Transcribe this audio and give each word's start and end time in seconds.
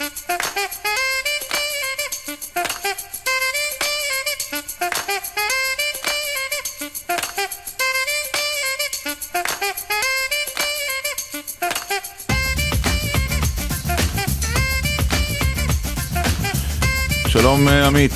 שלום 0.00 0.08
אה, 17.68 17.86
עמית. 17.86 18.12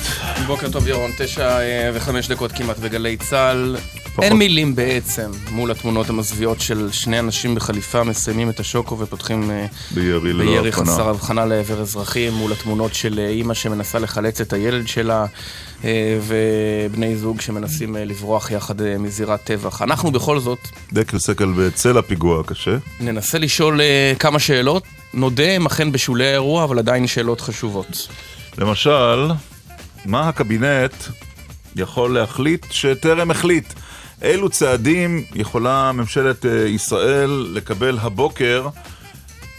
בוקר 0.47 0.69
טוב 0.69 0.87
ירון, 0.87 1.11
תשע 1.17 1.59
אה, 1.59 1.89
וחמש 1.93 2.27
דקות 2.27 2.51
כמעט 2.51 2.77
בגלי 2.77 3.17
צה"ל. 3.17 3.75
אין 4.21 4.33
מילים 4.33 4.75
בעצם 4.75 5.31
מול 5.51 5.71
התמונות 5.71 6.09
המזוויעות 6.09 6.61
של 6.61 6.89
שני 6.91 7.19
אנשים 7.19 7.55
בחליפה 7.55 8.03
מסיימים 8.03 8.49
את 8.49 8.59
השוקו 8.59 8.99
ופותחים 8.99 9.51
אה, 9.51 9.65
בירי 9.91 10.33
בירי. 10.33 10.71
חסר 10.71 11.09
הבחנה 11.09 11.45
לעבר 11.45 11.81
אזרחים 11.81 12.33
מול 12.33 12.51
התמונות 12.51 12.93
של 12.93 13.19
אה, 13.19 13.27
אימא 13.27 13.53
שמנסה 13.53 13.99
לחלץ 13.99 14.41
את 14.41 14.53
הילד 14.53 14.87
שלה 14.87 15.25
אה, 15.83 16.19
ובני 16.27 17.15
זוג 17.15 17.41
שמנסים 17.41 17.95
לברוח 17.95 18.51
יחד 18.51 18.81
מזירת 18.99 19.43
טבח. 19.43 19.81
אנחנו 19.81 20.11
בכל 20.11 20.39
זאת 20.39 20.59
דקל 20.93 21.19
סקל 21.19 21.53
בצל 21.57 21.97
הפיגוע 21.97 22.39
הקשה. 22.39 22.77
ננסה 22.99 23.37
לשאול 23.37 23.81
כמה 24.19 24.39
שאלות. 24.39 24.83
נודה 25.13 25.51
הם 25.51 25.65
אכן 25.65 25.91
בשולי 25.91 26.27
האירוע, 26.27 26.63
אבל 26.63 26.79
עדיין 26.79 27.07
שאלות 27.07 27.41
חשובות. 27.41 28.07
למשל, 28.57 29.31
מה 30.05 30.29
הקבינט 30.29 30.93
יכול 31.75 32.13
להחליט 32.13 32.65
שטרם 32.71 33.31
החליט? 33.31 33.73
אילו 34.21 34.49
צעדים 34.49 35.23
יכולה 35.35 35.91
ממשלת 35.91 36.45
אה, 36.45 36.51
ישראל 36.67 37.29
לקבל 37.53 37.97
הבוקר 38.01 38.67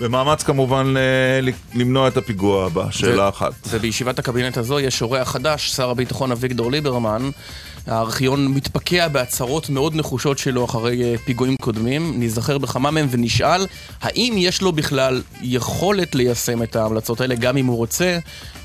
במאמץ 0.01 0.42
כמובן 0.42 0.95
אה, 0.97 1.02
ל- 1.42 1.51
למנוע 1.80 2.09
את 2.09 2.16
הפיגוע 2.16 2.66
הבא? 2.66 2.91
שאלה 2.91 3.28
אחת. 3.28 3.52
ובישיבת 3.70 4.19
הקבינט 4.19 4.59
הזו 4.59 4.80
יש 4.80 5.03
אורח 5.03 5.30
חדש, 5.30 5.70
שר 5.70 5.91
הביטחון 5.91 6.33
אביגדור 6.33 6.70
ליברמן. 6.72 7.30
הארכיון 7.86 8.48
מתפקע 8.48 9.08
בהצהרות 9.08 9.70
מאוד 9.70 9.95
נחושות 9.95 10.39
שלו 10.39 10.64
אחרי 10.64 11.02
אה, 11.02 11.14
פיגועים 11.25 11.56
קודמים. 11.61 12.19
ניזכר 12.20 12.58
בכמה 12.58 12.91
מהם 12.91 13.06
ונשאל 13.11 13.67
האם 14.02 14.34
יש 14.36 14.62
לו 14.62 14.73
בכלל 14.73 15.23
יכולת 15.42 16.14
ליישם 16.14 16.62
את 16.62 16.77
ההמלצות 16.77 17.20
האלה, 17.20 17.34
גם 17.34 17.56
אם 17.56 17.67
הוא 17.67 17.77
רוצה. 17.77 18.19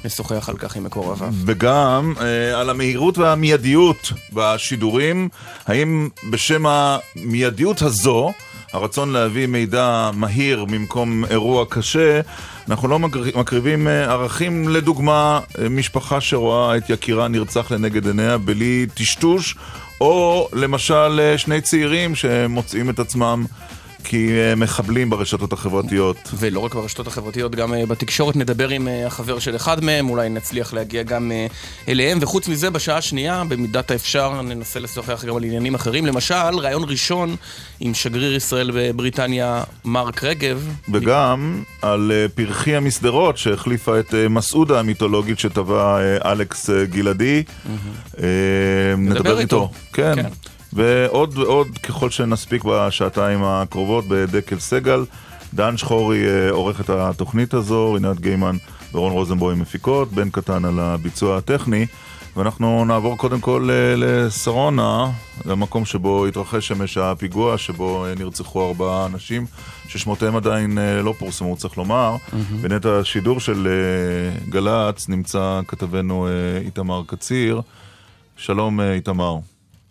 נשוחח 0.05 0.49
על 0.49 0.57
כך 0.57 0.75
עם 0.75 0.83
מקורביו. 0.83 1.29
וגם 1.45 2.13
אה, 2.21 2.59
על 2.59 2.69
המהירות 2.69 3.17
והמיידיות 3.17 4.11
בשידורים. 4.33 5.29
האם 5.67 6.09
בשם 6.29 6.63
המיידיות 6.67 7.81
הזו, 7.81 8.31
הרצון 8.73 9.09
להביא 9.09 9.47
מידע 9.47 10.09
מהיר 10.13 10.65
ממקום 10.69 11.25
אירוע 11.29 11.65
קשה, 11.69 12.21
אנחנו 12.69 12.87
לא 12.87 12.99
מקר- 12.99 13.23
מקריבים 13.39 13.87
אה, 13.87 14.03
ערכים, 14.11 14.69
לדוגמה, 14.69 15.39
אה, 15.59 15.69
משפחה 15.69 16.21
שרואה 16.21 16.77
את 16.77 16.89
יקירה 16.89 17.27
נרצח 17.27 17.71
לנגד 17.71 18.07
עיניה 18.07 18.37
בלי 18.37 18.85
טשטוש, 18.93 19.55
או 20.01 20.47
למשל 20.53 21.33
שני 21.37 21.61
צעירים 21.61 22.15
שמוצאים 22.15 22.89
את 22.89 22.99
עצמם 22.99 23.45
כמחבלים 24.03 25.09
ברשתות 25.09 25.53
החברתיות. 25.53 26.17
ולא 26.33 26.59
רק 26.59 26.75
ברשתות 26.75 27.07
החברתיות, 27.07 27.55
גם 27.55 27.73
אה, 27.73 27.85
בתקשורת 27.85 28.35
נדבר 28.35 28.69
עם 28.69 28.87
אה, 28.87 29.07
החבר 29.07 29.39
של 29.39 29.55
אחד 29.55 29.83
מהם, 29.83 30.09
אולי 30.09 30.29
נצליח 30.29 30.73
להגיע 30.73 31.03
גם 31.03 31.31
אה, 31.31 31.47
אליהם. 31.87 32.17
וחוץ 32.21 32.47
מזה, 32.47 32.69
בשעה 32.69 32.97
השנייה, 32.97 33.43
במידת 33.47 33.91
האפשר, 33.91 34.41
ננסה 34.41 34.79
לשוחח 34.79 35.25
גם 35.25 35.35
על 35.35 35.43
עניינים 35.43 35.75
אחרים. 35.75 36.05
למשל, 36.05 36.55
ראיון 36.57 36.83
ראשון 36.87 37.35
עם 37.79 37.93
שגריר 37.93 38.35
ישראל 38.35 38.71
בבריטניה, 38.73 39.63
מרק 39.85 40.23
רגב. 40.23 40.67
וגם 40.93 41.63
על 41.81 42.11
אה, 42.11 42.25
פרחי 42.35 42.75
המסדרות 42.75 43.37
שהחליפה 43.37 43.99
את 43.99 44.13
אה, 44.13 44.27
מסעודה 44.29 44.79
המיתולוגית 44.79 45.39
שטבע 45.39 45.99
אה, 45.99 46.31
אלכס 46.31 46.69
אה, 46.69 46.85
גלעדי. 46.85 47.43
אה, 48.19 48.25
נדבר 48.97 49.39
איתו. 49.39 49.39
איתו. 49.39 49.69
כן. 49.93 50.13
ועוד 50.73 51.37
ועוד 51.37 51.67
ככל 51.83 52.09
שנספיק 52.09 52.63
בשעתיים 52.63 53.43
הקרובות 53.43 54.05
בדקל 54.07 54.59
סגל. 54.59 55.05
דן 55.53 55.77
שחורי 55.77 56.25
אה, 56.27 56.49
עורך 56.51 56.81
את 56.81 56.89
התוכנית 56.89 57.53
הזו, 57.53 57.93
רינת 57.93 58.19
גיימן 58.19 58.55
ורון 58.93 59.11
רוזנבוים 59.11 59.59
מפיקות, 59.59 60.11
בן 60.11 60.29
קטן 60.29 60.65
על 60.65 60.79
הביצוע 60.79 61.37
הטכני. 61.37 61.85
ואנחנו 62.37 62.85
נעבור 62.85 63.17
קודם 63.17 63.41
כל 63.41 63.69
אה, 63.71 63.93
לשרונה, 63.97 65.11
למקום 65.45 65.85
שבו 65.85 66.25
התרחש 66.25 66.71
אמש 66.71 66.97
הפיגוע, 66.97 67.57
שבו 67.57 68.05
אה, 68.05 68.13
נרצחו 68.19 68.67
ארבעה 68.67 69.05
אנשים, 69.05 69.45
ששמותיהם 69.87 70.35
עדיין 70.35 70.77
לא 71.03 71.13
פורסמו, 71.19 71.57
צריך 71.57 71.77
לומר. 71.77 72.15
בנט 72.61 72.85
השידור 72.85 73.39
של 73.39 73.67
גל"צ 74.49 75.09
נמצא 75.09 75.61
כתבנו 75.67 76.27
איתמר 76.65 77.03
קציר. 77.07 77.61
שלום 78.37 78.81
איתמר. 78.81 79.37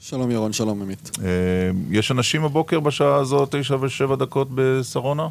שלום 0.02 0.30
ירון, 0.30 0.52
שלום 0.52 0.82
עמית. 0.82 1.10
אה, 1.22 1.26
יש 1.90 2.10
אנשים 2.10 2.44
הבוקר 2.44 2.80
בשעה 2.80 3.16
הזו, 3.16 3.46
תשע 3.50 3.76
ושבע 3.80 4.16
דקות 4.16 4.48
בשרונה? 4.54 5.28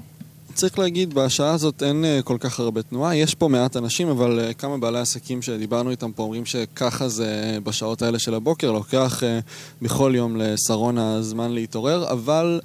צריך 0.53 0.79
להגיד, 0.79 1.13
בשעה 1.13 1.51
הזאת 1.51 1.83
אין 1.83 2.05
אה, 2.05 2.19
כל 2.23 2.37
כך 2.39 2.59
הרבה 2.59 2.81
תנועה, 2.81 3.15
יש 3.15 3.35
פה 3.35 3.47
מעט 3.47 3.77
אנשים, 3.77 4.07
אבל 4.07 4.39
אה, 4.39 4.53
כמה 4.53 4.77
בעלי 4.77 4.99
עסקים 4.99 5.41
שדיברנו 5.41 5.91
איתם 5.91 6.11
פה 6.11 6.23
אומרים 6.23 6.45
שככה 6.45 7.09
זה 7.09 7.57
בשעות 7.63 8.01
האלה 8.01 8.19
של 8.19 8.33
הבוקר, 8.33 8.71
לוקח 8.71 9.23
בכל 9.81 10.11
יום 10.15 10.35
לשרונה 10.37 11.21
זמן 11.21 11.51
להתעורר, 11.51 12.11
אבל... 12.11 12.59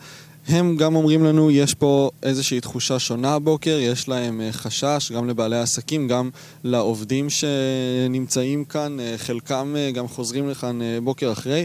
הם 0.48 0.76
גם 0.76 0.96
אומרים 0.96 1.24
לנו, 1.24 1.50
יש 1.50 1.74
פה 1.74 2.10
איזושהי 2.22 2.60
תחושה 2.60 2.98
שונה 2.98 3.34
הבוקר, 3.34 3.78
יש 3.80 4.08
להם 4.08 4.40
אה, 4.40 4.52
חשש, 4.52 5.12
גם 5.12 5.28
לבעלי 5.28 5.56
העסקים, 5.56 6.08
גם 6.08 6.30
לעובדים 6.64 7.26
שנמצאים 7.30 8.64
כאן, 8.64 9.00
אה, 9.00 9.14
חלקם 9.16 9.74
אה, 9.78 9.90
גם 9.90 10.08
חוזרים 10.08 10.50
לכאן 10.50 10.78
בוקר 11.04 11.32
אחרי. 11.32 11.64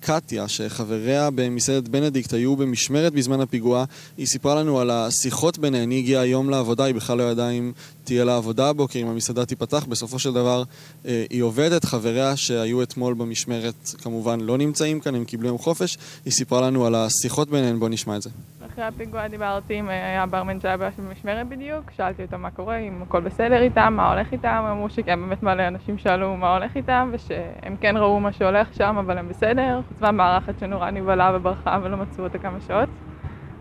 קטיה, 0.00 0.48
שחבריה 0.48 1.30
במסעדת 1.34 1.88
בנדיקט 1.88 2.32
היו 2.32 2.56
במשמרת 2.56 3.12
בזמן 3.12 3.40
הפיגוע, 3.40 3.84
היא 4.18 4.26
סיפרה 4.26 4.54
לנו 4.54 4.80
על 4.80 4.90
השיחות 4.90 5.58
ביניהן, 5.58 5.90
היא 5.90 5.98
הגיעה 5.98 6.22
היום 6.22 6.50
לעבודה, 6.50 6.84
היא 6.84 6.94
בכלל 6.94 7.18
לא 7.18 7.22
ידעה 7.22 7.50
אם 7.50 7.72
תהיה 8.04 8.24
לה 8.24 8.36
עבודה 8.36 8.68
הבוקר, 8.68 8.98
אם 8.98 9.06
המסעדה 9.06 9.46
תיפתח, 9.46 9.84
בסופו 9.84 10.18
של 10.18 10.32
דבר 10.32 10.62
אה, 11.06 11.24
היא 11.30 11.42
עובדת, 11.42 11.84
חבריה 11.84 12.36
שהיו 12.36 12.82
אתמול 12.82 13.14
במשמרת 13.14 13.88
כמובן 14.02 14.40
לא 14.40 14.58
נמצאים 14.58 15.00
כאן, 15.00 15.14
הם 15.14 15.24
קיבלו 15.24 15.48
יום 15.48 15.58
חופש, 15.58 15.98
היא 16.24 16.32
סיפרה 16.32 16.60
לנו 16.60 16.86
על 16.86 16.94
השיחות 16.94 17.50
ביניהן, 17.50 17.78
בואו 17.78 17.90
נשמע 17.90 18.16
את 18.16 18.22
זה. 18.22 18.30
אחרי 18.72 18.84
הפיגוע 18.84 19.28
דיברתי 19.28 19.74
עם 19.74 19.90
אה, 19.90 20.22
הברמן 20.22 20.60
שהיה 20.60 20.76
במשמרת 20.76 21.48
בדיוק, 21.48 21.90
שאלתי 21.96 22.22
אותם 22.22 22.42
מה 22.42 22.50
קורה, 22.50 22.78
אם 22.78 23.02
הכל 23.02 23.20
בסדר 23.20 23.62
איתם, 23.62 23.94
מה 23.96 24.12
הולך 24.12 24.32
איתם, 24.32 24.64
אמרו 24.70 24.90
שכן, 24.90 25.20
באמת 25.20 25.42
מלא 25.42 25.68
אנשים 25.68 25.98
שאלו 25.98 26.36
מה 26.36 26.56
הולך 26.56 26.76
איתם, 26.76 27.10
ושהם 27.12 27.76
כן 27.80 27.96
ראו 27.96 28.20
מה 28.20 28.32
שהולך 28.32 28.74
שם, 28.74 28.96
אבל 28.98 29.18
הם 29.18 29.28
בסדר, 29.28 29.80
חוץ 29.88 30.00
מהמארחת 30.00 30.54
שנורא 30.60 30.90
נבהלה 30.90 31.32
וברחה 31.34 31.78
ולא 31.82 31.96
מצאו 31.96 32.24
אותה 32.24 32.38
כמה 32.38 32.58
שעות, 32.68 32.88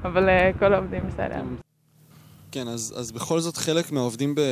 אבל 0.03 0.29
אה, 0.29 0.51
כל 0.59 0.73
העובדים 0.73 1.01
בסדר. 1.07 1.41
כן, 2.53 2.67
אז, 2.67 2.93
אז 2.95 3.11
בכל 3.11 3.39
זאת 3.39 3.57
חלק 3.57 3.91
מהעובדים 3.91 4.35
ב, 4.35 4.39
אה, 4.39 4.45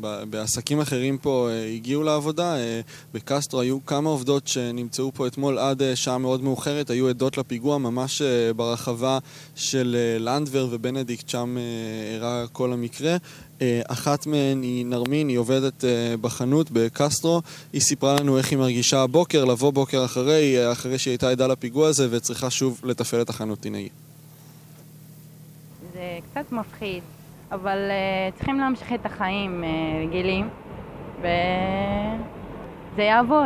ב, 0.00 0.24
בעסקים 0.30 0.80
אחרים 0.80 1.18
פה 1.18 1.48
אה, 1.50 1.66
הגיעו 1.66 2.02
לעבודה. 2.02 2.56
אה, 2.56 2.80
בקסטרו 3.14 3.60
היו 3.60 3.86
כמה 3.86 4.10
עובדות 4.10 4.48
שנמצאו 4.48 5.10
פה 5.14 5.26
אתמול 5.26 5.58
עד 5.58 5.82
שעה 5.94 6.18
מאוד 6.18 6.42
מאוחרת, 6.42 6.90
היו 6.90 7.08
עדות 7.08 7.38
לפיגוע 7.38 7.78
ממש 7.78 8.22
ברחבה 8.56 9.18
של 9.54 9.96
לנדבר 10.20 10.68
ובנדיקט, 10.70 11.28
שם 11.28 11.56
אירע 12.12 12.44
כל 12.52 12.72
המקרה. 12.72 13.16
אחת 13.88 14.26
מהן 14.26 14.62
היא 14.62 14.86
נרמין, 14.86 15.28
היא 15.28 15.38
עובדת 15.38 15.84
בחנות 16.20 16.70
בקסטרו. 16.70 17.42
היא 17.72 17.80
סיפרה 17.80 18.16
לנו 18.20 18.38
איך 18.38 18.50
היא 18.50 18.58
מרגישה 18.58 19.02
הבוקר, 19.02 19.44
לבוא 19.44 19.72
בוקר 19.72 20.04
אחרי, 20.04 20.72
אחרי 20.72 20.98
שהיא 20.98 21.12
הייתה 21.12 21.30
עדה 21.30 21.46
לפיגוע 21.46 21.88
הזה 21.88 22.08
וצריכה 22.10 22.50
שוב 22.50 22.80
לתפעל 22.84 23.22
את 23.22 23.30
החנות. 23.30 23.66
הנה 23.66 23.78
היא. 23.78 23.88
זה 26.04 26.18
קצת 26.30 26.52
מפחיד, 26.52 27.02
אבל 27.52 27.78
uh, 27.90 28.36
צריכים 28.36 28.58
להמשיך 28.58 28.92
את 28.92 29.06
החיים 29.06 29.64
uh, 29.64 30.06
רגילים, 30.08 30.48
וזה 31.18 33.02
יעבור. 33.02 33.44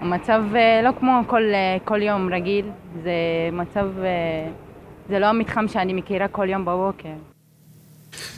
המצב 0.00 0.42
uh, 0.52 0.84
לא 0.84 0.90
כמו 0.98 1.12
כל, 1.26 1.42
uh, 1.42 1.84
כל 1.88 2.02
יום 2.02 2.32
רגיל, 2.32 2.70
זה 3.02 3.12
מצב... 3.52 3.88
Uh, 3.96 4.50
זה 5.08 5.18
לא 5.18 5.26
המתחם 5.26 5.68
שאני 5.68 5.92
מכירה 5.92 6.28
כל 6.28 6.48
יום 6.48 6.64
בבוקר. 6.64 7.27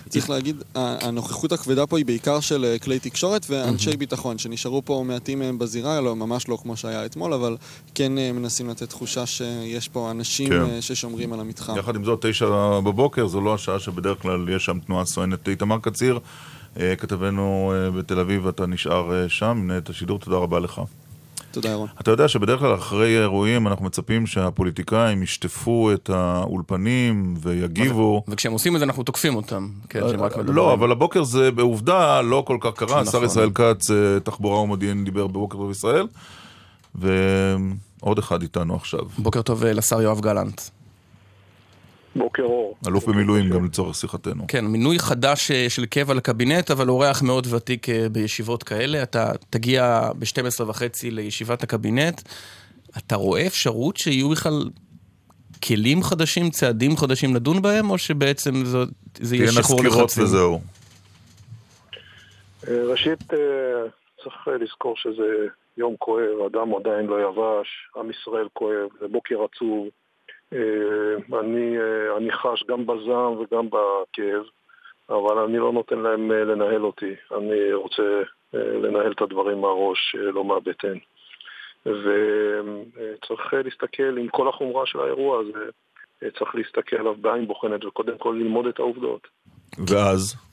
צריך 0.08 0.30
להגיד, 0.30 0.62
הנוכחות 0.74 1.52
הכבדה 1.52 1.86
פה 1.86 1.98
היא 1.98 2.06
בעיקר 2.06 2.40
של 2.40 2.64
אה, 2.64 2.78
כלי 2.78 2.98
תקשורת 2.98 3.46
ואנשי 3.50 3.96
ביטחון, 3.96 4.38
שנשארו 4.38 4.84
פה 4.84 5.04
מעטים 5.06 5.38
מהם 5.38 5.58
בזירה, 5.58 6.00
לא, 6.00 6.16
ממש 6.16 6.48
לא 6.48 6.58
כמו 6.62 6.76
שהיה 6.76 7.06
אתמול, 7.06 7.32
אבל 7.32 7.56
כן 7.94 8.18
אה, 8.18 8.32
מנסים 8.32 8.70
לתת 8.70 8.88
תחושה 8.88 9.26
שיש 9.26 9.88
פה 9.88 10.10
אנשים 10.10 10.48
כן. 10.48 10.60
אה, 10.60 10.82
ששומרים 10.82 11.32
על 11.32 11.40
המתחם. 11.40 11.78
יחד 11.78 11.96
עם 11.96 12.04
זאת, 12.04 12.26
תשע 12.26 12.46
בבוקר, 12.80 13.26
זו 13.26 13.40
לא 13.40 13.54
השעה 13.54 13.78
שבדרך 13.78 14.22
כלל 14.22 14.48
יש 14.48 14.64
שם 14.64 14.78
תנועה 14.78 15.04
סואנת. 15.04 15.48
איתמר 15.48 15.78
קציר, 15.78 16.18
אה, 16.80 16.96
כתבנו 16.96 17.72
אה, 17.74 17.90
בתל 17.90 18.18
אביב, 18.18 18.46
אתה 18.46 18.66
נשאר 18.66 19.14
אה, 19.14 19.28
שם, 19.28 19.58
מנהל 19.62 19.78
את 19.78 19.90
השידור, 19.90 20.18
תודה 20.18 20.36
רבה 20.36 20.60
לך. 20.60 20.80
תודה, 21.50 21.68
ירון. 21.68 21.88
אתה 22.00 22.10
יודע 22.10 22.28
שבדרך 22.28 22.60
כלל 22.60 22.74
אחרי 22.74 23.18
אירועים 23.20 23.66
אנחנו 23.66 23.84
מצפים 23.84 24.26
שהפוליטיקאים 24.26 25.22
ישטפו 25.22 25.92
את 25.92 26.10
האולפנים 26.10 27.34
ויגיבו. 27.40 28.24
וכשהם 28.28 28.52
עושים 28.52 28.74
את 28.74 28.78
זה 28.78 28.84
אנחנו 28.84 29.02
תוקפים 29.02 29.36
אותם. 29.36 29.68
כן, 29.88 30.00
שהם 30.10 30.20
רק 30.20 30.36
מדברים. 30.36 30.56
לא, 30.56 30.72
אבל 30.72 30.92
הבוקר 30.92 31.22
זה 31.24 31.50
בעובדה 31.50 32.20
לא 32.20 32.42
כל 32.46 32.58
כך 32.60 32.70
קרה. 32.74 33.00
השר 33.00 33.10
נכון. 33.10 33.24
ישראל 33.24 33.50
כץ, 33.54 33.90
אה, 33.90 34.20
תחבורה 34.20 34.60
ומודיעין, 34.60 35.04
דיבר 35.04 35.26
בבוקר 35.26 35.58
טוב 35.58 35.70
ישראל, 35.70 36.06
ועוד 36.94 38.18
אחד 38.18 38.42
איתנו 38.42 38.76
עכשיו. 38.76 39.04
בוקר 39.18 39.42
טוב 39.42 39.64
אה, 39.64 39.72
לשר 39.72 40.02
יואב 40.02 40.20
גלנט. 40.20 40.60
בוקר 42.16 42.42
אור. 42.42 42.76
אלוף 42.88 43.04
במילואים 43.04 43.50
גם 43.50 43.64
לצורך 43.64 43.94
שיחתנו. 43.96 44.44
כן, 44.48 44.64
מינוי 44.66 44.98
חדש 44.98 45.50
אה, 45.50 45.66
של 45.68 45.86
קבע 45.86 46.14
לקבינט, 46.14 46.70
אבל 46.70 46.88
אורח 46.88 47.22
מאוד 47.22 47.46
ותיק 47.50 47.88
אה, 47.88 48.06
בישיבות 48.08 48.62
כאלה. 48.62 49.02
אתה 49.02 49.32
תגיע 49.50 50.10
ב-12 50.18 50.64
וחצי 50.66 51.10
לישיבת 51.10 51.62
הקבינט. 51.62 52.20
אתה 52.98 53.16
רואה 53.16 53.46
אפשרות 53.46 53.96
שיהיו 53.96 54.28
בכלל 54.30 54.62
כלים 55.64 56.02
חדשים, 56.02 56.50
צעדים 56.50 56.96
חדשים 56.96 57.34
לדון 57.34 57.62
בהם, 57.62 57.90
או 57.90 57.98
שבעצם 57.98 58.64
זאת- 58.64 58.88
זה 59.20 59.36
יהיה 59.36 59.46
תהיינה 59.46 59.62
שחרור 59.62 59.78
סקירות 59.80 59.98
לחצים? 60.04 60.24
וזהו. 60.24 60.60
אה, 62.68 62.84
ראשית, 62.84 63.24
צריך 64.24 64.48
לזכור 64.62 64.94
שזה 64.96 65.22
יום 65.76 65.94
כואב, 65.98 66.24
הדם 66.46 66.68
עדיין 66.80 67.06
לא 67.06 67.16
יבש, 67.22 67.68
עם 67.96 68.10
ישראל 68.10 68.48
כואב, 68.52 68.88
זה 69.00 69.06
בוקר 69.08 69.34
עצוב. 69.54 69.86
אה, 70.52 71.38
אני, 71.40 71.78
אה, 71.78 72.16
אני 72.16 72.32
חש 72.32 72.64
גם 72.68 72.86
בזעם 72.86 73.32
וגם 73.32 73.66
בכאב, 73.66 74.44
אבל 75.08 75.38
אני 75.38 75.58
לא 75.58 75.72
נותן 75.72 75.98
להם 75.98 76.32
אה, 76.32 76.44
לנהל 76.44 76.84
אותי. 76.84 77.14
אני 77.36 77.72
רוצה 77.72 78.02
לנהל 78.54 79.12
את 79.12 79.22
הדברים 79.22 79.60
מהראש, 79.60 80.16
לא 80.18 80.44
מהבטן. 80.44 80.98
וצריך 81.86 83.54
להסתכל 83.64 84.18
עם 84.18 84.28
כל 84.28 84.48
החומרה 84.48 84.86
של 84.86 85.00
האירוע 85.00 85.40
הזה, 85.40 85.70
צריך 86.38 86.54
להסתכל 86.54 86.96
עליו 86.96 87.14
בעין 87.14 87.46
בוחנת 87.46 87.84
וקודם 87.84 88.18
כל 88.18 88.36
ללמוד 88.40 88.66
את 88.66 88.78
העובדות. 88.78 89.28
ואז? 89.88 90.49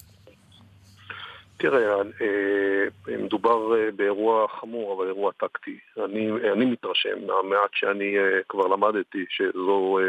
תראה, 1.58 1.96
אה, 2.22 3.18
מדובר 3.18 3.76
אה, 3.76 3.92
באירוע 3.92 4.48
חמור, 4.48 4.94
אבל 4.94 5.08
אירוע 5.08 5.32
טקטי. 5.32 5.80
אני, 6.06 6.32
אני 6.54 6.66
מתרשם 6.66 7.28
מהמעט 7.28 7.70
שאני 7.74 8.18
אה, 8.18 8.40
כבר 8.50 8.68
למדתי 8.68 9.26
שזו 9.30 10.00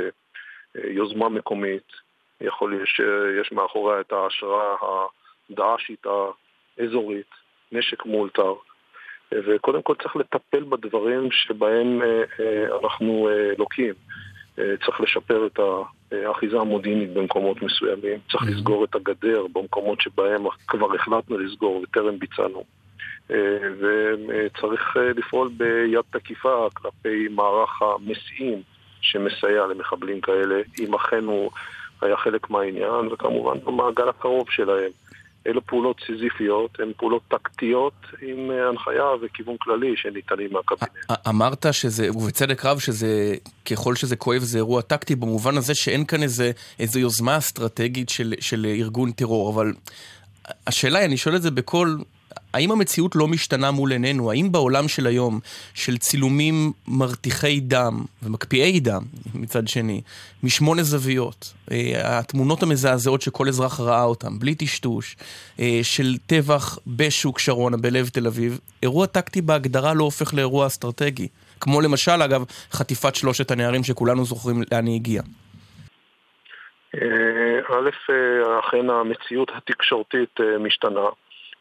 יוזמה 0.75 1.29
מקומית. 1.29 1.93
יכול 2.41 2.71
להיות 2.71 2.89
שיש 2.89 3.53
מאחוריה 3.53 4.01
את 4.01 4.13
ההשראה 4.13 4.77
הדעשית 5.51 6.07
האזורית, 6.79 7.31
נשק 7.73 8.07
מאולתר. 8.07 8.55
וקודם 9.33 9.83
כל 9.83 9.95
צריך 10.03 10.17
לטפל 10.17 10.65
בדברים 10.65 11.31
שבהם 11.31 12.03
אנחנו 12.83 13.29
לוקים. 13.59 13.95
אה, 14.59 14.75
צריך 14.87 15.01
לשפר 15.01 15.47
את 15.47 15.59
האחיזה 16.13 16.61
המודיעינית 16.61 17.13
במקומות 17.13 17.63
מסוימים, 17.63 18.19
צריך 18.31 18.43
לסגור 18.47 18.85
את 18.85 18.95
הגדר 18.95 19.47
במקומות 19.53 20.01
שבהם 20.01 20.45
כבר 20.69 20.95
החלטנו 20.95 21.39
לסגור 21.39 21.83
וטרם 21.83 22.19
ביצענו. 22.19 22.65
אה, 23.31 23.59
וצריך 23.81 24.97
אה, 24.97 25.13
לפעול 25.17 25.49
ביד 25.57 26.05
תקיפה 26.11 26.69
כלפי 26.75 27.29
מערך 27.31 27.83
המסיעים 27.83 28.63
שמסייע 29.01 29.67
למחבלים 29.67 30.21
כאלה, 30.21 30.61
אם 30.81 30.95
אכן 30.95 31.25
הוא 31.25 31.51
היה 32.03 32.17
חלק 32.17 32.51
מהעניין, 32.51 33.09
וכמובן 33.13 33.59
במעגל 33.65 34.09
הקרוב 34.09 34.51
שלהם. 34.51 34.91
אלו 35.49 35.67
פעולות 35.67 35.97
סיזיפיות, 36.07 36.81
הן 36.81 36.93
פעולות 36.97 37.23
טקטיות 37.29 37.93
עם 38.23 38.51
אה, 38.51 38.69
הנחיה 38.69 39.05
וכיוון 39.23 39.57
כללי 39.61 39.97
שניתנים 39.97 40.53
מהקבינט. 40.53 40.91
אמרת 41.29 41.67
שזה, 41.73 42.11
ובצדק 42.11 42.65
רב, 42.65 42.79
שזה, 42.79 43.35
ככל 43.71 43.95
שזה 43.95 44.17
כואב 44.17 44.41
זה 44.41 44.59
אירוע 44.59 44.83
טקטי, 44.83 45.17
במובן 45.17 45.57
הזה 45.57 45.75
שאין 45.75 46.05
כאן 46.05 46.23
איזה, 46.23 46.51
איזו 46.79 46.99
יוזמה 46.99 47.39
אסטרטגית 47.39 48.09
של, 48.09 48.35
של 48.41 48.67
ארגון 48.67 49.13
טרור, 49.13 49.55
אבל 49.55 49.73
השאלה 50.67 50.99
היא, 50.99 51.07
אני 51.07 51.17
שואל 51.17 51.37
את 51.37 51.43
זה 51.43 51.51
בקול, 51.51 51.99
האם 52.55 52.71
המציאות 52.71 53.17
לא 53.17 53.29
משתנה 53.29 53.71
מול 53.71 53.93
עינינו? 53.93 54.31
האם 54.31 54.53
בעולם 54.53 54.89
של 54.89 55.07
היום, 55.07 55.41
של 55.75 55.99
צילומים 55.99 56.73
מרתיחי 56.89 57.61
דם 57.61 58.05
ומקפיאי 58.23 58.81
דם 58.81 59.03
מצד 59.35 59.69
שני, 59.69 60.01
משמונה 60.43 60.83
זוויות, 60.83 61.55
אה, 61.71 62.19
התמונות 62.19 62.63
המזעזעות 62.63 63.23
שכל 63.23 63.49
אזרח 63.49 63.81
ראה 63.81 64.03
אותן, 64.03 64.39
בלי 64.39 64.55
טשטוש, 64.55 65.17
אה, 65.61 65.81
של 65.83 66.17
טבח 66.27 66.79
בשוק 66.87 67.39
שרונה 67.39 67.77
בלב 67.77 68.09
תל 68.09 68.27
אביב, 68.27 68.61
אירוע 68.83 69.07
טקטי 69.07 69.43
בהגדרה 69.43 69.95
לא 69.95 70.05
הופך 70.05 70.35
לאירוע 70.35 70.67
אסטרטגי. 70.67 71.29
כמו 71.61 71.81
למשל, 71.81 72.23
אגב, 72.25 72.45
חטיפת 72.73 73.15
שלושת 73.15 73.51
הנערים 73.51 73.85
שכולנו 73.85 74.25
זוכרים 74.25 74.63
לאן 74.73 74.87
היא 74.87 74.95
הגיעה. 74.95 75.25
אה, 76.95 77.59
א', 77.69 77.91
אכן 78.61 78.91
המציאות 78.91 79.51
התקשורתית 79.55 80.41
משתנה, 80.61 81.01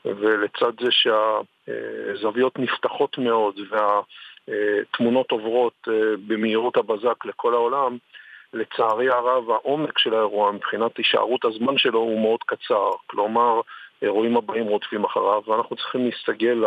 ולצד 0.05 0.71
זה 0.79 0.89
שהזוויות 0.91 2.59
נפתחות 2.59 3.17
מאוד 3.17 3.59
והתמונות 4.47 5.31
עוברות 5.31 5.87
אה, 5.87 5.93
במהירות 6.27 6.77
הבזק 6.77 7.25
לכל 7.25 7.53
העולם, 7.53 7.97
לצערי 8.53 9.09
הרב 9.09 9.49
העומק 9.49 9.99
של 9.99 10.13
האירוע 10.13 10.51
מבחינת 10.51 10.97
הישארות 10.97 11.45
הזמן 11.45 11.77
שלו 11.77 11.99
הוא 11.99 12.21
מאוד 12.21 12.39
קצר. 12.45 12.89
כלומר, 13.07 13.61
אירועים 14.01 14.37
הבאים 14.37 14.65
רודפים 14.65 15.03
אחריו, 15.03 15.41
ואנחנו 15.47 15.75
צריכים 15.75 16.05
להסתגל 16.05 16.63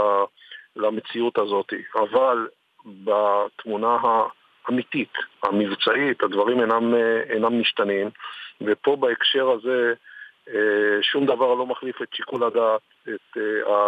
למציאות 0.76 1.38
הזאת. 1.38 1.73
אבל 1.94 2.49
בתמונה 2.87 3.97
האמיתית, 4.03 5.12
המבצעית, 5.43 6.23
הדברים 6.23 6.61
אינם, 6.61 6.94
אה, 6.94 7.23
אינם 7.31 7.61
משתנים, 7.61 8.11
ופה 8.61 8.97
בהקשר 8.97 9.50
הזה 9.50 9.94
אה, 10.49 11.03
שום 11.03 11.26
דבר 11.26 11.55
לא 11.55 11.67
מחליף 11.67 12.03
את 12.03 12.09
שיקול 12.15 12.44
הדעת, 12.44 12.81
את 13.02 13.37
אה, 13.37 13.43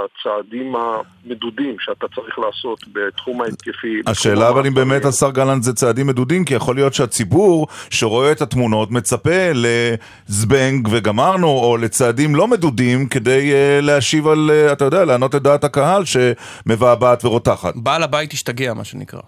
הצעדים 0.04 0.74
המדודים 0.76 1.76
שאתה 1.78 2.06
צריך 2.14 2.38
לעשות 2.38 2.78
בתחום 2.92 3.42
ההתקפי. 3.42 4.00
השאלה 4.06 4.48
אבל 4.48 4.66
אם. 4.66 4.74
באמת 4.74 5.04
השר 5.04 5.30
גלנט 5.30 5.62
זה 5.62 5.72
צעדים 5.72 6.06
מדודים, 6.06 6.44
כי 6.44 6.54
יכול 6.54 6.74
להיות 6.74 6.94
שהציבור 6.94 7.66
שרואה 7.90 8.32
את 8.32 8.40
התמונות 8.40 8.90
מצפה 8.90 9.50
לזבנג 9.54 10.88
וגמרנו, 10.90 11.46
או 11.46 11.76
לצעדים 11.76 12.36
לא 12.36 12.48
מדודים 12.48 13.08
כדי 13.08 13.52
אה, 13.52 13.78
להשיב 13.82 14.28
על, 14.28 14.50
אה, 14.50 14.72
אתה 14.72 14.84
יודע, 14.84 15.04
לענות 15.04 15.34
את 15.34 15.42
דעת 15.42 15.64
הקהל 15.64 16.02
שמבעבעת 16.04 17.24
ורותחת. 17.24 17.74
בעל 17.76 18.02
הבית 18.02 18.32
השתגע, 18.32 18.74
מה 18.74 18.84
שנקרא. 18.84 19.20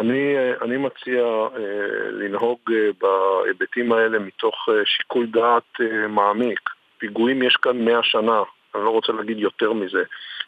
אני, 0.00 0.34
אני 0.62 0.76
מציע 0.76 1.22
אה, 1.22 2.10
לנהוג 2.10 2.58
אה, 2.70 2.90
בהיבטים 3.00 3.92
האלה 3.92 4.18
מתוך 4.18 4.54
אה, 4.68 4.74
שיקול 4.84 5.26
דעת 5.26 5.80
אה, 5.80 6.08
מעמיק. 6.08 6.60
פיגועים 6.98 7.42
יש 7.42 7.56
כאן 7.62 7.84
מאה 7.84 8.02
שנה, 8.02 8.42
אני 8.74 8.84
לא 8.84 8.90
רוצה 8.90 9.12
להגיד 9.12 9.38
יותר 9.38 9.72
מזה, 9.72 10.02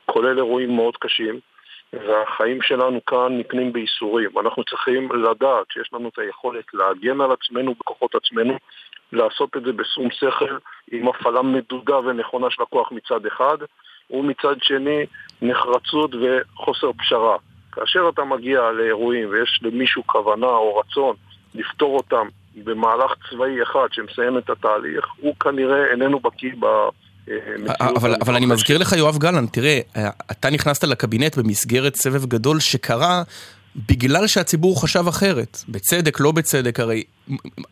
כולל 0.07 0.37
אירועים 0.37 0.77
מאוד 0.77 0.97
קשים, 0.97 1.41
והחיים 1.93 2.62
שלנו 2.62 3.05
כאן 3.05 3.39
נקנים 3.39 3.73
בייסורים. 3.73 4.31
אנחנו 4.39 4.65
צריכים 4.65 5.12
לדעת 5.12 5.67
שיש 5.71 5.91
לנו 5.93 6.09
את 6.09 6.19
היכולת 6.19 6.65
להגן 6.75 7.21
על 7.21 7.33
עצמנו 7.33 7.75
בכוחות 7.81 8.15
עצמנו, 8.15 8.57
לעשות 9.12 9.57
את 9.57 9.62
זה 9.62 9.73
בשום 9.73 10.11
שכל, 10.11 10.57
עם 10.91 11.09
הפעלה 11.09 11.43
מדודה 11.43 11.99
ונכונה 11.99 12.50
של 12.50 12.62
הכוח 12.62 12.93
מצד 12.93 13.27
אחד, 13.27 13.57
ומצד 14.11 14.55
שני 14.62 15.07
נחרצות 15.43 16.11
וחוסר 16.15 16.93
פשרה. 16.93 17.37
כאשר 17.73 18.09
אתה 18.09 18.25
מגיע 18.25 18.71
לאירועים 18.71 19.29
ויש 19.31 19.61
למישהו 19.62 20.03
כוונה 20.07 20.47
או 20.47 20.77
רצון 20.77 21.17
לפתור 21.55 21.97
אותם 21.97 22.29
במהלך 22.65 23.15
צבאי 23.31 23.62
אחד 23.62 23.89
שמסיים 23.93 24.39
את 24.39 24.50
התהליך, 24.50 25.07
הוא 25.17 25.37
כנראה 25.41 25.87
איננו 25.91 26.21
בקיא. 26.21 26.53
אבל, 27.80 28.14
אבל 28.21 28.35
אני 28.37 28.47
מזכיר 28.47 28.78
לך, 28.78 28.92
יואב 28.92 29.18
גלנט, 29.18 29.52
תראה, 29.52 29.80
אתה 30.30 30.50
נכנסת 30.50 30.85
לקבינט 30.85 31.38
במסגרת 31.38 31.97
סבב 31.97 32.26
גדול 32.26 32.61
שקרה 32.61 33.23
בגלל 33.88 34.26
שהציבור 34.26 34.83
חשב 34.83 35.09
אחרת. 35.09 35.59
בצדק, 35.68 36.21
לא 36.21 36.33
בצדק, 36.33 36.80
הרי 36.80 37.04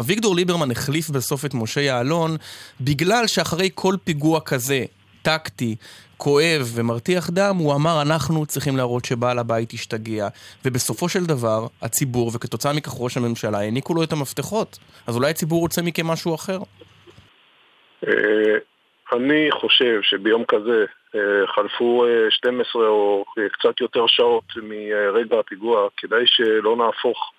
אביגדור 0.01 0.37
ליברמן 0.37 0.71
החליף 0.71 1.11
בסוף 1.11 1.45
את 1.45 1.55
משה 1.55 1.81
יעלון 1.81 2.37
בגלל 2.81 3.27
שאחרי 3.27 3.71
כל 3.75 3.95
פיגוע 4.05 4.41
כזה, 4.41 4.85
טקטי, 5.23 5.77
כואב 6.17 6.71
ומרתיח 6.75 7.31
דם, 7.31 7.57
הוא 7.57 7.75
אמר 7.75 8.03
אנחנו 8.03 8.47
צריכים 8.47 8.77
להראות 8.77 9.05
שבעל 9.05 9.39
הבית 9.39 9.73
השתגע. 9.73 10.29
ובסופו 10.65 11.09
של 11.09 11.27
דבר, 11.27 11.67
הציבור, 11.83 12.31
וכתוצאה 12.35 12.73
מכך 12.73 12.93
ראש 12.97 13.17
הממשלה, 13.17 13.59
העניקו 13.59 13.95
לו 13.95 14.03
את 14.03 14.13
המפתחות. 14.13 14.79
אז 15.07 15.17
אולי 15.17 15.31
הציבור 15.31 15.61
רוצה 15.61 15.83
מכם 15.83 16.07
משהו 16.07 16.35
אחר? 16.35 16.59
אה, 19.15 19.19
אני 19.19 19.51
חושב 19.51 20.01
שביום 20.03 20.45
כזה 20.45 20.85
אה, 21.15 21.47
חלפו 21.47 22.05
12 22.31 22.89
או 22.89 23.25
קצת 23.53 23.81
יותר 23.81 24.07
שעות 24.07 24.45
מרגע 24.63 25.39
הפיגוע, 25.39 25.89
כדאי 25.97 26.23
שלא 26.27 26.77
נהפוך 26.77 27.31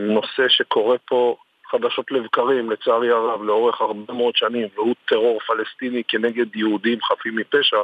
נושא 0.00 0.48
שקורה 0.48 0.98
פה 0.98 1.36
חדשות 1.70 2.12
לבקרים, 2.12 2.70
לצערי 2.70 3.10
הרב, 3.10 3.42
לאורך 3.42 3.80
הרבה 3.80 4.12
מאוד 4.12 4.36
שנים, 4.36 4.68
והוא 4.74 4.94
טרור 5.08 5.40
פלסטיני 5.40 6.02
כנגד 6.08 6.56
יהודים 6.56 6.98
חפים 7.02 7.36
מפשע, 7.36 7.80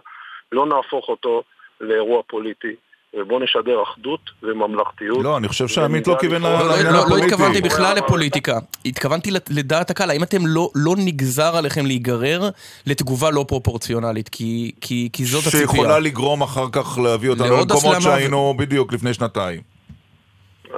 לא 0.52 0.66
נהפוך 0.66 1.08
אותו 1.08 1.42
לאירוע 1.80 2.22
פוליטי. 2.26 2.76
ובוא 3.16 3.40
נשדר 3.40 3.82
אחדות 3.82 4.20
וממלכתיות. 4.42 5.24
לא, 5.24 5.36
אני 5.36 5.48
חושב 5.48 5.68
שעמית 5.68 6.06
לא 6.06 6.16
כיוון 6.20 6.42
לא, 6.42 6.58
לא, 6.58 6.68
לעניין 6.68 6.86
לא, 6.86 6.92
לא 6.92 6.98
הפוליטי. 7.04 7.26
התכוונתי 7.26 7.60
בכלל 7.60 7.96
לפוליטיקה, 7.96 8.58
התכוונתי 8.84 9.30
לדעת 9.50 9.90
הקהל, 9.90 10.10
האם 10.10 10.22
אתם 10.22 10.46
לא, 10.46 10.70
לא 10.74 10.94
נגזר 10.98 11.56
עליכם 11.56 11.86
להיגרר 11.86 12.40
לתגובה 12.86 13.30
לא 13.30 13.44
פרופורציונלית, 13.48 14.28
כי, 14.28 14.72
כי, 14.80 15.08
כי 15.12 15.24
זאת 15.24 15.46
הציפייה. 15.46 15.62
שיכולה 15.62 15.98
לגרום 15.98 16.42
אחר 16.42 16.66
כך 16.72 16.98
להביא 16.98 17.30
אותנו 17.30 17.56
למקומות 17.56 18.02
שהיינו 18.02 18.54
בדיוק 18.58 18.92
לפני 18.92 19.14
שנתיים. 19.14 19.60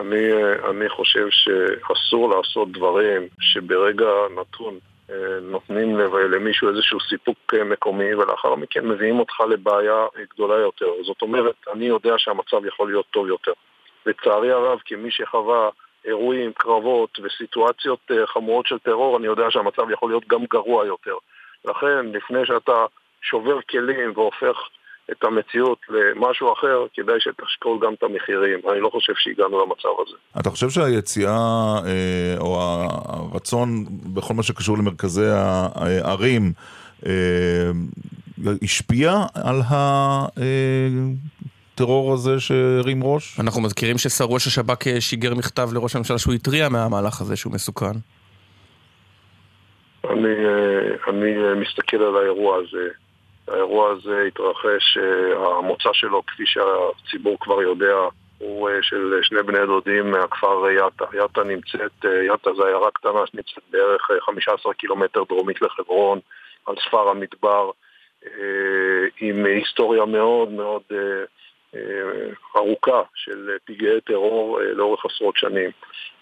אני, 0.01 0.33
אה, 0.33 0.71
אני 0.71 0.89
חושב 0.89 1.27
שאסור 1.31 2.31
לעשות 2.31 2.73
דברים 2.73 3.23
שברגע 3.41 4.07
נתון 4.41 4.79
נותנים 5.43 5.99
למישהו 6.31 6.69
איזשהו 6.69 7.01
סיפוק 7.01 7.39
אה, 7.55 7.65
מקומי 7.65 8.15
ולאחר 8.15 8.55
מכן 8.55 8.87
מביאים 8.87 9.19
אותך 9.19 9.41
לבעיה 9.41 10.07
גדולה 10.35 10.55
יותר. 10.55 10.91
זאת 11.07 11.23
אומרת, 11.23 11.55
אני 11.73 11.85
יודע 11.85 12.15
שהמצב 12.19 12.67
יכול 12.67 12.89
להיות 12.91 13.07
טוב 13.11 13.29
יותר. 13.29 13.53
לצערי 14.07 14.53
הרב, 14.53 14.79
כמי 14.85 15.11
שחווה 15.11 15.69
אירועים, 16.05 16.53
קרבות 16.53 17.19
וסיטואציות 17.23 18.01
אה, 18.11 18.27
חמורות 18.27 18.67
של 18.67 18.79
טרור, 18.79 19.17
אני 19.17 19.27
יודע 19.27 19.51
שהמצב 19.51 19.91
יכול 19.91 20.11
להיות 20.11 20.29
גם 20.29 20.45
גרוע 20.51 20.87
יותר. 20.87 21.15
לכן, 21.65 22.07
לפני 22.13 22.47
שאתה 22.47 22.87
שובר 23.23 23.61
כלים 23.71 24.13
והופך 24.15 24.57
את 25.13 25.25
המציאות 25.25 25.79
למשהו 25.89 26.53
אחר, 26.53 26.87
כדאי 26.95 27.17
שתשקול 27.21 27.79
גם 27.83 27.95
את 27.95 28.03
המחירים. 28.03 28.59
אני 28.73 28.81
לא 28.81 28.89
חושב 28.89 29.13
שהגענו 29.17 29.65
למצב 29.65 29.89
הזה. 30.07 30.17
אתה 30.41 30.51
חושב 30.51 30.71
שהיציאה 30.71 31.79
אה, 31.87 32.35
או 32.41 32.61
הרצון 33.07 33.85
בכל 34.15 34.35
מה 34.35 34.43
שקשור 34.43 34.79
למרכזי 34.79 35.27
הערים 35.27 36.53
אה, 37.07 37.71
השפיע 38.63 39.13
על 39.35 39.61
הטרור 41.79 42.15
הזה 42.15 42.41
שהרים 42.41 43.05
ראש? 43.05 43.41
אנחנו 43.41 43.63
מזכירים 43.63 43.99
שראש 43.99 44.47
השב"כ 44.47 44.87
אה, 44.87 45.01
שיגר 45.01 45.35
מכתב 45.35 45.69
לראש 45.73 45.97
הממשלה 45.97 46.19
שהוא 46.19 46.35
התריע 46.35 46.69
מהמהלך 46.69 47.21
הזה 47.21 47.37
שהוא 47.37 47.53
מסוכן. 47.53 47.97
אני, 50.05 50.29
אה, 50.29 51.11
אני 51.11 51.37
אה, 51.37 51.55
מסתכל 51.55 51.97
על 51.97 52.17
האירוע 52.17 52.57
הזה. 52.57 52.89
האירוע 53.51 53.91
הזה 53.91 54.23
התרחש, 54.29 54.99
אה, 54.99 55.59
המוצא 55.59 55.93
שלו, 55.93 56.27
כפי 56.27 56.45
שהציבור 56.47 57.37
כבר 57.41 57.63
יודע, 57.63 57.97
הוא 58.39 58.69
אה, 58.69 58.83
של 58.83 59.21
שני 59.23 59.43
בני 59.43 59.67
דודים 59.67 60.11
מהכפר 60.11 60.71
יטא. 60.71 61.05
יטא 61.25 61.41
נמצאת, 61.41 62.05
אה, 62.05 62.25
יטא 62.25 62.51
זה 62.57 62.67
עיירה 62.67 62.91
קטנה 62.91 63.27
שנמצאת 63.27 63.63
בערך 63.71 64.11
אה, 64.11 64.21
15 64.21 64.75
קילומטר 64.75 65.25
דרומית 65.29 65.63
לחברון, 65.63 66.19
על 66.67 66.75
ספר 66.85 67.09
המדבר, 67.09 67.71
עם 69.21 69.45
היסטוריה 69.45 70.05
מאוד 70.05 70.51
מאוד 70.51 70.83
ארוכה 72.57 73.03
של 73.15 73.57
פגעי 73.65 74.01
טרור 74.01 74.61
לאורך 74.61 75.05
עשרות 75.05 75.37
שנים. 75.37 75.71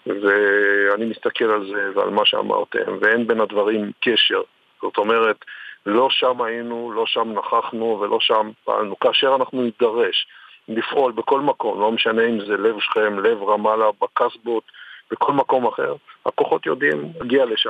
ואני 0.05 1.05
מסתכל 1.05 1.45
על 1.45 1.67
זה 1.73 1.89
ועל 1.95 2.09
מה 2.09 2.25
שאמרתם, 2.25 2.97
ואין 3.01 3.27
בין 3.27 3.41
הדברים 3.41 3.91
קשר. 4.01 4.41
זאת 4.81 4.97
אומרת, 4.97 5.45
לא 5.87 6.07
שם 6.09 6.41
היינו, 6.41 6.91
לא 6.95 7.03
שם 7.07 7.33
נכחנו 7.39 7.99
ולא 8.01 8.17
שם 8.21 8.51
פעלנו. 8.63 8.99
כאשר 8.99 9.35
אנחנו 9.35 9.61
נידרש 9.61 10.27
לפעול 10.67 11.11
בכל 11.11 11.41
מקום, 11.41 11.81
לא 11.81 11.91
משנה 11.91 12.25
אם 12.25 12.39
זה 12.39 12.57
לב 12.57 12.75
שכם, 12.79 13.19
לב 13.19 13.43
רמאללה, 13.43 13.85
בקסבות, 14.01 14.63
בכל 15.11 15.33
מקום 15.33 15.67
אחר, 15.67 15.95
הכוחות 16.25 16.65
יודעים 16.65 17.11
להגיע 17.19 17.45
לשם. 17.45 17.69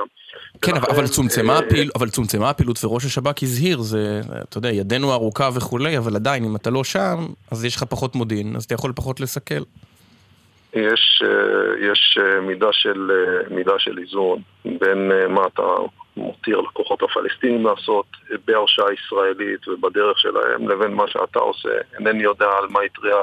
כן, 0.62 0.72
ולכן, 0.72 0.94
אבל 0.94 1.06
צומצמה, 1.06 1.52
אה, 1.52 1.58
הפעיל, 1.58 1.90
אבל 1.96 2.08
צומצמה 2.08 2.50
הפעילות 2.50 2.84
וראש 2.84 3.04
השב"כ 3.04 3.42
הזהיר, 3.42 3.78
זה, 3.78 4.20
אתה 4.48 4.58
יודע, 4.58 4.68
ידנו 4.68 5.12
ארוכה 5.12 5.48
וכולי, 5.56 5.98
אבל 5.98 6.16
עדיין, 6.16 6.44
אם 6.44 6.56
אתה 6.56 6.70
לא 6.70 6.84
שם, 6.84 7.16
אז 7.50 7.64
יש 7.64 7.76
לך 7.76 7.82
פחות 7.82 8.14
מודיעין, 8.14 8.56
אז 8.56 8.64
אתה 8.64 8.74
יכול 8.74 8.92
פחות 8.96 9.20
לסכל. 9.20 9.62
יש, 10.74 11.22
אה, 11.24 11.90
יש 11.92 12.18
אה, 12.20 12.40
מידה 12.40 12.72
של, 12.72 13.10
אה, 13.10 13.54
מידה 13.54 13.72
של 13.78 13.98
איזון 13.98 14.42
בין 14.64 15.12
מה 15.28 15.46
אתה 15.54 15.62
מותיר 16.18 16.60
לכוחות 16.60 17.02
הפלסטינים 17.02 17.66
לעשות 17.66 18.06
בהרשאה 18.44 18.92
ישראלית 18.92 19.68
ובדרך 19.68 20.18
שלהם 20.18 20.68
לבין 20.68 20.94
מה 20.94 21.08
שאתה 21.08 21.38
עושה. 21.38 21.68
אינני 21.98 22.22
יודע 22.22 22.46
על 22.58 22.68
מה 22.68 22.80
התריע, 22.80 23.16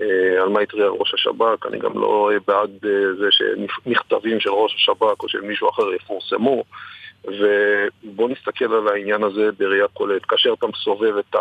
אה, 0.00 0.42
על 0.42 0.48
מה 0.48 0.60
התריע 0.60 0.86
ראש 0.88 1.14
השב"כ, 1.14 1.66
אני 1.66 1.78
גם 1.78 1.92
לא 1.94 2.30
בעד 2.46 2.70
אה, 2.84 3.14
זה 3.18 3.26
שמכתבים 3.30 4.40
של 4.40 4.50
ראש 4.50 4.74
השב"כ 4.74 5.22
או 5.22 5.28
של 5.28 5.40
מישהו 5.40 5.70
אחר 5.70 5.92
יפורסמו. 5.92 6.64
ובוא 7.24 8.28
נסתכל 8.28 8.74
על 8.74 8.88
העניין 8.88 9.22
הזה 9.22 9.50
בראייה 9.58 9.88
כוללת. 9.88 10.24
כאשר 10.24 10.52
אתה 10.52 10.66
מסובב 10.66 11.16
את 11.16 11.36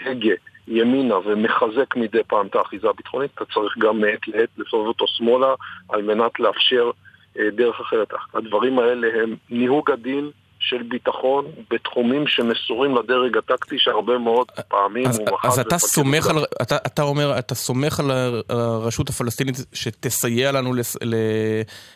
ההגה 0.00 0.34
ימינה 0.68 1.16
ומחזק 1.18 1.96
מדי 1.96 2.22
פעם 2.26 2.46
את 2.46 2.54
האחיזה 2.54 2.88
הביטחונית, 2.88 3.30
אתה 3.34 3.44
צריך 3.44 3.78
גם 3.78 4.00
מעת 4.00 4.28
לעת 4.28 4.48
לסובב 4.58 4.86
אותו 4.86 5.04
שמאלה 5.08 5.54
על 5.88 6.02
מנת 6.02 6.40
לאפשר 6.40 6.90
דרך 7.36 7.80
אחרת. 7.80 8.08
הדברים 8.34 8.78
האלה 8.78 9.08
הם 9.22 9.36
ניהוג 9.50 9.90
הדין 9.90 10.30
של 10.60 10.82
ביטחון 10.82 11.44
בתחומים 11.70 12.26
שמסורים 12.26 12.96
לדרג 12.96 13.36
הטקטי 13.36 13.78
שהרבה 13.78 14.18
מאוד 14.18 14.46
פעמים 14.68 15.06
אז, 15.06 15.18
הוא 15.18 15.26
מחז 15.32 15.50
אז 15.52 15.58
אתה 15.58 15.78
סומך. 15.78 16.26
על, 16.26 16.36
אתה, 16.62 16.76
אתה 16.86 17.02
אומר, 17.02 17.38
אתה 17.38 17.54
סומך 17.54 18.00
על 18.00 18.10
הר- 18.10 18.40
הרשות 18.48 19.08
הפלסטינית 19.08 19.54
שתסייע 19.72 20.52
לנו 20.52 20.74
לס, 20.74 20.96
ל, 21.02 21.14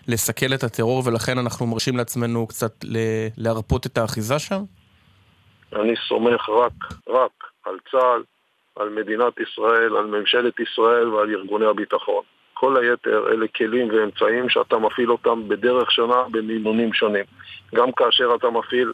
לסכל 0.08 0.54
את 0.54 0.64
הטרור, 0.64 1.02
ולכן 1.06 1.38
אנחנו 1.38 1.66
מרשים 1.66 1.96
לעצמנו 1.96 2.46
קצת 2.46 2.72
ל, 2.84 2.96
להרפות 3.36 3.86
את 3.86 3.98
האחיזה 3.98 4.38
שם? 4.38 4.62
אני 5.72 5.94
סומך 6.08 6.48
רק, 6.48 6.72
רק 7.08 7.30
על 7.64 7.74
צה"ל, 7.90 8.22
על 8.76 8.88
מדינת 8.88 9.32
ישראל, 9.40 9.96
על 9.96 10.06
ממשלת 10.06 10.60
ישראל 10.60 11.08
ועל 11.08 11.30
ארגוני 11.30 11.66
הביטחון. 11.66 12.22
כל 12.62 12.76
היתר 12.76 13.26
אלה 13.32 13.46
כלים 13.56 13.88
ואמצעים 13.88 14.48
שאתה 14.48 14.78
מפעיל 14.78 15.10
אותם 15.10 15.48
בדרך 15.48 15.90
שונה, 15.92 16.22
במינונים 16.30 16.92
שונים. 16.92 17.24
גם 17.74 17.92
כאשר 17.92 18.28
אתה 18.38 18.50
מפעיל 18.50 18.92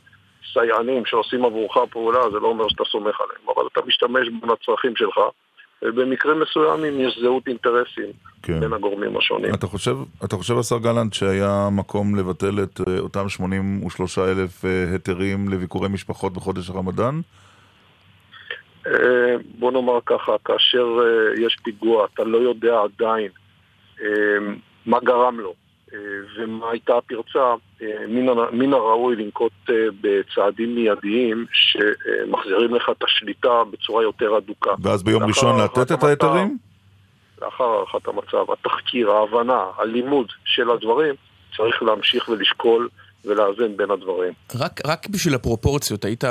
סייענים 0.52 1.02
שעושים 1.06 1.44
עבורך 1.44 1.76
פעולה, 1.90 2.30
זה 2.30 2.38
לא 2.38 2.48
אומר 2.48 2.68
שאתה 2.68 2.84
סומך 2.84 3.20
עליהם, 3.20 3.56
אבל 3.56 3.66
אתה 3.72 3.80
משתמש 3.86 4.28
בהם 4.28 4.50
לצרכים 4.50 4.96
שלך, 4.96 5.18
ובמקרים 5.82 6.40
מסוימים 6.40 7.00
יש 7.00 7.18
זהות 7.22 7.48
אינטרסים 7.48 8.12
כן. 8.42 8.60
בין 8.60 8.72
הגורמים 8.72 9.16
השונים. 9.16 9.54
אתה 9.54 9.66
חושב, 9.66 9.96
אתה 10.24 10.36
חושב, 10.36 10.58
השר 10.58 10.78
גלנט, 10.78 11.12
שהיה 11.12 11.68
מקום 11.72 12.16
לבטל 12.16 12.62
את 12.62 12.80
אה, 12.88 12.98
אותם 12.98 13.28
83 13.28 14.18
אלף 14.18 14.64
אה, 14.64 14.84
היתרים 14.92 15.48
לביקורי 15.48 15.88
משפחות 15.88 16.32
בחודש 16.32 16.70
הרמדאן? 16.70 17.20
אה, 18.86 19.34
בוא 19.58 19.72
נאמר 19.72 19.98
ככה, 20.06 20.32
כאשר 20.44 20.86
יש 21.38 21.56
פיגוע, 21.64 22.06
אתה 22.14 22.24
לא 22.24 22.38
יודע 22.38 22.80
עדיין 22.80 23.28
מה 24.86 24.98
גרם 25.04 25.40
לו 25.40 25.54
אה, 25.94 25.98
ומה 26.38 26.70
הייתה 26.70 26.92
הפרצה, 26.96 27.54
אה, 27.82 27.86
מן 28.08 28.28
הר- 28.28 28.50
מן 28.52 28.72
הראוי 28.72 29.16
לנקוט 29.16 29.52
אה, 29.70 29.74
בצעדים 30.00 30.74
מיידיים 30.74 31.46
שמחזירים 31.52 32.74
לך 32.74 32.90
את 32.98 33.04
השליטה 33.04 33.48
בצורה 33.70 34.02
יותר 34.02 34.34
הדוקה. 34.34 34.70
ואז 34.82 35.02
ביום 35.02 35.22
ראשון 35.24 35.60
לתת 35.60 35.92
את 35.92 36.02
ההיתרים? 36.02 36.58
לאחר 37.42 37.64
הערכת 37.64 38.08
המצב, 38.08 38.52
התחקיר, 38.52 39.10
ההבנה, 39.10 39.64
הלימוד 39.78 40.26
של 40.44 40.70
הדברים, 40.70 41.14
צריך 41.56 41.82
להמשיך 41.82 42.28
ולשקול 42.28 42.88
ולאזן 43.24 43.76
בין 43.76 43.90
הדברים. 43.90 44.32
רק, 44.54 44.80
רק 44.86 45.08
בשביל 45.08 45.34
הפרופורציות, 45.34 46.04
היית 46.04 46.24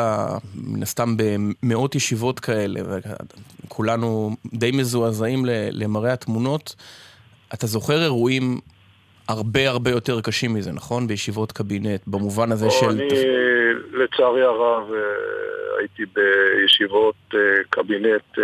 מן 0.55 0.83
הסתם 0.83 1.15
במאות 1.17 1.95
ישיבות 1.95 2.39
כאלה, 2.39 2.79
וכולנו 3.65 4.29
די 4.53 4.71
מזועזעים 4.71 5.45
ל- 5.45 5.49
למראה 5.71 6.13
התמונות. 6.13 6.75
אתה 7.53 7.67
זוכר 7.67 8.03
אירועים 8.03 8.59
הרבה 9.27 9.69
הרבה 9.69 9.91
יותר 9.91 10.21
קשים 10.21 10.53
מזה, 10.53 10.71
נכון? 10.71 11.07
בישיבות 11.07 11.51
קבינט, 11.51 12.01
במובן 12.07 12.51
הזה 12.51 12.69
של... 12.69 12.85
אני, 12.89 13.07
לצערי 13.93 14.41
הרב, 14.43 14.91
אה, 14.93 14.99
הייתי 15.79 16.03
בישיבות 16.15 17.15
אה, 17.33 17.39
קבינט 17.69 18.39
אה, 18.39 18.43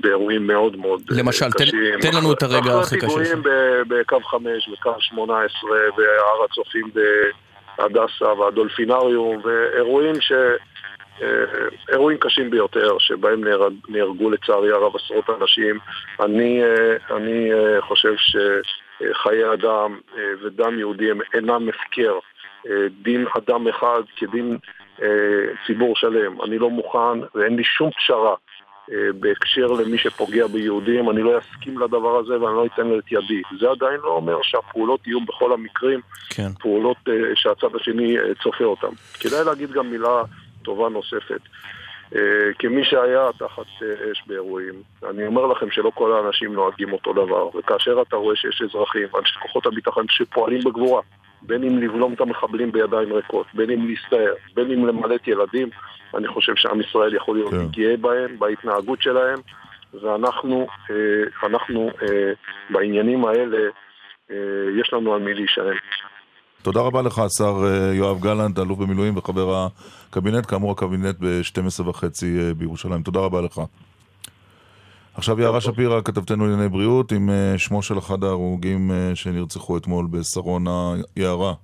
באירועים 0.00 0.46
מאוד 0.46 0.76
מאוד 0.76 1.00
אה, 1.12 1.16
למשל, 1.18 1.50
תן- 1.50 1.64
קשים. 1.64 2.00
תן 2.00 2.16
לנו 2.16 2.32
את 2.32 2.42
הרגע 2.42 2.78
הכי 2.80 2.96
קשה 2.96 3.06
אחרי 3.06 3.24
פיגועים 3.24 3.42
ב- 3.42 3.94
בקו 3.94 4.20
5, 4.20 4.68
בקו 4.72 4.90
18, 4.98 5.70
בהר 5.96 6.44
הצופים 6.50 6.90
בהדסה 7.78 8.24
והדולפינריום, 8.40 9.42
ואירועים 9.44 10.14
ש... 10.20 10.32
אה, 11.22 11.26
אירועים 11.88 12.18
קשים 12.18 12.50
ביותר, 12.50 12.98
שבהם 12.98 13.44
נהרג, 13.44 13.72
נהרגו 13.88 14.30
לצערי 14.30 14.72
הרב 14.72 14.96
עשרות 14.96 15.30
אנשים. 15.40 15.78
אני, 16.20 16.62
אה, 16.62 17.16
אני 17.16 17.52
אה, 17.52 17.80
חושב 17.80 18.14
שחיי 18.16 19.52
אדם 19.52 19.98
ודם 20.42 20.78
יהודי 20.78 21.10
הם 21.10 21.18
אינם 21.34 21.68
הפקר. 21.68 22.18
דין 23.02 23.26
אדם 23.36 23.68
אחד 23.68 24.02
כדין 24.16 24.58
ציבור 25.66 25.96
שלם. 25.96 26.42
אני 26.42 26.58
לא 26.58 26.70
מוכן 26.70 27.20
ואין 27.34 27.56
לי 27.56 27.64
שום 27.64 27.90
פשרה 27.90 28.34
בהקשר 29.14 29.66
למי 29.66 29.98
שפוגע 29.98 30.46
ביהודים. 30.46 31.10
אני 31.10 31.22
לא 31.22 31.38
אסכים 31.38 31.78
לדבר 31.78 32.18
הזה 32.18 32.40
ואני 32.40 32.56
לא 32.56 32.66
אתן 32.66 32.98
את 32.98 33.12
ידי. 33.12 33.42
זה 33.60 33.70
עדיין 33.70 34.00
לא 34.02 34.08
אומר 34.08 34.38
שהפעולות 34.42 35.06
יהיו 35.06 35.20
בכל 35.20 35.52
המקרים 35.52 36.00
כן. 36.30 36.52
פעולות 36.60 36.96
שהצד 37.34 37.76
השני 37.80 38.16
צופה 38.42 38.64
אותן. 38.64 38.94
כדאי 39.20 39.44
להגיד 39.44 39.72
גם 39.72 39.90
מילה 39.90 40.22
טובה 40.62 40.88
נוספת. 40.88 41.40
אה, 42.16 42.52
כמי 42.58 42.84
שהיה 42.84 43.30
תחת 43.38 43.66
אה, 43.82 44.12
אש 44.12 44.22
באירועים, 44.26 44.74
אני 45.10 45.26
אומר 45.26 45.46
לכם 45.46 45.70
שלא 45.70 45.92
כל 45.94 46.12
האנשים 46.12 46.52
נוהגים 46.52 46.92
אותו 46.92 47.12
דבר, 47.12 47.56
וכאשר 47.56 48.02
אתה 48.02 48.16
רואה 48.16 48.36
שיש 48.36 48.62
אזרחים, 48.62 49.08
אנשי 49.18 49.38
כוחות 49.42 49.66
הביטחון 49.66 50.06
שפועלים 50.08 50.60
בגבורה, 50.64 51.02
בין 51.42 51.64
אם 51.64 51.78
לבלום 51.78 52.12
את 52.12 52.20
המחבלים 52.20 52.72
בידיים 52.72 53.12
ריקות, 53.12 53.46
בין 53.54 53.70
אם 53.70 53.86
להסתער, 53.86 54.34
בין 54.54 54.70
אם 54.72 54.86
למלט 54.86 55.28
ילדים, 55.28 55.68
אני 56.14 56.28
חושב 56.28 56.52
שעם 56.56 56.80
ישראל 56.80 57.14
יכול 57.14 57.36
להיות 57.36 57.50
כן. 57.50 57.66
גאה 57.70 57.96
בהם, 57.96 58.38
בהתנהגות 58.38 59.02
שלהם, 59.02 59.38
ואנחנו 60.02 60.66
אה, 60.90 61.48
אנחנו, 61.48 61.90
בעניינים 62.70 63.24
האלה, 63.24 63.58
יש 64.80 64.92
לנו 64.92 65.14
על 65.14 65.20
מי 65.20 65.34
להישען. 65.34 65.76
תודה 66.62 66.80
רבה 66.80 67.02
לך, 67.02 67.18
השר 67.18 67.54
יואב 67.92 68.20
גלנט, 68.20 68.58
אלוף 68.58 68.78
במילואים 68.78 69.16
וחבר 69.16 69.66
הקבינט, 70.12 70.46
כאמור 70.46 70.72
הקבינט 70.72 71.16
ב-12 71.20 71.88
וחצי 71.88 72.38
אה, 72.38 72.54
בירושלים. 72.54 73.02
תודה 73.02 73.20
רבה 73.20 73.40
לך. 73.40 73.60
עכשיו 75.14 75.40
יערה 75.40 75.60
שפירא, 75.60 76.00
כתבתנו 76.00 76.46
לענייני 76.46 76.68
בריאות, 76.68 77.12
עם 77.12 77.30
אה, 77.30 77.54
שמו 77.58 77.82
של 77.82 77.98
אחד 77.98 78.24
ההרוגים 78.24 78.90
אה, 78.90 79.10
שנרצחו 79.14 79.76
אתמול 79.76 80.06
בשרונה. 80.10 80.92
יערה. 81.16 81.54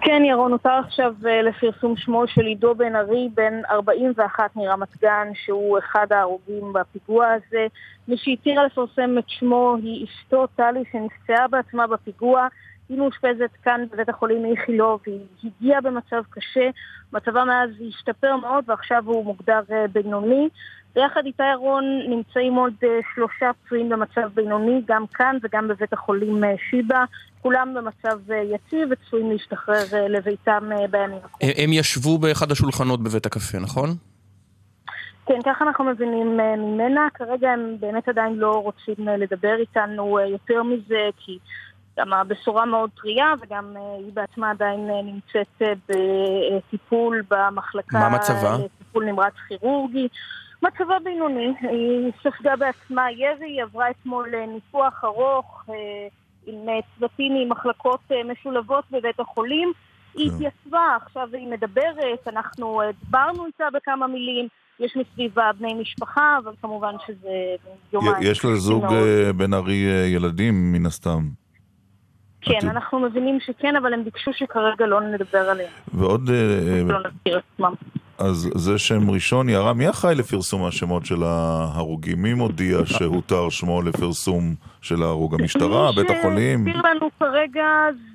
כן, 0.00 0.22
ירון, 0.24 0.50
נותר 0.50 0.80
עכשיו 0.86 1.14
לפרסום 1.48 1.96
שמו 1.96 2.24
של 2.26 2.46
עידו 2.46 2.74
בן 2.74 2.96
ארי, 2.96 3.28
בן 3.34 3.60
41 3.70 4.56
מרמת 4.56 4.96
גן, 5.02 5.28
שהוא 5.34 5.78
אחד 5.78 6.06
ההרוגים 6.12 6.72
בפיגוע 6.72 7.26
הזה. 7.26 7.66
מי 8.08 8.16
שהתירה 8.16 8.66
לפרסם 8.66 9.18
את 9.18 9.24
שמו 9.26 9.76
היא 9.82 10.06
אשתו 10.06 10.46
טלי, 10.46 10.82
שנפצעה 10.92 11.48
בעצמה 11.48 11.86
בפיגוע. 11.86 12.48
היא 12.88 12.98
מאושפזת 12.98 13.50
כאן 13.62 13.84
בבית 13.92 14.08
החולים 14.08 14.44
איכילוב, 14.44 15.00
היא 15.06 15.20
הגיעה 15.44 15.80
במצב 15.80 16.22
קשה, 16.30 16.70
מצבה 17.12 17.44
מאז 17.44 17.70
השתפר 17.88 18.36
מאוד 18.36 18.64
ועכשיו 18.68 19.02
הוא 19.06 19.24
מוגדר 19.24 19.60
אה, 19.72 19.84
בינוני. 19.92 20.48
ביחד 20.94 21.26
איתה 21.26 21.44
ירון 21.52 21.84
נמצאים 22.08 22.54
עוד 22.54 22.72
אה, 22.82 22.88
שלושה 23.14 23.50
פצועים 23.64 23.88
במצב 23.88 24.28
בינוני, 24.34 24.82
גם 24.86 25.04
כאן 25.14 25.36
וגם 25.42 25.68
בבית 25.68 25.92
החולים 25.92 26.44
אה, 26.44 26.54
שיבא. 26.70 27.04
כולם 27.42 27.74
במצב 27.74 28.18
יציב 28.30 28.88
וצפויים 28.90 29.30
להשתחרר 29.30 29.84
לביתם 30.08 30.70
בימים 30.90 31.18
הקרובים. 31.24 31.50
הם 31.56 31.72
ישבו 31.72 32.18
באחד 32.18 32.52
השולחנות 32.52 33.02
בבית 33.02 33.26
הקפה, 33.26 33.58
נכון? 33.58 33.88
כן, 35.26 35.38
ככה 35.44 35.64
אנחנו 35.64 35.84
מבינים 35.84 36.36
ממנה. 36.58 37.08
כרגע 37.14 37.50
הם 37.50 37.76
באמת 37.80 38.08
עדיין 38.08 38.34
לא 38.34 38.50
רוצים 38.50 39.08
לדבר 39.08 39.54
איתנו 39.60 40.18
יותר 40.20 40.62
מזה, 40.62 41.08
כי 41.16 41.38
גם 41.98 42.12
הבשורה 42.12 42.66
מאוד 42.66 42.90
טריה, 43.00 43.34
וגם 43.40 43.76
אה, 43.76 43.96
היא 43.98 44.12
בעצמה 44.12 44.50
עדיין 44.50 44.90
אה, 44.90 45.02
נמצאת 45.02 45.62
אה, 45.62 45.72
בטיפול 45.88 47.22
במחלקה... 47.30 47.98
מה 47.98 48.08
מצבה? 48.08 48.56
טיפול 48.78 49.04
נמרץ 49.04 49.34
כירורגי. 49.48 50.08
מצבה 50.62 50.98
בינוני, 51.04 51.54
היא 51.60 52.12
ספגה 52.22 52.56
בעצמה 52.56 53.10
ירי, 53.10 53.46
היא 53.46 53.62
עברה 53.62 53.90
אתמול 53.90 54.28
ניתוח 54.48 55.04
ארוך 55.04 55.64
עם 56.46 56.56
צוותים 56.94 57.32
ממחלקות 57.34 58.00
משולבות 58.24 58.84
בבית 58.90 59.20
החולים. 59.20 59.72
היא 60.14 60.30
כן. 60.30 60.34
התייצבה, 60.34 60.96
עכשיו 61.02 61.28
היא 61.32 61.48
מדברת, 61.48 62.28
אנחנו 62.28 62.80
דיברנו 63.04 63.46
איתה 63.46 63.64
בכמה 63.74 64.06
מילים. 64.06 64.48
יש 64.80 64.96
מסביבה 64.96 65.50
בני 65.58 65.74
משפחה, 65.74 66.38
אבל 66.44 66.52
כמובן 66.62 66.94
שזה 67.06 67.30
יומיים. 67.92 68.14
יש 68.20 68.44
לזוג 68.44 68.84
בן 69.36 69.54
ארי 69.54 69.84
ילדים, 70.06 70.72
מן 70.72 70.86
הסתם. 70.86 71.20
כן, 72.40 72.68
אנחנו 72.68 73.00
מבינים 73.00 73.38
שכן, 73.40 73.76
אבל 73.76 73.94
הם 73.94 74.04
ביקשו 74.04 74.30
שכרגע 74.34 74.86
לא 74.86 75.00
נדבר 75.00 75.50
עליהם. 75.50 75.70
ועוד... 75.94 76.30
אה, 76.30 76.82
לא 76.84 76.98
נזכיר 76.98 77.38
את 77.38 77.42
עצמם. 77.54 77.74
אז 78.18 78.50
זה 78.54 78.78
שם 78.78 79.10
ראשון. 79.10 79.48
יערה, 79.48 79.72
מי 79.72 79.90
אחראי 79.90 80.14
לפרסום 80.14 80.64
השמות 80.64 81.06
של 81.06 81.22
ההרוגים? 81.22 82.22
מי 82.22 82.34
מודיע 82.34 82.78
שהותר 82.98 83.48
שמו 83.48 83.82
לפרסום 83.82 84.54
של 84.82 85.02
ההרוג? 85.02 85.34
המשטרה? 85.34 85.92
בית 85.92 86.10
החולים? 86.10 86.64
מי 86.64 86.72
שהסביר 86.72 86.90
לנו 86.90 87.10
כרגע 87.18 87.66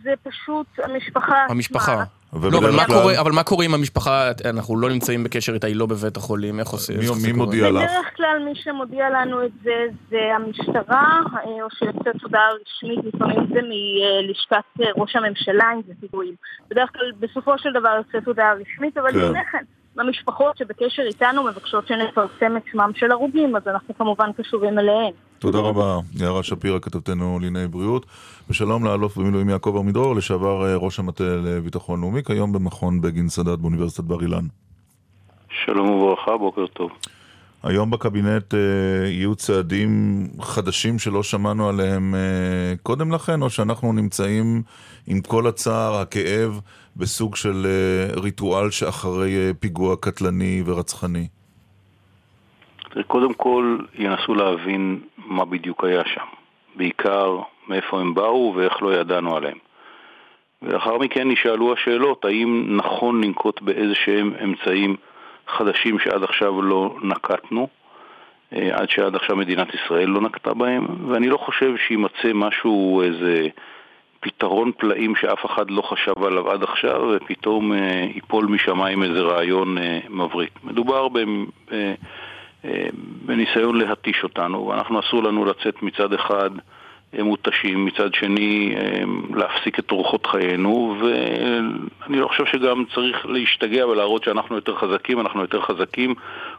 זה 0.04 0.14
פשוט 0.24 0.68
המשפחה. 0.84 1.46
המשפחה. 1.50 2.04
לא, 2.42 2.58
אבל 2.58 2.72
מה, 2.72 2.86
קורה, 2.86 3.20
אבל 3.20 3.32
מה 3.32 3.44
קורה 3.44 3.66
עם 3.66 3.74
המשפחה? 3.74 4.32
אנחנו 4.46 4.78
לא 4.78 4.90
נמצאים 4.90 5.24
בקשר 5.24 5.54
איתה, 5.54 5.68
היא 5.68 5.76
לא 5.76 5.86
בבית 5.86 6.18
החולים, 6.18 6.60
איך 6.60 6.68
עושים? 6.68 7.00
מי, 7.00 7.06
מי 7.26 7.32
מודיע 7.32 7.70
לך? 7.70 7.84
בדרך 7.84 8.16
כלל 8.16 8.42
מי 8.46 8.56
שמודיע 8.56 9.10
לנו 9.10 9.46
את 9.46 9.52
זה 9.64 9.86
זה 10.10 10.20
המשטרה, 10.36 11.20
אה, 11.36 11.64
או 11.64 11.68
שיוצאת 11.70 12.24
הודעה 12.24 12.50
רשמית, 12.62 13.14
לפעמים 13.14 13.48
זה 13.54 13.60
מלשכת 13.62 14.82
אה, 14.82 14.86
ראש 14.98 15.16
הממשלה, 15.16 15.66
אם 15.76 15.82
זה 15.88 15.94
פיגועים. 16.02 16.36
בדרך 16.70 16.90
כלל 16.94 17.12
בסופו 17.20 17.58
של 17.58 17.70
דבר 17.74 17.90
יוצאת 17.98 18.28
הודעה 18.28 18.54
רשמית, 18.54 18.98
אבל 18.98 19.12
כן. 19.12 19.18
לפני 19.20 19.46
כן. 19.52 19.64
המשפחות 19.98 20.58
שבקשר 20.58 21.04
איתנו 21.04 21.44
מבקשות 21.44 21.88
שנפרסם 21.88 22.58
את 22.58 22.62
שמם 22.72 22.92
של 22.96 23.12
הרוגים, 23.12 23.56
אז 23.56 23.68
אנחנו 23.68 23.94
כמובן 23.98 24.30
קשובים 24.38 24.80
אליהם. 24.80 25.14
תודה 25.40 25.60
רבה, 25.60 25.98
יערה 26.20 26.44
שפירא, 26.44 26.80
כתבתנו 26.80 27.40
לענייני 27.42 27.68
בריאות. 27.68 28.06
ושלום 28.50 28.86
לאלוף 28.86 29.18
במילואים 29.18 29.50
יעקב 29.50 29.76
עמידרור, 29.80 30.16
לשעבר 30.16 30.66
אה, 30.66 30.76
ראש 30.76 31.00
המטה 31.00 31.24
לביטחון 31.24 32.02
לאומי, 32.02 32.24
כיום 32.24 32.54
במכון 32.54 33.02
בגין 33.02 33.30
סאדאת 33.30 33.60
באוניברסיטת 33.60 34.04
בר 34.04 34.22
אילן. 34.22 34.46
שלום 35.66 35.90
וברכה, 35.90 36.38
בוקר 36.38 36.68
טוב. 36.68 36.92
היום 37.64 37.92
בקבינט 37.92 38.54
אה, 38.54 38.60
יהיו 39.08 39.36
צעדים 39.36 40.24
חדשים 40.42 41.00
שלא 41.00 41.24
שמענו 41.24 41.70
עליהם 41.70 42.16
אה, 42.16 42.74
קודם 42.84 43.12
לכן, 43.12 43.42
או 43.42 43.50
שאנחנו 43.50 43.94
נמצאים 43.94 44.62
עם 45.08 45.22
כל 45.22 45.48
הצער, 45.48 45.96
הכאב, 45.96 46.60
בסוג 46.98 47.36
של 47.36 47.66
אה, 47.66 48.22
ריטואל 48.22 48.72
שאחרי 48.72 49.36
אה, 49.36 49.52
פיגוע 49.60 49.96
קטלני 50.02 50.64
ורצחני? 50.66 51.28
קודם 53.08 53.34
כל 53.34 53.78
ינסו 53.94 54.36
להבין 54.36 55.00
מה 55.18 55.46
בדיוק 55.46 55.84
היה 55.84 56.02
שם. 56.06 56.26
בעיקר 56.76 57.40
מאיפה 57.68 58.00
הם 58.00 58.14
באו 58.14 58.54
ואיך 58.56 58.82
לא 58.82 58.96
ידענו 58.96 59.36
עליהם. 59.36 59.58
ולאחר 60.62 60.98
מכן 60.98 61.32
נשאלו 61.32 61.74
השאלות, 61.74 62.26
האם 62.26 62.78
נכון 62.78 63.24
לנקוט 63.24 63.62
באיזה 63.62 63.96
שהם 63.96 64.34
אמצעים 64.44 64.96
חדשים 65.48 66.00
שעד 66.00 66.24
עכשיו 66.24 66.62
לא 66.62 66.96
נקטנו, 67.04 67.68
אה, 68.54 68.70
עד 68.74 68.90
שעד 68.90 69.16
עכשיו 69.16 69.36
מדינת 69.36 69.68
ישראל 69.74 70.10
לא 70.10 70.22
נקטה 70.22 70.54
בהם, 70.54 70.86
ואני 71.10 71.30
לא 71.30 71.38
חושב 71.38 71.74
שיימצא 71.88 72.34
משהו, 72.34 73.02
איזה 73.02 73.48
פתרון 74.24 74.72
פלאים 74.78 75.16
שאף 75.16 75.46
אחד 75.46 75.72
לא 75.72 75.82
חשב 75.82 76.24
עליו 76.24 76.52
עד 76.52 76.64
עכשיו, 76.64 77.02
ופתאום 77.16 77.74
אה, 77.74 78.06
ייפול 78.16 78.46
משמיים 78.46 79.04
איזה 79.04 79.22
רעיון 79.22 79.78
אה, 79.78 80.00
מבריק. 80.10 80.52
מדובר 80.64 81.10
ב... 81.10 81.18
אה, 81.72 81.94
אה, 82.66 82.86
בניסיון 83.26 83.78
להתיש 83.78 84.24
אותנו, 84.24 84.68
ואנחנו 84.68 85.00
אסור 85.00 85.24
לנו 85.24 85.46
לצאת 85.46 85.84
מצד 85.84 86.14
אחד 86.14 86.50
מותשים, 87.14 87.86
מצד 87.86 88.14
שני 88.14 88.76
אה, 88.78 89.04
להפסיק 89.36 89.80
את 89.80 89.92
אורחות 89.92 90.26
חיינו, 90.26 90.98
ואני 91.00 92.20
לא 92.20 92.28
חושב 92.28 92.46
שגם 92.46 92.84
צריך 92.96 93.26
להשתגע 93.26 93.88
ולהראות 93.88 94.24
שאנחנו 94.24 94.56
יותר 94.56 94.76
חזקים, 94.76 95.20
אנחנו 95.20 95.42
יותר 95.42 95.62
חזקים. 95.62 96.16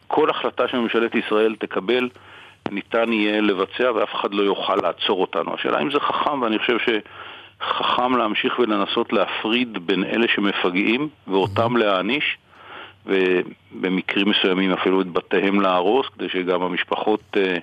כל 0.07 0.31
החלטה 0.31 0.69
שממשלת 0.69 1.15
ישראל 1.15 1.55
תקבל, 1.59 2.09
ניתן 2.71 3.13
יהיה 3.13 3.41
לבצע 3.41 3.93
ואף 3.95 4.15
אחד 4.15 4.35
לא 4.35 4.43
יוכל 4.43 4.77
לעצור 4.77 5.21
אותנו. 5.21 5.55
השאלה 5.55 5.81
אם 5.81 5.91
זה 5.91 6.01
חכם, 6.01 6.43
ואני 6.43 6.59
חושב 6.59 6.79
שחכם 7.69 8.17
להמשיך 8.17 8.59
ולנסות 8.59 9.13
להפריד 9.13 9.87
בין 9.87 10.05
אלה 10.05 10.27
שמפגעים 10.35 11.09
ואותם 11.29 11.77
להעניש. 11.77 12.37
ובמקרים 13.07 14.29
מסוימים 14.29 14.73
אפילו 14.73 15.01
את 15.01 15.13
בתיהם 15.13 15.61
להרוס, 15.61 16.07
כדי 16.15 16.29
שגם 16.29 16.63
המשפחות 16.63 17.21
אה, 17.37 17.57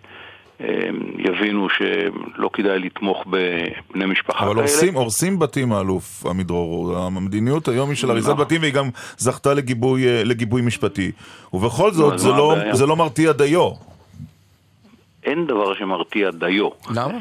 אה, 0.62 0.90
יבינו 1.18 1.68
שלא 1.70 2.50
כדאי 2.54 2.80
לתמוך 2.80 3.26
בבני 3.30 4.06
משפחה 4.06 4.40
כאלה. 4.40 4.52
אבל 4.52 4.60
הורסים, 4.60 4.94
הורסים 4.94 5.40
בתים, 5.40 5.74
האלוף 5.74 6.26
עמידרור. 6.26 6.98
המדיניות 6.98 7.68
היום 7.68 7.90
היא 7.90 7.98
של 7.98 8.12
הריסת. 8.12 8.36
בתים 8.36 8.62
והיא 8.62 8.74
גם 8.74 8.90
זכתה 9.18 9.54
לגיבוי, 9.54 10.08
אה, 10.08 10.24
לגיבוי 10.24 10.62
משפטי. 10.62 11.12
ובכל 11.54 11.92
זאת, 11.92 12.20
זה 12.20 12.30
לא, 12.30 12.56
זה 12.72 12.86
לא 12.86 12.96
מרתיע 12.96 13.32
דיו. 13.32 13.91
אין 15.24 15.48
דבר 15.48 15.74
שמרתיע 15.74 16.30
דיו. 16.32 16.70
למה? 16.90 17.20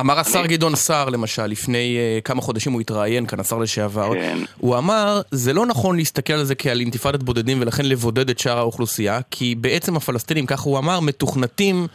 אמר 0.00 0.18
השר 0.18 0.46
גדעון 0.46 0.74
סער 0.76 1.08
למשל, 1.08 1.46
לפני 1.46 1.96
אה, 1.96 2.18
כמה 2.24 2.40
חודשים 2.40 2.72
הוא 2.72 2.80
התראיין 2.80 3.26
כאן, 3.26 3.40
השר 3.40 3.58
לשעבר, 3.58 4.14
כן. 4.14 4.38
הוא 4.58 4.78
אמר, 4.78 5.20
זה 5.30 5.52
לא 5.52 5.66
נכון 5.66 5.96
להסתכל 5.96 6.32
על 6.32 6.44
זה 6.44 6.54
כעל 6.54 6.80
אינתיפאדת 6.80 7.22
בודדים 7.22 7.60
ולכן 7.60 7.84
לבודד 7.84 8.30
את 8.30 8.38
שאר 8.38 8.58
האוכלוסייה, 8.58 9.20
כי 9.30 9.54
בעצם 9.54 9.96
הפלסטינים, 9.96 10.46
כך 10.46 10.60
הוא 10.60 10.78
אמר, 10.78 11.00
מתוכנתים 11.00 11.86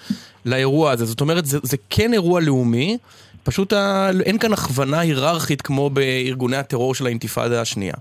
לאירוע 0.45 0.91
הזה. 0.91 1.05
זאת 1.05 1.21
אומרת, 1.21 1.45
זה 1.45 1.77
כן 1.89 2.13
אירוע 2.13 2.41
לאומי, 2.41 2.97
פשוט 3.43 3.73
אין 4.25 4.37
כאן 4.37 4.53
הכוונה 4.53 4.99
היררכית 4.99 5.61
כמו 5.61 5.89
בארגוני 5.89 6.57
הטרור 6.57 6.95
של 6.95 7.05
האינתיפאדה 7.05 7.61
השנייה. 7.61 7.93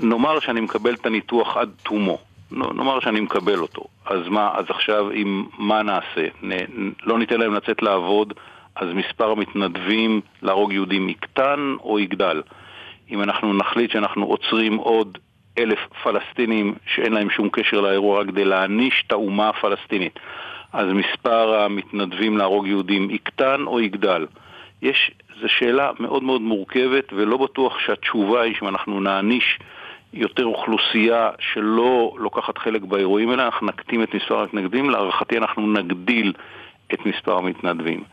נאמר 0.00 0.40
שאני 0.40 0.60
מקבל 0.60 0.94
את 0.94 1.06
הניתוח 1.06 1.56
עד 1.56 1.68
תומו. 1.82 2.18
נאמר 2.52 3.00
שאני 3.00 3.20
מקבל 3.20 3.58
אותו. 3.58 3.84
אז 4.06 4.28
מה, 4.28 4.50
אז 4.54 4.64
עכשיו, 4.68 5.10
עם 5.10 5.46
מה 5.58 5.82
נעשה? 5.82 6.26
נ, 6.42 6.50
לא 7.02 7.18
ניתן 7.18 7.40
להם 7.40 7.54
לצאת 7.54 7.82
לעבוד, 7.82 8.32
אז 8.76 8.88
מספר 8.94 9.30
המתנדבים 9.30 10.20
להרוג 10.42 10.72
יהודים 10.72 11.08
יקטן 11.08 11.74
או 11.80 11.98
יגדל? 11.98 12.42
אם 13.10 13.22
אנחנו 13.22 13.54
נחליט 13.54 13.90
שאנחנו 13.90 14.24
עוצרים 14.26 14.76
עוד 14.76 15.18
אלף 15.58 15.78
פלסטינים 16.02 16.74
שאין 16.94 17.12
להם 17.12 17.30
שום 17.30 17.48
קשר 17.52 17.80
לאירוע 17.80 18.20
רק 18.20 18.26
כדי 18.26 18.44
להעניש 18.44 19.04
את 19.06 19.12
האומה 19.12 19.48
הפלסטינית, 19.48 20.18
אז 20.72 20.86
מספר 20.88 21.62
המתנדבים 21.62 22.38
להרוג 22.38 22.66
יהודים 22.66 23.10
יקטן 23.10 23.62
או 23.66 23.80
יגדל? 23.80 24.26
יש, 24.82 25.10
זו 25.40 25.48
שאלה 25.48 25.90
מאוד 25.98 26.22
מאוד 26.22 26.40
מורכבת 26.40 27.12
ולא 27.12 27.36
בטוח 27.36 27.78
שהתשובה 27.78 28.42
היא 28.42 28.54
שאם 28.54 28.68
אנחנו 28.68 29.00
נעניש 29.00 29.58
יותר 30.12 30.44
אוכלוסייה 30.44 31.30
שלא 31.52 32.14
לוקחת 32.18 32.58
חלק 32.58 32.82
באירועים 32.82 33.30
האלה, 33.30 33.44
אנחנו 33.44 33.66
נקטים 33.66 34.02
את 34.02 34.14
מספר 34.14 34.40
המתנגדים, 34.40 34.90
להערכתי 34.90 35.38
אנחנו 35.38 35.72
נגדיל 35.72 36.32
את 36.94 37.06
מספר 37.06 37.38
המתנדבים. 37.38 38.04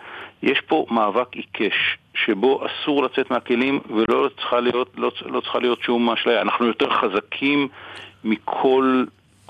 יש 0.44 0.62
פה 0.62 0.86
מאבק 0.92 1.36
עיקש, 1.36 1.98
שבו 2.14 2.66
אסור 2.66 3.04
לצאת 3.04 3.32
מהכלים 3.32 3.80
ולא 3.90 4.30
צריכה 4.36 4.60
להיות, 4.60 4.92
לא, 4.98 5.12
לא 5.26 5.40
צריכה 5.40 5.60
להיות 5.60 5.82
שום 5.82 6.10
אשליה. 6.10 6.42
אנחנו 6.42 6.66
יותר 6.66 6.90
חזקים 6.90 7.68
מכל 8.24 9.04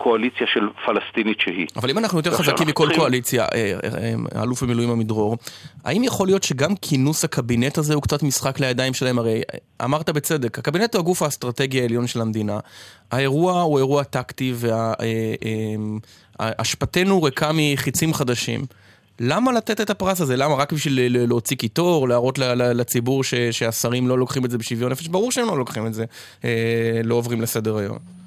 קואליציה 0.03 0.47
של 0.53 0.69
פלסטינית 0.85 1.39
שהיא. 1.39 1.67
אבל 1.75 1.89
אם 1.89 1.97
אנחנו 1.97 2.19
יותר 2.19 2.31
חזקים 2.31 2.67
מכל 2.67 2.83
צריכים... 2.83 3.01
קואליציה, 3.01 3.45
אה, 3.53 3.73
אה, 3.83 4.13
האלוף 4.35 4.63
במילואים 4.63 4.91
עמידרור, 4.91 5.37
האם 5.85 6.03
יכול 6.03 6.27
להיות 6.27 6.43
שגם 6.43 6.75
כינוס 6.75 7.23
הקבינט 7.23 7.77
הזה 7.77 7.93
הוא 7.93 8.03
קצת 8.03 8.23
משחק 8.23 8.59
לידיים 8.59 8.93
שלהם? 8.93 9.19
הרי 9.19 9.41
אמרת 9.83 10.09
בצדק, 10.09 10.59
הקבינט 10.59 10.95
הוא 10.95 10.99
הגוף 10.99 11.21
האסטרטגי 11.21 11.81
העליון 11.81 12.07
של 12.07 12.21
המדינה. 12.21 12.59
האירוע 13.11 13.61
הוא 13.61 13.77
אירוע 13.77 14.03
טקטי 14.03 14.53
והשפתנו 16.39 17.19
אה, 17.19 17.25
ריקה 17.25 17.51
מחיצים 17.53 18.13
חדשים. 18.13 18.65
למה 19.19 19.51
לתת 19.51 19.81
את 19.81 19.89
הפרס 19.89 20.21
הזה? 20.21 20.37
למה? 20.37 20.55
רק 20.55 20.73
בשביל 20.73 21.17
להוציא 21.27 21.57
קיטור, 21.57 22.09
להראות 22.09 22.39
לציבור 22.55 23.23
ש, 23.23 23.33
שהשרים 23.33 24.07
לא 24.07 24.17
לוקחים 24.19 24.45
את 24.45 24.51
זה 24.51 24.57
בשוויון 24.57 24.91
נפש? 24.91 25.07
ברור 25.07 25.31
שהם 25.31 25.47
לא 25.47 25.57
לוקחים 25.57 25.87
את 25.87 25.93
זה, 25.93 26.05
אה, 26.43 27.01
לא 27.03 27.15
עוברים 27.15 27.41
לסדר 27.41 27.77
היום. 27.77 28.18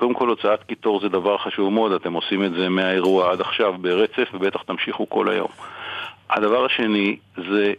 קודם 0.00 0.14
כל 0.14 0.28
הוצאת 0.28 0.64
קיטור 0.64 1.00
זה 1.00 1.08
דבר 1.08 1.38
חשוב 1.38 1.72
מאוד, 1.72 1.92
אתם 1.92 2.12
עושים 2.12 2.44
את 2.44 2.52
זה 2.52 2.68
מהאירוע 2.68 3.32
עד 3.32 3.40
עכשיו 3.40 3.74
ברצף, 3.80 4.28
ובטח 4.34 4.62
תמשיכו 4.62 5.08
כל 5.08 5.30
היום. 5.30 5.48
הדבר 6.30 6.64
השני 6.64 7.16
זה 7.36 7.72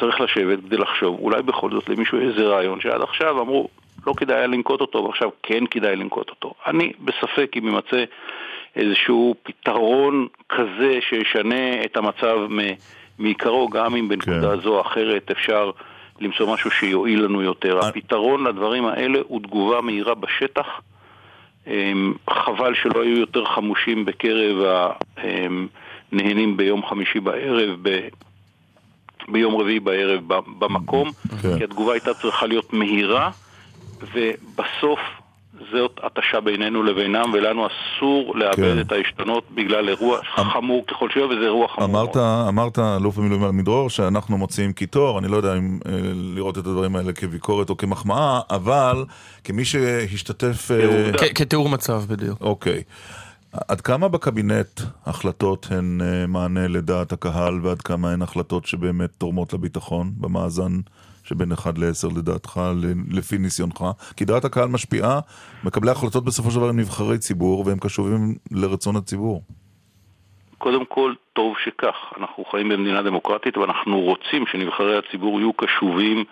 צריך 0.00 0.20
לשבת 0.20 0.58
כדי 0.66 0.76
לחשוב, 0.76 1.18
אולי 1.20 1.42
בכל 1.42 1.70
זאת 1.70 1.88
למישהו 1.88 2.18
איזה 2.20 2.42
רעיון 2.42 2.80
שעד 2.80 3.02
עכשיו 3.02 3.40
אמרו 3.40 3.68
לא 4.06 4.12
כדאי 4.16 4.36
היה 4.36 4.46
לנקוט 4.46 4.80
אותו, 4.80 5.04
ועכשיו 5.04 5.28
כן 5.42 5.66
כדאי 5.66 5.96
לנקוט 5.96 6.30
אותו. 6.30 6.54
אני 6.66 6.92
בספק 7.00 7.52
אם 7.58 7.64
יימצא 7.64 8.04
איזשהו 8.76 9.34
פתרון 9.42 10.26
כזה 10.48 10.98
שישנה 11.08 11.84
את 11.84 11.96
המצב 11.96 12.38
מעיקרו, 13.18 13.68
גם 13.68 13.96
אם 13.96 14.08
בנקודה 14.08 14.56
כן. 14.56 14.60
זו 14.60 14.74
או 14.74 14.80
אחרת 14.80 15.30
אפשר 15.30 15.70
למצוא 16.20 16.54
משהו 16.54 16.70
שיועיל 16.70 17.24
לנו 17.24 17.42
יותר. 17.42 17.78
הפתרון 17.78 18.46
לדברים 18.46 18.86
האלה 18.86 19.18
הוא 19.28 19.40
תגובה 19.40 19.80
מהירה 19.80 20.14
בשטח. 20.14 20.66
אמ, 21.66 22.14
חבל 22.30 22.74
שלא 22.74 23.02
היו 23.02 23.16
יותר 23.18 23.44
חמושים 23.44 24.04
בקרב 24.04 24.56
הנהנים 25.16 26.56
ביום 26.56 26.86
חמישי 26.86 27.20
בערב, 27.20 27.76
ב... 27.82 28.08
ביום 29.28 29.56
רביעי 29.56 29.80
בערב 29.80 30.20
במקום, 30.58 31.08
okay. 31.08 31.42
כן. 31.42 31.58
כי 31.58 31.64
התגובה 31.64 31.92
הייתה 31.92 32.14
צריכה 32.14 32.46
להיות 32.46 32.72
מהירה, 32.72 33.30
ובסוף 34.14 35.00
זאת 35.72 36.00
התשה 36.02 36.40
בינינו 36.40 36.82
לבינם, 36.82 37.30
ולנו 37.32 37.66
אסור 37.66 38.36
לאבד 38.36 38.56
כן. 38.56 38.80
את 38.80 38.92
העשתונות 38.92 39.44
בגלל 39.54 39.88
אירוע 39.88 40.18
אמ... 40.18 40.44
חמור 40.44 40.84
ככל 40.86 41.08
שיהיה, 41.10 41.26
וזה 41.26 41.44
אירוע 41.44 41.68
חמור. 41.68 41.84
אמרת, 41.84 42.16
אמרת, 42.48 42.78
אלוף 42.78 43.16
במילואים 43.16 43.56
מדרור, 43.56 43.90
שאנחנו 43.90 44.38
מוציאים 44.38 44.72
קיטור, 44.72 45.18
אני 45.18 45.28
לא 45.28 45.36
יודע 45.36 45.54
אם 45.54 45.78
אה, 45.86 45.92
לראות 46.34 46.58
את 46.58 46.66
הדברים 46.66 46.96
האלה 46.96 47.12
כביקורת 47.12 47.70
או 47.70 47.76
כמחמאה, 47.76 48.40
אבל 48.50 49.04
כמי 49.44 49.64
שהשתתף... 49.64 50.70
אה, 50.70 51.28
כתיאור 51.34 51.68
מצב 51.68 52.02
בדיוק. 52.08 52.40
אוקיי. 52.40 52.82
עד 53.68 53.80
כמה 53.80 54.08
בקבינט 54.08 54.80
החלטות 55.06 55.66
הן 55.70 56.00
אה, 56.04 56.26
מענה 56.26 56.68
לדעת 56.68 57.12
הקהל, 57.12 57.60
ועד 57.62 57.82
כמה 57.82 58.12
הן 58.12 58.22
החלטות 58.22 58.66
שבאמת 58.66 59.10
תורמות 59.18 59.52
לביטחון 59.52 60.12
במאזן 60.16 60.72
שבין 61.26 61.52
1 61.52 61.78
ל-10 61.78 62.18
לדעתך, 62.18 62.60
לפי 63.10 63.38
ניסיונך? 63.38 63.84
כי 64.16 64.24
דעת 64.24 64.44
הקהל 64.44 64.68
משפיעה, 64.68 65.20
מקבלי 65.64 65.90
החלטות 65.90 66.24
בסופו 66.24 66.50
של 66.50 66.56
דבר 66.56 66.68
הם 66.68 66.80
נבחרי 66.80 67.18
ציבור 67.18 67.64
והם 67.66 67.78
קשובים 67.78 68.34
לרצון 68.52 68.96
הציבור. 68.96 69.42
קודם 70.58 70.84
כל, 70.84 71.14
טוב 71.32 71.54
שכך. 71.64 71.94
אנחנו 72.20 72.44
חיים 72.44 72.68
במדינה 72.68 73.02
דמוקרטית 73.02 73.56
ואנחנו 73.56 74.00
רוצים 74.00 74.44
שנבחרי 74.52 74.98
הציבור 74.98 75.40
יהיו 75.40 75.52
קשובים 75.52 76.24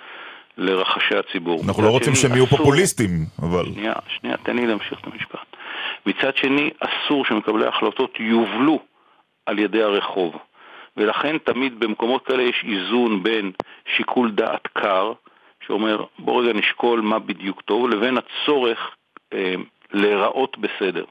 לרחשי 0.59 1.15
הציבור. 1.17 1.63
אנחנו 1.67 1.83
לא 1.83 1.91
רוצים 1.91 2.15
שהם 2.15 2.33
יהיו 2.33 2.47
פופוליסטים, 2.47 3.11
אבל... 3.43 3.65
שנייה, 3.65 3.93
שנייה, 4.09 4.37
תן 4.37 4.57
לי 4.57 4.67
להמשיך 4.67 5.01
את 5.01 5.07
המשפט. 5.07 5.57
מצד 6.07 6.37
שני, 6.37 6.71
אסור 6.81 7.25
שמקבלי 7.25 7.67
ההחלטות 7.67 8.11
יובלו 8.19 8.79
על 9.47 9.59
ידי 9.59 9.83
הרחוב. 9.83 10.35
ולכן 10.97 11.39
תמיד 11.39 11.81
במקומות 11.81 12.27
כאלה 12.27 12.43
יש 12.43 12.65
איזון 12.69 13.23
בין 13.23 13.53
שיקול 13.97 14.31
דעת 14.31 14.67
קר, 14.67 15.13
שאומר 15.67 16.05
בוא 16.19 16.43
רגע 16.43 16.53
נשקול 16.53 17.01
מה 17.01 17.19
בדיוק 17.19 17.61
טוב, 17.61 17.89
לבין 17.89 18.19
הצורך 18.19 18.97
אה, 19.33 19.55
להיראות 19.93 20.59
בסדר. 20.59 21.05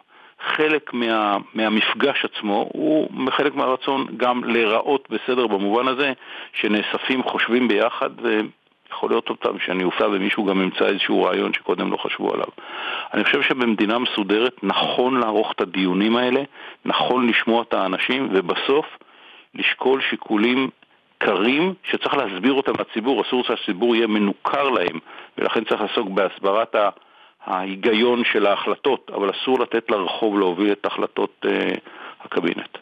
חלק 0.55 0.93
מה, 0.93 1.37
מהמפגש 1.53 2.25
עצמו 2.25 2.69
הוא 2.73 3.09
חלק 3.31 3.55
מהרצון 3.55 4.07
גם 4.17 4.43
להיראות 4.43 5.07
בסדר 5.09 5.47
במובן 5.47 5.87
הזה 5.87 6.13
שנאספים, 6.53 7.23
חושבים 7.23 7.67
ביחד 7.67 8.09
ויכול 8.21 9.09
להיות 9.09 9.29
אותם 9.29 9.59
שאני 9.59 9.83
אופתע 9.83 10.07
ומישהו 10.07 10.45
גם 10.45 10.61
ימצא 10.61 10.85
איזשהו 10.85 11.23
רעיון 11.23 11.53
שקודם 11.53 11.91
לא 11.91 11.97
חשבו 11.97 12.33
עליו. 12.33 12.47
אני 13.13 13.23
חושב 13.23 13.41
שבמדינה 13.41 13.99
מסודרת 13.99 14.63
נכון 14.63 15.19
לערוך 15.19 15.51
את 15.51 15.61
הדיונים 15.61 16.15
האלה, 16.15 16.41
נכון 16.85 17.27
לשמוע 17.29 17.61
את 17.61 17.73
האנשים 17.73 18.29
ובסוף 18.33 18.85
לשקול 19.55 20.01
שיקולים 20.09 20.69
קרים 21.17 21.73
שצריך 21.83 22.13
להסביר 22.13 22.53
אותם 22.53 22.73
לציבור, 22.79 23.21
אסור 23.21 23.43
שהציבור 23.43 23.95
יהיה 23.95 24.07
מנוכר 24.07 24.69
להם, 24.69 24.99
ולכן 25.37 25.63
צריך 25.63 25.81
לעסוק 25.81 26.09
בהסברת 26.09 26.75
ההיגיון 27.45 28.23
של 28.23 28.45
ההחלטות, 28.45 29.11
אבל 29.15 29.29
אסור 29.29 29.59
לתת 29.59 29.91
לרחוב 29.91 30.39
להוביל 30.39 30.71
את 30.71 30.85
החלטות 30.85 31.45
uh, 31.45 31.49
הקבינט. 32.21 32.77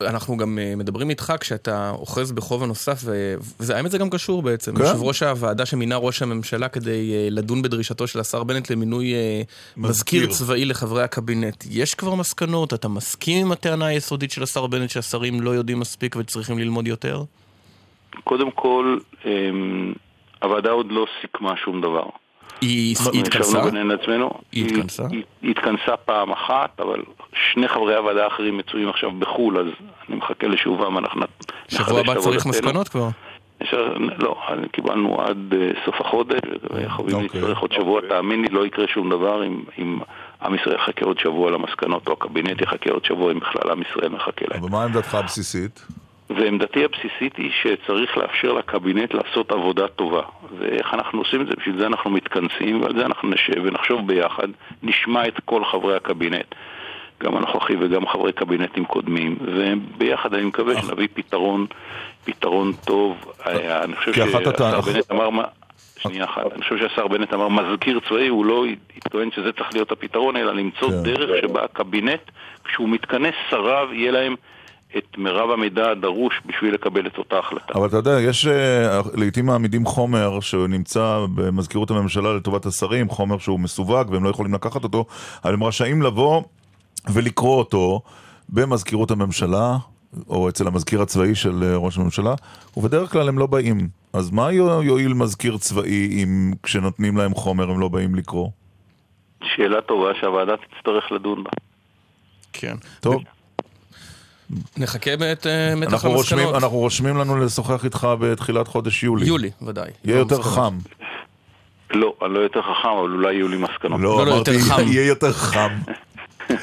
אנחנו 0.00 0.36
גם 0.36 0.58
אה, 0.58 0.76
מדברים 0.76 1.10
איתך 1.10 1.32
כשאתה 1.40 1.90
אוחז 1.90 2.32
בכובע 2.32 2.66
נוסף, 2.66 2.98
והאמת 3.60 3.90
זה 3.90 3.98
גם 3.98 4.10
קשור 4.10 4.42
בעצם. 4.42 4.76
כן. 4.76 4.82
יושב 4.82 5.02
ראש 5.02 5.22
הוועדה 5.22 5.66
שמינה 5.66 5.96
ראש 5.96 6.22
הממשלה 6.22 6.68
כדי 6.68 7.12
אה, 7.14 7.28
לדון 7.30 7.62
בדרישתו 7.62 8.06
של 8.06 8.20
השר 8.20 8.44
בנט 8.44 8.70
למינוי 8.70 9.14
אה, 9.14 9.42
מזכיר, 9.76 9.90
מזכיר 9.90 10.26
צבאי 10.26 10.64
לחברי 10.64 11.02
הקבינט. 11.02 11.64
יש 11.70 11.94
כבר 11.94 12.14
מסקנות? 12.14 12.74
אתה 12.74 12.88
מסכים 12.88 13.46
עם 13.46 13.52
הטענה 13.52 13.86
היסודית 13.86 14.30
של 14.30 14.42
השר 14.42 14.66
בנט 14.66 14.90
שהשרים 14.90 15.40
לא 15.40 15.50
יודעים 15.50 15.80
מספיק 15.80 16.16
וצריכים 16.16 16.58
ללמוד 16.58 16.86
יותר? 16.86 17.22
קודם 18.24 18.50
כל, 18.50 18.98
אמ, 19.24 19.92
הוועדה 20.42 20.70
עוד 20.70 20.86
לא 20.90 21.06
סיכמה 21.20 21.56
שום 21.64 21.80
דבר. 21.80 22.06
היא 22.60 22.96
התכנסה? 23.20 23.62
היא 24.52 24.66
התכנסה? 24.66 25.02
היא 25.42 25.50
התכנסה 25.50 25.96
פעם 25.96 26.32
אחת, 26.32 26.80
אבל 26.80 27.02
שני 27.52 27.68
חברי 27.68 27.96
הוועדה 27.96 28.24
האחרים 28.24 28.56
מצויים 28.56 28.88
עכשיו 28.88 29.10
בחו"ל, 29.10 29.58
אז 29.58 29.66
אני 30.08 30.16
מחכה 30.16 30.46
לשובם, 30.46 30.98
אנחנו 30.98 31.20
נחדש 31.20 31.88
שבוע 31.88 32.00
הבא 32.00 32.20
צריך 32.20 32.46
מסקנות 32.46 32.88
כבר? 32.88 33.08
לא, 34.18 34.36
קיבלנו 34.72 35.20
עד 35.20 35.54
אה, 35.54 35.70
סוף 35.84 36.00
החודש, 36.00 36.40
יכולים 36.86 37.14
אוקיי. 37.14 37.40
להצטרך 37.40 37.58
עוד 37.58 37.72
שבוע, 37.72 38.00
תאמין 38.08 38.42
לי, 38.42 38.48
לא 38.48 38.66
יקרה 38.66 38.86
שום 38.88 39.10
דבר 39.10 39.44
אם 39.78 39.98
עם 40.42 40.54
ישראל 40.54 40.74
יחכה 40.74 41.04
עוד 41.04 41.18
שבוע 41.18 41.50
למסקנות, 41.50 42.08
או 42.08 42.12
הקבינט 42.12 42.60
יחכה 42.60 42.90
עוד 42.90 43.04
שבוע, 43.04 43.32
אם 43.32 43.38
בכלל 43.38 43.70
עם 43.70 43.82
ישראל 43.82 44.08
מחכה 44.08 44.44
להם. 44.48 44.64
ומה 44.64 44.84
עמדתך 44.84 45.14
הבסיסית? 45.14 45.86
ועמדתי 46.30 46.84
הבסיסית 46.84 47.36
היא 47.36 47.50
שצריך 47.62 48.16
לאפשר 48.16 48.52
לקבינט 48.52 49.14
לעשות 49.14 49.52
עבודה 49.52 49.88
טובה. 49.88 50.22
ואיך 50.58 50.94
אנחנו 50.94 51.18
עושים 51.18 51.40
את 51.40 51.46
זה? 51.46 51.52
בשביל 51.58 51.78
זה 51.78 51.86
אנחנו 51.86 52.10
מתכנסים, 52.10 52.82
ועל 52.82 52.96
זה 52.96 53.06
אנחנו 53.06 53.28
נשב 53.28 53.62
ונחשוב 53.64 54.06
ביחד, 54.06 54.48
נשמע 54.82 55.28
את 55.28 55.40
כל 55.44 55.64
חברי 55.64 55.96
הקבינט, 55.96 56.54
גם 57.22 57.36
הנוכחי 57.36 57.74
וגם 57.80 58.06
חברי 58.06 58.32
קבינטים 58.32 58.84
קודמים, 58.84 59.36
וביחד 59.40 60.34
אני 60.34 60.44
מקווה 60.44 60.82
שנביא 60.82 61.08
פתרון, 61.14 61.66
פתרון 62.24 62.72
טוב. 62.84 63.32
אני 63.46 63.96
חושב 63.96 64.12
שהשר 64.12 64.38
בנט 64.38 65.10
אמר... 65.10 65.44
שנייה 65.98 66.24
אחת. 66.24 66.52
אני 66.52 66.62
חושב 66.62 66.78
שהשר 66.78 67.08
בנט 67.08 67.32
אמר 67.34 67.48
מזכיר 67.48 68.00
צבאי, 68.08 68.28
הוא 68.28 68.44
לא 68.44 68.64
התכוון 68.96 69.30
שזה 69.30 69.52
צריך 69.52 69.68
להיות 69.72 69.92
הפתרון, 69.92 70.36
אלא 70.36 70.54
למצוא 70.54 70.90
כן. 70.90 71.02
דרך 71.02 71.30
שבה 71.40 71.64
הקבינט, 71.64 72.20
כשהוא 72.64 72.88
מתכנס, 72.88 73.34
שריו, 73.50 73.88
יהיה 73.92 74.12
להם 74.12 74.34
את 74.98 75.18
מירב 75.18 75.50
המידע 75.50 75.90
הדרוש 75.90 76.34
בשביל 76.46 76.74
לקבל 76.74 77.06
את 77.06 77.18
אותה 77.18 77.38
החלטה. 77.38 77.74
אבל 77.74 77.88
אתה 77.88 77.96
יודע, 77.96 78.20
יש 78.20 78.46
אה, 78.46 79.00
לעיתים 79.14 79.46
מעמידים 79.46 79.84
חומר 79.84 80.40
שנמצא 80.40 81.26
במזכירות 81.34 81.90
הממשלה 81.90 82.34
לטובת 82.36 82.66
השרים, 82.66 83.08
חומר 83.08 83.38
שהוא 83.38 83.60
מסווג 83.60 84.10
והם 84.10 84.24
לא 84.24 84.28
יכולים 84.28 84.54
לקחת 84.54 84.84
אותו, 84.84 85.04
אבל 85.44 85.54
הם 85.54 85.64
רשאים 85.64 86.02
לבוא 86.02 86.42
ולקרוא 87.12 87.58
אותו 87.58 88.00
במזכירות 88.48 89.10
הממשלה, 89.10 89.76
או 90.28 90.48
אצל 90.48 90.66
המזכיר 90.66 91.02
הצבאי 91.02 91.34
של 91.34 91.62
אה, 91.62 91.76
ראש 91.76 91.98
הממשלה, 91.98 92.34
ובדרך 92.76 93.12
כלל 93.12 93.28
הם 93.28 93.38
לא 93.38 93.46
באים. 93.46 93.88
אז 94.12 94.30
מה 94.30 94.52
יועיל 94.52 95.14
מזכיר 95.14 95.56
צבאי 95.56 96.22
אם 96.22 96.52
כשנותנים 96.62 97.16
להם 97.16 97.34
חומר 97.34 97.70
הם 97.70 97.80
לא 97.80 97.88
באים 97.88 98.14
לקרוא? 98.14 98.48
שאלה 99.44 99.80
טובה 99.80 100.10
שהוועדה 100.20 100.52
תצטרך 100.56 101.12
לדון 101.12 101.44
בה. 101.44 101.50
כן. 102.52 102.74
טוב. 103.00 103.22
נחכה 104.76 105.10
אה, 105.10 105.74
מתח 105.76 105.92
אנחנו 105.92 106.10
רושמים, 106.10 106.40
המסקנות. 106.40 106.62
אנחנו 106.62 106.78
רושמים 106.78 107.16
לנו 107.16 107.36
לשוחח 107.36 107.84
איתך 107.84 108.08
בתחילת 108.20 108.68
חודש 108.68 109.02
יולי. 109.02 109.26
יולי, 109.26 109.50
ודאי. 109.62 109.90
יהיה 110.04 110.18
יותר 110.18 110.38
מסקנות. 110.38 110.54
חם. 110.54 110.78
לא, 111.90 112.14
אני 112.24 112.34
לא 112.34 112.38
יותר 112.38 112.62
חכם, 112.62 112.88
אבל 112.88 113.10
אולי 113.10 113.34
יהיו 113.34 113.48
לי 113.48 113.56
מסקנות. 113.56 114.00
לא, 114.00 114.18
לא, 114.18 114.26
לא, 114.26 114.34
אמרתי, 114.34 114.50
יותר 114.50 114.74
חם. 114.74 114.82
יהיה 114.86 115.06
יותר 115.06 115.32
חם. 115.32 115.70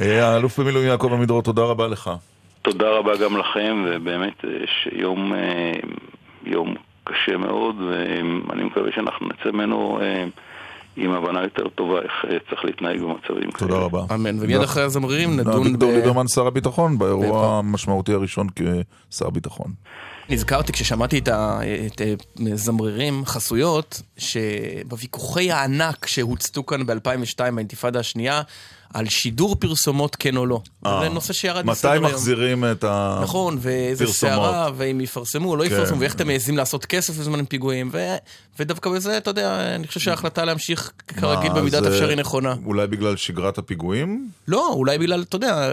אה, 0.00 0.28
האלוף 0.28 0.60
במילואים 0.60 0.88
יעקב 0.88 1.12
עמידרור, 1.12 1.42
תודה 1.42 1.62
רבה 1.62 1.88
לך. 1.88 2.10
תודה 2.62 2.90
רבה 2.90 3.16
גם 3.16 3.36
לכם, 3.36 3.84
ובאמת 3.86 4.44
יש 4.64 4.88
יום, 4.92 5.34
אה, 5.34 5.72
יום 6.46 6.74
קשה 7.04 7.36
מאוד, 7.36 7.76
ואני 7.80 8.64
מקווה 8.64 8.90
שאנחנו 8.94 9.26
נצא 9.26 9.50
ממנו 9.50 9.98
אה, 10.02 10.24
עם 10.96 11.10
הבנה 11.10 11.42
יותר 11.42 11.68
טובה 11.68 11.98
איך 11.98 12.12
אה, 12.30 12.36
צריך 12.50 12.64
להתנהג 12.64 13.00
במצבים 13.00 13.50
כאלה. 13.50 13.68
תודה 13.70 13.76
רבה. 13.76 14.14
אמן. 14.14 14.36
ומיד 14.40 14.60
אחרי 14.60 14.82
הזמרירים 14.82 15.36
נדון 15.36 15.62
אביגדור. 15.62 15.92
ליברמן, 15.92 16.28
שר 16.28 16.46
הביטחון, 16.46 16.98
באירוע 16.98 17.20
באירוע. 17.20 17.58
המשמעותי 17.58 18.12
הראשון 18.12 18.46
כשר 19.10 19.30
ביטחון. 19.30 19.72
נזכרתי 20.28 20.72
כששמעתי 20.72 21.18
את 21.18 22.00
הזמרירים 22.52 23.24
חסויות, 23.24 24.02
שבוויכוחי 24.18 25.52
הענק 25.52 26.06
שהוצתו 26.06 26.66
כאן 26.66 26.86
ב-2002 26.86 27.50
באינתיפאדה 27.54 28.00
השנייה, 28.00 28.42
על 28.94 29.08
שידור 29.08 29.56
פרסומות 29.56 30.16
כן 30.16 30.36
או 30.36 30.46
לא. 30.46 30.60
אה, 30.86 31.00
זה 31.02 31.08
נושא 31.08 31.32
שירד 31.32 31.66
מתי 31.66 31.70
מסדר 31.70 31.90
היום. 31.90 32.04
מחזירים 32.04 32.64
את 32.64 32.84
ה... 32.84 33.20
נכון, 33.22 33.58
ואיזה. 33.60 34.06
סערה, 34.06 34.70
ואם 34.76 35.00
יפרסמו 35.00 35.50
או 35.50 35.56
לא 35.56 35.64
כן, 35.64 35.74
יפרסמו, 35.74 36.00
ואיך. 36.00 36.14
אתם 36.14 36.26
מעזים 36.26 36.56
לעשות 36.56 36.86
כסף 36.86 37.16
בזמן 37.16 37.44
פיגועים, 37.44 37.90
ודווקא 38.58 38.90
בזה, 38.90 39.16
אתה 39.16 39.30
יודע, 39.30 39.74
אני 39.74 39.86
חושב 39.86 40.00
שההחלטה 40.00 40.44
להמשיך 40.44 40.92
כרגיל 41.06 41.52
במידת 41.52 41.82
היא 41.86 42.16
נכונה. 42.16 42.54
אולי 42.64 42.86
בגלל 42.86 43.16
שגרת 43.16 43.58
הפיגועים? 43.58 44.28
לא, 44.48 44.70
אולי 44.72 44.98
בגלל, 44.98 45.22
אתה 45.22 45.36
יודע, 45.36 45.72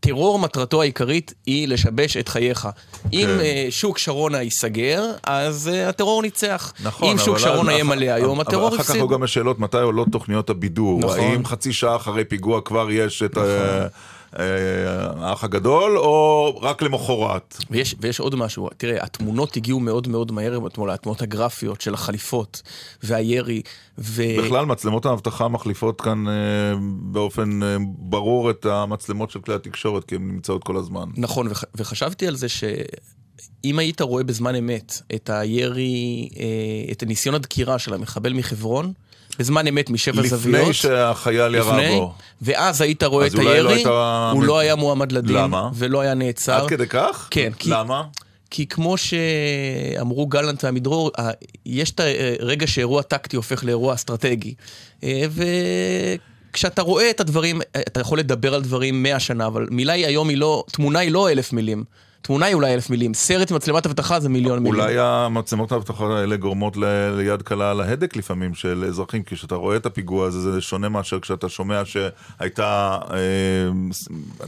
טרור 0.00 0.38
מטרתו 0.38 0.82
העיקרית 0.82 1.34
היא 1.46 1.68
לשבש 1.68 2.16
את 2.16 2.28
חייך. 2.28 2.68
אם 3.12 3.26
כן. 3.26 3.40
אה, 3.40 3.66
שוק 3.70 3.98
שרונה 3.98 4.42
ייסגר, 4.42 5.04
אז 5.22 5.70
אה, 5.72 5.88
הטרור 5.88 6.22
ניצח. 6.22 6.72
נכון, 6.84 7.10
אם 7.10 7.18
שוק 7.18 7.38
שרונה 7.38 7.72
יהיה 7.72 7.84
מלא 7.84 8.06
היום, 8.06 8.40
הטרור 8.40 8.68
אחר 8.68 8.76
כך 8.76 8.80
הפסיד. 8.80 8.96
היו 8.96 9.08
גם 9.08 9.22
השאלות 9.22 9.58
מתי 9.58 9.78
עולות 9.78 10.08
תוכניות 10.12 10.50
הבידור. 10.50 11.00
נכון. 11.00 11.20
האם 11.20 11.44
חצי 11.44 11.72
שעה 11.72 11.96
אחרי 11.96 12.24
פיגוע 12.24 12.49
כבר 12.64 12.90
יש 12.90 13.22
את 13.22 13.36
ה- 13.36 13.86
אה, 14.38 15.10
האח 15.16 15.44
הגדול, 15.44 15.98
או 15.98 16.58
רק 16.62 16.82
למחרת? 16.82 17.56
ויש, 17.70 17.94
ויש 18.00 18.20
עוד 18.20 18.34
משהו, 18.34 18.68
תראה, 18.76 19.02
התמונות 19.04 19.56
הגיעו 19.56 19.80
מאוד 19.80 20.08
מאוד 20.08 20.32
מהר 20.32 20.66
אתמול, 20.66 20.90
התמונות 20.90 21.22
הגרפיות 21.22 21.80
של 21.80 21.94
החליפות 21.94 22.62
והירי, 23.02 23.62
ו... 23.98 24.22
בכלל, 24.38 24.64
מצלמות 24.66 25.06
האבטחה 25.06 25.48
מחליפות 25.48 26.00
כאן 26.00 26.28
אה, 26.28 26.32
באופן 27.02 27.62
אה, 27.62 27.76
ברור 27.98 28.50
את 28.50 28.66
המצלמות 28.66 29.30
של 29.30 29.40
כלי 29.40 29.54
התקשורת, 29.54 30.04
כי 30.04 30.14
הן 30.14 30.28
נמצאות 30.28 30.64
כל 30.64 30.76
הזמן. 30.76 31.08
נכון, 31.16 31.48
וח, 31.48 31.64
וחשבתי 31.74 32.26
על 32.26 32.36
זה 32.36 32.48
שאם 32.48 33.78
היית 33.78 34.00
רואה 34.00 34.24
בזמן 34.24 34.54
אמת 34.54 35.02
את 35.14 35.30
הירי, 35.30 36.28
אה, 36.38 36.92
את 36.92 37.02
ניסיון 37.02 37.34
הדקירה 37.34 37.78
של 37.78 37.94
המחבל 37.94 38.32
מחברון, 38.32 38.92
בזמן 39.38 39.66
אמת 39.66 39.90
משבע 39.90 40.22
זוויות, 40.26 40.60
לפני 40.60 40.72
שהחייל 40.74 41.54
ירה 41.54 41.76
לפני, 41.78 41.96
בו. 41.98 42.14
ואז 42.42 42.80
היית 42.80 43.02
רואה 43.02 43.26
את 43.26 43.34
לא 43.34 43.50
הירי, 43.50 43.74
היית- 43.74 43.86
הוא 44.32 44.42
לא 44.42 44.58
היה 44.58 44.74
מועמד 44.76 45.12
לדין, 45.12 45.36
למה? 45.36 45.70
ולא 45.74 46.00
היה 46.00 46.14
נעצר. 46.14 46.62
עד 46.62 46.68
כדי 46.68 46.86
כך? 46.86 47.28
כן, 47.30 47.50
כי- 47.58 47.70
למה? 47.70 48.02
כי 48.50 48.66
כמו 48.66 48.94
שאמרו 48.96 50.26
גלנט 50.26 50.64
ועמידרור, 50.64 51.10
יש 51.66 51.90
את 51.90 52.00
הרגע 52.40 52.66
שאירוע 52.66 53.02
טקטי 53.02 53.36
הופך 53.36 53.64
לאירוע 53.64 53.94
אסטרטגי. 53.94 54.54
אה, 55.04 55.24
וכשאתה 56.50 56.82
רואה 56.82 57.10
את 57.10 57.20
הדברים, 57.20 57.60
אתה 57.78 58.00
יכול 58.00 58.18
לדבר 58.18 58.54
על 58.54 58.62
דברים 58.62 59.02
מאה 59.02 59.20
שנה, 59.20 59.46
אבל 59.46 59.66
מילה 59.70 59.92
היא 59.92 60.06
היום 60.06 60.28
היא 60.28 60.36
לא, 60.36 60.64
תמונה 60.72 60.98
היא 60.98 61.10
לא 61.12 61.30
אלף 61.30 61.52
מילים. 61.52 61.84
תמונה 62.22 62.46
היא 62.46 62.54
אולי 62.54 62.74
אלף 62.74 62.90
מילים, 62.90 63.14
סרט 63.14 63.50
עם 63.50 63.56
מצלמת 63.56 63.86
אבטחה 63.86 64.20
זה 64.20 64.28
מיליון 64.28 64.58
מילים. 64.62 64.80
אולי 64.80 64.94
המצלמות 64.98 65.72
האבטחה 65.72 66.04
האלה 66.18 66.36
גורמות 66.36 66.76
ל- 66.76 67.10
ליד 67.16 67.42
קלה 67.42 67.70
על 67.70 67.80
ההדק 67.80 68.16
לפעמים 68.16 68.54
של 68.54 68.84
אזרחים, 68.88 69.22
כי 69.22 69.34
כשאתה 69.34 69.54
רואה 69.54 69.76
את 69.76 69.86
הפיגוע 69.86 70.26
הזה 70.26 70.52
זה 70.52 70.60
שונה 70.60 70.88
מאשר 70.88 71.20
כשאתה 71.20 71.48
שומע 71.48 71.82
שהייתה, 71.84 72.98
אה, 73.10 73.16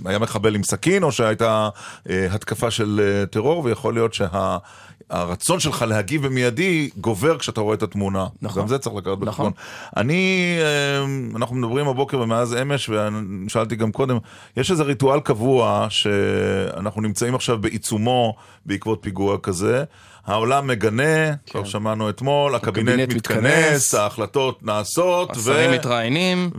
היה 0.04 0.18
מחבל 0.18 0.54
עם 0.54 0.62
סכין, 0.62 1.02
או 1.02 1.12
שהייתה 1.12 1.68
אה, 2.10 2.26
התקפה 2.30 2.70
של 2.70 3.00
אה, 3.02 3.26
טרור, 3.26 3.64
ויכול 3.64 3.94
להיות 3.94 4.14
שהרצון 5.12 5.60
שלך 5.60 5.84
להגיב 5.88 6.26
במיידי 6.26 6.90
גובר 6.96 7.38
כשאתה 7.38 7.60
רואה 7.60 7.74
את 7.74 7.82
התמונה. 7.82 8.26
נכון. 8.42 8.62
גם 8.62 8.68
זה 8.68 8.78
צריך 8.78 8.96
לקחת 8.96 9.12
נכון. 9.12 9.26
בחשבון. 9.26 9.52
אני, 9.96 10.56
אה, 10.60 11.04
אנחנו 11.36 11.56
מדברים 11.56 11.88
הבוקר 11.88 12.20
ומאז 12.20 12.56
אמש, 12.62 12.90
ושאלתי 13.46 13.76
גם 13.76 13.92
קודם, 13.92 14.18
יש 14.56 14.70
איזה 14.70 14.82
ריטואל 14.82 15.20
קבוע 15.20 15.86
שאנחנו 15.90 17.02
נמצאים 17.02 17.34
עכשיו 17.34 17.58
בעיצומו 17.58 18.34
בעקבות 18.66 18.98
פיגוע 19.02 19.38
כזה. 19.42 19.84
העולם 20.26 20.66
מגנה, 20.66 21.34
טוב 21.44 21.66
שמענו 21.66 22.10
אתמול, 22.10 22.54
הקבינט 22.54 22.88
כן. 22.88 22.92
הקבינט 22.92 23.14
מתכנס, 23.14 23.38
מתכנס, 23.38 23.94
ההחלטות 23.94 24.62
נעשות, 24.62 25.36
השרים 25.36 25.70
מתראיינים, 25.70 26.50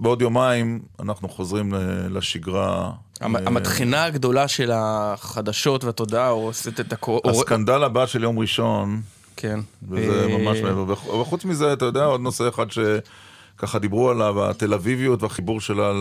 ובעוד 0.00 0.22
יומיים 0.22 0.80
אנחנו 1.00 1.28
חוזרים 1.28 1.74
לשגרה. 2.10 2.90
אה, 3.22 3.26
המטחנה 3.46 4.04
הגדולה 4.04 4.48
של 4.48 4.70
החדשות 4.74 5.84
והתודעה 5.84 6.28
הורסת 6.28 6.80
את 6.80 6.92
הכל. 6.92 7.18
הסקנדל 7.24 7.84
הבא 7.84 8.06
של 8.06 8.22
יום 8.22 8.38
ראשון, 8.38 9.00
כן. 9.36 9.60
וזה 9.90 10.22
אה, 10.32 10.38
ממש 10.38 10.58
מעבר. 10.58 10.84
וח- 10.88 11.06
וחוץ 11.14 11.44
מזה, 11.44 11.72
אתה 11.72 11.84
יודע, 11.84 12.04
עוד 12.04 12.20
נושא 12.20 12.48
אחד 12.48 12.66
שככה 12.70 13.78
דיברו 13.78 14.10
עליו, 14.10 14.50
התל 14.50 14.74
אביביות 14.74 15.22
והחיבור 15.22 15.60
שלה 15.60 15.92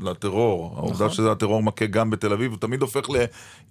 לטרור. 0.00 0.74
העובדה 0.76 1.04
נכון. 1.04 1.16
שזה 1.16 1.32
הטרור 1.32 1.62
מכה 1.62 1.86
גם 1.86 2.10
בתל 2.10 2.32
אביב, 2.32 2.50
הוא 2.50 2.58
תמיד 2.60 2.82
הופך 2.82 3.06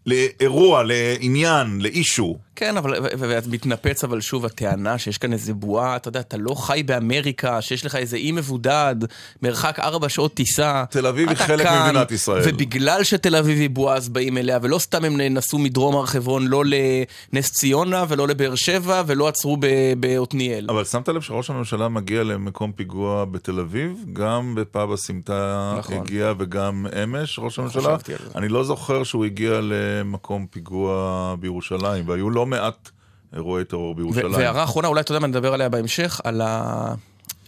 לאירוע, 0.06 0.84
לעניין, 0.84 1.82
לאישו. 1.82 2.38
כן, 2.60 2.78
אבל, 2.78 2.94
ואת 3.18 3.48
מתנפץ 3.48 4.04
אבל 4.04 4.22
שוב 4.22 4.46
הטענה 4.46 4.98
שיש 4.98 5.18
כאן 5.18 5.34
איזה 5.34 5.54
בועה, 5.54 5.96
אתה 5.96 6.08
יודע, 6.08 6.20
אתה 6.20 6.38
לא 6.38 6.56
חי 6.56 6.84
באמריקה, 6.86 7.62
שיש 7.62 7.86
לך 7.86 7.96
איזה 7.96 8.18
אי 8.18 8.32
מבודד, 8.32 8.96
מרחק 9.42 9.80
ארבע 9.80 10.10
שעות 10.10 10.34
טיסה. 10.34 10.84
תל 10.90 11.08
אביב 11.08 11.30
היא 11.30 11.38
חלק 11.38 11.64
כאן, 11.64 11.82
ממדינת 11.82 12.12
ישראל. 12.12 12.42
ובגלל 12.46 13.04
שתל 13.04 13.36
אביב 13.36 13.60
היא 13.60 13.70
בועה 13.70 13.96
אז 13.96 14.10
באים 14.10 14.38
אליה, 14.38 14.60
ולא 14.62 14.80
סתם 14.80 15.06
הם 15.06 15.22
נסעו 15.22 15.60
מדרום 15.60 15.96
הר 15.96 16.06
חברון 16.06 16.48
לא 16.48 16.64
לנס 16.66 17.52
ציונה 17.52 18.06
ולא 18.08 18.28
לבאר 18.28 18.56
שבע 18.56 19.04
ולא 19.08 19.28
עצרו 19.28 19.58
בעתניאל. 20.00 20.68
אבל 20.70 20.86
שמת 20.86 21.10
לב 21.10 21.22
שראש 21.22 21.50
הממשלה 21.50 21.90
מגיע 21.90 22.24
למקום 22.24 22.72
פיגוע 22.72 23.26
בתל 23.26 23.60
אביב, 23.60 24.06
גם 24.14 24.56
בפאב 24.56 24.92
הסמטה 24.92 25.76
נכון. 25.80 25.98
הגיע 25.98 26.34
וגם 26.40 26.86
אמש, 27.04 27.40
ראש 27.40 27.60
הממשלה. 27.60 27.98
אני 28.36 28.50
לא 28.50 28.64
זוכר 28.64 29.04
שהוא 29.04 29.26
הגיע 29.26 29.60
למקום 29.62 30.46
פיגוע 30.52 31.36
בירושלים, 31.40 32.10
והיו 32.10 32.30
לא 32.30 32.47
מעט 32.48 32.90
אירועי 33.34 33.66
טרור 33.66 33.96
בירושלים. 33.96 34.34
והערה 34.34 34.64
אחרונה, 34.64 34.88
אולי 34.88 35.02
אתה 35.02 35.12
יודע 35.12 35.20
מה 35.20 35.28
נדבר 35.28 35.54
עליה 35.54 35.70
בהמשך, 35.70 36.22
על 36.24 36.42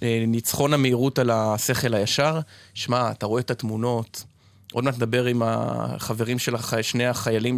הניצחון 0.01 0.73
המהירות 0.73 1.19
על 1.19 1.29
השכל 1.29 1.93
הישר. 1.93 2.39
שמע, 2.73 3.11
אתה 3.11 3.25
רואה 3.25 3.41
את 3.41 3.51
התמונות, 3.51 4.23
עוד 4.73 4.83
מעט 4.83 4.95
נדבר 4.95 5.25
עם 5.25 5.41
החברים 5.45 6.39
של 6.39 6.55
הח... 6.55 6.81
שני 6.81 7.05
החיילים 7.07 7.55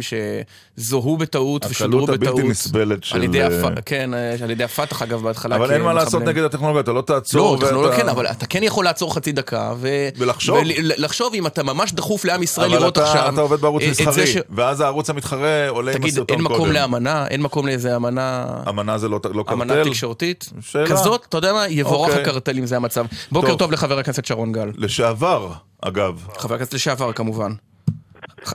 שזוהו 0.76 1.16
בטעות 1.16 1.66
ושודרו 1.70 2.02
הקלות 2.04 2.20
בטעות. 2.20 2.32
הבלתי 2.38 2.48
נסבלת 2.48 3.04
של... 3.04 3.16
על 3.16 3.22
ידי, 3.24 3.42
הפ... 3.42 3.52
אה, 3.64 3.82
כן, 3.86 4.10
על 4.42 4.50
ידי 4.50 4.64
הפתח 4.64 5.02
אגב 5.02 5.22
בהתחלה. 5.22 5.56
אבל 5.56 5.72
אין 5.72 5.82
מה 5.82 5.92
לעשות. 5.92 6.22
נגד 6.22 6.42
הטכנולוגיה, 6.42 6.80
אתה 6.80 6.92
לא 6.92 7.00
תעצור. 7.00 7.56
לא, 7.56 7.60
טכנולוגיה 7.60 7.90
ואתה- 7.90 8.02
כן, 8.02 8.08
אבל 8.08 8.26
אתה 8.26 8.46
כן 8.46 8.62
יכול 8.62 8.84
לעצור 8.84 9.14
חצי 9.14 9.32
דקה 9.32 9.72
ו... 9.76 9.88
ולחשוב. 10.18 10.58
ולחשוב 10.98 11.34
אם 11.34 11.46
אתה 11.46 11.62
ממש 11.62 11.92
דחוף 11.92 12.24
לעם 12.24 12.42
ישראל 12.42 12.70
אבל 12.70 12.78
לראות 12.78 12.92
אתה, 12.98 13.04
עכשיו. 13.04 13.30
אתה 13.34 13.40
עובד 13.40 13.60
בערוץ 13.60 13.82
אה, 13.82 13.90
מסחרי, 13.90 14.26
ש- 14.26 14.36
ואז 14.50 14.80
הערוץ 14.80 15.10
המתחרה 15.10 15.68
עולה 15.68 15.92
עם 15.92 15.98
תגיד, 15.98 16.12
הסרטון 16.12 16.36
אין 16.38 16.46
קודם. 16.46 16.54
מקום 16.60 16.72
לאמנה? 16.72 17.26
אין 17.26 17.42
מקום 17.42 17.66
לאיזה 17.66 17.96
אמנה... 17.96 18.46
אמנה 18.68 18.98
זה 18.98 19.08
לא, 19.08 19.20
לא 19.34 19.42
קרטל? 19.42 19.52
אמנה 19.52 19.84
תקשורתית? 19.84 20.48
שאלה. 20.60 20.86
כזאת, 20.86 21.24
אתה 21.28 21.38
יודע 21.38 21.52
מה? 21.52 21.68
יבורך 21.68 22.08
אוקיי. 22.10 22.22
הקרטל 22.22 22.58
אם 22.58 22.66
זה 22.66 22.76
המצב. 22.76 23.04
בוקר 23.32 23.48
טוב. 23.48 23.58
טוב 23.58 23.72
לחבר 23.72 23.98
הכנסת 23.98 24.24
שרון 24.24 24.52
גל. 24.52 24.70
לשעבר, 24.76 25.52
אגב. 25.82 26.26
חבר 26.38 26.54
הכנסת 26.54 26.74
לשעבר 26.74 27.12
כמובן. 27.12 27.52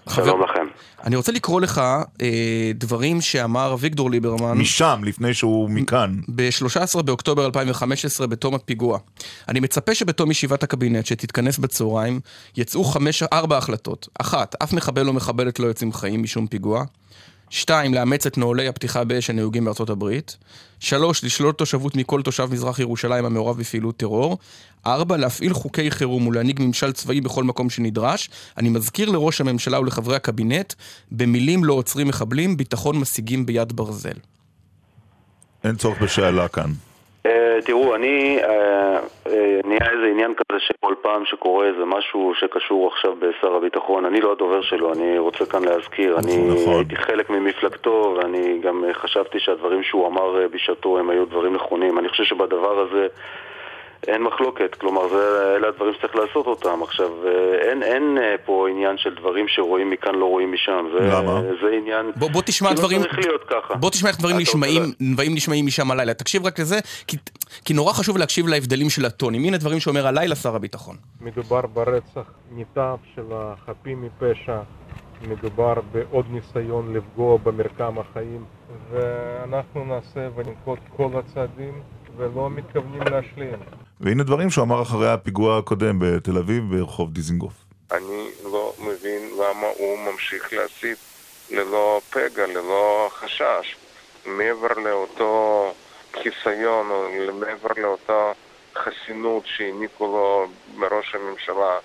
שלום 0.10 0.44
לכם. 0.44 0.68
אני 1.04 1.16
רוצה 1.16 1.32
לקרוא 1.32 1.62
לך 1.62 1.82
אה, 2.22 2.72
דברים 2.76 3.22
שאמר 3.22 3.74
אביגדור 3.74 4.12
ליברמן. 4.12 4.58
משם, 4.58 5.02
לפני 5.04 5.34
שהוא 5.34 5.70
מכאן. 5.70 6.20
ב-13 6.36 7.02
באוקטובר 7.02 7.46
2015 7.46 8.28
בתום 8.28 8.56
הפיגוע. 8.56 9.00
אני 9.50 9.60
מצפה 9.60 9.96
שבתום 9.96 10.32
ישיבת 10.32 10.64
הקבינט 10.64 11.06
שתתכנס 11.06 11.58
בצהריים 11.58 12.20
יצאו 12.58 12.84
חמש, 12.84 13.24
ארבע 13.24 13.58
החלטות. 13.58 14.08
אחת, 14.20 14.56
אף 14.64 14.74
מחבל 14.74 15.08
או 15.08 15.14
מחבלת 15.14 15.60
לא 15.60 15.68
יוצאים 15.68 15.94
חיים 15.94 16.24
משום 16.24 16.48
פיגוע. 16.48 16.84
שתיים, 17.50 17.94
לאמץ 17.94 18.26
את 18.26 18.38
נוהלי 18.38 18.68
הפתיחה 18.68 19.04
באש 19.04 19.30
הנהוגים 19.30 19.66
בארצות 19.66 19.90
הברית. 19.90 20.38
שלוש, 20.80 21.24
לשלול 21.24 21.54
תושבות 21.54 21.96
מכל 21.96 22.22
תושב 22.22 22.50
מזרח 22.52 22.80
ירושלים 22.80 23.26
המעורב 23.26 23.58
בפעילות 23.60 23.98
טרור. 23.98 24.38
ארבע, 24.86 25.18
להפעיל 25.18 25.54
חוקי 25.54 25.92
חירום 25.92 26.28
ולהנהיג 26.28 26.62
ממשל 26.62 26.92
צבאי 26.92 27.22
בכל 27.22 27.44
מקום 27.44 27.70
שנדרש. 27.70 28.30
אני 28.58 28.70
מזכיר 28.70 29.10
לראש 29.10 29.42
הממשלה 29.42 29.80
ולחברי 29.80 30.16
הקבינט, 30.16 30.74
במילים 31.12 31.64
לא 31.64 31.74
עוצרים 31.74 32.08
מחבלים, 32.08 32.58
ביטחון 32.58 32.98
משיגים 32.98 33.46
ביד 33.46 33.74
ברזל. 33.74 34.18
אין 35.64 35.76
צורך 35.76 36.02
בשאלה 36.02 36.48
כאן. 36.48 36.72
אה, 37.26 37.60
תראו, 37.66 37.96
אני, 37.96 38.40
אה, 38.44 39.00
אה, 39.28 39.60
נהיה 39.66 39.92
איזה 39.92 40.06
עניין 40.12 40.34
כזה 40.34 40.60
שכל 40.60 40.94
פעם 41.02 41.26
שקורה 41.26 41.66
איזה 41.66 41.86
משהו 41.86 42.34
שקשור 42.36 42.88
עכשיו 42.88 43.16
בשר 43.16 43.56
הביטחון, 43.56 44.06
אני 44.06 44.22
לא 44.22 44.32
הדובר 44.32 44.62
שלו, 44.62 44.94
אני 44.94 45.18
רוצה 45.18 45.46
כאן 45.46 45.64
להזכיר, 45.64 46.20
אני 46.20 46.38
נכון. 46.38 46.74
הייתי 46.74 46.96
חלק 46.96 47.30
ממפלגתו 47.30 48.18
ואני 48.18 48.60
גם 48.60 48.84
חשבתי 48.94 49.40
שהדברים 49.40 49.84
שהוא 49.84 50.08
אמר 50.08 50.48
בשעתו 50.52 51.00
הם 51.00 51.10
היו 51.10 51.26
דברים 51.26 51.56
נכונים. 51.56 52.00
אני 52.00 52.10
חושב 52.10 52.24
שבדבר 52.24 52.80
הזה... 52.80 53.08
אין 54.08 54.24
מחלוקת, 54.24 54.76
כלומר 54.76 55.10
זה, 55.10 55.56
אלה 55.56 55.68
הדברים 55.68 55.94
שצריך 55.94 56.16
לעשות 56.16 56.48
אותם. 56.48 56.84
עכשיו, 56.84 57.10
אין, 57.62 57.84
אין 57.84 58.18
פה 58.46 58.68
עניין 58.70 58.98
של 58.98 59.16
דברים 59.16 59.46
שרואים 59.48 59.90
מכאן 59.90 60.16
לא 60.16 60.26
רואים 60.26 60.52
משם. 60.52 60.86
זה, 60.94 61.06
למה? 61.06 61.42
זה 61.62 61.68
עניין... 61.82 62.12
בוא, 62.16 62.30
בוא 62.30 62.42
תשמע 62.42 62.70
שלא 62.70 62.78
דברים, 62.78 63.02
צריך 63.02 63.20
להיות 63.20 63.44
ככה. 63.50 63.76
בוא 63.76 63.90
תשמע 63.90 64.10
איך 64.10 64.20
דברים 64.20 64.38
נשמעים, 64.38 64.84
דברים 65.14 65.34
נשמעים 65.34 65.66
משם 65.66 65.92
הלילה. 65.92 66.14
תקשיב 66.14 66.46
רק 66.46 66.60
לזה, 66.60 66.80
כי, 67.08 67.18
כי 67.66 67.74
נורא 67.74 67.94
חשוב 67.94 68.18
להקשיב 68.18 68.48
להבדלים 68.48 68.90
של 68.90 69.06
הטונים. 69.06 69.44
הנה 69.44 69.58
דברים 69.58 69.80
שאומר 69.80 70.08
הלילה 70.08 70.36
שר 70.36 70.56
הביטחון. 70.56 70.96
מדובר 71.22 71.62
ברצח 71.62 72.32
נתעב 72.52 72.98
של 73.16 73.26
החפים 73.32 74.02
מפשע, 74.02 74.60
מדובר 75.28 75.74
בעוד 75.92 76.26
ניסיון 76.30 76.94
לפגוע 76.94 77.38
במרקם 77.38 78.00
החיים, 78.00 78.46
ואנחנו 78.92 79.86
נעשה 79.86 80.30
וננקוט 80.36 80.80
כל 80.98 81.10
הצעדים 81.14 81.82
ולא 82.18 82.50
מתכוונים 82.50 83.02
להשלים. 83.02 83.60
והנה 84.02 84.24
דברים 84.24 84.50
שהוא 84.50 84.64
אמר 84.64 84.82
אחרי 84.82 85.10
הפיגוע 85.10 85.58
הקודם 85.58 86.00
בתל 86.00 86.38
אביב 86.38 86.64
ברחוב 86.76 87.14
דיזינגוף. 87.14 87.54
אני 87.92 88.30
לא 88.44 88.74
מבין 88.80 89.30
למה 89.34 89.68
הוא 89.78 89.98
ממשיך 89.98 90.54
להסית 90.54 90.98
ללא 91.52 92.02
פגע, 92.10 92.48
ללא 92.48 93.10
חשש. 93.14 93.76
מעבר 94.26 94.74
לאותו 94.84 95.74
חיסיון, 96.24 96.90
או 96.90 97.08
מעבר 97.34 97.70
לאותה 97.78 98.32
חסינות 98.76 99.44
שהעניקו 99.46 100.06
לו 100.06 100.48
מראש 100.76 101.16
הממשלה 101.16 101.78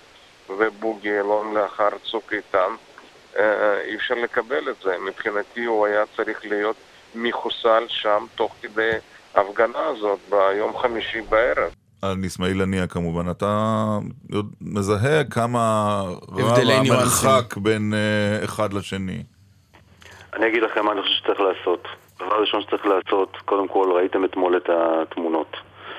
ובוגי 0.49 1.09
יעלון 1.09 1.55
לאחר 1.55 1.89
צוק 2.11 2.33
איתן, 2.33 2.75
אה, 3.39 3.81
אי 3.81 3.97
אפשר 3.97 4.15
לקבל 4.15 4.69
את 4.69 4.77
זה. 4.83 4.99
מבחינתי 4.99 5.65
הוא 5.65 5.87
היה 5.87 6.05
צריך 6.17 6.45
להיות 6.45 6.77
מחוסל 7.15 7.85
שם 7.89 8.27
תוך 8.35 8.55
כדי 8.63 8.91
ההפגנה 9.35 9.87
הזאת 9.87 10.19
ביום 10.29 10.79
חמישי 10.79 11.21
בערב. 11.21 11.82
על 12.03 12.17
אסמאעיל 12.27 12.63
הנייה 12.63 12.87
כמובן, 12.87 13.31
אתה 13.31 13.75
מזהה 14.61 15.25
כמה 15.25 16.03
רב. 16.33 16.59
המרחק 16.69 17.57
בין 17.57 17.95
אה, 17.95 18.45
אחד 18.45 18.73
לשני. 18.73 19.23
אני 20.35 20.47
אגיד 20.47 20.63
לכם 20.63 20.85
מה 20.85 20.93
אני 20.93 21.03
חושב 21.03 21.15
שצריך 21.15 21.41
לעשות. 21.41 21.89
דבר 22.19 22.41
ראשון 22.41 22.63
שצריך 22.63 22.87
לעשות, 22.87 23.37
קודם 23.45 23.69
כל 23.69 23.93
ראיתם 23.95 24.25
אתמול 24.25 24.57
את 24.57 24.71
התמונות. 24.71 25.57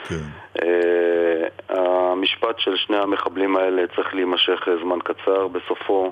כן. 0.08 0.16
אה, 0.62 1.48
המשפט 1.70 2.60
של 2.60 2.76
שני 2.76 2.98
המחבלים 2.98 3.58
האלה 3.58 3.84
צריך 3.96 4.16
להימשך 4.16 4.68
אה, 4.68 4.74
זמן 4.84 5.00
קצר, 5.00 5.48
בסופו 5.48 6.12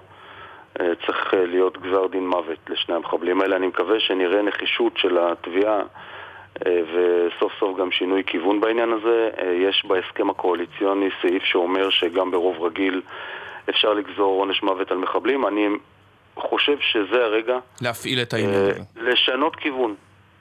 צריך 1.06 1.34
להיות 1.34 1.77
גזר 1.77 2.08
דין 2.08 2.27
מוות 2.27 2.69
לשני 2.69 2.95
המחבלים 2.95 3.41
האלה. 3.41 3.56
אני 3.56 3.67
מקווה 3.67 3.99
שנראה 3.99 4.41
נחישות 4.41 4.97
של 4.97 5.17
התביעה 5.17 5.82
וסוף 6.59 7.51
סוף 7.59 7.79
גם 7.79 7.91
שינוי 7.91 8.23
כיוון 8.27 8.61
בעניין 8.61 8.89
הזה. 8.91 9.29
אה, 9.39 9.53
יש 9.69 9.85
בהסכם 9.87 10.29
הקואליציוני 10.29 11.09
סעיף 11.21 11.43
שאומר 11.43 11.89
שגם 11.89 12.31
ברוב 12.31 12.63
רגיל 12.63 13.01
אפשר 13.69 13.93
לגזור 13.93 14.39
עונש 14.39 14.63
מוות 14.63 14.91
על 14.91 14.97
מחבלים. 14.97 15.47
אני 15.47 15.67
חושב 16.35 16.77
שזה 16.79 17.23
הרגע 17.25 17.57
להפעיל 17.81 18.21
את 18.21 18.33
העניין 18.33 18.53
אה, 18.53 18.59
הזה. 18.61 18.79
לשנות 18.95 19.55
כיוון. 19.55 19.95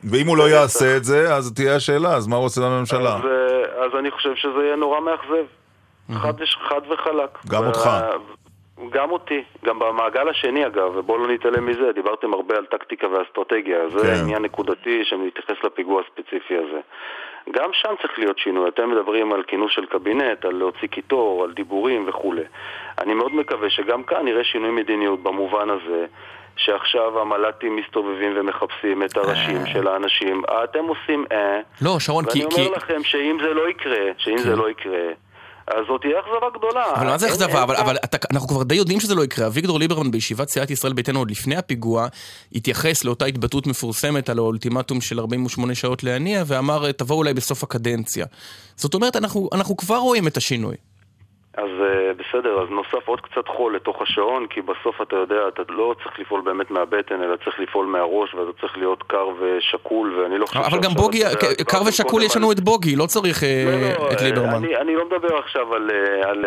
ואם 0.04 0.26
הוא 0.26 0.36
לא 0.36 0.48
יעשה 0.48 0.96
את 0.96 1.04
זה, 1.04 1.34
אז 1.34 1.52
תהיה 1.52 1.76
השאלה, 1.76 2.14
אז 2.14 2.26
מה 2.26 2.36
הוא 2.36 2.44
עושה 2.44 2.60
לממשלה? 2.60 3.16
אז, 3.16 3.24
אה, 3.24 3.84
אז 3.84 3.90
אני 3.98 4.10
חושב 4.10 4.34
שזה 4.34 4.64
יהיה 4.64 4.76
נורא 4.76 5.00
מאכזב. 5.00 5.44
חד, 6.68 6.80
וחלק. 6.90 7.38
גם 7.48 7.62
ו- 7.62 7.66
אותך. 7.66 7.90
גם 8.90 9.10
אותי. 9.10 9.42
גם 9.64 9.78
במעגל 9.78 10.28
השני 10.28 10.66
אגב, 10.66 10.96
ובואו 10.96 11.18
לא 11.18 11.28
נתעלם 11.28 11.66
מזה, 11.66 11.92
דיברתם 11.94 12.34
הרבה 12.34 12.56
על 12.56 12.66
טקטיקה 12.66 13.06
ואסטרטגיה, 13.08 13.88
זה 13.88 14.00
כן. 14.00 14.22
עניין 14.22 14.42
נקודתי 14.42 15.04
שמתייחס 15.04 15.64
לפיגוע 15.64 16.02
הספציפי 16.02 16.54
הזה. 16.56 16.80
גם 17.52 17.70
שם 17.72 17.94
צריך 18.02 18.18
להיות 18.18 18.38
שינוי. 18.38 18.68
אתם 18.68 18.90
מדברים 18.90 19.32
על 19.32 19.42
כינוס 19.42 19.72
של 19.72 19.86
קבינט, 19.86 20.44
על 20.44 20.54
להוציא 20.54 20.88
קיטור, 20.88 21.44
על 21.44 21.52
דיבורים 21.52 22.04
וכולי. 22.08 22.42
אני 22.98 23.14
מאוד 23.14 23.34
מקווה 23.34 23.70
שגם 23.70 24.02
כאן 24.02 24.24
נראה 24.24 24.44
שינוי 24.44 24.70
מדיניות 24.70 25.22
במובן 25.22 25.70
הזה 25.70 26.06
שעכשיו 26.56 27.20
המל"טים 27.20 27.76
מסתובבים 27.76 28.32
ומחפשים 28.36 29.02
את 29.02 29.16
הראשים 29.16 29.66
של 29.66 29.88
האנשים. 29.88 30.42
אתם 30.64 30.84
עושים 30.84 31.24
אה, 31.32 31.60
לא, 31.82 31.98
שרון, 31.98 32.24
כי... 32.24 32.38
ואני 32.38 32.54
כי... 32.54 32.60
אומר 32.60 32.76
לכם 32.76 33.04
שאם 33.04 33.38
זה 33.42 33.54
לא 33.54 33.68
יקרה, 33.68 34.06
שאם 34.18 34.38
זה 34.38 34.56
לא 34.56 34.70
יקרה, 34.70 35.08
אז 35.70 35.84
זאת 35.88 36.00
תהיה 36.00 36.20
אכזבה 36.20 36.58
גדולה. 36.58 36.92
אבל 36.94 37.06
מה 37.06 37.18
זה 37.18 37.28
אכזבה? 37.28 37.62
אבל, 37.62 37.76
אבל 37.76 37.96
אתה, 38.04 38.18
אנחנו 38.32 38.48
כבר 38.48 38.62
די 38.62 38.74
יודעים 38.74 39.00
שזה 39.00 39.14
לא 39.14 39.24
יקרה. 39.24 39.46
אביגדור 39.46 39.78
ליברמן 39.78 40.10
בישיבת 40.10 40.48
סיעת 40.48 40.70
ישראל 40.70 40.92
ביתנו 40.92 41.18
עוד 41.18 41.30
לפני 41.30 41.56
הפיגוע 41.56 42.06
התייחס 42.54 43.04
לאותה 43.04 43.24
התבטאות 43.24 43.66
מפורסמת 43.66 44.28
על 44.28 44.38
האולטימטום 44.38 45.00
של 45.00 45.20
48 45.20 45.74
שעות 45.74 46.04
להניע 46.04 46.42
ואמר 46.46 46.92
תבואו 46.92 47.18
אולי 47.18 47.34
בסוף 47.34 47.62
הקדנציה. 47.62 48.26
זאת 48.76 48.94
אומרת 48.94 49.16
אנחנו, 49.16 49.48
אנחנו 49.52 49.76
כבר 49.76 49.96
רואים 49.98 50.26
את 50.26 50.36
השינוי. 50.36 50.76
אז 51.56 51.68
אה, 51.80 52.12
בסדר, 52.14 52.62
אז 52.62 52.68
נוסף 52.70 53.08
עוד 53.08 53.20
קצת 53.20 53.48
חול 53.48 53.74
לתוך 53.76 54.02
השעון, 54.02 54.46
כי 54.46 54.60
בסוף 54.62 55.02
אתה 55.02 55.16
יודע, 55.16 55.48
אתה 55.48 55.62
לא 55.68 55.94
צריך 56.02 56.18
לפעול 56.20 56.40
באמת 56.40 56.70
מהבטן, 56.70 57.22
אלא 57.22 57.36
צריך 57.44 57.60
לפעול 57.60 57.86
מהראש, 57.86 58.34
ואתה 58.34 58.60
צריך 58.60 58.78
להיות 58.78 59.02
קר 59.02 59.26
ושקול, 59.40 60.18
ואני 60.18 60.38
לא 60.38 60.46
חושב 60.46 60.60
אבל 60.60 60.78
גם 60.82 60.90
בוגי, 60.90 61.22
קר 61.68 61.82
ושקול 61.86 62.22
יש 62.22 62.36
על- 62.36 62.42
לנו 62.42 62.52
את 62.52 62.60
בוגי, 62.60 62.96
לא 62.96 63.06
צריך 63.06 63.44
אה, 63.44 63.64
לא, 63.66 64.04
לא, 64.04 64.12
את 64.12 64.18
אה, 64.20 64.24
ליברמן. 64.24 64.54
אני, 64.54 64.76
אני 64.76 64.94
לא 64.94 65.04
מדבר 65.06 65.36
עכשיו 65.38 65.74
על, 65.74 65.90
על 66.22 66.44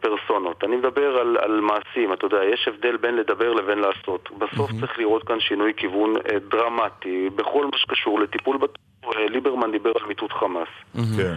פרסונות, 0.00 0.64
אני 0.64 0.76
מדבר 0.76 1.18
על, 1.18 1.36
על 1.40 1.60
מעשים, 1.60 2.12
אתה 2.12 2.26
יודע, 2.26 2.44
יש 2.52 2.68
הבדל 2.68 2.96
בין 2.96 3.16
לדבר 3.16 3.52
לבין 3.52 3.78
לעשות. 3.78 4.28
בסוף 4.38 4.70
צריך 4.80 4.98
לראות 4.98 5.24
כאן 5.24 5.40
שינוי 5.40 5.72
כיוון 5.76 6.14
דרמטי 6.50 7.30
בכל 7.36 7.64
מה 7.64 7.78
שקשור 7.78 8.20
לטיפול 8.20 8.56
בטרור. 8.56 8.80
ליברמן 9.28 9.72
דיבר 9.72 9.92
על 10.00 10.06
מיטוט 10.08 10.32
חמאס. 10.32 10.68
כן. 11.16 11.34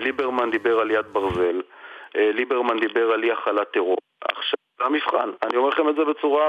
ליברמן 0.00 0.50
דיבר 0.50 0.78
על 0.80 0.90
יד 0.90 1.04
ברזל, 1.12 1.60
ליברמן 2.14 2.80
דיבר 2.80 3.10
על 3.14 3.24
אי 3.24 3.32
הכלת 3.32 3.72
טרור. 3.72 3.96
עכשיו, 4.24 4.58
זה 4.78 4.84
המבחן. 4.84 5.30
אני 5.42 5.56
אומר 5.56 5.68
לכם 5.68 5.88
את 5.88 5.94
זה 5.94 6.02
בצורה 6.10 6.48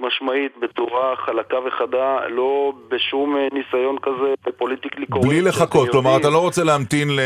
משמעית, 0.00 0.52
בצורה 0.62 1.16
חלקה 1.16 1.56
וחדה, 1.66 2.28
לא 2.28 2.72
בשום 2.88 3.36
אה, 3.36 3.48
ניסיון 3.52 3.96
כזה 4.02 4.52
politically 4.58 5.06
correct. 5.06 5.28
בלי 5.28 5.40
לחכות, 5.42 5.88
כלומר. 5.88 6.16
אתה 6.16 6.30
לא 6.30 6.38
רוצה 6.38 6.64
להמתין 6.64 7.08
ל... 7.10 7.20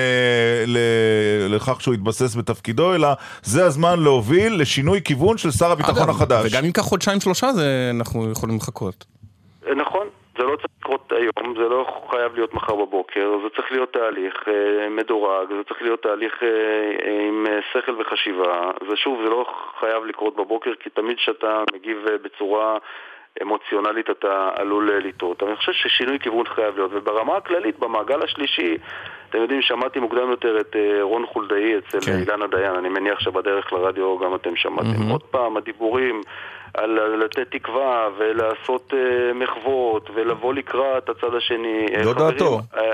ל... 0.66 0.78
לכך 1.54 1.80
שהוא 1.80 1.94
יתבסס 1.94 2.36
בתפקידו, 2.36 2.94
אלא 2.94 3.08
זה 3.42 3.64
הזמן 3.64 4.00
להוביל 4.02 4.60
לשינוי 4.60 5.00
כיוון 5.04 5.38
של 5.38 5.50
שר 5.50 5.70
הביטחון 5.70 6.02
אגב, 6.02 6.10
החדש. 6.10 6.52
וגם 6.52 6.64
אם 6.64 6.72
כך 6.72 6.82
חודשיים 6.82 7.20
שלושה 7.20 7.52
זה 7.52 7.90
אנחנו 7.94 8.30
יכולים 8.30 8.56
לחכות. 8.56 9.04
אה, 9.66 9.74
נכון, 9.74 10.06
זה 10.38 10.44
לא 10.44 10.56
צריך 10.56 10.79
לקרות 10.90 11.12
היום, 11.12 11.54
זה 11.56 11.68
לא 11.68 12.02
חייב 12.10 12.34
להיות 12.34 12.54
מחר 12.54 12.74
בבוקר, 12.74 13.36
זה 13.42 13.48
צריך 13.56 13.72
להיות 13.72 13.92
תהליך 13.92 14.48
אה, 14.48 14.88
מדורג, 14.88 15.48
זה 15.48 15.64
צריך 15.68 15.82
להיות 15.82 16.02
תהליך 16.02 16.42
אה, 16.42 16.48
אה, 16.48 17.28
עם 17.28 17.46
שכל 17.72 18.00
וחשיבה. 18.00 18.70
זה 18.88 18.96
שוב, 18.96 19.20
זה 19.24 19.30
לא 19.30 19.46
חייב 19.80 20.04
לקרות 20.04 20.36
בבוקר, 20.36 20.70
כי 20.80 20.90
תמיד 20.90 21.16
כשאתה 21.16 21.62
מגיב 21.74 21.98
בצורה 22.22 22.78
אמוציונלית 23.42 24.10
אתה 24.10 24.50
עלול 24.56 24.90
לטעות. 25.04 25.42
אבל 25.42 25.50
אני 25.50 25.56
חושב 25.56 25.72
ששינוי 25.72 26.18
כיוון 26.18 26.46
חייב 26.46 26.76
להיות, 26.76 26.90
וברמה 26.94 27.36
הכללית, 27.36 27.78
במעגל 27.78 28.22
השלישי, 28.22 28.76
אתם 29.30 29.38
יודעים, 29.38 29.62
שמעתי 29.62 29.98
מוקדם 30.00 30.30
יותר 30.30 30.60
את 30.60 30.76
רון 31.00 31.26
חולדאי 31.26 31.78
אצל 31.78 32.00
כן. 32.00 32.18
אילנה 32.18 32.46
דיין, 32.46 32.74
אני 32.74 32.88
מניח 32.88 33.20
שבדרך 33.20 33.72
לרדיו 33.72 34.18
גם 34.18 34.34
אתם 34.34 34.56
שמעתם. 34.56 35.10
עוד 35.10 35.22
פעם, 35.22 35.56
הדיבורים 35.56 36.20
על 36.74 36.98
על 36.98 37.24
לתת 37.24 37.50
תקווה 37.50 38.08
ולעשות 38.18 38.94
אה, 38.94 39.32
מחוות 39.34 40.10
ולבוא 40.14 40.54
לקראת 40.54 41.08
הצד 41.08 41.34
השני. 41.36 41.86
אה, 41.94 42.02
לא 42.02 42.12
חברים, 42.12 42.30
דעתו. 42.30 42.60
אה, 42.76 42.92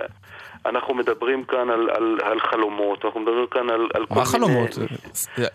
אנחנו 0.67 0.95
מדברים 0.95 1.45
כאן 1.45 1.71
על, 1.71 1.91
על, 1.91 2.19
על 2.23 2.41
חלומות, 2.41 3.05
אנחנו 3.05 3.21
מדברים 3.21 3.47
כאן 3.47 3.71
על, 3.71 3.89
על 3.95 4.07
כל 4.07 4.15
מה 4.15 4.21
מיני... 4.21 4.27
חלומות? 4.27 4.71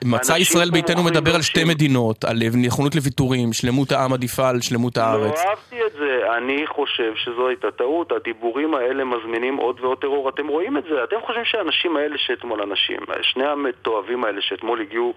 מצע 0.04 0.34
אנשים 0.34 0.42
ישראל 0.42 0.72
ביתנו 0.72 1.04
מדבר 1.04 1.36
על 1.36 1.42
שתי 1.42 1.64
מדינות, 1.64 2.26
על 2.26 2.38
נכונות 2.56 2.96
לוויתורים, 2.96 3.54
שלמות 3.54 3.92
העם 3.92 4.14
עדיפה 4.14 4.50
על 4.50 4.62
שלמות 4.62 4.98
הארץ. 4.98 5.44
לא 5.44 5.50
אהבתי 5.50 5.86
את 5.86 5.92
זה, 5.92 6.38
אני 6.38 6.68
חושב 6.68 7.14
שזו 7.16 7.48
הייתה 7.48 7.72
טעות, 7.72 8.12
הדיבורים 8.12 8.76
האלה 8.76 9.04
מזמינים 9.04 9.56
עוד 9.58 9.80
ועוד 9.82 9.98
טרור, 9.98 10.30
אתם 10.30 10.48
רואים 10.48 10.78
את 10.78 10.84
זה, 10.84 11.04
אתם 11.04 11.16
חושבים 11.26 11.46
שהאנשים 11.46 11.98
האלה 11.98 12.16
שאתמול, 12.18 12.62
אנשים, 12.62 13.00
שני 13.22 13.46
המתועבים 13.46 14.24
האלה 14.24 14.42
שאתמול 14.42 14.82
הגיעו 14.82 15.14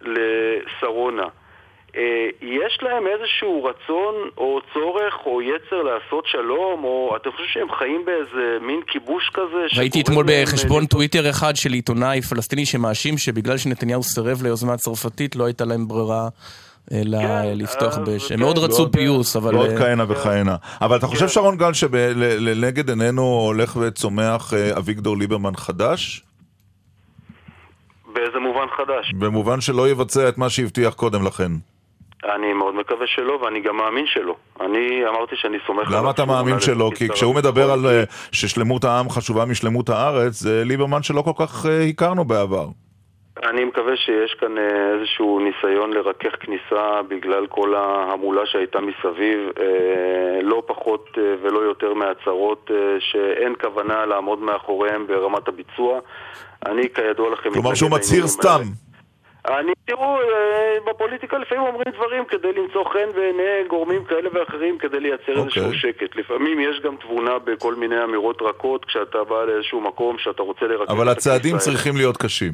לשרונה, 0.00 1.26
יש 2.42 2.78
להם 2.82 3.04
איזשהו 3.06 3.64
רצון 3.64 4.14
או 4.38 4.60
צורך 4.74 5.14
או 5.26 5.42
יצר 5.42 5.82
לעשות 5.82 6.24
שלום, 6.26 6.84
או 6.84 7.16
אתם 7.16 7.30
חושבים 7.30 7.46
שהם 7.52 7.68
חיים 7.78 8.04
באיזה 8.06 8.58
מין 8.66 8.80
כיבוש 8.86 9.30
כזה? 9.34 9.78
ראיתי 9.80 10.00
אתמול 10.00 10.24
בחשבון 10.28 10.82
אה, 10.82 10.88
טוויטר 10.88 11.30
אחד 11.30 11.56
של 11.56 11.72
עיתונאי 11.72 12.22
פלסטיני 12.22 12.66
שמאשים 12.66 13.18
שבגלל 13.18 13.58
שנתניהו 13.58 14.02
סירב 14.02 14.42
ליוזמה 14.42 14.72
הצרפתית 14.72 15.36
לא 15.36 15.44
הייתה 15.44 15.64
להם 15.64 15.88
ברירה. 15.88 16.28
אלא 16.92 17.18
כן, 17.18 17.58
לפתוח 17.58 17.98
אז 17.98 17.98
באש. 17.98 18.22
הם 18.32 18.36
כן, 18.36 18.42
מאוד 18.42 18.58
רצו 18.58 18.76
ועוד- 18.76 18.92
פיוס, 18.96 19.36
אבל... 19.36 19.54
ועוד 19.54 19.70
אה, 19.70 19.78
כהנה 19.78 20.04
וכהנה. 20.08 20.56
אבל 20.80 20.96
אתה 20.96 21.06
חושב, 21.06 21.20
כן. 21.26 21.28
שרון 21.28 21.56
גל, 21.56 21.72
שלנגד 21.72 22.88
עינינו 22.88 23.22
הולך 23.22 23.76
וצומח 23.80 24.54
אה, 24.54 24.76
אביגדור 24.78 25.16
ליברמן 25.16 25.56
חדש? 25.56 26.22
באיזה 28.12 28.38
מובן 28.38 28.66
חדש? 28.76 29.12
במובן 29.18 29.60
שלא 29.60 29.88
יבצע 29.88 30.28
את 30.28 30.38
מה 30.38 30.50
שהבטיח 30.50 30.94
קודם 30.94 31.26
לכן. 31.26 31.52
אני 32.24 32.52
מאוד 32.52 32.74
מקווה 32.74 33.06
שלא, 33.06 33.32
ואני 33.42 33.60
גם 33.60 33.76
מאמין 33.76 34.06
שלא. 34.06 34.36
אני 34.60 35.06
אמרתי 35.08 35.36
שאני 35.36 35.58
סומך 35.66 35.88
עליו 35.88 36.00
למה 36.00 36.10
אתה 36.10 36.24
מאמין 36.24 36.60
שלא? 36.60 36.90
כי 36.94 37.08
כשהוא 37.08 37.34
מדבר 37.34 37.70
על 37.70 37.86
אה, 37.86 38.02
ששלמות 38.32 38.84
העם 38.84 39.10
חשובה 39.10 39.44
משלמות 39.44 39.88
הארץ, 39.88 40.32
זה 40.32 40.62
ליברמן 40.64 41.02
שלא 41.02 41.22
כל 41.22 41.46
כך 41.46 41.66
אה, 41.66 41.84
הכרנו 41.84 42.24
בעבר. 42.24 42.66
אני 43.42 43.64
מקווה 43.64 43.96
שיש 43.96 44.34
כאן 44.40 44.58
אה, 44.58 44.94
איזשהו 44.94 45.40
ניסיון 45.40 45.92
לרכך 45.92 46.34
כניסה 46.40 47.02
בגלל 47.08 47.46
כל 47.46 47.74
ההמולה 47.74 48.42
שהייתה 48.46 48.78
מסביב, 48.80 49.40
לא 50.42 50.62
פחות 50.66 51.18
ולא 51.42 51.58
יותר 51.58 51.94
מהצהרות 51.94 52.70
שאין 52.98 53.54
כוונה 53.60 54.06
לעמוד 54.06 54.38
מאחוריהם 54.38 55.06
ברמת 55.06 55.48
הביצוע. 55.48 56.00
אני, 56.66 56.82
כידוע 56.94 57.30
לכם... 57.30 57.50
כלומר 57.50 57.74
שהוא 57.74 57.90
מצהיר 57.90 58.24
לעניינים 58.24 58.58
האלה. 58.58 58.89
אני, 59.48 59.72
תראו, 59.84 60.20
אה, 60.20 60.76
בפוליטיקה 60.86 61.38
לפעמים 61.38 61.64
אומרים 61.64 61.92
דברים 61.94 62.24
כדי 62.24 62.52
למצוא 62.52 62.84
חן 62.84 63.12
בעיני 63.14 63.68
גורמים 63.68 64.04
כאלה 64.04 64.28
ואחרים 64.32 64.78
כדי 64.78 65.00
לייצר 65.00 65.22
אוקיי. 65.28 65.42
איזשהו 65.44 65.74
שקט. 65.74 66.16
לפעמים 66.16 66.60
יש 66.60 66.80
גם 66.80 66.96
תבונה 66.96 67.38
בכל 67.38 67.74
מיני 67.74 68.04
אמירות 68.04 68.42
רכות 68.42 68.84
כשאתה 68.84 69.24
בא 69.24 69.44
לאיזשהו 69.44 69.80
מקום 69.80 70.18
שאתה 70.18 70.42
רוצה 70.42 70.66
לרכז 70.66 70.94
אבל 70.94 71.08
הצעדים. 71.08 71.58
צריכים 71.58 71.96
להיות 71.96 72.16
קשים. 72.16 72.52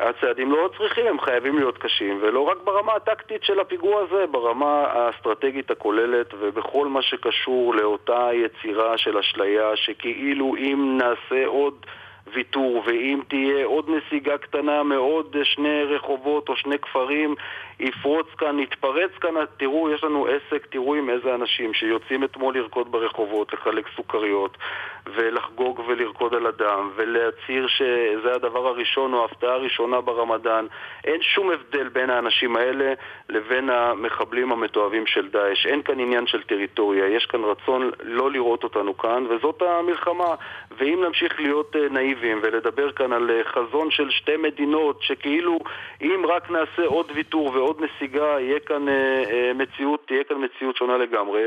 הצעדים 0.00 0.52
לא 0.52 0.70
צריכים, 0.78 1.06
הם 1.06 1.20
חייבים 1.20 1.58
להיות 1.58 1.78
קשים, 1.78 2.18
ולא 2.22 2.40
רק 2.40 2.56
ברמה 2.64 2.92
הטקטית 2.92 3.44
של 3.44 3.60
הפיגוע 3.60 4.02
הזה, 4.02 4.24
ברמה 4.30 4.86
האסטרטגית 4.92 5.70
הכוללת 5.70 6.34
ובכל 6.40 6.88
מה 6.88 7.02
שקשור 7.02 7.74
לאותה 7.74 8.28
יצירה 8.32 8.98
של 8.98 9.18
אשליה 9.18 9.70
שכאילו 9.74 10.54
אם 10.56 10.98
נעשה 10.98 11.46
עוד 11.46 11.86
ויתור 12.32 12.82
ואם 12.86 13.20
תהיה 13.28 13.64
עוד 13.64 13.90
נסיגה 13.90 14.38
קטנה 14.38 14.82
מעוד 14.82 15.36
שני 15.42 15.82
רחובות 15.84 16.48
או 16.48 16.56
שני 16.56 16.78
כפרים, 16.78 17.34
יפרוץ 17.80 18.26
כאן, 18.38 18.58
יתפרץ 18.58 19.10
כאן, 19.20 19.34
תראו, 19.56 19.90
יש 19.90 20.04
לנו 20.04 20.26
עסק, 20.26 20.66
תראו 20.66 20.94
עם 20.94 21.10
איזה 21.10 21.34
אנשים 21.34 21.74
שיוצאים 21.74 22.24
אתמול 22.24 22.54
לרקוד 22.58 22.92
ברחובות, 22.92 23.52
לחלק 23.52 23.84
סוכריות 23.96 24.58
ולחגוג 25.06 25.82
ולרקוד 25.86 26.34
על 26.34 26.46
הדם 26.46 26.90
ולהצהיר 26.96 27.66
שזה 27.68 28.34
הדבר 28.34 28.66
הראשון 28.66 29.14
או 29.14 29.22
ההפתעה 29.22 29.52
הראשונה 29.52 30.00
ברמדאן. 30.00 30.66
אין 31.04 31.22
שום 31.22 31.50
הבדל 31.50 31.88
בין 31.88 32.10
האנשים 32.10 32.56
האלה 32.56 32.92
לבין 33.28 33.70
המחבלים 33.70 34.52
המתועבים 34.52 35.06
של 35.06 35.28
דאעש. 35.28 35.66
אין 35.66 35.82
כאן 35.82 36.00
עניין 36.00 36.26
של 36.26 36.42
טריטוריה, 36.42 37.06
יש 37.06 37.26
כאן 37.26 37.44
רצון 37.44 37.90
לא 38.02 38.30
לראות 38.30 38.64
אותנו 38.64 38.96
כאן, 38.96 39.26
וזאת 39.30 39.62
המלחמה. 39.62 40.34
ואם 40.78 41.04
נמשיך 41.06 41.40
להיות 41.40 41.76
אה, 41.76 41.88
נאיבים 41.90 42.40
ולדבר 42.42 42.92
כאן 42.92 43.12
על 43.12 43.30
אה, 43.30 43.40
חזון 43.44 43.90
של 43.90 44.10
שתי 44.10 44.36
מדינות, 44.36 45.02
שכאילו 45.02 45.58
אם 46.02 46.24
רק 46.28 46.50
נעשה 46.50 46.86
עוד 46.86 47.06
ויתור 47.14 47.50
ועוד 47.54 47.80
נסיגה, 47.80 48.40
יהיה 48.40 48.60
כאן 48.60 48.88
אה, 48.88 49.52
מציאות, 49.54 50.06
תהיה 50.06 50.24
כאן 50.24 50.36
מציאות 50.44 50.76
שונה 50.76 50.96
לגמרי, 50.96 51.42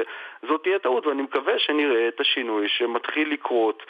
זאת 0.47 0.63
תהיה 0.63 0.80
טעות, 0.80 1.07
ואני 1.07 1.21
מקווה 1.21 1.53
שנראה 1.57 2.07
את 2.07 2.19
השינוי 2.19 2.67
שמתחיל 2.78 3.34
לקרות. 3.34 3.84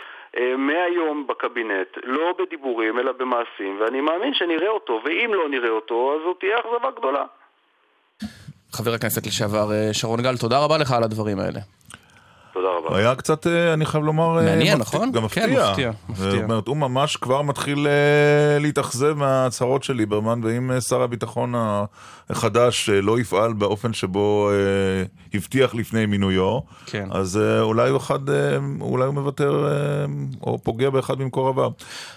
מהיום 0.57 1.27
בקבינט, 1.27 1.88
לא 2.03 2.35
בדיבורים 2.39 2.99
אלא 2.99 3.11
במעשים, 3.11 3.77
ואני 3.79 4.01
מאמין 4.01 4.33
שנראה 4.33 4.69
אותו, 4.69 5.01
ואם 5.05 5.31
לא 5.33 5.49
נראה 5.49 5.69
אותו, 5.69 6.15
אז 6.15 6.21
זאת 6.25 6.39
תהיה 6.39 6.55
אכזבה 6.59 6.91
גדולה. 6.97 7.23
חבר 8.71 8.93
הכנסת 8.93 9.27
לשעבר 9.27 9.67
שרון 9.91 10.21
גל, 10.21 10.38
תודה 10.38 10.59
רבה 10.63 10.77
לך 10.77 10.91
על 10.91 11.03
הדברים 11.03 11.39
האלה. 11.39 11.59
תודה 12.58 12.70
רבה. 12.78 12.97
היה 12.97 13.16
קצת, 13.16 13.47
אה, 13.47 13.74
אני 13.74 13.86
חייב 13.86 14.03
לומר, 14.03 14.38
אה, 14.38 14.43
מעניין, 14.43 14.78
נכון? 14.78 15.12
גם 15.12 15.28
כן, 15.28 15.49
מפתיע. 15.49 15.70
מפתיע, 15.70 15.91
מפתיע. 16.10 16.32
זאת 16.32 16.43
אומרת, 16.43 16.68
הוא 16.68 16.78
ממש 16.78 17.16
כבר 17.16 17.41
מתחיל 17.41 17.88
אה, 17.88 18.60
להתאכזב 18.60 19.14
מההצהרות 19.14 19.84
של 19.84 19.93
ליברמן, 19.93 20.39
ואם 20.43 20.72
שר 20.80 21.01
הביטחון 21.01 21.53
החדש 22.30 22.89
לא 22.89 23.20
יפעל 23.20 23.53
באופן 23.53 23.93
שבו 23.93 24.51
הבטיח 25.34 25.76
לפני 25.76 26.05
מינויו, 26.05 26.60
כן. 26.86 27.08
אז 27.12 27.39
אולי 27.62 27.89
הוא 27.89 27.97
אחד, 27.97 28.20
אולי 28.82 29.05
הוא 29.05 29.14
מוותר 29.14 29.68
או 30.41 30.58
פוגע 30.64 30.89
באחד 30.89 31.20
ממקורביו. 31.20 31.72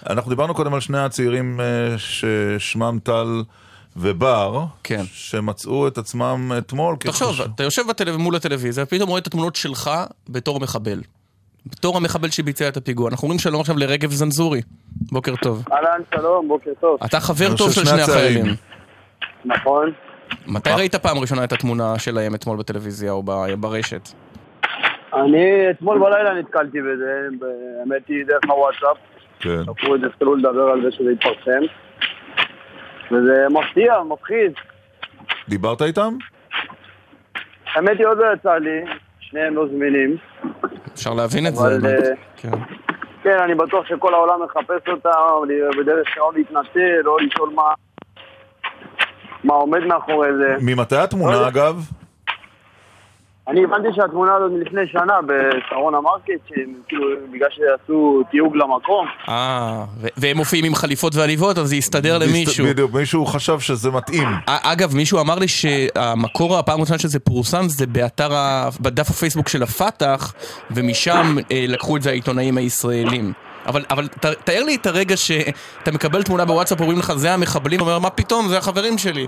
אנחנו 0.09 0.29
דיברנו 0.29 0.53
קודם 0.53 0.73
על 0.73 0.79
שני 0.79 0.99
הצעירים 0.99 1.59
ששמם 1.97 2.99
טל 3.03 3.43
ובר, 3.97 4.63
כן. 4.83 5.01
שמצאו 5.13 5.87
את 5.87 5.97
עצמם 5.97 6.51
אתמול. 6.57 6.95
תחשוב, 6.99 7.29
כחש- 7.35 7.47
אתה 7.55 7.63
יושב 7.63 7.81
בטלו- 7.89 8.19
מול 8.19 8.35
הטלוויזיה, 8.35 8.83
ופתאום 8.83 9.09
רואה 9.09 9.19
את 9.21 9.27
התמונות 9.27 9.55
שלך 9.55 9.89
בתור 10.29 10.59
מחבל. 10.59 11.01
בתור 11.65 11.97
המחבל 11.97 12.29
שביצע 12.29 12.67
את 12.67 12.77
הפיגוע. 12.77 13.09
אנחנו 13.09 13.25
אומרים 13.25 13.39
שלום 13.39 13.61
עכשיו 13.61 13.77
לרגב 13.77 14.11
זנזורי. 14.11 14.61
בוקר 15.11 15.35
טוב. 15.35 15.63
אהלן, 15.71 16.01
שלום, 16.15 16.47
בוקר 16.47 16.71
טוב. 16.79 16.97
אתה 17.05 17.19
חבר 17.19 17.57
טוב 17.57 17.71
של 17.71 17.85
שני. 17.85 18.01
החיילים. 18.01 18.45
נכון. 19.45 19.91
מתי 20.47 20.69
ראית 20.69 20.95
פעם 20.95 21.17
ראשונה 21.17 21.43
את 21.43 21.53
התמונה 21.53 21.99
שלהם 21.99 22.35
אתמול 22.35 22.57
בטלוויזיה 22.57 23.11
או 23.11 23.23
ברשת? 23.59 24.09
אני 25.13 25.45
אתמול 25.71 25.99
בלילה 25.99 26.33
נתקלתי 26.39 26.77
בזה, 26.81 27.45
האמת 27.81 28.01
היא 28.07 28.25
דרך 28.27 28.41
הוואטסאפ. 28.49 28.97
כן. 29.39 29.59
לקחו 29.71 29.95
את 29.95 30.01
זה, 30.01 30.07
התחילו 30.07 30.35
לדבר 30.35 30.61
על 30.73 30.81
זה 30.85 30.91
שזה 30.91 31.11
יתפרסם. 31.11 31.61
וזה 33.11 33.45
מפתיע, 33.49 33.93
מפחיד. 34.09 34.53
דיברת 35.49 35.81
איתם? 35.81 36.13
האמת 37.75 37.97
היא 37.99 38.07
עוד 38.07 38.17
לא 38.17 38.25
יצא 38.33 38.55
לי, 38.55 38.81
שניהם 39.19 39.55
לא 39.55 39.67
זמינים. 39.67 40.15
אפשר 40.93 41.13
להבין 41.13 41.47
את 41.47 41.55
זה. 41.55 41.67
אבל, 41.67 41.79
באמת. 41.81 42.03
אה, 42.03 42.13
כן. 42.37 42.51
כן, 43.23 43.37
אני 43.43 43.55
בטוח 43.55 43.85
שכל 43.87 44.13
העולם 44.13 44.43
מחפש 44.43 44.87
אותם, 44.87 45.09
בדרך 45.79 46.07
כלל 46.13 46.23
או 46.23 46.31
להתנצל, 46.31 47.07
או 47.07 47.17
לשאול 47.17 47.49
מה... 47.55 47.73
מה 49.43 49.53
עומד 49.53 49.79
מאחורי 49.79 50.29
זה. 50.37 50.55
ממתי 50.61 50.95
התמונה, 50.95 51.47
אגב? 51.47 51.75
אני 53.51 53.63
הבנתי 53.63 53.87
שהתמונה 53.95 54.35
הזאת 54.35 54.51
מלפני 54.51 54.81
שנה 54.91 55.13
בשרון 55.25 55.95
המרקט, 55.95 56.47
שהם 56.49 56.73
כאילו, 56.87 57.07
בגלל 57.33 57.49
שעשו 57.51 58.23
תיוג 58.31 58.55
למקום. 58.55 59.07
אה, 59.29 59.83
והם 60.17 60.37
מופיעים 60.37 60.65
עם 60.65 60.75
חליפות 60.75 61.15
ועניבות, 61.15 61.57
אז 61.57 61.67
זה 61.69 61.75
יסתדר 61.75 62.17
למישהו. 62.17 62.65
בדיוק, 62.65 62.93
מישהו 62.93 63.25
חשב 63.25 63.59
שזה 63.59 63.91
מתאים. 63.91 64.27
אגב, 64.45 64.95
מישהו 64.95 65.19
אמר 65.19 65.39
לי 65.39 65.47
שהמקור, 65.47 66.57
הפעם 66.57 66.79
הראשונה 66.79 66.99
שזה 66.99 67.19
פורסם, 67.19 67.69
זה 67.69 67.87
באתר, 67.87 68.29
בדף 68.81 69.09
הפייסבוק 69.09 69.49
של 69.49 69.63
הפת"ח, 69.63 70.33
ומשם 70.71 71.35
אה, 71.51 71.65
לקחו 71.67 71.97
את 71.97 72.01
זה 72.01 72.09
העיתונאים 72.09 72.57
הישראלים. 72.57 73.33
אבל, 73.67 73.85
אבל 73.89 74.07
ת, 74.07 74.25
תאר 74.25 74.63
לי 74.63 74.75
את 74.75 74.87
הרגע 74.87 75.17
שאתה 75.17 75.91
מקבל 75.91 76.23
תמונה 76.23 76.45
בוואטסאפ, 76.45 76.81
אומרים 76.81 76.99
לך, 76.99 77.13
זה 77.15 77.33
המחבלים, 77.33 77.81
אומר, 77.81 77.99
מה 77.99 78.09
פתאום, 78.09 78.47
זה 78.47 78.57
החברים 78.57 78.97
שלי. 78.97 79.27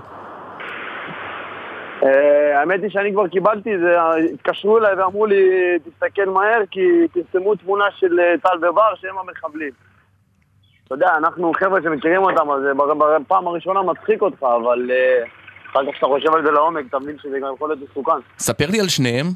אה, 2.04 2.60
האמת 2.60 2.82
היא 2.82 2.90
שאני 2.90 3.12
כבר 3.12 3.28
קיבלתי 3.28 3.74
את 3.74 3.80
זה, 3.80 3.96
התקשרו 4.34 4.78
אליי 4.78 4.94
ואמרו 4.94 5.26
לי, 5.26 5.50
תסתכל 5.78 6.24
מהר, 6.24 6.60
כי 6.70 6.80
פרסמו 7.12 7.54
תמונה 7.54 7.84
של 7.98 8.20
אה, 8.20 8.34
טל 8.42 8.68
ובר 8.68 8.94
שהם 8.94 9.18
המחבלים. 9.18 9.70
אתה 10.86 10.94
יודע, 10.94 11.12
אנחנו 11.16 11.52
חבר'ה 11.58 11.82
שמכירים 11.82 12.22
אותם, 12.22 12.50
אז 12.50 12.62
זה 12.62 12.74
בר- 12.74 13.18
בפעם 13.18 13.46
הראשונה 13.46 13.82
מצחיק 13.82 14.22
אותך, 14.22 14.42
אבל 14.42 14.90
אה, 14.90 15.24
אחר 15.70 15.80
כך 15.86 15.92
כשאתה 15.92 16.06
חושב 16.06 16.34
על 16.34 16.44
זה 16.44 16.50
לעומק, 16.50 16.84
אתה 16.88 16.98
מבין 16.98 17.16
שזה 17.18 17.38
גם 17.40 17.48
יכול 17.54 17.68
להיות 17.68 17.90
מסוכן. 17.90 18.12
ספר 18.38 18.64
לי 18.70 18.80
על 18.80 18.88
שניהם. 18.88 19.26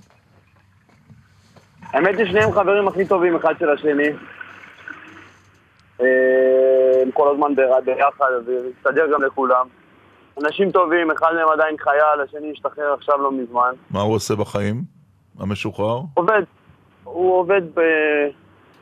האמת 1.93 2.19
היא 2.19 2.27
שניהם 2.27 2.53
חברים 2.53 2.89
הכי 2.89 3.07
טובים 3.07 3.37
אחד 3.37 3.55
של 3.59 3.71
השני. 3.71 4.09
אה, 6.01 6.07
הם 7.03 7.11
כל 7.11 7.31
הזמן 7.35 7.55
ביחד, 7.85 8.27
וזה 8.47 8.69
מסתדר 8.79 9.07
גם 9.13 9.23
לכולם. 9.23 9.67
אנשים 10.45 10.71
טובים, 10.71 11.11
אחד 11.11 11.33
מהם 11.35 11.49
עדיין 11.49 11.77
חייל, 11.79 12.21
השני 12.25 12.53
השתחרר 12.53 12.93
עכשיו 12.93 13.19
לא 13.19 13.33
מזמן. 13.33 13.73
מה 13.91 14.01
הוא 14.01 14.15
עושה 14.15 14.35
בחיים? 14.37 14.83
המשוחרר? 15.39 16.01
עובד, 16.15 16.43
הוא 17.05 17.35
עובד, 17.39 17.63
ב... 17.75 17.81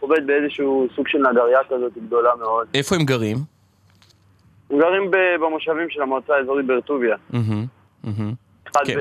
עובד 0.00 0.26
באיזשהו 0.26 0.86
סוג 0.96 1.09
של 1.09 1.18
נגרייה 1.18 1.61
כזאת 1.68 1.92
גדולה 2.07 2.30
מאוד. 2.38 2.66
איפה 2.74 2.94
הם 2.96 3.04
גרים? 3.04 3.36
הם 4.70 4.78
גרים 4.78 5.11
ב... 5.11 5.16
במושבים 5.40 5.90
של 5.90 6.02
המועצה 6.02 6.34
האזורית 6.34 6.66
באר 6.66 6.80
טוביה. 6.80 7.16
מהמם, 7.30 7.66
מהמם. 8.04 8.34
אחד 8.70 8.80
כן. 8.86 8.98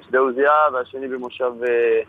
בשדה 0.00 0.18
עוזיה 0.18 0.52
והשני 0.72 1.08
במושב 1.08 1.52
אה, 1.62 2.00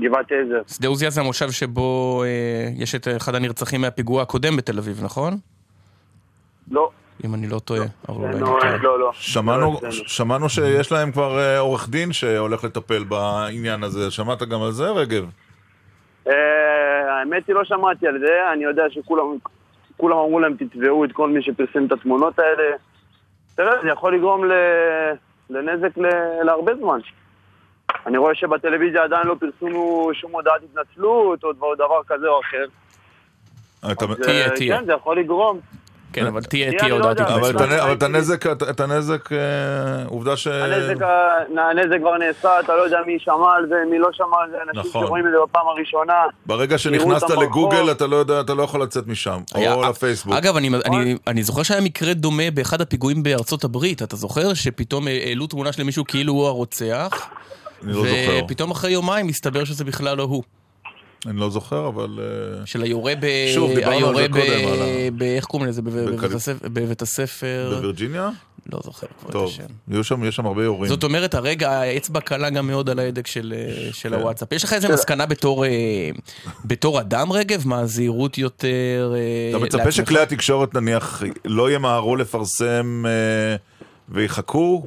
גבעת 0.00 0.26
עזר. 0.32 0.62
שדה 0.66 0.88
עוזיה 0.88 1.10
זה 1.10 1.20
המושב 1.20 1.50
שבו 1.50 2.22
אה, 2.24 2.68
יש 2.76 2.94
את 2.94 3.08
אחד 3.16 3.34
הנרצחים 3.34 3.80
מהפיגוע 3.80 4.22
הקודם 4.22 4.56
בתל 4.56 4.78
אביב, 4.78 5.00
נכון? 5.04 5.32
לא, 6.70 6.90
אם 7.24 7.34
אני 7.34 7.46
לא 7.48 7.58
טועה. 7.58 7.80
לא. 8.08 8.16
לא, 8.82 8.98
לא. 9.00 9.10
שמענו, 9.14 9.60
לא 9.72 9.76
אצלנו. 9.78 9.92
שמענו 9.92 10.48
שיש 10.48 10.92
להם 10.92 11.12
כבר 11.12 11.38
אה, 11.38 11.58
עורך 11.58 11.88
דין 11.88 12.12
שהולך 12.12 12.64
לטפל 12.64 13.04
בעניין 13.04 13.82
הזה. 13.82 14.10
שמעת 14.10 14.42
גם 14.42 14.62
על 14.62 14.70
זה, 14.70 14.90
רגב? 14.90 15.24
אה, 16.28 16.34
האמת 17.18 17.46
היא 17.48 17.54
לא 17.54 17.64
שמעתי 17.64 18.06
על 18.06 18.18
זה, 18.18 18.52
אני 18.52 18.64
יודע 18.64 18.82
שכולם 18.90 19.24
כולם 19.96 20.16
אמרו 20.16 20.40
להם 20.40 20.56
תתבעו 20.56 21.04
את 21.04 21.12
כל 21.12 21.28
מי 21.28 21.42
שפרסם 21.42 21.86
את 21.86 21.92
התמונות 21.92 22.38
האלה. 22.38 22.76
תראה, 23.54 23.82
זה 23.82 23.88
יכול 23.88 24.14
לגרום 24.16 24.44
ל... 24.44 24.52
לנזק 25.50 25.98
ל... 25.98 26.06
להרבה 26.44 26.72
זמן. 26.80 26.98
אני 28.06 28.18
רואה 28.18 28.34
שבטלוויזיה 28.34 29.04
עדיין 29.04 29.26
לא 29.26 29.36
פרסמו 29.40 30.10
שום 30.14 30.32
הודעת 30.32 30.60
התנצלות 30.64 31.44
או 31.44 31.52
דבר, 31.74 32.00
כזה 32.06 32.28
או 32.28 32.40
אחר. 32.40 32.64
אתה- 33.92 34.04
אז, 34.04 34.16
תהיה, 34.22 34.44
אה, 34.44 34.50
תהיה. 34.56 34.78
כן, 34.78 34.84
זה 34.86 34.92
יכול 34.92 35.18
לגרום. 35.20 35.60
כן, 36.12 36.26
אבל 36.26 36.42
תהיה 36.42 36.88
לא 36.88 37.08
הודעת 37.08 37.20
אבל 37.30 37.50
התנצלות. 37.50 37.80
אבל 37.80 37.92
את 37.92 38.02
הנזק, 38.02 38.46
את 38.46 38.80
הנזק, 38.80 39.32
אה, 39.32 39.38
עובדה 40.06 40.36
ש... 40.36 40.46
הנזק, 40.46 41.98
כבר 42.00 42.18
נעשה, 42.18 42.60
אתה 42.60 42.76
לא 42.76 42.82
יודע 42.82 42.98
מי 43.06 43.18
שמע 43.18 43.52
על 43.56 43.66
זה, 43.68 43.74
מי 43.90 43.98
לא 43.98 44.08
שמע 44.12 44.36
על 44.44 44.50
זה, 44.50 44.56
אנשים 44.68 44.90
נכון. 44.90 45.06
שרואים 45.06 45.26
את 45.26 45.32
זה 45.32 45.36
בפעם 45.42 45.68
הראשונה. 45.68 46.14
ברגע 46.46 46.78
שנכנסת 46.78 47.30
לגוגל. 47.30 47.90
אתה 47.90 48.06
לא 48.06 48.16
יודע, 48.16 48.40
אתה 48.40 48.54
לא 48.54 48.62
יכול 48.62 48.82
לצאת 48.82 49.06
משם. 49.06 49.38
או 49.54 49.82
לפייסבוק. 49.82 50.34
אגב, 50.34 50.56
אני, 50.56 50.70
אני, 50.86 51.16
אני 51.26 51.42
זוכר 51.42 51.62
שהיה 51.62 51.80
מקרה 51.80 52.14
דומה 52.14 52.50
באחד 52.54 52.80
הפיגועים 52.80 53.22
בארצות 53.22 53.64
הברית, 53.64 54.02
אתה 54.02 54.16
זוכר? 54.16 54.54
שפתאום 54.54 55.06
העלו 55.08 55.46
תמונה 55.46 55.72
של 55.72 55.82
מישהו 55.82 56.04
כאילו 56.08 56.32
הוא 56.32 56.46
הרוצח, 56.46 57.28
אני 57.84 57.92
לא 57.92 57.98
זוכר. 57.98 58.44
ופתאום 58.44 58.70
אחרי 58.70 58.90
יומיים 58.90 59.26
מסתבר 59.26 59.64
שזה 59.64 59.84
בכלל 59.84 60.16
לא 60.16 60.22
הוא. 60.22 60.42
אני 61.26 61.40
לא 61.40 61.50
זוכר, 61.50 61.88
אבל... 61.88 62.18
אה, 62.60 62.66
של 62.66 62.82
היורה 62.82 63.12
ב... 63.20 63.26
שוב, 63.54 63.74
דיברנו 63.74 64.06
על 64.08 64.14
זה 64.14 64.20
היורה 64.22 64.28
ב... 64.28 64.32
קודם, 64.32 64.68
על 64.72 64.82
ה- 64.82 65.10
ב... 65.16 65.22
איך 65.22 65.44
קוראים 65.44 65.68
לזה? 65.68 65.82
בב- 65.82 65.90
בבית 66.10 66.32
הספר- 66.34 66.68
בבית 66.68 67.02
הספר... 67.02 67.72
בווירג'יניה? 67.76 68.28
לא 68.72 68.80
זוכר 68.84 69.06
כבר 69.20 69.28
את 69.28 69.32
טוב, 69.32 69.48
השם. 69.48 69.62
שם- 70.02 70.24
יש 70.24 70.36
שם 70.36 70.46
הרבה 70.46 70.64
יורים. 70.64 70.88
זאת 70.88 71.04
אומרת, 71.04 71.34
הרגע 71.34 71.70
האצבע 71.70 72.20
קלה 72.20 72.50
גם 72.50 72.66
מאוד 72.66 72.90
על 72.90 72.98
ההדק 72.98 73.26
של, 73.26 73.54
אה, 73.56 73.92
של 73.92 74.08
כן. 74.08 74.14
הוואטסאפ. 74.14 74.52
יש 74.52 74.64
לך 74.64 74.72
איזה 74.72 74.88
מסקנה 74.88 75.26
בתור, 75.26 75.64
אה, 75.64 75.70
בתור 76.64 77.00
אדם, 77.00 77.32
רגב? 77.32 77.62
מה, 77.68 77.86
זהירות 77.86 78.38
יותר 78.38 79.14
אתה 79.50 79.58
מצפה? 79.58 79.92
שכלי 79.92 80.20
התקשורת 80.20 80.74
נניח 80.74 81.22
לא 81.44 81.70
ימהרו 81.72 82.16
לפרסם 82.16 83.04
ויחכו? 84.08 84.86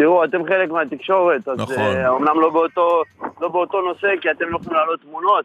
תראו, 0.00 0.24
אתם 0.24 0.44
חלק 0.44 0.70
מהתקשורת, 0.70 1.48
אז 1.48 1.58
נכון. 1.58 1.78
אה, 1.78 2.08
אומנם 2.08 2.40
לא 2.40 2.50
באותו, 2.50 3.02
לא 3.40 3.48
באותו 3.48 3.80
נושא, 3.80 4.08
כי 4.20 4.30
אתם 4.30 4.48
לא 4.48 4.56
יכולים 4.56 4.76
להעלות 4.76 5.00
תמונות, 5.00 5.44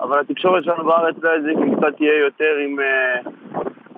אבל 0.00 0.20
התקשורת 0.20 0.64
שלנו 0.64 0.84
בארץ 0.84 1.14
לא 1.22 1.30
זה 1.42 1.52
קצת 1.76 1.96
תהיה 1.96 2.18
יותר 2.20 2.54
עם, 2.64 2.80
אה, 2.80 3.20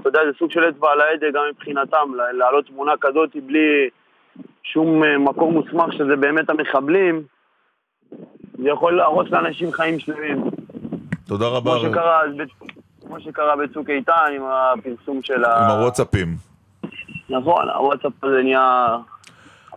אתה 0.00 0.08
יודע, 0.08 0.20
זה 0.26 0.38
סוג 0.38 0.50
של 0.50 0.68
אצבע 0.68 0.92
על 0.92 1.00
ההדק 1.00 1.34
גם 1.34 1.42
מבחינתם, 1.50 2.08
להעלות 2.32 2.66
תמונה 2.66 2.92
כזאת 3.00 3.36
בלי 3.46 3.88
שום 4.62 5.04
אה, 5.04 5.18
מקור 5.18 5.52
מוסמך 5.52 5.92
שזה 5.92 6.16
באמת 6.16 6.50
המחבלים, 6.50 7.22
זה 8.58 8.68
יכול 8.68 8.96
להרוס 8.96 9.30
לאנשים 9.30 9.72
חיים 9.72 9.98
שלמים. 9.98 10.44
תודה 11.26 11.48
רבה. 11.48 11.70
כמו 11.70 11.90
שקרה, 11.90 12.20
כמו 13.06 13.20
שקרה 13.20 13.56
בצוק 13.56 13.90
איתן 13.90 14.12
עם 14.36 14.42
הפרסום 14.44 15.22
של 15.22 15.44
ה... 15.44 15.56
עם 15.58 15.70
הוואטסאפים. 15.70 16.28
נכון, 17.30 17.68
הוואטסאפ 17.68 18.24
הזה 18.24 18.42
נהיה... 18.42 18.96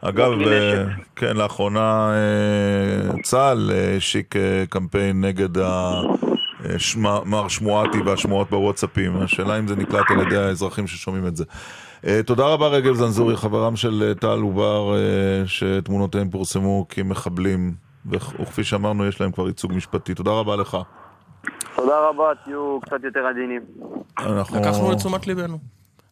אגב, 0.01 0.31
אה. 0.47 0.83
כן, 1.15 1.37
לאחרונה 1.37 2.09
אה, 2.13 3.21
צה"ל 3.23 3.71
אה, 3.73 3.95
השיק 3.97 4.35
קמפיין 4.69 5.21
נגד 5.25 5.57
ה- 5.57 6.01
שמה- 6.77 7.19
מר 7.25 7.47
שמואטי 7.47 8.01
והשמועות 8.05 8.49
בוואטסאפים. 8.49 9.17
השאלה 9.21 9.59
אם 9.59 9.67
זה 9.67 9.75
נקלט 9.75 10.11
על 10.11 10.19
ידי 10.27 10.37
האזרחים 10.37 10.87
ששומעים 10.87 11.27
את 11.27 11.35
זה. 11.35 11.43
תודה 12.25 12.45
רבה 12.45 12.67
רגב 12.67 12.93
זנזורי, 12.93 13.37
חברם 13.37 13.75
של 13.75 14.13
טל 14.19 14.39
עובר, 14.41 14.93
שתמונותיהם 15.45 16.29
פורסמו 16.29 16.85
כמחבלים, 16.89 17.73
וכ- 18.11 18.33
וכפי 18.39 18.63
שאמרנו, 18.63 19.07
יש 19.07 19.21
להם 19.21 19.31
כבר 19.31 19.47
ייצוג 19.47 19.73
משפטי. 19.73 20.13
תודה 20.13 20.31
רבה 20.31 20.55
לך. 20.55 20.77
תודה 21.75 21.93
רבה, 22.09 22.23
תהיו 22.43 22.79
קצת 22.81 23.03
יותר 23.03 23.19
עדינים. 23.19 23.61
אנחנו... 24.19 24.59
לקחנו 24.59 24.91
לתשומת 24.91 25.27
ליבנו. 25.27 25.57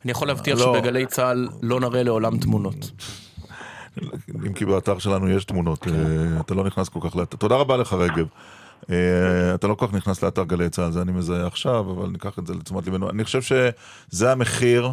אני 0.04 0.12
יכול 0.12 0.28
להבטיח 0.28 0.60
לא. 0.60 0.76
שבגלי 0.78 1.06
צה"ל 1.06 1.48
לא 1.62 1.80
נראה 1.80 2.04
לעולם 2.04 2.38
תמונות. 2.38 2.92
אם 4.48 4.54
כי 4.54 4.66
באתר 4.66 5.00
שלנו 5.00 5.30
יש 5.30 5.46
תמונות, 5.46 5.88
אה, 5.88 6.40
אתה 6.40 6.54
לא 6.54 6.64
נכנס 6.64 6.90
כל 6.90 7.00
כך 7.04 7.16
לאתר. 7.16 7.38
תודה 7.38 7.56
רבה 7.56 7.78
לך 7.78 7.94
רגב. 7.94 8.26
אה, 8.90 9.56
אתה 9.56 9.68
לא 9.68 9.74
כל 9.74 9.88
כך 9.88 9.94
נכנס 9.94 10.24
לאתר 10.24 10.44
גלי 10.44 10.70
צה"ל, 10.70 10.92
זה 10.92 11.02
אני 11.02 11.12
מזהה 11.12 11.48
עכשיו, 11.48 11.92
אבל 11.92 12.10
ניקח 12.10 12.40
את 12.40 12.48
זה 12.48 12.54
לתשומת 12.54 12.86
ליבנו. 12.86 13.10
אני 13.10 13.24
חושב 13.24 13.42
שזה 13.42 14.32
המחיר 14.32 14.92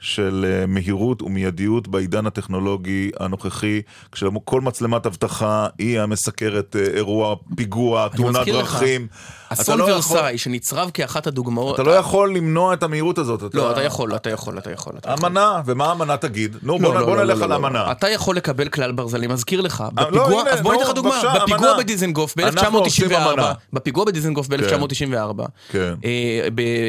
של 0.00 0.46
אה, 0.48 0.66
מהירות 0.66 1.22
ומיידיות 1.22 1.88
בעידן 1.88 2.26
הטכנולוגי 2.26 3.10
הנוכחי, 3.20 3.82
כשכל 4.12 4.60
מצלמת 4.60 5.06
אבטחה 5.06 5.66
היא 5.78 6.00
המסקרת 6.00 6.76
אה, 6.76 6.84
אירוע, 6.94 7.34
פיגוע, 7.56 8.06
אני 8.06 8.16
תאונת 8.16 8.48
דרכים. 8.48 9.06
אסון 9.48 9.78
לא 9.78 9.84
יכול- 9.84 9.94
ורסאי, 9.94 10.38
שנצרב 10.38 10.90
כאחת 10.94 11.26
הדוגמאות... 11.26 11.74
אתה 11.74 11.82
לא 11.82 11.90
יכול 11.90 12.34
למנוע 12.36 12.74
את 12.74 12.82
המהירות 12.82 13.18
הזאת. 13.18 13.54
לא, 13.54 13.70
אתה 13.70 13.82
יכול, 13.82 14.16
אתה 14.16 14.30
יכול, 14.30 14.58
אתה 14.58 14.70
יכול. 14.70 14.94
אתה 14.98 15.10
יכול. 15.10 15.26
אמנה, 15.26 15.60
ומה 15.66 15.86
האמנה 15.86 16.16
תגיד? 16.16 16.56
נו, 16.62 16.72
לא, 16.72 16.78
בוא 16.88 16.94
לא, 16.94 17.06
בוא 17.06 17.16
לא, 17.16 17.24
נלך 17.24 17.38
לא, 17.38 17.44
על 17.44 17.50
לא, 17.50 17.56
אמנה. 17.56 17.84
לא. 17.86 17.92
אתה 17.92 18.08
יכול 18.10 18.36
לקבל 18.36 18.68
כלל 18.68 18.92
ברזלים, 18.92 19.30
מזכיר 19.30 19.60
לך, 19.60 19.84
לא, 19.96 20.02
בפיגוע, 20.04 20.40
הנה, 20.40 20.50
אז 20.50 20.60
בוא 20.60 20.72
ניתן 20.72 20.84
לך 20.84 20.90
דוגמה, 20.94 21.10
בבקשה, 21.10 21.34
בפיגוע 21.44 21.68
אמנה. 21.70 21.78
בדיזנגוף 21.78 22.38
אנחנו 22.38 22.78
עושים 22.78 23.08
ב-1994, 23.08 23.32
אמנה. 23.32 23.52
בפיגוע 23.72 24.04
בדיזנגוף 24.04 24.48
ב-1994, 24.48 25.42
כן. 25.68 25.94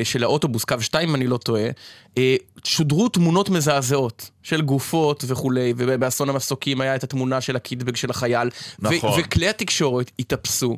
של 0.04 0.24
האוטובוס, 0.24 0.64
קו 0.64 0.76
2 0.80 1.10
אם 1.10 1.16
אני 1.16 1.28
לא 1.28 1.38
טועה, 1.38 1.62
אה, 1.62 1.70
שודרו 2.64 3.10
תמונות 3.10 3.50
מזעזעות 3.50 4.30
של 4.44 4.62
גופות 4.62 5.24
וכולי, 5.28 5.74
ובאסון 5.78 6.30
המסוקים 6.30 6.82
היה 6.82 6.96
את 6.96 7.04
התמונה 7.04 7.42
של 7.42 7.56
הקיטבג 7.56 7.96
של 7.96 8.10
החייל, 8.10 8.50
נכון. 8.80 9.20
וכלי 9.20 9.50
התקשורת 9.50 10.12
התאפסו. 10.20 10.78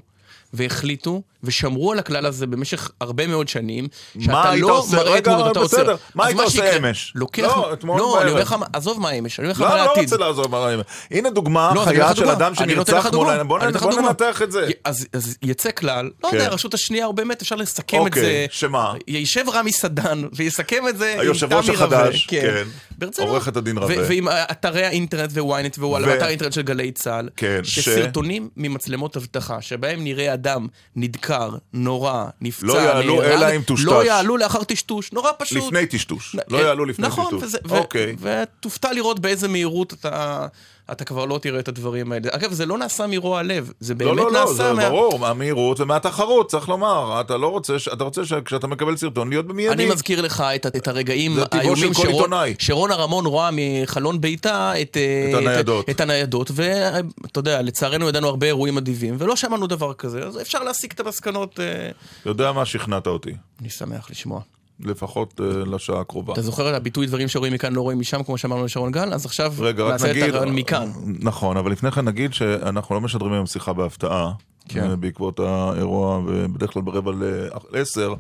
והחליטו 0.53 1.21
ושמרו 1.43 1.91
על 1.91 1.99
הכלל 1.99 2.25
הזה 2.25 2.47
במשך 2.47 2.91
הרבה 3.01 3.27
מאוד 3.27 3.47
שנים, 3.47 3.87
שאתה 4.19 4.55
לא? 4.55 4.85
מראה 4.93 5.11
רגע, 5.13 5.31
תמונות, 5.33 5.51
אתה. 5.51 5.59
עוצר. 5.59 5.95
מה 6.15 6.25
היית 6.25 6.39
עושה 6.39 6.77
אמש? 6.77 7.13
לוקח... 7.15 7.43
לא, 7.43 7.73
אתמול 7.73 7.97
לא, 7.99 8.21
אני 8.21 8.31
בערב. 8.31 8.31
אומר 8.31 8.41
לך, 8.41 8.55
עזוב 8.73 8.99
מה 9.01 9.11
אמש, 9.11 9.39
אני 9.39 9.45
אומר 9.47 9.51
לך 9.51 9.61
לא, 9.61 9.67
מה 9.67 9.73
אני 9.73 9.81
לא 9.81 9.87
לעתיד. 9.87 10.03
רוצה 10.03 10.17
לעזור 10.17 10.47
מה 10.47 10.57
רעים. 10.57 10.79
הנה 11.11 11.29
דוגמה 11.29 11.71
לא, 11.75 11.83
אני 11.83 11.95
חיה 11.95 12.15
של. 12.15 12.29
אדם 12.29 12.53
אני 12.59 12.73
שנרצח 12.73 13.05
מול. 13.13 13.27
העיניים. 13.27 13.47
בוא 13.47 13.59
אני. 13.59 13.97
ננתח 14.01 14.41
את 14.41 14.51
זה. 14.51 14.67
אז, 14.83 15.07
אז 15.13 15.37
יצא 15.41 15.71
כלל, 15.71 16.09
לא 16.23 16.29
כן. 16.29 16.35
יודע, 16.35 16.47
הרשות 16.47 16.73
השנייה, 16.73 17.05
או 17.05 17.13
באמת 17.13 17.41
אפשר 17.41 17.55
לסכם 17.55 18.01
את 18.01 18.05
אוקיי, 18.07 18.21
זה. 18.23 18.45
שמה? 18.51 18.93
יישב 19.07 19.45
רמי 19.53 19.71
סדן 19.71 20.23
ויסכם 20.33 20.87
את 20.89 20.97
זה 20.97 21.13
עם 21.13 21.19
היושב 21.19 21.53
ראש 21.53 21.65
תמי 21.65 21.75
רווה. 21.75 21.99
החדש, 21.99 22.25
כן. 22.25 22.63
ברצינות. 22.97 23.29
עורכת 23.29 23.57
הדין 23.57 23.77
רווה. 23.77 23.95
ועם 24.07 24.27
אתרי 24.51 24.85
האינטרנט 24.85 25.31
וויינט 25.37 25.77
ווואלה, 25.77 26.07
ואתר 26.07 26.25
האינטרנט 26.25 26.53
של 26.53 26.61
גלי 26.61 26.91
צה"ל. 26.91 27.29
כן, 27.35 27.59
שסרטונים 27.63 28.49
ממצלמות 28.57 29.17
אבטחה, 29.17 29.61
שבהם 29.61 30.03
נראה 30.03 30.33
אדם 30.39 30.67
נדקר, 30.95 31.49
נורא, 31.73 32.25
נפצע, 32.41 32.65
לא 32.67 32.81
יעלו 32.81 33.15
נהרג, 33.21 33.31
אלא 33.31 33.55
אם 33.55 33.61
טושטש. 33.61 33.85
לא 33.85 34.05
יעלו 34.05 34.37
לאחר 34.37 34.63
טשטוש, 34.63 35.11
נורא 35.13 35.31
פשוט. 35.39 35.63
לפני 35.63 35.85
טשטוש. 35.85 36.35
לא 36.47 36.57
אה, 36.57 36.63
יעלו 36.63 36.85
לפני 36.85 37.07
נכון, 37.07 37.25
טשטוש. 37.25 37.43
וזה- 37.43 37.57
ו- 37.67 37.77
אוקיי. 37.77 38.15
ותופתע 38.19 38.93
לראות 38.93 39.19
באיזה 39.19 39.47
מהירות 39.47 39.93
אתה... 39.93 40.47
אתה 40.91 41.05
כבר 41.05 41.25
לא 41.25 41.37
תראה 41.37 41.59
את 41.59 41.67
הדברים 41.67 42.11
האלה. 42.11 42.29
אגב, 42.31 42.51
זה 42.53 42.65
לא 42.65 42.77
נעשה 42.77 43.07
מרוע 43.07 43.43
לב, 43.43 43.71
זה 43.79 43.95
באמת 43.95 44.17
לא, 44.17 44.31
לא, 44.31 44.31
נעשה 44.31 44.45
לא, 44.45 44.53
זה 44.53 44.73
מה... 44.73 44.89
ברור, 44.89 45.19
מהמהירות 45.19 45.79
ומהתחרות, 45.79 46.49
צריך 46.51 46.69
לומר. 46.69 47.21
אתה 47.21 47.37
לא 47.37 47.47
רוצה, 47.47 47.79
ש- 47.79 47.87
אתה 47.87 48.03
רוצה 48.03 48.25
שכשאתה 48.25 48.67
מקבל 48.67 48.97
סרטון 48.97 49.29
להיות 49.29 49.47
במיידי. 49.47 49.73
אני 49.73 49.85
מזכיר 49.85 50.21
לך 50.21 50.41
את, 50.55 50.65
את 50.65 50.87
הרגעים 50.87 51.35
זה 51.35 51.43
האיומים 51.51 51.93
שרון. 51.93 52.31
שרון 52.59 52.91
הרמון 52.91 53.25
רואה 53.25 53.49
מחלון 53.53 54.21
ביתה 54.21 54.81
את, 54.81 54.97
אה, 54.97 55.29
את 55.29 55.35
הניידות. 55.37 55.85
את, 55.85 55.95
את 55.95 56.01
הניידות, 56.01 56.51
ואתה 56.53 57.39
יודע, 57.39 57.61
לצערנו 57.61 58.09
ידענו 58.09 58.27
הרבה 58.27 58.47
אירועים 58.47 58.77
אדיבים, 58.77 59.15
ולא 59.19 59.35
שמענו 59.35 59.67
דבר 59.67 59.93
כזה, 59.93 60.23
אז 60.23 60.41
אפשר 60.41 60.63
להסיק 60.63 60.93
את 60.93 60.99
המסקנות. 60.99 61.59
אה, 61.59 61.89
יודע 62.25 62.51
מה 62.51 62.65
שכנעת 62.65 63.07
אותי. 63.07 63.31
אני 63.61 63.69
שמח 63.69 64.11
לשמוע. 64.11 64.41
לפחות 64.83 65.41
אה, 65.43 65.45
לשעה 65.45 66.01
הקרובה. 66.01 66.33
אתה 66.33 66.41
זוכר 66.41 66.69
את 66.69 66.75
הביטוי 66.75 67.07
דברים 67.07 67.27
שרואים 67.27 67.53
מכאן 67.53 67.73
לא 67.73 67.81
רואים 67.81 67.99
משם, 67.99 68.23
כמו 68.23 68.37
שאמרנו 68.37 68.65
לשרון 68.65 68.91
גל? 68.91 69.13
אז 69.13 69.25
עכשיו 69.25 69.53
רגע, 69.59 69.87
נעשה 69.87 70.09
נגיד... 70.09 70.23
את 70.23 70.33
הרעיון 70.33 70.55
מכאן. 70.55 70.91
נכון, 71.05 71.57
אבל 71.57 71.71
לפני 71.71 71.91
כן 71.91 72.05
נגיד 72.05 72.33
שאנחנו 72.33 72.95
לא 72.95 73.01
משדרים 73.01 73.33
היום 73.33 73.45
שיחה 73.45 73.73
בהפתעה. 73.73 74.31
כן. 74.69 74.89
אה, 74.89 74.95
בעקבות 74.95 75.39
האירוע, 75.39 76.21
ובדרך 76.25 76.73
כלל 76.73 76.81
ברבע 76.81 77.11
לעשר. 77.71 78.13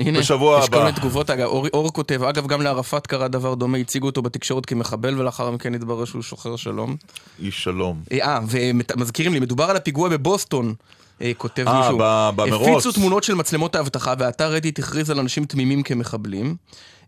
הנה, 0.00 0.18
בשבוע 0.18 0.58
יש 0.58 0.68
כל 0.68 0.76
הבא. 0.76 0.84
מיני 0.84 0.96
תגובות, 0.96 1.30
אגב, 1.30 1.46
אור, 1.46 1.66
אור 1.72 1.92
כותב, 1.92 2.22
אגב, 2.22 2.46
גם 2.46 2.62
לערפאת 2.62 3.06
קרה 3.06 3.28
דבר 3.28 3.54
דומה, 3.54 3.78
הציגו 3.78 4.06
אותו 4.06 4.22
בתקשורת 4.22 4.66
כמחבל, 4.66 5.20
ולאחר 5.20 5.50
מכן 5.50 5.74
התברר 5.74 6.04
שהוא 6.04 6.22
שוחר 6.22 6.56
שלום. 6.56 6.96
איש 7.38 7.62
שלום. 7.62 8.02
אה, 8.12 8.38
ומזכירים 8.48 9.32
לי, 9.32 9.40
מדובר 9.40 9.64
על 9.64 9.76
הפיגוע 9.76 10.08
בבוסטון. 10.08 10.74
אה, 11.22 11.32
כותב 11.36 11.68
אה, 11.68 11.78
מישהו, 11.80 11.98
ב- 12.00 12.30
במרוץ. 12.36 12.68
הפיצו 12.68 12.92
תמונות 12.92 13.24
של 13.24 13.34
מצלמות 13.34 13.74
האבטחה 13.74 14.14
ואתר 14.18 14.52
רדיט 14.52 14.78
הכריז 14.78 15.10
על 15.10 15.18
אנשים 15.18 15.44
תמימים 15.44 15.82
כמחבלים. 15.82 16.56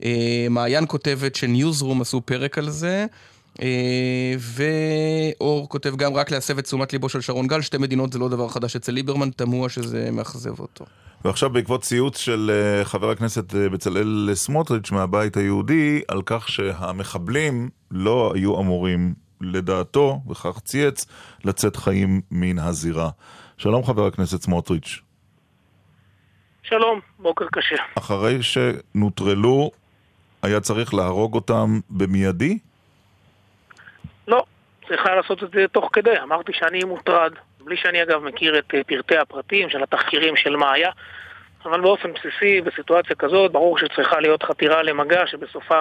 אה, 0.04 0.46
מעיין 0.50 0.84
כותבת 0.88 1.34
שניוזרום 1.34 2.00
עשו 2.00 2.20
פרק 2.20 2.58
על 2.58 2.70
זה. 2.70 3.06
אה, 3.62 4.34
ואור 4.38 5.68
כותב 5.68 5.96
גם 5.96 6.14
רק 6.14 6.30
להסב 6.30 6.58
את 6.58 6.64
תשומת 6.64 6.92
ליבו 6.92 7.08
של 7.08 7.20
שרון 7.20 7.46
גל, 7.46 7.60
שתי 7.60 7.78
מדינות 7.78 8.12
זה 8.12 8.18
לא 8.18 8.28
דבר 8.28 8.48
חדש 8.48 8.76
אצל 8.76 8.92
ליברמן, 8.92 9.30
תמוה 9.30 9.68
שזה 9.68 10.08
מאכזב 10.12 10.60
אותו. 10.60 10.84
ועכשיו 11.24 11.50
בעקבות 11.50 11.82
ציוץ 11.82 12.18
של 12.18 12.50
אה, 12.54 12.84
חבר 12.84 13.10
הכנסת 13.10 13.54
אה, 13.54 13.68
בצלאל 13.68 14.30
סמוטריץ' 14.34 14.90
מהבית 14.90 15.36
היהודי, 15.36 16.00
על 16.08 16.22
כך 16.26 16.48
שהמחבלים 16.48 17.68
לא 17.90 18.32
היו 18.34 18.60
אמורים, 18.60 19.14
לדעתו, 19.40 20.20
וכך 20.30 20.58
צייץ, 20.64 21.06
לצאת 21.44 21.76
חיים 21.76 22.20
מן 22.30 22.58
הזירה. 22.58 23.10
שלום 23.58 23.84
חבר 23.84 24.06
הכנסת 24.06 24.42
סמוטריץ'. 24.42 25.00
שלום, 26.62 27.00
בוקר 27.18 27.44
קשה. 27.52 27.76
אחרי 27.98 28.38
שנוטרלו, 28.42 29.70
היה 30.42 30.60
צריך 30.60 30.94
להרוג 30.94 31.34
אותם 31.34 31.80
במיידי? 31.90 32.58
לא, 34.28 34.44
צריכה 34.88 35.14
לעשות 35.14 35.42
את 35.42 35.48
זה 35.54 35.64
תוך 35.72 35.90
כדי. 35.92 36.20
אמרתי 36.22 36.52
שאני 36.54 36.84
מוטרד, 36.84 37.32
בלי 37.64 37.76
שאני 37.76 38.02
אגב 38.02 38.22
מכיר 38.24 38.58
את 38.58 38.64
אה, 38.74 38.84
פרטי 38.86 39.16
הפרטים 39.16 39.70
של 39.70 39.82
התחקירים 39.82 40.36
של 40.36 40.56
מה 40.56 40.72
היה, 40.72 40.90
אבל 41.64 41.80
באופן 41.80 42.08
בסיסי, 42.12 42.60
בסיטואציה 42.60 43.16
כזאת, 43.16 43.52
ברור 43.52 43.78
שצריכה 43.78 44.20
להיות 44.20 44.42
חתירה 44.42 44.82
למגע 44.82 45.20
שבסופה... 45.26 45.80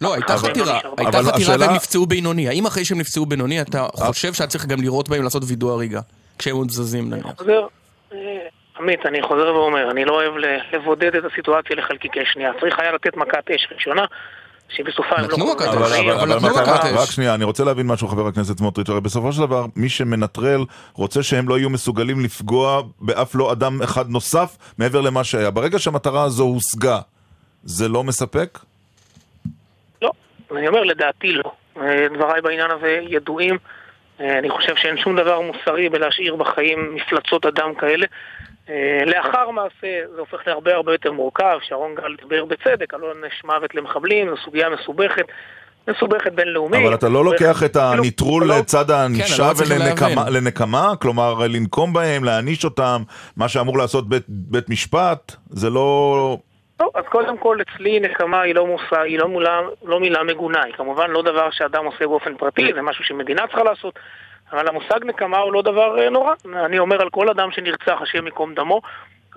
לא, 0.00 0.14
הייתה 0.14 0.36
חתירה, 0.38 0.80
הייתה 0.98 1.18
חתירה 1.22 1.56
והם 1.60 1.74
נפצעו 1.74 2.06
בינוני. 2.06 2.48
האם 2.48 2.66
אחרי 2.66 2.84
שהם 2.84 2.98
נפצעו 2.98 3.26
בינוני, 3.26 3.60
אתה 3.60 3.86
חושב 3.94 4.32
שאת 4.32 4.48
צריך 4.48 4.66
גם 4.66 4.80
לראות 4.80 5.08
בהם 5.08 5.22
לעשות 5.22 5.42
וידוא 5.46 5.72
הריגה? 5.72 6.00
כשהם 6.40 6.56
עוד 6.56 6.70
זזים 6.70 7.10
נניח. 7.10 7.26
אה, 8.12 8.16
עמית, 8.78 9.06
אני 9.06 9.22
חוזר 9.22 9.54
ואומר, 9.54 9.90
אני 9.90 10.04
לא 10.04 10.12
אוהב 10.12 10.32
לבודד 10.72 11.14
את 11.16 11.24
הסיטואציה 11.32 11.76
לחלקיקי 11.76 12.20
שנייה. 12.32 12.50
צריך 12.60 12.78
היה 12.78 12.92
לתת 12.92 13.16
מכת 13.16 13.50
אש 13.50 13.68
ראשונה, 13.74 14.04
שבסופה 14.68 15.16
הם 15.16 15.22
לא... 15.22 15.28
נתנו 15.28 15.46
מכת 15.54 15.68
אש, 15.68 15.74
אבל 15.74 16.36
נתנו 16.36 16.48
מכת 16.48 16.84
אש. 16.84 17.02
רק 17.02 17.10
שנייה, 17.10 17.34
אני 17.34 17.44
רוצה 17.44 17.64
להבין 17.64 17.86
משהו, 17.86 18.08
חבר 18.08 18.26
הכנסת 18.26 18.58
סמוטריץ', 18.58 18.88
הרי 18.88 19.00
בסופו 19.00 19.32
של 19.32 19.40
דבר, 19.40 19.66
מי 19.76 19.88
שמנטרל 19.88 20.64
רוצה 20.94 21.22
שהם 21.22 21.48
לא 21.48 21.58
יהיו 21.58 21.70
מסוגלים 21.70 22.24
לפגוע 22.24 22.82
באף 23.00 23.34
לא 23.34 23.52
אדם 23.52 23.82
אחד 23.82 24.10
נוסף 24.10 24.56
מעבר 24.78 25.00
למה 25.00 25.24
שהיה. 25.24 25.50
ברגע 25.50 25.78
שהמטרה 25.78 26.22
הזו 26.22 26.44
הושגה, 26.44 26.98
זה 27.64 27.88
לא 27.88 28.04
מספק? 28.04 28.58
לא, 30.02 30.10
אני 30.56 30.68
אומר, 30.68 30.82
לדעתי 30.82 31.32
לא. 31.32 31.52
אה, 31.76 32.06
דבריי 32.14 32.42
בעניין 32.42 32.70
הזה 32.70 32.98
ידועים. 33.08 33.58
אה, 34.20 34.38
אני 34.38 34.50
חושב 34.50 34.76
שאין 34.76 34.96
שום 34.96 35.16
דבר 35.16 35.40
מוסרי 35.40 35.88
בלהשאיר 35.88 36.36
בחיים 36.36 36.94
מפלצות 36.94 37.46
אדם 37.46 37.74
כאלה. 37.74 38.06
אה, 38.68 39.02
לאחר 39.06 39.50
מעשה 39.50 40.00
זה 40.14 40.20
הופך 40.20 40.38
להרבה 40.46 40.74
הרבה 40.74 40.92
יותר 40.92 41.12
מורכב, 41.12 41.58
שרון 41.62 41.94
גל 41.94 42.16
דיבר 42.22 42.44
בצדק 42.44 42.94
על 42.94 43.00
עונש 43.00 43.44
מוות 43.44 43.74
למחבלים, 43.74 44.30
זו 44.30 44.36
סוגיה 44.44 44.68
מסובכת. 44.70 45.24
מסובכת 45.88 46.32
בינלאומית. 46.32 46.80
אבל 46.86 46.94
אתה 46.94 47.08
לא 47.08 47.24
לוקח 47.24 47.62
את 47.64 47.76
הניטרול 47.76 48.44
לא- 48.44 48.58
לצד 48.58 48.90
הענישה 48.90 49.50
כן, 49.54 50.18
ולנקמה? 50.28 50.92
כלומר, 51.00 51.34
לנקום 51.48 51.92
בהם, 51.92 52.24
להעניש 52.24 52.64
אותם, 52.64 53.02
מה 53.36 53.48
שאמור 53.48 53.78
לעשות 53.78 54.04
בית 54.28 54.68
משפט, 54.68 55.36
זה 55.50 55.70
לא... 55.70 56.38
טוב, 56.80 56.90
אז 56.94 57.04
קודם 57.04 57.38
כל 57.38 57.58
אצלי 57.60 58.00
נקמה 58.00 58.40
היא 58.40 58.54
לא 58.54 58.66
מושא, 58.66 59.00
היא 59.00 59.18
לא, 59.18 59.28
מולה, 59.28 59.60
לא 59.84 60.00
מילה 60.00 60.22
מגונה, 60.22 60.62
היא 60.64 60.74
כמובן 60.74 61.10
לא 61.10 61.22
דבר 61.22 61.50
שאדם 61.50 61.84
עושה 61.84 62.06
באופן 62.06 62.36
פרטי, 62.36 62.72
זה 62.74 62.82
משהו 62.82 63.04
שמדינה 63.04 63.46
צריכה 63.46 63.62
לעשות, 63.62 63.98
אבל 64.52 64.68
המושג 64.68 65.04
נקמה 65.04 65.38
הוא 65.38 65.52
לא 65.52 65.62
דבר 65.62 66.02
אה, 66.02 66.10
נורא. 66.10 66.34
אני 66.64 66.78
אומר 66.78 67.00
על 67.00 67.10
כל 67.10 67.28
אדם 67.30 67.50
שנרצח, 67.50 68.02
השם 68.02 68.26
ייקום 68.26 68.54
דמו, 68.54 68.80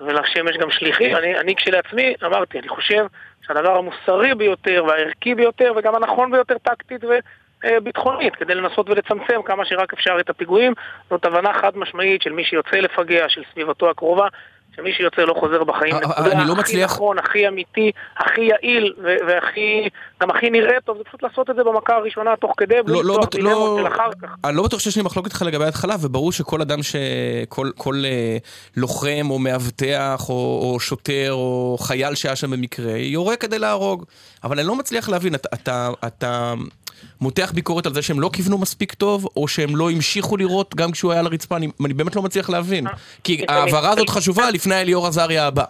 ולשם 0.00 0.48
יש 0.48 0.56
גם 0.56 0.70
שליחים. 0.70 1.16
אני, 1.16 1.38
אני 1.38 1.54
כשלעצמי 1.56 2.14
אמרתי, 2.24 2.58
אני 2.58 2.68
חושב 2.68 3.06
שהדבר 3.46 3.76
המוסרי 3.76 4.34
ביותר 4.34 4.84
והערכי 4.88 5.34
ביותר 5.34 5.72
וגם 5.76 5.94
הנכון 5.94 6.30
ביותר 6.30 6.58
טקטית 6.58 7.04
וביטחונית, 7.04 8.32
אה, 8.34 8.38
כדי 8.38 8.54
לנסות 8.54 8.90
ולצמצם 8.90 9.42
כמה 9.44 9.64
שרק 9.64 9.92
אפשר 9.92 10.16
את 10.20 10.30
הפיגועים, 10.30 10.72
זאת 11.10 11.24
הבנה 11.24 11.52
חד 11.54 11.76
משמעית 11.76 12.22
של 12.22 12.32
מי 12.32 12.44
שיוצא 12.44 12.76
לפגע, 12.76 13.28
של 13.28 13.42
סביבתו 13.52 13.90
הקרובה, 13.90 14.28
שמי 14.76 14.92
שיוצא 14.92 15.22
לא 15.22 15.34
חוזר 15.40 15.64
בחיים. 15.64 15.94
אני 16.16 16.48
לא 16.48 16.56
מצליח... 16.56 16.90
הכי 16.90 16.94
נכון, 16.94 17.18
הכי 17.18 17.48
אמיתי, 17.48 17.90
הכי 18.16 18.40
יעיל, 18.40 18.94
והכי... 19.28 19.88
גם 20.22 20.30
הכי 20.30 20.50
נראה 20.50 20.80
טוב, 20.84 20.98
זה 20.98 21.04
פשוט 21.04 21.22
לעשות 21.22 21.50
את 21.50 21.56
זה 21.56 21.64
במכה 21.64 21.94
הראשונה 21.94 22.36
תוך 22.36 22.52
כדי, 22.56 22.74
בלי 22.84 22.94
לא, 22.94 23.02
לפתוח 23.02 23.28
דילמות 23.30 23.80
של 23.80 23.86
אחר 23.86 24.10
כך. 24.22 24.28
אני 24.44 24.56
לא 24.56 24.62
בטוח 24.62 24.80
שיש 24.80 24.96
לי 24.96 25.02
מחלוקת 25.02 25.32
איתך 25.32 25.42
לגבי 25.42 25.64
ההתחלה, 25.64 25.94
וברור 26.00 26.32
שכל 26.32 26.60
אדם 26.60 26.82
ש... 26.82 26.96
כל, 27.48 27.70
כל 27.76 28.02
לוחם 28.76 29.26
או 29.30 29.38
מאבטח 29.38 30.24
או 30.28 30.76
שוטר 30.80 31.32
או 31.32 31.76
חייל 31.80 32.14
שהיה 32.14 32.36
שם 32.36 32.50
במקרה, 32.50 32.92
יורה 32.92 33.36
כדי 33.36 33.58
להרוג. 33.58 34.04
אבל 34.44 34.58
אני 34.58 34.68
לא 34.68 34.76
מצליח 34.76 35.08
להבין, 35.08 35.34
אתה... 35.34 36.54
מותח 37.24 37.52
ביקורת 37.54 37.86
על 37.86 37.94
זה 37.94 38.02
שהם 38.02 38.20
לא 38.20 38.30
כיוונו 38.32 38.58
מספיק 38.58 38.94
טוב, 38.94 39.28
או 39.36 39.48
שהם 39.48 39.76
לא 39.76 39.90
המשיכו 39.90 40.36
לראות 40.36 40.74
גם 40.74 40.90
כשהוא 40.92 41.12
היה 41.12 41.20
על 41.20 41.26
הרצפה, 41.26 41.56
אני, 41.56 41.68
אני 41.84 41.94
באמת 41.94 42.16
לא 42.16 42.22
מצליח 42.22 42.50
להבין. 42.50 42.84
כי 43.24 43.44
ההעברה 43.48 43.90
הזאת 43.90 44.08
חשובה 44.08 44.50
לפני 44.50 44.80
אליאור 44.80 45.06
עזריה 45.06 45.46
הבא. 45.46 45.64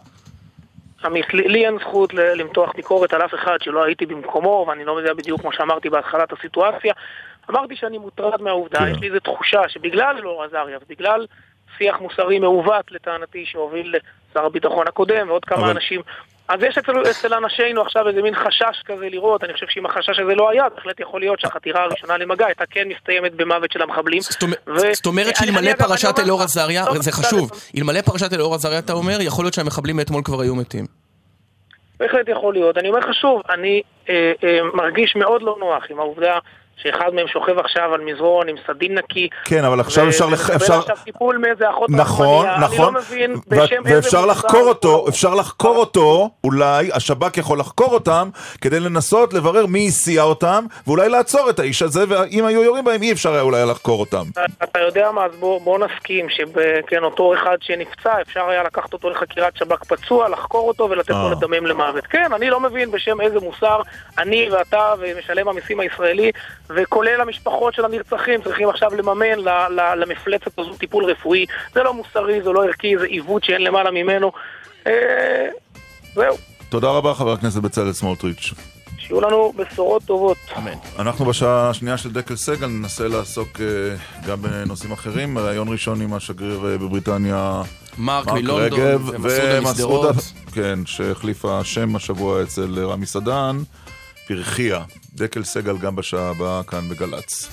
עמית, 1.04 1.34
לי 1.34 1.66
אין 1.66 1.78
זכות 1.80 2.14
למתוח 2.14 2.70
ביקורת 2.76 3.12
על 3.12 3.22
אף 3.24 3.34
אחד 3.34 3.56
שלא 3.62 3.84
הייתי 3.84 4.06
במקומו, 4.06 4.66
ואני 4.68 4.84
לא 4.84 4.98
יודע 4.98 5.14
בדיוק 5.14 5.40
כמו 5.40 5.52
שאמרתי 5.52 5.90
בהתחלת 5.90 6.32
הסיטואציה. 6.32 6.92
אמרתי 7.50 7.76
שאני 7.76 7.98
מוטרד 7.98 8.42
מהעובדה, 8.42 8.78
כן. 8.78 8.88
יש 8.88 9.00
לי 9.00 9.06
איזו 9.06 9.18
תחושה 9.20 9.60
שבגלל 9.68 10.16
אלאור 10.18 10.44
עזריה 10.44 10.78
ובגלל 10.86 11.26
שיח 11.78 11.96
מוסרי 12.00 12.38
מעוות 12.38 12.92
לטענתי 12.92 13.46
שהוביל 13.46 13.94
לשר 13.94 14.46
הביטחון 14.46 14.88
הקודם 14.88 15.28
ועוד 15.28 15.44
כמה 15.44 15.58
אבל... 15.58 15.70
אנשים 15.70 16.00
אז 16.48 16.62
יש 16.62 16.78
אצל, 16.78 16.92
אצל 17.10 17.34
אנשינו 17.34 17.82
עכשיו 17.82 18.08
איזה 18.08 18.22
מין 18.22 18.34
חשש 18.34 18.82
כזה 18.84 19.08
לראות, 19.08 19.44
אני 19.44 19.52
חושב 19.52 19.66
שאם 19.68 19.86
החשש 19.86 20.18
הזה 20.18 20.34
לא 20.34 20.50
היה, 20.50 20.68
בהחלט 20.68 21.00
יכול 21.00 21.20
להיות 21.20 21.40
שהחתירה 21.40 21.82
הראשונה 21.82 22.16
למגע 22.16 22.46
הייתה 22.46 22.64
כן 22.70 22.88
מסתיימת 22.88 23.34
במוות 23.34 23.72
של 23.72 23.82
המחבלים. 23.82 24.20
זאת 24.92 25.06
אומרת 25.06 25.36
שאלמלא 25.36 25.72
פרשת 25.74 26.18
אלאור 26.18 26.42
עזריה, 26.42 26.84
זה 26.94 27.12
חשוב, 27.12 27.50
אלמלא 27.78 28.00
פרשת 28.00 28.32
אלאור 28.32 28.54
עזריה 28.54 28.78
אתה 28.78 28.92
אומר, 28.92 29.20
יכול 29.20 29.44
להיות 29.44 29.54
שהמחבלים 29.54 29.96
מאתמול 29.96 30.22
כבר 30.24 30.40
היו 30.40 30.54
מתים. 30.54 30.86
בהחלט 32.00 32.28
יכול 32.28 32.54
להיות. 32.54 32.78
אני 32.78 32.88
אומר 32.88 32.98
לך 32.98 33.14
שוב, 33.14 33.42
אני 33.50 33.82
אה, 34.08 34.32
אה, 34.44 34.58
מרגיש 34.74 35.16
מאוד 35.16 35.42
לא 35.42 35.56
נוח 35.60 35.84
עם 35.90 35.98
העובדה 35.98 36.38
שאחד 36.76 37.14
מהם 37.14 37.28
שוכב 37.28 37.58
עכשיו 37.58 37.94
על 37.94 38.00
מזרון 38.00 38.48
עם 38.48 38.56
סדין 38.66 38.98
נקי. 38.98 39.28
כן, 39.44 39.64
אבל 39.64 39.80
עכשיו 39.80 40.08
אפשר... 40.08 40.26
ומקבל 40.26 40.56
אפשר... 40.56 40.78
עכשיו 40.78 40.96
טיפול 41.04 41.38
מאיזה 41.38 41.70
אחות 41.70 41.90
נכון, 41.90 42.46
נכון. 42.60 42.86
אני 42.86 42.94
לא 42.94 43.00
מבין 43.00 43.34
בשם 43.48 43.86
איזה... 43.86 43.96
ואפשר 43.96 44.26
לחקור 44.26 44.68
אותו, 44.68 45.04
אפשר 45.08 45.34
לחקור 45.34 45.76
אותו, 45.76 46.30
אולי 46.44 46.90
השב"כ 46.92 47.36
יכול 47.36 47.58
לחקור 47.58 47.94
אותם, 47.94 48.28
כדי 48.60 48.80
לנסות 48.80 49.32
לברר 49.32 49.66
מי 49.66 49.88
הסיע 49.88 50.22
אותם, 50.22 50.64
ואולי 50.86 51.08
לעצור 51.08 51.50
את 51.50 51.58
האיש 51.58 51.82
הזה, 51.82 52.04
ואם 52.08 52.44
היו 52.44 52.62
יורים 52.62 52.84
בהם 52.84 53.02
אי 53.02 53.12
אפשר 53.12 53.32
היה 53.32 53.42
אולי 53.42 53.66
לחקור 53.70 54.00
אותם. 54.00 54.24
אתה 54.62 54.80
יודע 54.80 55.10
מה, 55.10 55.24
אז 55.24 55.32
בוא, 55.40 55.60
בוא 55.60 55.78
נסכים 55.78 56.26
שכן, 56.30 57.04
אותו 57.04 57.34
אחד 57.34 57.56
שנפצע, 57.60 58.20
אפשר 58.20 58.48
היה 58.48 58.62
לקחת 58.62 58.92
אותו 58.92 59.10
לחקירת 59.10 59.56
שב"כ 59.56 59.84
פצוע, 59.84 60.28
לחקור 60.28 60.68
אותו 60.68 60.90
ולתת 60.90 61.10
לו 61.10 61.28
אה. 61.28 61.32
לדמם 61.32 61.66
למוות. 61.66 62.06
כן, 62.06 62.32
אני 62.32 62.50
לא 62.50 62.60
מבין 62.60 62.90
בשם 62.90 63.20
איזה 63.20 63.40
מוסר 63.40 63.80
אני 64.18 64.48
ואתה 64.52 64.94
ומשלם 64.98 65.48
המיסים 65.48 65.80
הישראלי 65.80 66.32
וכולל 66.70 67.20
המשפחות 67.20 67.74
של 67.74 67.84
הנרצחים 67.84 68.42
צריכים 68.42 68.68
עכשיו 68.68 68.90
לממן 68.94 69.38
למפלצת 69.96 70.58
הזו 70.58 70.74
טיפול 70.74 71.04
רפואי. 71.04 71.46
זה 71.74 71.82
לא 71.82 71.94
מוסרי, 71.94 72.42
זה 72.42 72.50
לא 72.50 72.64
ערכי, 72.64 72.98
זה 72.98 73.06
עיוות 73.06 73.44
שאין 73.44 73.62
למעלה 73.62 73.90
ממנו. 73.90 74.32
אה, 74.86 75.48
זהו. 76.14 76.36
תודה 76.68 76.88
רבה 76.88 77.14
חבר 77.14 77.32
הכנסת 77.32 77.62
בצלאל 77.62 77.92
סמוטריץ'. 77.92 78.54
שיהיו 78.98 79.20
לנו 79.20 79.52
בשורות 79.56 80.02
טובות. 80.02 80.36
אמן. 80.58 80.72
אנחנו 80.98 81.24
בשעה 81.24 81.70
השנייה 81.70 81.98
של 81.98 82.12
דקל 82.12 82.36
סגל 82.36 82.66
ננסה 82.66 83.08
לעסוק 83.08 83.48
uh, 83.56 84.26
גם 84.28 84.42
בנושאים 84.42 84.92
אחרים. 84.92 85.38
ראיון 85.38 85.68
ראשון 85.68 86.00
עם 86.00 86.14
השגריר 86.14 86.60
uh, 86.60 86.82
בבריטניה, 86.82 87.62
מרק 87.98 88.28
מלונדון, 88.28 89.02
ומסעודה 89.22 90.20
כן, 90.52 90.78
שהחליפה 90.86 91.64
שם 91.64 91.96
השבוע 91.96 92.42
אצל 92.42 92.84
רמי 92.84 93.06
סדן. 93.06 93.58
פרחיה. 94.26 94.84
דקל 95.14 95.44
סגל 95.44 95.78
גם 95.78 95.96
בשעה 95.96 96.30
הבאה 96.30 96.62
כאן 96.62 96.88
בגל"צ. 96.88 97.48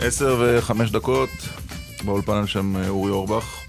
עשר 0.00 0.36
וחמש 0.40 0.90
דקות, 0.90 1.30
באולפן 2.04 2.32
על 2.32 2.46
שם 2.46 2.76
אה, 2.76 2.88
אורי 2.88 3.10
אורבך 3.10 3.60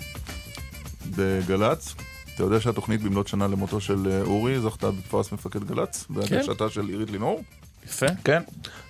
בגל"צ. 1.15 1.95
אתה 2.35 2.43
יודע 2.43 2.61
שהתוכנית 2.61 3.01
במלאת 3.01 3.27
שנה 3.27 3.47
למותו 3.47 3.81
של 3.81 4.07
אה, 4.11 4.21
אורי 4.21 4.59
זכתה 4.59 4.91
בפרס 4.91 5.31
מפקד 5.31 5.63
גל"צ? 5.63 6.05
כן. 6.07 6.13
בהגשתה 6.13 6.69
של 6.69 6.87
עירית 6.87 7.11
לינור? 7.11 7.43
יפה. 7.85 8.05
כן. 8.23 8.41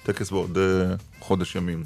טקס 0.03 0.31
בעוד 0.31 0.57
אה, 0.57 1.01
חודש 1.19 1.55
ימים. 1.55 1.83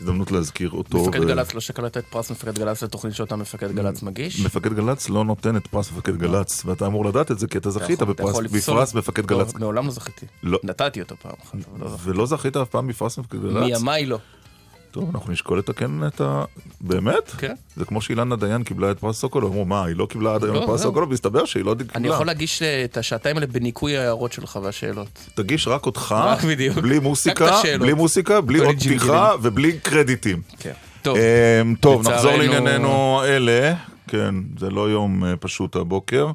הזדמנות 0.00 0.32
להזכיר 0.32 0.70
אותו. 0.70 1.04
מפקד 1.04 1.20
ו... 1.20 1.26
גל"צ 1.26 1.54
לא 1.54 1.60
שקל 1.60 1.82
לתת 1.82 2.04
פרס 2.10 2.30
מפקד 2.30 2.58
גל"צ 2.58 2.82
לתוכנית 2.82 3.14
שאותה 3.14 3.36
מפקד 3.36 3.72
גל"צ 3.72 4.02
מגיש? 4.02 4.40
מפקד 4.40 4.72
גל"צ 4.72 5.08
לא 5.08 5.24
נותן 5.24 5.56
את 5.56 5.66
פרס 5.66 5.92
מפקד 5.92 6.16
גל"צ, 6.16 6.62
ואתה 6.66 6.86
אמור 6.86 7.04
לדעת 7.04 7.30
את 7.30 7.38
זה 7.38 7.46
כי 7.46 7.58
אתה 7.58 7.70
זכית 7.70 8.02
בפרס 8.02 8.94
מפקד 8.94 9.26
גל"צ. 9.26 9.54
מעולם 9.54 9.86
לא 9.86 9.90
זכיתי. 9.90 10.26
לא. 10.42 10.58
נתתי 10.62 11.00
אותו 11.00 11.16
פעם 11.22 11.32
אחת, 11.42 11.58
לא 11.78 11.96
ולא 12.02 12.26
זכית 12.26 12.56
אף 12.56 12.68
פעם 12.68 12.86
בפרס 12.86 13.18
מפקד 13.18 13.42
גל"צ? 13.42 13.54
מימיי 13.54 14.06
לא. 14.06 14.18
טוב, 14.94 15.10
אנחנו 15.14 15.32
נשקול 15.32 15.58
לתקן 15.58 16.00
את 16.06 16.20
ה... 16.20 16.44
באמת? 16.80 17.30
כן. 17.38 17.54
זה 17.76 17.84
כמו 17.84 18.00
שאילנה 18.00 18.36
דיין 18.36 18.62
קיבלה 18.62 18.90
את 18.90 18.98
פרס 18.98 19.18
סוקולוב, 19.18 19.52
אמרו, 19.52 19.64
מה, 19.64 19.84
היא 19.84 19.96
לא 19.96 20.06
קיבלה 20.06 20.34
עד 20.34 20.44
היום 20.44 20.56
לא, 20.56 20.60
את 20.60 20.66
פרס 20.66 20.80
זהו. 20.80 20.90
סוקולוב, 20.90 21.10
והסתבר 21.10 21.44
שהיא 21.44 21.64
לא 21.64 21.74
קיבלה. 21.78 21.94
אני 21.94 22.08
יכול 22.08 22.26
להגיש 22.26 22.62
את 22.62 22.96
השעתיים 22.96 23.36
האלה 23.36 23.46
בניקוי 23.46 23.96
ההערות 23.96 24.32
שלך 24.32 24.58
והשאלות. 24.62 25.30
תגיש 25.34 25.68
רק 25.68 25.86
אותך. 25.86 26.14
בלי 26.82 26.98
מוסיקה. 26.98 27.60
בלי 27.80 27.92
מוסיקה, 27.92 28.40
בלי 28.40 28.58
עוד. 28.58 28.76
פתיחה 28.76 29.32
ובלי 29.42 29.78
קרדיטים. 29.78 30.42
כן. 30.58 30.72
טוב, 31.02 31.16
אמ, 31.16 31.74
נחזור 32.00 32.36
לענייננו 32.36 33.22
אלה. 33.24 33.74
כן, 34.08 34.34
זה 34.58 34.70
לא 34.70 34.90
יום 34.90 35.24
אה, 35.24 35.36
פשוט 35.36 35.76
הבוקר. 35.76 36.30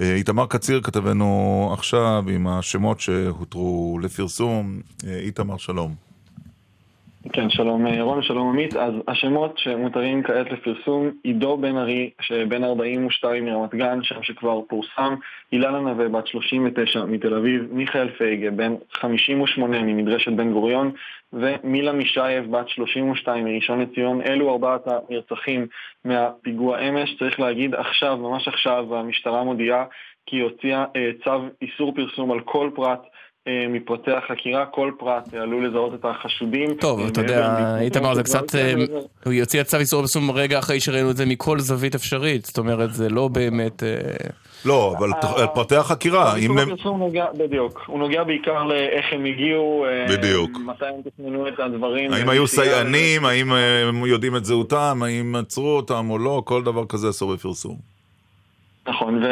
אה, 0.00 0.14
איתמר 0.14 0.46
קציר 0.46 0.80
כתבנו 0.80 1.70
עכשיו 1.78 2.24
עם 2.28 2.46
השמות 2.46 3.00
שהותרו 3.00 3.98
לפרסום. 4.02 4.80
אה, 5.06 5.18
איתמר, 5.18 5.56
שלום. 5.56 6.09
כן, 7.32 7.50
שלום 7.50 7.86
אה, 7.86 8.02
רון, 8.02 8.22
שלום 8.22 8.48
עמית. 8.48 8.76
אז 8.76 8.94
השמות 9.08 9.58
שמותרים 9.58 10.22
כעת 10.22 10.50
לפרסום, 10.50 11.10
עידו 11.24 11.56
בן 11.56 11.76
ארי, 11.76 12.10
שבן 12.20 12.64
42 12.64 13.44
מרמת 13.44 13.74
גן, 13.74 13.98
שם 14.02 14.22
שכבר 14.22 14.60
פורסם, 14.68 15.14
אילנה 15.52 15.80
נווה, 15.80 16.08
בת 16.08 16.26
39 16.26 17.04
מתל 17.04 17.34
אביב, 17.34 17.68
מיכאל 17.72 18.08
פייגה, 18.10 18.50
בן 18.50 18.74
58 18.92 19.82
ממדרשת 19.82 20.32
בן 20.32 20.52
גוריון, 20.52 20.92
ומילה 21.32 21.92
מישייב, 21.92 22.50
בת 22.50 22.68
32 22.68 23.44
מראשון 23.44 23.80
לציון. 23.80 24.22
אלו 24.22 24.50
ארבעת 24.50 24.82
הנרצחים 24.86 25.66
מהפיגוע 26.04 26.78
אמש. 26.88 27.18
צריך 27.18 27.40
להגיד 27.40 27.74
עכשיו, 27.74 28.16
ממש 28.16 28.48
עכשיו, 28.48 28.96
המשטרה 28.96 29.44
מודיעה 29.44 29.84
כי 30.26 30.36
היא 30.36 30.42
הוציאה 30.42 30.84
אה, 30.96 31.10
צו 31.24 31.42
איסור 31.62 31.94
פרסום 31.94 32.32
על 32.32 32.40
כל 32.40 32.70
פרט. 32.74 33.00
אה, 33.48 33.66
מפרטי 33.68 34.10
החקירה, 34.10 34.66
כל 34.66 34.90
פרט 34.98 35.34
אה, 35.34 35.42
עלול 35.42 35.66
לזהות 35.66 35.94
את 35.94 36.04
החשודים. 36.04 36.74
טוב, 36.74 37.00
אה, 37.00 37.08
אתה 37.08 37.20
יודע, 37.20 37.76
איתמר, 37.80 38.14
זה 38.14 38.22
קצת... 38.22 38.44
הוא 39.24 39.32
יוציא 39.32 39.62
צו 39.62 39.76
איסור 39.76 40.00
פרסום 40.00 40.30
רגע 40.30 40.58
אחרי 40.58 40.80
שראינו 40.80 41.10
את 41.10 41.16
זה 41.16 41.26
מכל 41.26 41.58
זווית 41.58 41.94
אפשרית. 41.94 42.44
זאת 42.44 42.58
אומרת, 42.58 42.92
זה 42.92 43.08
לא 43.08 43.28
באמת... 43.28 43.82
לא, 44.64 44.94
אבל 44.98 45.08
על 45.36 45.46
פרטי 45.54 45.76
החקירה, 45.76 46.36
אם 46.36 46.56
בדיוק, 47.38 47.80
הוא 47.86 47.98
נוגע 47.98 48.24
בעיקר 48.24 48.64
לאיך 48.64 49.06
הם 49.12 49.24
הגיעו, 49.24 49.86
בדיוק. 50.10 50.50
מתי 50.66 50.84
הם 50.86 51.02
תכננו 51.04 51.48
את 51.48 51.60
הדברים. 51.60 52.12
האם 52.12 52.28
היו 52.28 52.46
סייענים, 52.46 53.24
האם 53.24 53.52
הם 53.88 54.06
יודעים 54.06 54.36
את 54.36 54.44
זהותם, 54.44 55.00
האם 55.04 55.36
עצרו 55.36 55.76
אותם 55.76 56.10
או 56.10 56.18
לא, 56.18 56.42
כל 56.44 56.62
דבר 56.62 56.84
כזה 56.86 57.08
אסור 57.08 57.34
בפרסום. 57.34 57.76
נכון, 58.88 59.22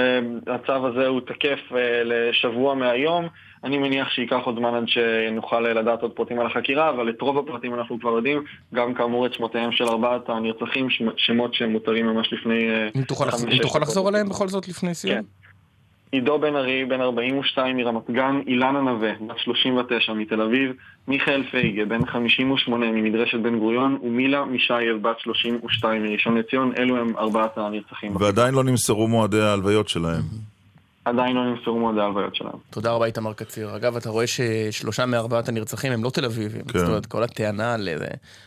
והצו 0.46 0.86
הזה 0.86 1.06
הוא 1.06 1.20
תקף 1.20 1.58
לשבוע 2.04 2.74
מהיום. 2.74 3.28
אני 3.64 3.78
מניח 3.78 4.08
שייקח 4.08 4.38
עוד 4.44 4.56
זמן 4.58 4.74
עד 4.74 4.84
שנוכל 4.86 5.66
אה, 5.66 5.72
לדעת 5.72 6.02
עוד 6.02 6.10
פרטים 6.12 6.40
על 6.40 6.46
החקירה, 6.46 6.90
אבל 6.90 7.10
את 7.10 7.20
רוב 7.20 7.38
הפרטים 7.38 7.74
אנחנו 7.74 8.00
כבר 8.00 8.10
יודעים, 8.10 8.42
גם 8.74 8.94
כאמור 8.94 9.26
את 9.26 9.34
שמותיהם 9.34 9.72
של 9.72 9.84
ארבעת 9.84 10.28
הנרצחים, 10.28 10.90
שמ- 10.90 11.10
שמות 11.16 11.54
שמותרים 11.54 12.06
ממש 12.06 12.32
לפני... 12.32 12.68
אה, 12.70 12.88
אם 12.96 13.02
תוכל 13.02 13.24
אם 13.52 13.58
תוכל. 13.62 13.78
לחזור 13.78 14.08
עליהם 14.08 14.28
בכל 14.28 14.48
זאת 14.48 14.68
לפני 14.68 14.94
סיום? 14.94 15.14
כן. 15.14 15.22
עידו 16.12 16.38
בן 16.38 16.56
ארי, 16.56 16.84
בן 16.84 17.00
42 17.00 17.76
מרמת 17.76 18.10
גן, 18.10 18.40
אילנה 18.46 18.80
נווה, 18.80 19.10
בת 19.28 19.38
39 19.38 20.12
מתל 20.12 20.40
אביב, 20.40 20.72
מיכאל 21.08 21.42
פייגה, 21.50 21.84
בן 21.84 22.06
58 22.06 22.86
ממדרשת 22.90 23.38
בן 23.38 23.58
גוריון, 23.58 23.98
ומילה 24.02 24.44
מישייב, 24.44 25.02
בת 25.02 25.18
32 25.18 26.02
מראשון 26.04 26.38
לציון, 26.38 26.72
אלו 26.78 26.96
הם 26.96 27.16
ארבעת 27.18 27.58
הנרצחים. 27.58 28.16
ועדיין 28.16 28.54
לא 28.54 28.64
נמסרו 28.64 29.08
מועדי 29.08 29.40
ההלוויות 29.40 29.88
שלהם. 29.88 30.22
עדיין 31.08 31.36
לא 31.36 31.44
נמסרו 31.44 31.78
מועדי 31.78 32.00
ההלוויות 32.00 32.34
שלהם. 32.34 32.52
תודה 32.70 32.92
רבה, 32.92 33.06
איתמר 33.06 33.32
קציר. 33.32 33.76
אגב, 33.76 33.96
אתה 33.96 34.10
רואה 34.10 34.26
ששלושה 34.26 35.06
מארבעת 35.06 35.48
הנרצחים 35.48 35.92
הם 35.92 36.04
לא 36.04 36.10
תל 36.10 36.24
אביבים. 36.24 36.62
כן. 36.62 36.78
זאת 36.78 36.88
אומרת, 36.88 37.06
כל 37.06 37.22
הטענה 37.22 37.74
על 37.74 37.88
איזה 37.88 38.06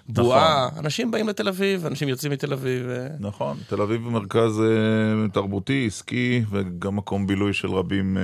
בועה, 0.10 0.70
אנשים 0.80 1.12
באים 1.12 1.28
לתל 1.28 1.48
אביב, 1.48 1.86
אנשים 1.86 2.10
יוצאים 2.10 2.32
מתל 2.32 2.54
אביב. 2.54 2.90
אה, 2.90 3.08
נכון, 3.20 3.58
תל 3.70 3.82
אביב 3.82 4.04
הוא 4.04 4.12
מרכז 4.12 4.62
אה, 4.62 5.30
תרבותי, 5.34 5.84
עסקי, 5.88 6.42
וגם 6.52 6.96
מקום 6.96 7.28
בילוי 7.28 7.54
של 7.54 7.68
רבים 7.68 8.18
אה, 8.18 8.24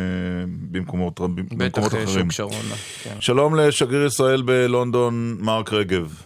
במקומות 0.72 1.22
רבים, 1.22 1.46
בטח 1.46 1.56
במקומות 1.58 1.94
אחרים. 1.94 2.08
שוק 2.08 2.32
שרונה. 2.32 2.76
כן. 3.04 3.16
שלום 3.20 3.56
לשגריר 3.56 4.06
ישראל 4.06 4.42
בלונדון, 4.42 5.38
מרק 5.40 5.74
רגב. 5.74 6.22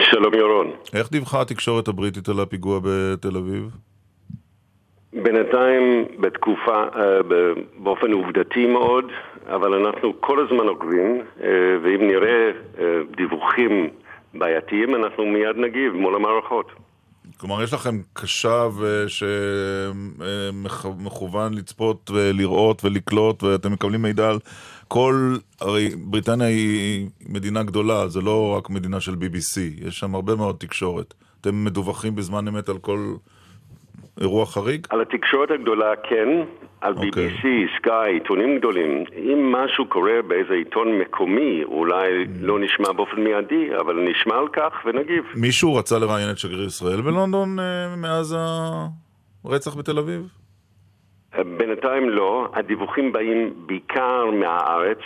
שלום 0.00 0.34
ירון. 0.34 0.70
איך 0.92 1.10
דיווחה 1.10 1.40
התקשורת 1.40 1.88
הבריטית 1.88 2.28
על 2.28 2.40
הפיגוע 2.40 2.80
בתל 2.82 3.36
אביב? 3.36 3.70
בינתיים 5.22 6.04
בתקופה, 6.20 6.84
אה, 6.96 7.20
באופן 7.78 8.12
עובדתי 8.12 8.66
מאוד, 8.66 9.04
אבל 9.46 9.74
אנחנו 9.74 10.20
כל 10.20 10.46
הזמן 10.46 10.68
עוקבים, 10.68 11.22
אה, 11.42 11.48
ואם 11.82 12.06
נראה 12.08 12.50
אה, 12.78 12.84
דיווחים 13.16 13.88
בעייתיים, 14.34 14.94
אנחנו 14.94 15.26
מיד 15.26 15.56
נגיב 15.56 15.92
מול 15.92 16.14
המערכות. 16.14 16.66
כלומר, 17.36 17.62
יש 17.62 17.72
לכם 17.72 18.00
קשב 18.12 18.70
שמכוון 20.68 21.54
לצפות 21.54 22.10
ולראות 22.10 22.84
ולקלוט, 22.84 23.42
ואתם 23.42 23.72
מקבלים 23.72 24.02
מידע 24.02 24.28
על 24.28 24.38
כל... 24.88 25.36
הרי 25.60 25.90
בריטניה 25.96 26.46
היא 26.46 27.08
מדינה 27.28 27.62
גדולה, 27.62 28.08
זה 28.08 28.20
לא 28.20 28.54
רק 28.56 28.70
מדינה 28.70 29.00
של 29.00 29.12
BBC, 29.12 29.60
יש 29.86 29.98
שם 29.98 30.14
הרבה 30.14 30.34
מאוד 30.34 30.56
תקשורת. 30.56 31.14
אתם 31.40 31.64
מדווחים 31.64 32.14
בזמן 32.14 32.48
אמת 32.48 32.68
על 32.68 32.78
כל 32.78 33.14
אירוע 34.20 34.46
חריג? 34.46 34.86
על 34.90 35.00
התקשורת 35.00 35.50
הגדולה 35.50 35.92
כן, 36.08 36.28
על 36.80 36.94
BBC, 36.94 37.46
סקאי, 37.78 38.12
עיתונים 38.12 38.58
גדולים. 38.58 39.04
אם 39.16 39.52
משהו 39.52 39.88
קורה 39.88 40.22
באיזה 40.28 40.54
עיתון 40.54 40.98
מקומי, 40.98 41.64
אולי 41.64 42.24
לא 42.40 42.58
נשמע 42.60 42.92
באופן 42.92 43.20
מיידי, 43.20 43.68
אבל 43.80 44.08
נשמע 44.10 44.34
על 44.34 44.48
כך 44.48 44.72
ונגיב. 44.84 45.24
מישהו 45.36 45.74
רצה 45.74 45.98
לראיין 45.98 46.30
את 46.30 46.38
שגריר 46.38 46.66
ישראל 46.66 47.00
בלונדון 47.00 47.58
אה, 47.60 47.96
מאז 47.96 48.36
הרצח 49.44 49.76
בתל 49.76 49.98
אביב? 49.98 50.41
בינתיים 51.38 52.10
לא, 52.10 52.48
הדיווחים 52.54 53.12
באים 53.12 53.52
בעיקר 53.66 54.30
מהארץ, 54.30 54.98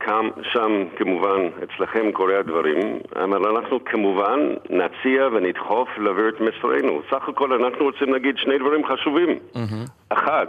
כאן, 0.00 0.28
שם 0.42 0.84
כמובן 0.96 1.48
אצלכם 1.64 2.12
קורה 2.12 2.38
הדברים, 2.38 2.98
אבל 3.16 3.56
אנחנו 3.56 3.84
כמובן 3.84 4.54
נציע 4.70 5.28
ונדחוף 5.32 5.88
להעביר 5.98 6.28
את 6.28 6.40
מסרנו. 6.40 7.02
סך 7.10 7.28
הכל 7.28 7.52
אנחנו 7.52 7.84
רוצים 7.84 8.12
להגיד 8.12 8.36
שני 8.38 8.58
דברים 8.58 8.86
חשובים. 8.86 9.38
אחד, 10.08 10.46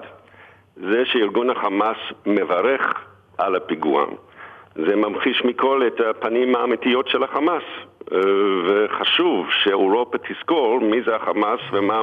זה 0.75 1.05
שארגון 1.05 1.49
החמאס 1.49 1.97
מברך 2.25 3.05
על 3.37 3.55
הפיגוע. 3.55 4.05
זה 4.75 4.95
ממחיש 4.95 5.41
מכל 5.45 5.87
את 5.87 6.01
הפנים 6.09 6.55
האמיתיות 6.55 7.07
של 7.07 7.23
החמאס. 7.23 7.63
אה, 8.13 8.17
וחשוב 8.67 9.45
שאירופה 9.63 10.17
תזכור 10.17 10.79
מי 10.81 10.97
זה 11.05 11.15
החמאס 11.15 11.59
ומה 11.73 12.01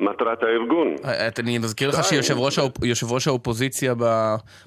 מטרת 0.00 0.42
הארגון. 0.42 0.94
אה, 1.04 1.28
אני 1.38 1.58
מזכיר 1.58 1.88
לך 1.88 2.04
שיושב 2.04 2.34
ראש 2.38 2.58
האופ- 2.58 2.84
יושב 2.84 3.12
ראש 3.12 3.28
האופוזיציה 3.28 3.94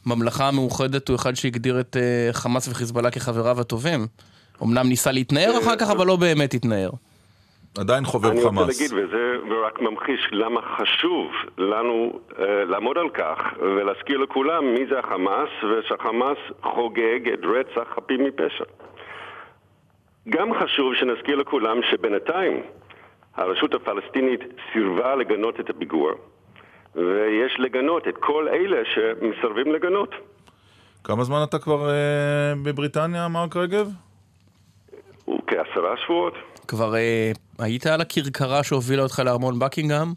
בממלכה 0.06 0.48
המאוחדת 0.48 1.10
הוא 1.10 1.16
אחד 1.16 1.34
שהגדיר 1.36 1.80
את 1.80 1.98
אה, 1.98 2.30
חמאס 2.34 2.68
וחיזבאללה 2.68 3.12
כחבריו 3.12 3.62
הטובים. 3.62 4.00
אמנם 4.64 4.88
ניסה 4.90 5.12
להתנער 5.12 5.58
אחר 5.64 5.76
כך, 5.76 5.90
אבל 5.92 6.08
לא 6.08 6.16
באמת 6.16 6.54
התנער. 6.54 6.90
עדיין 7.80 8.06
חובב 8.06 8.26
אני 8.26 8.36
רוצה 8.44 8.50
חמאס. 8.50 8.82
להגיד, 8.82 8.94
וזה 8.94 9.36
רק 9.68 9.82
ממחיש 9.82 10.30
למה 10.32 10.62
חשוב 10.78 11.28
לנו 11.58 12.20
אה, 12.40 12.46
לעמוד 12.66 12.98
על 12.98 13.10
כך 13.10 13.38
ולהזכיר 13.62 14.18
לכולם 14.18 14.74
מי 14.74 14.86
זה 14.90 15.00
החמאס 15.00 15.50
ושהחמאס 15.64 16.38
חוגג 16.64 17.30
את 17.34 17.40
רצח 17.44 17.88
חפים 17.96 18.24
מפשע. 18.24 18.64
גם 20.30 20.50
חשוב 20.54 20.96
שנזכיר 20.96 21.36
לכולם 21.36 21.78
שבינתיים 21.92 22.64
הרשות 23.36 23.74
הפלסטינית 23.74 24.42
סירבה 24.74 25.16
לגנות 25.16 25.60
את 25.60 25.70
הפיגוע 25.70 26.12
ויש 26.96 27.60
לגנות 27.60 28.08
את 28.08 28.18
כל 28.20 28.48
אלה 28.48 28.78
שמסרבים 28.94 29.74
לגנות. 29.74 30.10
כמה 31.04 31.24
זמן 31.24 31.44
אתה 31.50 31.60
כבר 31.60 31.90
אה, 31.90 32.54
בבריטניה, 32.64 33.28
מרק 33.28 33.56
רגב? 33.56 33.90
הוא 35.26 35.40
כעשרה 35.48 35.98
שבועות. 36.06 36.34
כבר 36.68 36.96
אה, 36.96 37.32
היית 37.60 37.86
על 37.86 38.02
הכרכרה 38.02 38.64
שהובילה 38.64 39.04
אותך 39.04 39.22
לארמון 39.26 39.60
בקינגהם? 39.60 40.08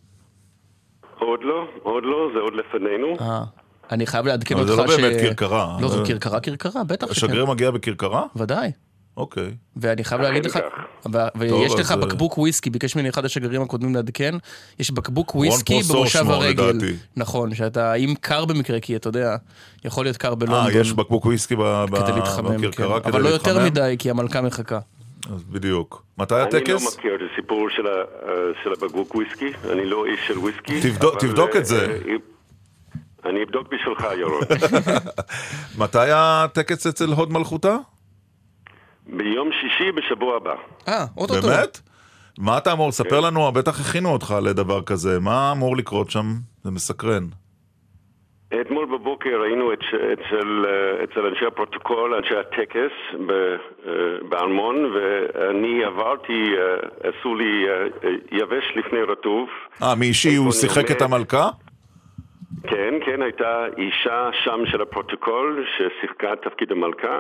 עוד 1.19 1.41
לא, 1.43 1.67
עוד 1.83 2.05
לא, 2.05 2.31
זה 2.35 2.41
עוד 2.41 2.55
לפנינו. 2.55 3.17
אה. 3.21 3.43
אני 3.91 4.07
חייב 4.07 4.27
לעדכן 4.27 4.55
אבל 4.55 4.63
אותך 4.63 4.75
זה 4.75 4.83
לא 4.83 4.89
ש... 4.89 5.01
באמת 5.01 5.21
כרכרה. 5.21 5.77
לא, 5.81 5.89
זו 5.89 6.01
אה. 6.01 6.07
כרכרה 6.07 6.41
כרכרה, 6.41 6.85
בטח 6.85 7.13
שכן. 7.13 7.27
השגריר 7.27 7.47
מגיע 7.47 7.71
בכרכרה? 7.71 8.23
ודאי. 8.37 8.71
אוקיי. 9.19 9.51
ואני 9.77 10.05
חייב 10.05 10.21
להגיד 10.21 10.47
לך, 10.47 10.59
ויש 11.39 11.75
לך 11.75 11.91
אה, 11.91 11.97
בקבוק 11.97 12.39
וויסקי, 12.39 12.71
ביקש 12.71 12.97
ממני 12.97 13.09
אחד 13.09 13.25
השגרירים 13.25 13.63
הקודמים 13.63 13.95
לעדכן, 13.95 14.35
יש 14.79 14.91
בקבוק 14.91 15.35
וויסקי 15.35 15.81
במושב 15.93 16.31
הרגל. 16.31 16.79
נכון, 17.17 17.55
שאתה, 17.55 17.95
אם 17.95 18.15
קר 18.21 18.45
במקרה, 18.45 18.81
כי 18.81 18.97
אתה 18.97 19.09
יודע, 19.09 19.37
יכול 19.85 20.05
להיות 20.05 20.17
קר 20.17 20.35
בלונדון. 20.35 20.67
אה, 20.75 20.81
יש 20.81 20.93
בקבוק 20.93 21.25
וויסקי 21.27 21.57
ב- 21.57 21.63
ב- 21.91 21.97
כדי 22.03 22.13
להתחמם, 22.13 22.49
כן. 22.49 22.57
בכרכרה 22.61 22.97
אבל 23.05 23.23
לא 23.23 23.29
יותר? 23.29 23.65
מדי, 23.65 23.97
כי 23.99 24.11
המלכה 24.11 24.41
מחכה. 24.43 24.79
אז 25.35 25.45
בדיוק. 25.45 26.03
מתי 26.19 26.35
אני 26.35 26.43
הטקס? 26.43 26.69
לא 26.85 26.91
מכיר 26.99 27.15
את 27.15 27.21
הסיפור 27.33 27.69
של, 27.71 27.87
אה, 27.87 28.33
של 28.65 28.71
הבקבוק 28.73 29.15
וויסקי, 29.15 29.51
אני 29.73 29.87
לא 29.87 30.05
איש 30.07 30.21
של 30.27 30.39
וויסקי. 30.39 30.81
תבדוק- 30.81 31.19
תבדוק 31.19 31.51
אה, 31.55 31.59
את 31.61 31.67
זה. 31.67 31.99
אני 33.27 33.43
אבדוק 33.45 33.67
בשבילך, 33.75 34.07
ירון. 34.21 34.43
מתי 35.85 35.99
הטקס 36.11 36.87
אצל 36.87 37.13
הוד 37.13 37.33
מלכותה? 37.33 37.77
ביום 39.09 39.51
שישי 39.53 39.93
בשבוע 39.93 40.37
הבא. 40.37 40.55
אה, 40.89 41.05
אוטוטו. 41.17 41.49
באמת? 41.49 41.81
מה 42.39 42.59
אתה 42.59 42.73
אמור 42.73 42.87
כן. 42.87 42.89
לספר 42.89 43.21
לנו? 43.21 43.53
בטח 43.53 43.81
הכינו 43.81 44.09
אותך 44.13 44.35
לדבר 44.43 44.83
כזה. 44.83 45.21
מה 45.21 45.53
אמור 45.53 45.77
לקרות 45.77 46.11
שם? 46.11 46.25
זה 46.65 46.71
מסקרן. 46.71 47.23
אתמול 48.61 48.87
בבוקר 48.87 49.41
היינו 49.45 49.73
את- 49.73 49.79
אצל, 50.13 50.65
אה, 50.69 51.05
אצל 51.05 51.27
אנשי 51.27 51.47
הפרוטוקול, 51.47 52.15
אנשי 52.15 52.35
הטקס 52.37 52.93
אה, 53.15 53.57
בארמון, 54.29 54.77
ואני 54.95 55.85
עברתי, 55.85 56.33
אה, 56.59 57.09
עשו 57.11 57.35
לי 57.35 57.67
יבש 58.33 58.65
לפני 58.77 58.99
רטוב. 59.03 59.49
אה, 59.83 59.95
מאישי 59.95 60.37
הוא 60.37 60.53
שיחק 60.53 60.91
את? 60.91 61.03
המלכה? 61.03 61.49
כן, 62.63 62.95
כן, 63.07 63.23
הייתה 63.23 63.65
אישה 63.79 64.31
שם 64.45 64.61
של 64.67 64.83
הפרוטוקול 64.83 65.65
ששיחקה 65.77 66.33
את 66.33 66.39
תפקיד 66.43 66.73
המלכה. 66.73 67.19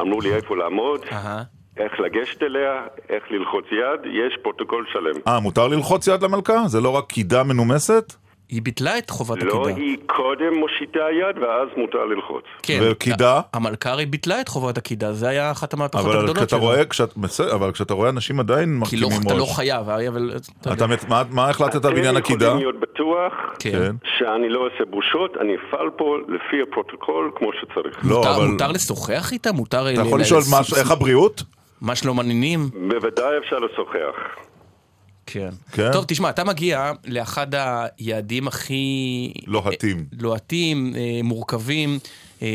אמרו 0.00 0.20
לי 0.20 0.34
איפה 0.34 0.56
לעמוד, 0.56 1.00
איך 1.76 1.92
לגשת 2.00 2.42
אליה, 2.42 2.82
איך 3.08 3.24
ללחוץ 3.30 3.64
יד, 3.64 4.00
יש 4.04 4.38
פרוטוקול 4.42 4.86
שלם. 4.92 5.20
אה, 5.28 5.40
מותר 5.40 5.68
ללחוץ 5.68 6.08
יד 6.08 6.22
למלכה? 6.22 6.68
זה 6.68 6.80
לא 6.80 6.90
רק 6.90 7.06
קידה 7.06 7.42
מנומסת? 7.42 8.14
היא 8.48 8.62
ביטלה 8.62 8.98
את 8.98 9.10
חובת 9.10 9.42
לא, 9.42 9.62
הקידה. 9.62 9.80
היא 9.80 9.96
קודם 10.06 10.54
מושיטה 10.54 10.98
יד 10.98 11.42
ואז 11.42 11.68
מותר 11.76 12.04
ללחוץ. 12.04 12.44
כן. 12.62 12.78
וקידה? 12.82 13.40
המלכה 13.52 13.90
הרי 13.90 14.06
ביטלה 14.06 14.40
את 14.40 14.48
חובת 14.48 14.78
הקידה, 14.78 15.12
זה 15.12 15.28
היה 15.28 15.50
אחת 15.50 15.72
המהפכות 15.72 16.14
הגדולות 16.14 16.50
שלו. 16.50 16.58
רואה, 16.58 16.84
כשאת- 16.84 17.16
בסדר, 17.16 17.54
אבל 17.54 17.72
כשאתה 17.72 17.94
רואה 17.94 18.08
אנשים 18.08 18.40
עדיין 18.40 18.64
כי 18.68 18.74
מחכימים 18.80 19.02
לא, 19.04 19.16
ראש. 19.16 19.26
אתה 19.26 19.34
לא 19.34 19.44
חייב, 19.44 19.88
אבל... 19.88 20.32
אתה 20.60 20.72
אתה. 20.72 20.86
מת- 20.86 21.08
מה- 21.08 21.22
מה 21.30 21.48
החלטת 21.48 21.82
בעניין 21.82 22.16
הקידה? 22.16 22.46
אתם 22.46 22.56
יכולים 22.56 22.66
להיות 22.72 22.80
בטוח 22.80 23.32
כן. 23.58 23.92
שאני 24.18 24.48
לא 24.48 24.58
עושה 24.66 24.84
בושות, 24.90 25.36
אני 25.40 25.52
אפעל 25.68 25.90
פה 25.90 26.16
לפי 26.28 26.56
הפרוטוקול 26.62 27.30
כמו 27.36 27.50
שצריך. 27.60 27.98
לא, 28.04 28.16
מותר, 28.16 28.36
אבל- 28.36 28.46
מותר 28.46 28.72
לשוחח 28.72 29.32
איתה? 29.32 29.52
מותר... 29.52 29.90
אתה 29.92 30.00
יכול 30.00 30.20
לשאול 30.20 30.40
איך 30.76 30.90
הבריאות? 30.90 31.42
מה 31.80 31.96
שלום 31.96 32.20
הנינים? 32.20 32.60
בוודאי 32.88 33.38
אפשר 33.38 33.56
לשוחח. 33.58 34.47
כן. 35.30 35.48
כן? 35.72 35.92
טוב, 35.92 36.04
תשמע, 36.08 36.30
אתה 36.30 36.44
מגיע 36.44 36.92
לאחד 37.06 37.46
היעדים 37.98 38.48
הכי... 38.48 39.32
לוהטים. 39.46 40.04
לוהטים, 40.20 40.92
אה, 40.96 41.20
מורכבים, 41.24 41.98
אה, 42.42 42.48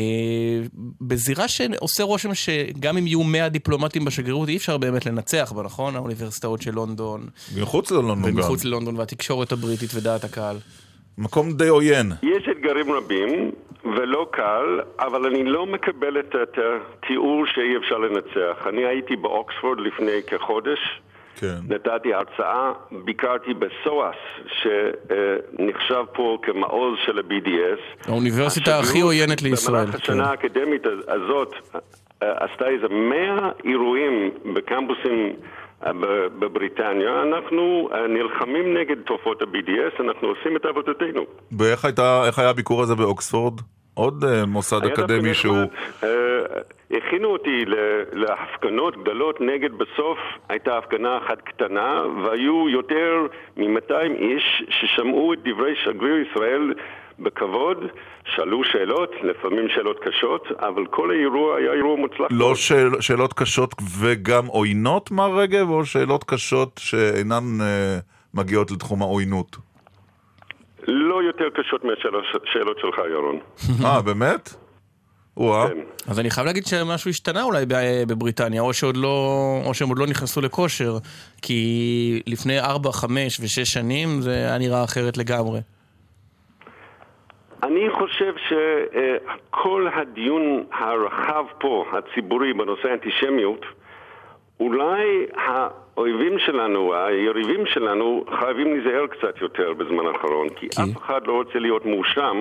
בזירה 1.00 1.48
שעושה 1.48 2.02
רושם 2.02 2.34
שגם 2.34 2.96
אם 2.96 3.06
יהיו 3.06 3.22
100 3.22 3.48
דיפלומטים 3.48 4.04
בשגרירות, 4.04 4.48
אי 4.48 4.56
אפשר 4.56 4.78
באמת 4.78 5.06
לנצח 5.06 5.52
בה, 5.52 5.62
נכון? 5.62 5.96
האוניברסיטאות 5.96 6.62
של 6.62 6.70
לונדון. 6.70 7.26
מחוץ 7.60 7.90
ללונדון 7.90 8.30
גם. 8.30 8.36
ומחוץ 8.36 8.64
ללונדון, 8.64 8.96
והתקשורת 8.96 9.52
הבריטית 9.52 9.90
ודעת 9.94 10.24
הקהל. 10.24 10.56
מקום 11.18 11.52
די 11.52 11.68
עוין. 11.68 12.12
יש 12.22 12.48
אתגרים 12.52 12.92
רבים 12.92 13.50
ולא 13.84 14.26
קל, 14.32 14.80
אבל 14.98 15.26
אני 15.26 15.44
לא 15.44 15.66
מקבל 15.66 16.20
את 16.20 16.34
את 16.42 16.58
התיאור 16.58 17.46
שאי 17.46 17.76
אפשר 17.76 17.98
לנצח. 17.98 18.66
אני 18.66 18.84
הייתי 18.84 19.16
באוקספורד 19.16 19.78
לפני 19.80 20.22
כחודש, 20.26 20.78
כן. 21.40 21.56
נתתי 21.68 22.14
הרצאה, 22.14 22.72
ביקרתי 23.04 23.54
בסואס, 23.54 24.16
שנחשב 24.46 26.04
פה 26.12 26.38
כמעוז 26.42 26.98
של 27.06 27.18
ה-BDS. 27.18 28.10
האוניברסיטה 28.10 28.78
הכי 28.78 29.00
עוינת 29.00 29.42
לישראל. 29.42 29.84
במהלך 29.84 29.94
השנה 29.94 30.30
האקדמית 30.30 30.82
הזאת 31.08 31.54
אה, 32.22 32.44
עשתה 32.44 32.68
איזה 32.68 32.88
100 32.88 33.50
אירועים 33.64 34.30
בקמפוסים 34.54 35.32
אה, 35.86 35.92
בבריטניה. 36.38 37.22
אנחנו 37.22 37.88
אה, 37.92 38.06
נלחמים 38.08 38.76
נגד 38.76 38.96
תופעות 39.06 39.42
ה-BDS, 39.42 40.02
אנחנו 40.02 40.28
עושים 40.28 40.56
את 40.56 40.64
עבודתנו. 40.64 41.22
ואיך 41.58 42.38
היה 42.38 42.50
הביקור 42.50 42.82
הזה 42.82 42.94
באוקספורד? 42.94 43.60
עוד 43.94 44.24
אה, 44.24 44.46
מוסד 44.46 44.84
אקדמי 44.86 45.34
שהוא... 45.34 45.56
אה, 46.04 46.08
הכינו 46.90 47.28
אותי 47.28 47.64
להפגנות 48.12 48.96
גדולות 49.02 49.40
נגד 49.40 49.72
בסוף 49.72 50.18
הייתה 50.48 50.78
הפגנה 50.78 51.18
אחת 51.18 51.40
קטנה 51.40 52.02
והיו 52.24 52.68
יותר 52.68 53.26
מ-200 53.56 53.92
איש 54.18 54.62
ששמעו 54.70 55.32
את 55.32 55.38
דברי 55.44 55.74
שגריר 55.84 56.24
ישראל 56.30 56.74
בכבוד, 57.18 57.78
שאלו 58.24 58.64
שאלות, 58.64 59.10
לפעמים 59.22 59.68
שאלות 59.68 60.00
קשות, 60.04 60.46
אבל 60.58 60.86
כל 60.86 61.10
האירוע 61.10 61.56
היה 61.56 61.72
אירוע 61.72 61.96
מוצלח. 61.96 62.28
לא 62.30 62.54
שאל, 62.54 63.00
שאלות 63.00 63.32
קשות 63.32 63.74
וגם 64.00 64.46
עוינות, 64.46 65.10
מר 65.10 65.38
רגב, 65.38 65.70
או 65.70 65.84
שאלות 65.84 66.24
קשות 66.24 66.80
שאינן 66.82 67.60
אה, 67.60 67.98
מגיעות 68.34 68.70
לתחום 68.70 69.02
העוינות? 69.02 69.56
לא 70.86 71.22
יותר 71.22 71.44
קשות 71.54 71.84
מהשאלות 71.84 72.78
שלך, 72.78 72.98
ירון. 73.10 73.38
אה, 73.84 74.02
באמת? 74.02 74.54
וואה. 75.36 75.68
כן. 75.68 75.78
אז 76.08 76.20
אני 76.20 76.30
חייב 76.30 76.46
להגיד 76.46 76.66
שמשהו 76.66 77.10
השתנה 77.10 77.42
אולי 77.42 77.64
בבריטניה, 78.08 78.62
או, 78.62 78.72
שעוד 78.72 78.96
לא, 78.96 79.28
או 79.66 79.74
שהם 79.74 79.88
עוד 79.88 79.98
לא 79.98 80.06
נכנסו 80.06 80.40
לכושר, 80.40 80.92
כי 81.42 82.22
לפני 82.26 82.60
4, 82.60 82.92
5 82.92 83.40
ו-6 83.40 83.64
שנים 83.64 84.20
זה 84.20 84.30
היה 84.30 84.58
נראה 84.58 84.84
אחרת 84.84 85.16
לגמרי. 85.16 85.60
אני 87.62 87.90
חושב 87.90 88.34
שכל 88.48 89.88
הדיון 89.94 90.64
הרחב 90.72 91.44
פה, 91.60 91.84
הציבורי, 91.92 92.52
בנושא 92.52 92.88
האנטישמיות, 92.88 93.66
אולי 94.60 95.26
האויבים 95.96 96.38
שלנו, 96.38 96.94
היריבים 96.94 97.66
שלנו, 97.66 98.24
חייבים 98.40 98.74
להיזהר 98.74 99.06
קצת 99.06 99.40
יותר 99.40 99.72
בזמן 99.72 100.06
האחרון, 100.14 100.48
כי 100.56 100.66
אף 100.66 101.02
אחד 101.02 101.20
לא 101.26 101.32
רוצה 101.32 101.58
להיות 101.58 101.86
מואשם 101.86 102.36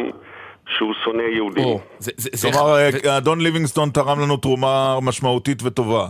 שהוא 0.77 0.93
שונא 1.03 1.21
יהודים. 1.21 1.63
או, 1.63 1.79
זה, 1.99 2.11
זה, 2.17 2.29
זה, 2.33 2.47
כלומר, 2.51 2.75
אה, 3.05 3.17
אדון 3.17 3.41
ליבינגסטון 3.41 3.89
תרם 3.89 4.19
לנו 4.19 4.37
תרומה 4.37 4.97
משמעותית 5.01 5.63
וטובה. 5.63 6.05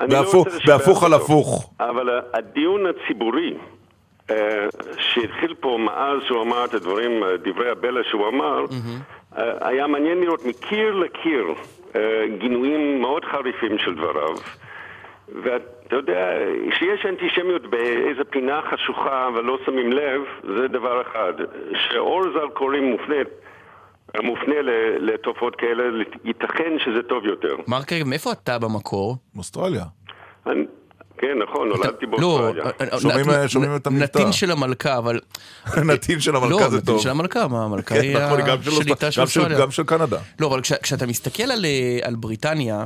לא 0.00 0.06
בהפוך- 0.06 0.48
בהפוך 0.66 1.04
על 1.04 1.14
הפוך. 1.14 1.72
אבל 1.80 2.08
ה- 2.10 2.20
הדיון 2.34 2.80
הציבורי 2.86 3.54
אה, 4.30 4.66
שהתחיל 4.98 5.54
פה 5.60 5.78
מאז 5.80 6.18
שהוא 6.26 6.42
אמר 6.42 6.64
את 6.64 6.74
הדברים, 6.74 7.22
אה, 7.24 7.36
דברי 7.36 7.70
הבלע 7.70 8.00
שהוא 8.10 8.28
אמר, 8.28 8.64
אה, 9.38 9.68
היה 9.68 9.86
מעניין 9.86 10.20
לראות 10.20 10.44
מקיר 10.46 10.94
לקיר 10.94 11.44
אה, 11.96 12.00
גינויים 12.38 13.00
מאוד 13.00 13.24
חריפים 13.24 13.78
של 13.78 13.94
דבריו. 13.94 14.34
ואתה 15.88 15.96
יודע, 15.96 16.28
כשיש 16.70 17.06
אנטישמיות 17.08 17.62
באיזה 17.70 18.24
פינה 18.30 18.60
חשוכה 18.70 19.28
ולא 19.36 19.58
שמים 19.66 19.92
לב, 19.92 20.20
זה 20.56 20.68
דבר 20.68 21.02
אחד. 21.02 21.32
שאור 21.74 22.22
זרקורים 22.34 22.84
מופנה, 22.84 23.16
מופנה 24.22 24.54
לתופעות 25.00 25.56
כאלה, 25.56 25.82
ייתכן 26.24 26.72
שזה 26.84 27.02
טוב 27.02 27.24
יותר. 27.24 27.56
מרק 27.68 27.92
רגב, 27.92 28.06
מאיפה 28.06 28.32
אתה 28.32 28.58
במקור? 28.58 29.16
מאוסטרליה. 29.34 29.84
כן, 31.18 31.38
נכון, 31.48 31.68
נולדתי 31.68 32.06
לא, 32.06 32.10
באוסטרליה. 32.18 32.64
אה, 32.80 33.48
שומעים, 33.48 33.76
את 33.76 33.86
המבטא. 33.86 34.18
נתין 34.18 34.32
של 34.32 34.50
המלכה, 34.50 34.98
אבל... 34.98 35.20
נתין 35.92 36.20
של 36.20 36.36
המלכה 36.36 36.50
לא, 36.50 36.68
זה 36.68 36.76
נתין 36.76 36.86
טוב. 36.86 37.02
של 37.02 37.08
המלכה, 37.08 37.48
מה, 37.48 37.64
המלכה 37.64 37.94
כן, 37.94 38.00
היא 38.00 38.16
נכון, 38.16 38.40
השליטה 38.40 39.10
של 39.10 39.20
אוסטרליה. 39.20 39.58
גם 39.60 39.70
של 39.70 39.82
קנדה. 39.82 40.18
לא, 40.40 40.46
אבל 40.46 40.60
כש, 40.60 40.72
כשאתה 40.72 41.06
מסתכל 41.06 41.42
על, 42.02 42.14
בריטניה, 42.16 42.84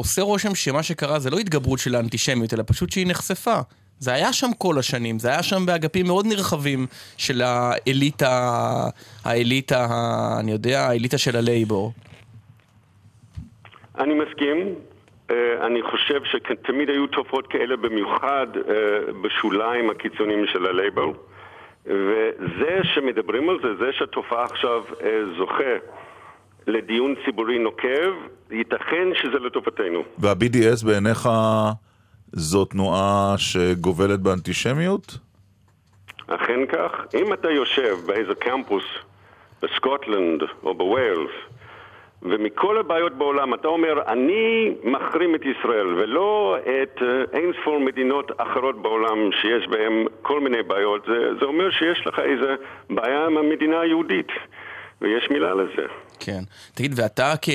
עושה 0.00 0.22
רושם 0.22 0.54
שמה 0.54 0.82
שקרה 0.82 1.18
זה 1.18 1.30
לא 1.30 1.38
התגברות 1.38 1.78
של 1.78 1.94
האנטישמיות, 1.94 2.54
אלא 2.54 2.62
פשוט 2.66 2.90
שהיא 2.90 3.06
נחשפה. 3.06 3.56
זה 3.98 4.12
היה 4.12 4.32
שם 4.32 4.46
כל 4.58 4.78
השנים, 4.78 5.18
זה 5.18 5.28
היה 5.28 5.42
שם 5.42 5.66
באגפים 5.66 6.06
מאוד 6.06 6.26
נרחבים 6.26 6.86
של 7.16 7.42
האליטה, 7.42 8.50
האליטה, 9.24 9.86
אני 10.40 10.52
יודע, 10.52 10.80
האליטה 10.80 11.18
של 11.18 11.36
הלייבור. 11.36 11.92
אני 13.98 14.14
מסכים. 14.14 14.74
אה, 15.30 15.66
אני 15.66 15.82
חושב 15.82 16.20
שתמיד 16.24 16.90
היו 16.90 17.06
תופעות 17.06 17.46
כאלה 17.46 17.76
במיוחד 17.76 18.46
אה, 18.56 19.12
בשוליים 19.22 19.90
הקיצוניים 19.90 20.46
של 20.46 20.66
הלייבור. 20.66 21.14
וזה 21.86 22.80
שמדברים 22.82 23.48
על 23.48 23.58
זה, 23.62 23.74
זה 23.74 23.92
שהתופעה 23.92 24.44
עכשיו 24.44 24.82
אה, 25.02 25.20
זוכה 25.38 25.74
לדיון 26.70 27.14
ציבורי 27.24 27.58
נוקב, 27.58 28.12
ייתכן 28.50 29.08
שזה 29.14 29.38
לטובתנו. 29.38 30.02
וה-BDS 30.18 30.86
בעיניך 30.86 31.28
זו 32.32 32.64
תנועה 32.64 33.34
שגובלת 33.36 34.20
באנטישמיות? 34.20 35.18
אכן 36.26 36.66
כך. 36.66 36.90
אם 37.14 37.32
אתה 37.32 37.50
יושב 37.50 37.96
באיזה 38.06 38.34
קמפוס 38.34 38.84
בסקוטלנד 39.62 40.42
או 40.62 40.74
בווילס, 40.74 41.30
ומכל 42.22 42.78
הבעיות 42.78 43.12
בעולם 43.12 43.54
אתה 43.54 43.68
אומר, 43.68 44.02
אני 44.06 44.74
מחרים 44.84 45.34
את 45.34 45.40
ישראל, 45.44 45.86
ולא 45.86 46.56
את 46.60 47.02
אה, 47.02 47.38
אין 47.38 47.52
ספור 47.62 47.80
מדינות 47.80 48.32
אחרות 48.36 48.82
בעולם 48.82 49.32
שיש 49.32 49.68
בהן 49.68 50.06
כל 50.22 50.40
מיני 50.40 50.62
בעיות, 50.62 51.04
זה, 51.06 51.34
זה 51.40 51.44
אומר 51.44 51.70
שיש 51.70 52.06
לך 52.06 52.18
איזה 52.18 52.54
בעיה 52.90 53.26
עם 53.26 53.36
המדינה 53.36 53.80
היהודית, 53.80 54.28
ויש 55.00 55.30
מילה 55.30 55.54
לזה. 55.54 55.86
כן. 56.20 56.42
תגיד, 56.74 56.92
ואתה 56.96 57.34
כ... 57.42 57.48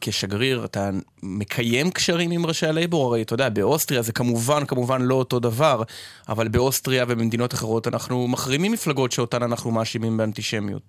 כשגריר, 0.00 0.64
אתה 0.64 0.90
מקיים 1.22 1.90
קשרים 1.90 2.30
עם 2.30 2.46
ראשי 2.46 2.66
הלייבור? 2.66 3.06
הרי 3.06 3.22
אתה 3.22 3.34
יודע, 3.34 3.48
באוסטריה 3.48 4.02
זה 4.02 4.12
כמובן, 4.12 4.64
כמובן 4.66 5.02
לא 5.02 5.14
אותו 5.14 5.38
דבר, 5.40 5.82
אבל 6.28 6.48
באוסטריה 6.48 7.04
ובמדינות 7.08 7.54
אחרות 7.54 7.88
אנחנו 7.88 8.28
מחרימים 8.28 8.72
מפלגות 8.72 9.12
שאותן 9.12 9.42
אנחנו 9.42 9.70
מאשימים 9.70 10.16
באנטישמיות. 10.16 10.82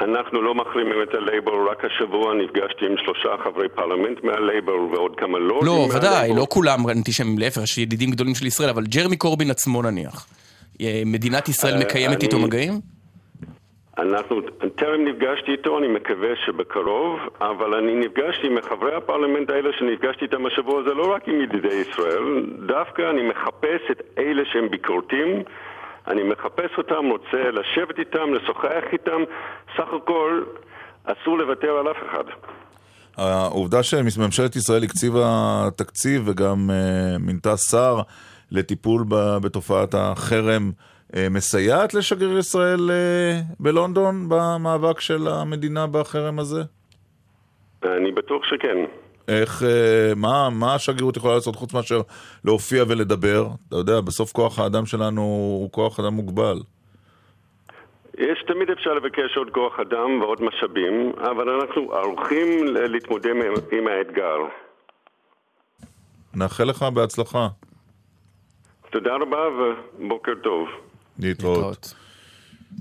אנחנו 0.00 0.42
לא 0.42 0.54
מחרימים 0.54 0.96
את 1.02 1.14
הלייבור, 1.14 1.70
רק 1.70 1.78
השבוע 1.84 2.34
נפגשתי 2.34 2.86
עם 2.86 2.94
שלושה 3.04 3.28
חברי 3.44 3.68
פרלמנט 3.68 4.24
מהלייבור 4.24 4.90
ועוד 4.92 5.12
כמה 5.16 5.38
לורדים 5.38 5.66
לא, 5.66 5.88
ודאי. 5.96 6.34
לא 6.36 6.46
כולם 6.50 6.88
אנטישמים, 6.88 7.38
להפך, 7.38 7.62
יש 7.62 7.78
ידידים 7.78 8.10
גדולים 8.10 8.34
של 8.34 8.46
ישראל, 8.46 8.68
אבל 8.68 8.84
ג'רמי 8.86 9.16
קורבין 9.16 9.50
עצמו 9.50 9.82
נניח. 9.82 10.26
אה, 10.80 11.02
מדינת 11.06 11.48
ישראל 11.48 11.74
אה, 11.74 11.80
מקיימת 11.80 12.22
איתו 12.22 12.36
אני- 12.36 12.44
מגעים? 12.44 12.80
אנחנו, 13.98 14.40
טרם 14.76 15.04
נפגשתי 15.04 15.52
איתו, 15.52 15.78
אני 15.78 15.88
מקווה 15.88 16.28
שבקרוב, 16.46 17.18
אבל 17.40 17.74
אני 17.74 17.94
נפגשתי 17.94 18.46
עם 18.46 18.56
חברי 18.68 18.94
הפרלמנט 18.94 19.50
האלה 19.50 19.70
שנפגשתי 19.78 20.24
איתם 20.24 20.46
השבוע, 20.46 20.82
זה 20.82 20.94
לא 20.94 21.14
רק 21.14 21.28
עם 21.28 21.40
ידידי 21.40 21.74
ישראל, 21.74 22.46
דווקא 22.66 23.10
אני 23.10 23.22
מחפש 23.28 23.90
את 23.90 24.02
אלה 24.18 24.42
שהם 24.52 24.68
ביקורתיים, 24.70 25.42
אני 26.08 26.22
מחפש 26.22 26.78
אותם, 26.78 27.04
רוצה 27.10 27.50
לשבת 27.50 27.98
איתם, 27.98 28.34
לשוחח 28.34 28.84
איתם, 28.92 29.22
סך 29.76 29.88
הכל 30.02 30.42
אסור 31.04 31.38
לוותר 31.38 31.70
על 31.70 31.90
אף 31.90 31.96
אחד. 32.10 32.24
העובדה 33.16 33.82
שממשלת 33.82 34.56
ישראל 34.56 34.82
הקציבה 34.84 35.28
תקציב 35.76 36.22
וגם 36.28 36.70
אה, 36.70 37.18
מינתה 37.18 37.56
שר 37.56 38.00
לטיפול 38.52 39.04
בתופעת 39.42 39.94
החרם, 39.94 40.70
מסייעת 41.30 41.94
לשגריר 41.94 42.38
ישראל 42.38 42.90
אה, 42.90 43.40
בלונדון 43.60 44.28
במאבק 44.28 45.00
של 45.00 45.28
המדינה 45.28 45.86
בחרם 45.86 46.38
הזה? 46.38 46.60
אני 47.84 48.12
בטוח 48.12 48.44
שכן. 48.44 48.76
איך, 49.28 49.62
אה, 49.62 50.12
מה, 50.16 50.48
מה 50.50 50.74
השגרירות 50.74 51.16
יכולה 51.16 51.34
לעשות 51.34 51.56
חוץ 51.56 51.74
מאשר 51.74 52.00
להופיע 52.44 52.84
ולדבר? 52.88 53.46
אתה 53.68 53.76
יודע, 53.76 54.00
בסוף 54.00 54.32
כוח 54.32 54.58
האדם 54.58 54.86
שלנו 54.86 55.20
הוא 55.60 55.72
כוח 55.72 56.00
אדם 56.00 56.14
מוגבל. 56.14 56.58
יש, 58.18 58.44
תמיד 58.46 58.70
אפשר 58.70 58.94
לבקש 58.94 59.36
עוד 59.36 59.50
כוח 59.50 59.80
אדם 59.80 60.20
ועוד 60.20 60.42
משאבים, 60.42 61.12
אבל 61.18 61.48
אנחנו 61.48 61.92
ערוכים 61.92 62.66
להתמודד 62.74 63.30
עם 63.72 63.86
האתגר. 63.86 64.38
נאחל 66.34 66.64
לך 66.64 66.82
בהצלחה. 66.82 67.48
תודה 68.90 69.16
רבה 69.16 69.38
ובוקר 69.48 70.34
טוב. 70.42 70.68
להתראות. 71.20 71.94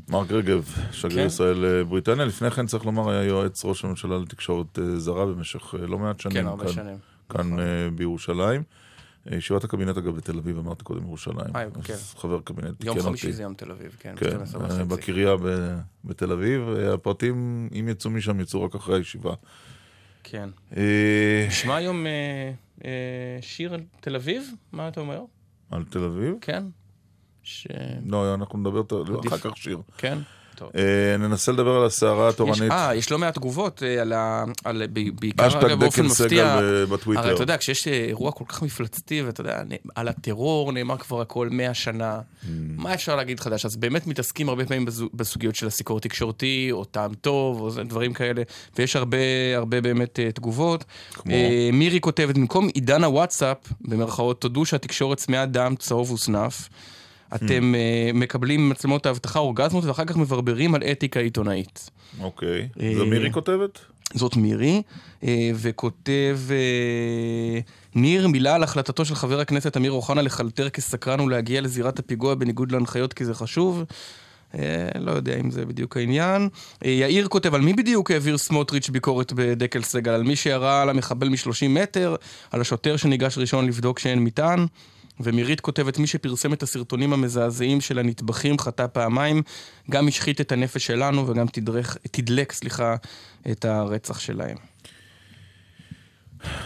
מרק 0.10 0.32
רגב, 0.32 0.70
שגריר 0.92 1.20
כן. 1.20 1.26
ישראל 1.28 1.66
אה, 1.66 1.84
בריטניה, 1.84 2.26
לפני 2.26 2.52
כן 2.52 2.66
צריך 2.66 2.86
לומר 2.86 3.10
היה 3.10 3.24
יועץ 3.24 3.66
ראש 3.66 3.86
הממשלה 3.86 4.18
לתקשורת 4.18 4.80
אה, 4.80 5.00
זרה 5.00 5.26
במשך 5.26 5.76
אה, 5.76 5.88
לא 5.88 6.00
מעט 6.00 6.20
שנים. 6.20 6.34
כן, 6.38 6.48
הרבה 6.48 6.64
כאן, 6.66 6.74
שנים. 6.74 6.98
כאן 7.30 7.60
אה, 7.60 7.66
בירושלים. 7.96 8.64
ישיבת 9.32 9.64
הקבינט 9.64 9.98
אגב 9.98 10.16
בתל 10.16 10.38
אביב, 10.38 10.58
אמרתי 10.58 10.84
קודם 10.84 11.04
ירושלים. 11.04 11.56
אה, 11.56 11.66
כן. 11.84 11.94
חבר 12.18 12.40
קבינט 12.44 12.84
יום 12.84 12.96
תיקן 12.96 13.08
חמישי 13.10 13.26
אותי. 13.28 13.34
זה 13.36 13.44
יום 13.44 13.54
תל 13.54 13.72
אביב, 13.72 13.96
כן, 14.00 14.14
כן, 14.18 14.30
12 14.30 14.66
וחצי. 14.66 14.84
בקריה 14.84 15.36
ב- 15.44 15.78
בתל 16.06 16.32
אביב. 16.32 16.62
הפרטים, 16.94 17.70
אם 17.80 17.88
יצאו 17.92 18.10
משם, 18.10 18.40
יצאו 18.40 18.64
רק 18.64 18.76
אחרי 18.76 18.98
הישיבה. 18.98 19.34
כן. 20.24 20.50
נשמע 21.48 21.76
היום 21.76 22.06
שיר 23.42 23.74
על 23.74 23.82
תל 24.00 24.16
אביב? 24.16 24.44
מה 24.72 24.88
אתה 24.88 25.00
אומר? 25.00 25.22
על 25.72 25.84
תל 25.90 26.04
אביב? 26.04 26.34
כן. 26.42 26.64
ש... 27.44 27.68
לא, 28.06 28.34
אנחנו 28.34 28.60
נדבר. 28.60 28.82
אחר 29.28 29.38
כך 29.38 29.58
שיר. 29.58 29.78
כן? 29.98 30.18
טוב. 30.56 30.70
אה, 30.76 31.18
ננסה 31.18 31.52
לדבר 31.52 31.76
על 31.76 31.86
הסערה 31.86 32.30
התורנית. 32.30 32.72
אה, 32.72 32.96
יש 32.96 33.12
לא 33.12 33.18
מעט 33.18 33.36
תגובות 33.36 33.84
אה, 33.84 34.02
על 34.02 34.14
ה... 34.14 34.44
על, 34.64 34.84
בעיקר, 35.20 35.60
אגב, 35.60 35.80
באופן 35.80 36.06
מפתיע. 36.06 36.60
ב- 36.62 36.84
בטוויטר. 36.84 37.22
הרי 37.22 37.34
אתה 37.34 37.44
יודע, 37.44 37.58
כשיש 37.58 37.88
אה, 37.88 37.94
אירוע 37.94 38.32
כל 38.32 38.44
כך 38.48 38.62
מפלצתי, 38.64 39.22
ואתה 39.22 39.42
יודע, 39.42 39.62
על 39.96 40.08
הטרור 40.08 40.72
נאמר 40.72 40.98
כבר 40.98 41.22
הכל 41.22 41.50
מאה 41.52 41.74
שנה, 41.74 42.20
Mm. 42.20 42.46
מה 42.78 42.94
אפשר 42.94 43.16
להגיד 43.16 43.40
חדש? 43.40 43.66
אז 43.66 43.76
באמת 43.76 44.08
מתעסקים 44.08 44.50
הרבה 44.50 44.66
פעמים 44.66 44.86
בסוגיות 45.14 45.56
של 45.56 45.68
הסיקור 45.68 46.00
תקשורתי, 46.00 46.68
או 46.72 46.86
טעם 46.86 47.14
טוב, 47.14 47.62
או 47.62 47.84
דברים 47.84 48.14
כאלה, 48.14 48.42
ויש 48.78 48.96
הרבה, 48.96 49.18
הרבה 49.56 49.82
באמת 49.82 50.20
אה, 50.20 50.32
תגובות. 50.32 50.84
כמו? 51.14 51.34
אה, 51.34 51.70
מירי 51.74 52.00
כותבת, 52.00 52.36
במקום 52.36 52.68
עידן 52.68 53.04
הוואטסאפ, 53.04 53.58
במרכאות, 53.82 54.42
תודו 54.42 54.66
שהתקשורת 54.66 55.18
צמאה 55.18 55.46
דם, 55.46 55.76
צהוב 55.80 56.12
וסנף. 56.12 56.70
אתם 57.36 57.76
אה, 57.76 58.12
מקבלים 58.14 58.70
מצלמות 58.70 59.06
האבטחה 59.06 59.40
אורגזמות 59.40 59.86
ואחר 59.86 60.06
כך 60.06 60.18
מברברים 60.18 60.76
על 60.76 60.84
אתיקה 60.84 61.20
עיתונאית. 61.20 61.90
אוקיי. 62.22 62.68
אה, 62.82 62.92
זו 62.96 63.06
מירי 63.06 63.32
כותבת? 63.32 63.80
זאת 64.14 64.36
מירי, 64.36 64.82
אה, 65.24 65.52
וכותב 65.56 66.40
אה, 66.50 67.60
ניר 67.96 68.28
מילה 68.28 68.56
על 68.56 68.64
החלטתו 68.64 69.06
של 69.06 69.16
חבר 69.16 69.40
הכנסת 69.40 69.78
אמיר 69.78 69.92
אוחנה 69.92 70.22
לחלטר 70.22 70.70
כסקרן 70.70 71.20
ולהגיע 71.20 71.62
לזירת 71.62 72.00
הפיגוע 72.00 72.36
בניגוד 72.36 72.72
להנחיות 72.72 73.14
כי 73.14 73.26
זה 73.26 73.34
חשוב. 73.34 73.84
לא 75.00 75.12
יודע 75.12 75.40
אם 75.40 75.52
זה 75.52 75.66
בדיוק 75.66 75.98
העניין. 75.98 76.50
יאיר 76.86 77.28
כותב, 77.28 77.56
על 77.56 77.62
מי 77.62 77.74
בדיוק 77.74 78.12
העביר 78.12 78.38
סמוטריץ' 78.38 78.90
ביקורת 78.90 79.34
בדקל 79.34 79.82
סגל? 79.82 80.12
על 80.12 80.24
מי 80.24 80.36
שירה 80.36 80.82
על 80.82 80.90
המחבל 80.90 81.30
מ-30 81.30 81.68
מטר? 81.70 82.16
על 82.52 82.62
השוטר 82.62 82.98
שניגש 82.98 83.38
ראשון 83.38 83.68
לבדוק 83.68 84.00
שאין 84.00 84.24
מטען? 84.24 84.66
ומירית 85.20 85.62
כותבת, 85.62 86.00
מי 86.00 86.08
שפרסם 86.08 86.54
את 86.54 86.64
הסרטונים 86.64 87.14
המזעזעים 87.14 87.82
של 87.82 88.00
הנטבחים 88.00 88.60
חטא 88.60 88.88
פעמיים, 88.88 89.42
גם 89.90 90.08
השחית 90.08 90.42
את 90.42 90.52
הנפש 90.52 90.86
שלנו 90.86 91.28
וגם 91.28 91.48
תדרך, 91.48 91.98
תדלק, 92.12 92.52
סליחה, 92.52 92.96
את 93.52 93.66
הרצח 93.66 94.20
שלהם. 94.20 94.69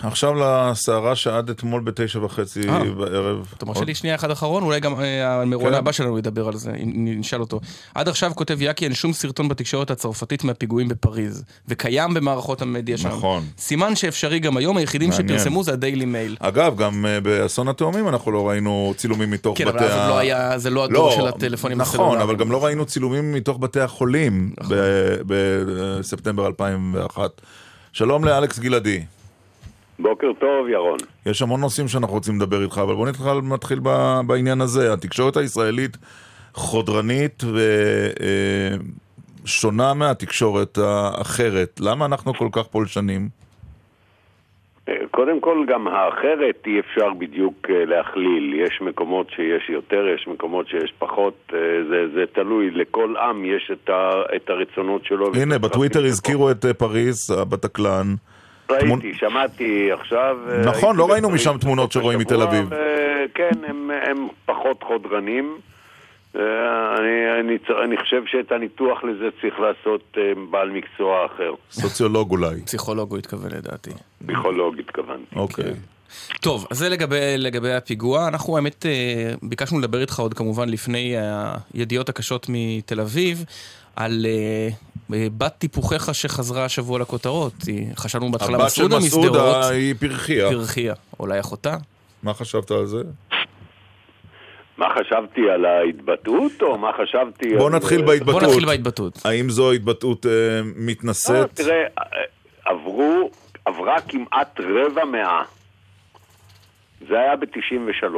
עכשיו 0.03 0.33
לסערה 0.33 1.15
שעד 1.15 1.49
אתמול 1.49 1.81
בתשע 1.81 2.19
וחצי 2.25 2.69
אה. 2.69 2.83
בערב. 2.83 3.53
אתה 3.57 3.65
מרשה 3.65 3.85
לי 3.85 3.95
שנייה 3.95 4.15
אחד 4.15 4.31
אחרון? 4.31 4.63
אולי 4.63 4.79
גם 4.79 4.99
אה, 4.99 5.41
המרואיין 5.41 5.73
כן. 5.73 5.79
הבא 5.79 5.91
שלנו 5.91 6.17
ידבר 6.17 6.47
על 6.47 6.55
זה, 6.55 6.71
נשאל 6.95 7.41
אותו. 7.41 7.59
עד 7.95 8.07
עכשיו 8.07 8.31
כותב 8.35 8.61
יאקי, 8.61 8.85
אין 8.85 8.93
שום 8.93 9.13
סרטון 9.13 9.49
בתקשורת 9.49 9.91
הצרפתית 9.91 10.43
מהפיגועים 10.43 10.87
בפריז, 10.87 11.43
וקיים 11.67 12.13
במערכות 12.13 12.61
המדיה 12.61 12.97
שם. 12.97 13.07
נכון. 13.09 13.43
סימן 13.57 13.95
שאפשרי 13.95 14.39
גם 14.39 14.57
היום, 14.57 14.77
היחידים 14.77 15.09
מעניין. 15.09 15.27
שפרסמו 15.27 15.63
זה 15.63 15.73
הדיילי 15.73 16.05
מייל. 16.05 16.37
אגב, 16.39 16.77
גם 16.77 17.05
אה, 17.05 17.19
באסון 17.19 17.67
התאומים 17.67 18.07
אנחנו 18.07 18.31
לא 18.31 18.49
ראינו 18.49 18.93
צילומים 18.97 19.31
מתוך 19.31 19.57
כן, 19.57 19.65
בתי 19.65 19.77
אבל 19.77 19.87
אז 19.87 19.99
עוד 19.99 20.09
לא 20.09 20.17
היה, 20.17 20.57
זה 20.57 20.69
לא 20.69 20.83
הדור 20.83 21.11
של 21.11 21.27
הטלפונים 21.27 21.77
נכון, 21.77 21.99
הסלולריים. 21.99 22.21
אבל 22.21 22.35
גם 22.35 22.51
לא 22.51 22.65
ראינו 22.65 22.85
צילומים 22.85 23.33
מתוך 23.33 23.57
בתי 23.59 23.79
החולים 23.79 24.53
נכון. 24.59 24.77
בספטמבר 25.27 26.47
2001. 26.47 27.41
שלום 27.93 28.25
לאלכס 28.25 28.59
גלעדי. 28.59 29.03
בוקר 30.03 30.33
טוב, 30.39 30.67
ירון. 30.67 30.97
יש 31.25 31.41
המון 31.41 31.61
נושאים 31.61 31.87
שאנחנו 31.87 32.15
רוצים 32.15 32.35
לדבר 32.35 32.63
איתך, 32.63 32.77
אבל 32.83 32.93
בוא 32.93 33.07
נתחיל, 33.07 33.25
נתחיל 33.53 33.79
בעניין 34.27 34.61
הזה. 34.61 34.93
התקשורת 34.93 35.37
הישראלית 35.37 35.97
חודרנית 36.53 37.43
ושונה 39.43 39.93
מהתקשורת 39.93 40.77
האחרת. 40.77 41.79
למה 41.79 42.05
אנחנו 42.05 42.33
כל 42.33 42.47
כך 42.51 42.67
פולשנים? 42.67 43.29
אה, 44.89 44.93
קודם 45.11 45.39
כל, 45.39 45.65
גם 45.67 45.87
האחרת 45.87 46.63
אי 46.67 46.79
אפשר 46.79 47.13
בדיוק 47.17 47.67
אה, 47.69 47.85
להכליל. 47.85 48.53
יש 48.53 48.81
מקומות 48.81 49.29
שיש 49.29 49.69
יותר, 49.69 50.05
יש 50.15 50.27
מקומות 50.27 50.67
שיש 50.67 50.93
פחות. 50.99 51.33
אה, 51.53 51.59
זה, 51.89 52.07
זה 52.13 52.23
תלוי, 52.33 52.71
לכל 52.71 53.17
עם 53.17 53.45
יש 53.45 53.71
את, 53.71 53.89
ה, 53.89 54.09
את 54.35 54.49
הרצונות 54.49 55.05
שלו. 55.05 55.31
הנה, 55.35 55.59
בטוויטר 55.59 56.05
הזכירו 56.05 56.51
את 56.51 56.65
אה, 56.65 56.73
פריז, 56.73 57.31
הבטקלן. 57.31 58.15
שלו. 58.79 58.87
תמונ- 58.89 59.01
ראיתי, 59.03 59.17
שמעתי 59.19 59.91
עכשיו. 59.91 60.37
אה, 60.49 60.57
נכון, 60.57 60.95
לא 60.97 61.11
ראינו 61.11 61.29
משם 61.29 61.57
תמונות 61.57 61.91
שרואים 61.91 62.19
מתל 62.19 62.41
אביב. 62.41 62.67
ו- 62.69 62.75
כן, 63.35 63.51
הם, 63.67 63.91
הם 64.09 64.27
פחות 64.45 64.83
חודרנים. 64.83 65.57
אה, 66.35 66.41
אני, 66.99 67.09
אני, 67.39 67.57
אני 67.85 67.97
חושב 67.97 68.21
שאת 68.25 68.51
הניתוח 68.51 69.03
לזה 69.03 69.25
צריך 69.41 69.53
לעשות 69.59 70.01
אה, 70.17 70.21
בעל 70.51 70.69
מקצוע 70.69 71.25
אחר. 71.25 71.51
סוציולוג 71.71 72.31
אולי. 72.31 72.61
פסיכולוג 72.65 73.09
הוא 73.11 73.17
התכוון 73.19 73.51
לדעתי. 73.51 73.89
פסיכולוג 74.25 74.79
התכוונתי. 74.79 75.35
אוקיי. 75.35 75.73
טוב, 76.41 76.67
אז 76.71 76.77
זה 76.77 76.89
לגבי, 76.89 77.17
לגבי 77.37 77.73
הפיגוע. 77.73 78.27
אנחנו 78.27 78.55
האמת 78.57 78.85
ביקשנו 79.43 79.79
לדבר 79.79 80.01
איתך 80.01 80.19
עוד 80.19 80.33
כמובן 80.33 80.69
לפני 80.69 81.15
הידיעות 81.73 82.09
הקשות 82.09 82.45
מתל 82.49 82.99
אביב, 82.99 83.45
על 83.95 84.25
אה, 84.29 84.69
בת 85.37 85.53
טיפוחיך 85.57 86.15
שחזרה 86.15 86.65
השבוע 86.65 86.99
לכותרות. 86.99 87.53
היא- 87.67 87.87
חשבנו 87.95 88.31
בהתחלה 88.31 88.57
הבת 88.57 88.71
של 88.71 88.83
מסעודה. 88.83 88.97
מסעודה 88.99 89.67
היא 89.69 89.95
פרחיה. 89.99 90.49
פרחיה. 90.49 90.93
אולי 91.19 91.39
אחותה? 91.39 91.77
מה 92.23 92.33
חשבת 92.33 92.71
על 92.71 92.85
זה? 92.85 92.97
מה 94.77 94.85
חשבתי 94.99 95.41
על 95.49 95.65
ההתבטאות, 95.65 96.51
או 96.61 96.77
מה 96.77 96.91
חשבתי 97.03 97.57
בוא 97.57 97.67
על... 97.69 97.75
נתחיל 97.75 98.01
אה, 98.01 98.05
בהתבטאות. 98.05 98.41
בוא 98.41 98.49
נתחיל 98.49 98.65
בהתבטאות. 98.65 99.25
האם 99.25 99.49
זו 99.49 99.71
התבטאות 99.71 100.25
אה, 100.25 100.31
מתנשאת? 100.75 101.49
תראה, 101.53 101.75
אה, 101.99 102.03
עברו, 102.65 103.31
עברה 103.65 104.01
כמעט 104.01 104.59
רבע 104.59 105.05
מאה. 105.05 105.43
זה 107.09 107.19
היה 107.19 107.35
ב-93. 107.35 108.15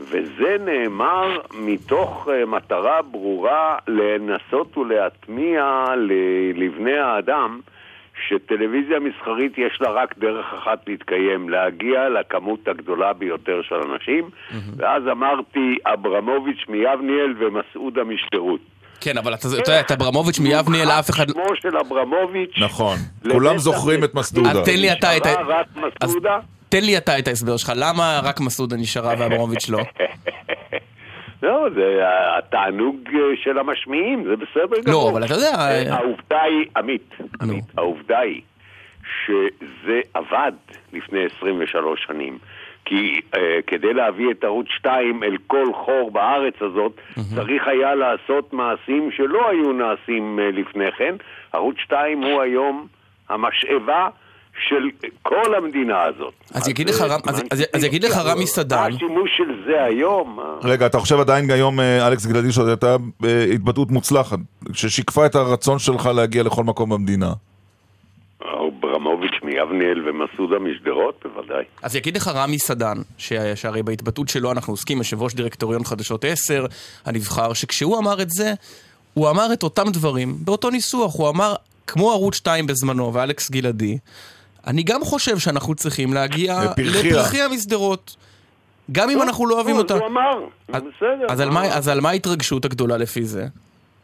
וזה 0.00 0.56
נאמר 0.60 1.38
מתוך 1.54 2.28
אה, 2.32 2.46
מטרה 2.46 3.02
ברורה 3.02 3.76
לנסות 3.88 4.76
ולהטמיע 4.76 5.84
לבני 6.54 6.98
האדם 6.98 7.60
שטלוויזיה 8.28 8.98
מסחרית 9.00 9.58
יש 9.58 9.78
לה 9.80 9.90
רק 9.90 10.18
דרך 10.18 10.46
אחת 10.54 10.78
להתקיים, 10.86 11.48
להגיע 11.48 12.08
לכמות 12.08 12.68
הגדולה 12.68 13.12
ביותר 13.12 13.62
של 13.62 13.74
אנשים. 13.74 14.30
ואז 14.76 15.02
אמרתי, 15.12 15.76
אברמוביץ' 15.84 16.64
מיבניאל 16.68 17.34
ומסעודה 17.38 18.04
משדרות. 18.04 18.60
כן, 19.00 19.18
אבל 19.18 19.34
אתה 19.34 19.48
יודע, 19.48 19.80
את 19.80 19.90
אברמוביץ' 19.90 20.38
מיבניאל 20.38 20.88
אף 20.90 21.10
אחד... 21.10 21.28
שמו 21.28 21.56
של 21.56 21.78
אברמוביץ' 21.78 22.58
נכון. 22.58 22.96
כולם 23.32 23.58
זוכרים 23.58 24.04
את 24.04 24.14
מסדודה. 24.14 24.50
אז 24.50 24.58
תן 24.64 24.76
לי 24.76 24.92
אתה 24.92 25.16
את 25.16 25.26
ה... 25.26 25.32
רק 25.42 25.66
מסעודה. 25.76 26.38
תן 26.68 26.84
לי 26.84 26.96
אתה 26.96 27.18
את 27.18 27.28
ההסבר 27.28 27.56
שלך, 27.56 27.72
למה 27.76 28.20
רק 28.24 28.40
מסעודה 28.40 28.76
נשארה 28.76 29.14
ואברמוביץ' 29.18 29.68
לא? 29.68 29.78
לא, 31.42 31.66
זה 31.74 32.02
התענוג 32.38 32.96
אה, 33.14 33.20
של 33.42 33.58
המשמיעים, 33.58 34.24
זה 34.24 34.36
בסדר 34.36 34.80
גמור. 34.84 35.04
לא, 35.04 35.10
אבל 35.10 35.24
אתה 35.24 35.34
יודע... 35.34 35.54
אה, 35.58 35.94
העובדה 35.94 36.42
היא, 36.42 36.66
עמית, 36.76 37.14
עמית, 37.40 37.64
העובדה 37.76 38.18
היא 38.18 38.40
שזה 39.24 40.00
עבד 40.14 40.52
לפני 40.92 41.24
23 41.38 42.04
שנים. 42.06 42.38
כי 42.86 43.20
uh, 43.34 43.38
כדי 43.66 43.94
להביא 43.94 44.30
את 44.30 44.44
ערוץ 44.44 44.66
2 44.78 45.22
אל 45.22 45.36
כל 45.46 45.66
חור 45.74 46.10
בארץ 46.10 46.54
הזאת, 46.60 46.92
צריך 47.34 47.66
היה 47.66 47.94
לעשות 47.94 48.52
מעשים 48.52 49.10
שלא 49.10 49.50
היו 49.50 49.72
נעשים 49.72 50.38
uh, 50.38 50.56
לפני 50.56 50.92
כן. 50.92 51.14
ערוץ 51.52 51.76
2 51.84 52.22
הוא 52.22 52.42
היום 52.42 52.86
המשאבה 53.28 54.08
של 54.68 54.82
כל 55.22 55.54
המדינה 55.54 56.02
הזאת. 56.02 56.34
אז 56.54 56.68
יגיד 56.68 56.88
לך 56.90 57.00
רם- 57.00 57.20
אז- 57.26 57.42
אז- 57.50 57.62
אז 57.72 57.84
יגיד 57.84 58.04
לך 58.04 58.16
רמי 58.16 58.46
סדן... 58.46 58.76
מה 58.76 58.86
השימוש 58.86 59.30
של 59.36 59.62
זה 59.66 59.82
היום? 59.84 60.40
אה, 60.40 60.44
רגע, 60.68 60.86
אתה 60.86 60.98
חושב 60.98 61.20
עדיין 61.20 61.50
היום, 61.50 61.80
אה, 61.80 62.06
אלכס 62.08 62.26
גלעדי, 62.26 62.52
שזו 62.52 62.68
הייתה 62.68 62.96
אה, 63.24 63.44
התבטאות 63.54 63.90
מוצלחת, 63.90 64.38
ששיקפה 64.72 65.26
את 65.26 65.34
הרצון 65.34 65.78
שלך 65.78 66.06
להגיע 66.06 66.42
לכל 66.42 66.64
מקום 66.64 66.90
במדינה. 66.90 67.32
אברמוביץ' 68.42 69.42
מיבניאל 69.42 70.08
ומסעודה 70.08 70.56
משדרות, 70.58 71.24
בוודאי. 71.24 71.64
אז 71.82 71.96
יגיד 71.96 72.16
לך 72.16 72.28
רמי 72.34 72.58
סדן, 72.58 72.96
ש- 73.18 73.32
שהרי 73.54 73.82
בהתבטאות 73.82 74.28
שלו 74.28 74.52
אנחנו 74.52 74.72
עוסקים, 74.72 74.98
יושב 74.98 75.22
ראש 75.22 75.34
דירקטוריון 75.34 75.84
חדשות 75.84 76.24
10, 76.24 76.66
הנבחר, 77.04 77.52
שכשהוא 77.52 77.98
אמר 77.98 78.22
את 78.22 78.30
זה, 78.30 78.52
הוא 79.14 79.30
אמר 79.30 79.52
את 79.52 79.62
אותם 79.62 79.84
דברים, 79.92 80.34
באותו 80.44 80.70
ניסוח, 80.70 81.14
הוא 81.18 81.28
אמר, 81.28 81.54
כמו 81.86 82.12
ערוץ 82.12 82.34
2 82.34 82.66
בזמנו, 82.66 83.14
ואלכס 83.14 83.50
גלעדי, 83.50 83.98
אני 84.66 84.82
גם 84.82 85.00
חושב 85.00 85.38
שאנחנו 85.38 85.74
צריכים 85.74 86.12
להגיע 86.14 86.54
לפרחיה. 86.64 87.10
לפרחיה 87.10 87.48
משדרות. 87.48 88.16
גם 88.92 89.10
אם 89.10 89.22
אנחנו 89.22 89.46
לא 89.46 89.54
אוהבים 89.54 89.74
נו, 89.74 89.80
אותה. 89.82 89.94
אז 89.94 90.00
הוא 90.00 90.06
אמר, 90.08 90.44
אז- 90.72 90.82
בסדר. 90.82 91.26
אז 91.28 91.40
על 91.40 91.50
מה- 91.50 91.62
אז 91.76 91.88
על 91.88 92.00
מה 92.00 92.08
ההתרגשות 92.10 92.64
הגדולה 92.64 92.96
לפי 92.96 93.22
זה? 93.22 93.44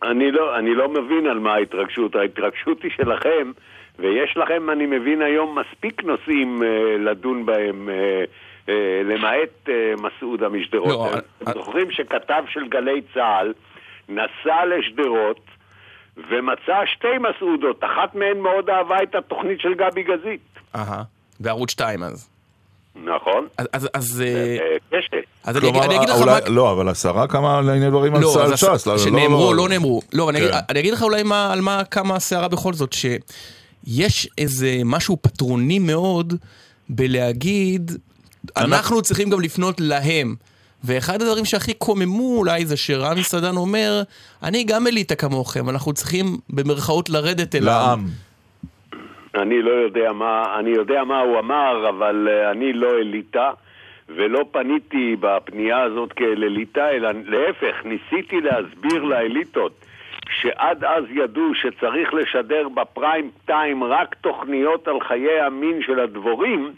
אני 0.03 0.31
לא, 0.33 0.59
אני 0.59 0.75
לא 0.75 0.89
מבין 0.89 1.27
על 1.31 1.39
מה 1.39 1.55
ההתרגשות, 1.55 2.15
ההתרגשות 2.17 2.83
היא 2.83 2.91
שלכם, 2.97 3.51
ויש 3.99 4.37
לכם, 4.37 4.71
אני 4.71 4.87
מבין 4.87 5.23
היום, 5.23 5.59
מספיק 5.59 6.05
נושאים 6.05 6.63
אה, 6.63 6.69
לדון 6.99 7.47
בהם, 7.47 7.89
אה, 7.89 8.25
אה, 8.69 8.75
למעט 9.05 9.69
אה, 9.69 9.75
מסעודה 10.03 10.49
משדרות. 10.49 10.89
לא, 10.89 11.19
אתם 11.43 11.53
זוכרים 11.53 11.91
שכתב 11.91 12.43
של 12.49 12.69
גלי 12.69 13.01
צה"ל 13.15 13.53
נסע 14.09 14.57
לשדרות 14.67 15.41
ומצא 16.17 16.73
שתי 16.97 17.09
מסעודות, 17.19 17.81
אחת 17.85 18.15
מהן 18.15 18.39
מאוד 18.43 18.71
אהבה 18.71 19.03
את 19.03 19.15
התוכנית 19.15 19.61
של 19.61 19.75
גבי 19.75 20.03
גזית. 20.03 20.41
אהה, 20.75 21.03
בערוץ 21.41 21.71
2 21.71 22.03
אז. 22.03 22.29
נכון? 22.97 23.47
אז- 23.59 23.67
אז... 23.73 23.89
אז, 23.95 24.23
אה, 24.27 24.57
אה, 25.47 25.53
אני 25.85 25.97
אגיד- 25.97 26.09
לך 26.09 26.21
מה... 26.27 26.39
לא, 26.49 26.73
אבל 26.73 26.89
השרה 26.89 27.27
כמה 27.29 27.61
לענייני 27.61 27.91
דברים 27.91 28.15
על 28.15 28.21
לא, 28.23 28.57
ש"ס. 28.57 28.87
לא, 28.87 28.93
לא, 28.93 28.99
שנאמרו, 28.99 29.55
לא. 29.55 29.69
נאמרו. 29.69 30.03
לא, 30.13 30.31
אני 30.31 30.39
אגיד- 30.39 30.51
כן. 30.51 30.59
אני 30.71 30.81
אגיד 30.81 30.93
לך 30.93 31.03
אולי 31.03 31.21
על 31.31 31.61
מה 31.61 31.83
קמה 31.85 32.17
הסערה 32.17 32.49
בכל 32.49 32.73
זאת, 32.73 32.93
שיש 32.93 34.29
איזה 34.39 34.71
משהו 34.85 35.17
פטרוני 35.23 35.79
מאוד 35.79 36.35
בלהגיד, 36.89 37.91
אנחנו 38.57 39.03
צריכים 39.03 39.31
גם 39.31 39.41
לפנות 39.41 39.81
להם. 39.81 40.35
ואחד 40.85 41.23
הדברים 41.23 41.45
שהכי 41.45 41.75
קוממו 41.75 42.37
אולי 42.39 42.67
זה 42.67 42.77
שרמי 42.77 43.23
סדן 43.23 43.57
אומר, 43.57 44.03
אני 44.43 44.65
גם 44.65 44.87
אליטה 44.87 45.15
כמוכם, 45.15 45.69
אנחנו 45.69 45.93
צריכים 45.93 46.27
במרכאות 46.51 47.11
לרדת 47.11 47.55
אל 47.55 47.69
העם. 47.69 47.99
לעם. 47.99 48.07
אני 49.35 49.63
לא 49.63 49.71
יודע 49.71 50.13
מה, 50.13 50.57
אני 50.59 50.71
יודע 50.71 51.05
מה 51.05 51.21
הוא 51.21 51.39
אמר, 51.39 51.89
אבל 51.89 52.29
אה, 52.31 52.51
אני 52.51 52.73
לא 52.73 52.91
אליטה, 52.99 53.51
ולא 54.09 54.45
פניתי 54.51 55.17
בפנייה 55.21 55.83
הזאת 55.83 56.13
כאל 56.13 56.45
אליטה, 56.45 56.91
אלא 56.91 57.11
להפך, 57.27 57.85
ניסיתי 57.85 58.41
להסביר 58.41 59.03
לאליטות 59.03 59.73
שעד 60.31 60.85
אז 60.85 61.05
ידעו 61.11 61.55
שצריך 61.55 62.15
לשדר 62.15 62.69
בפריים 62.69 63.31
טיים 63.45 63.85
רק 63.85 64.15
תוכניות 64.21 64.89
על 64.89 65.01
חיי 65.01 65.41
המין 65.41 65.83
של 65.83 66.01
הדבורים, 66.01 66.73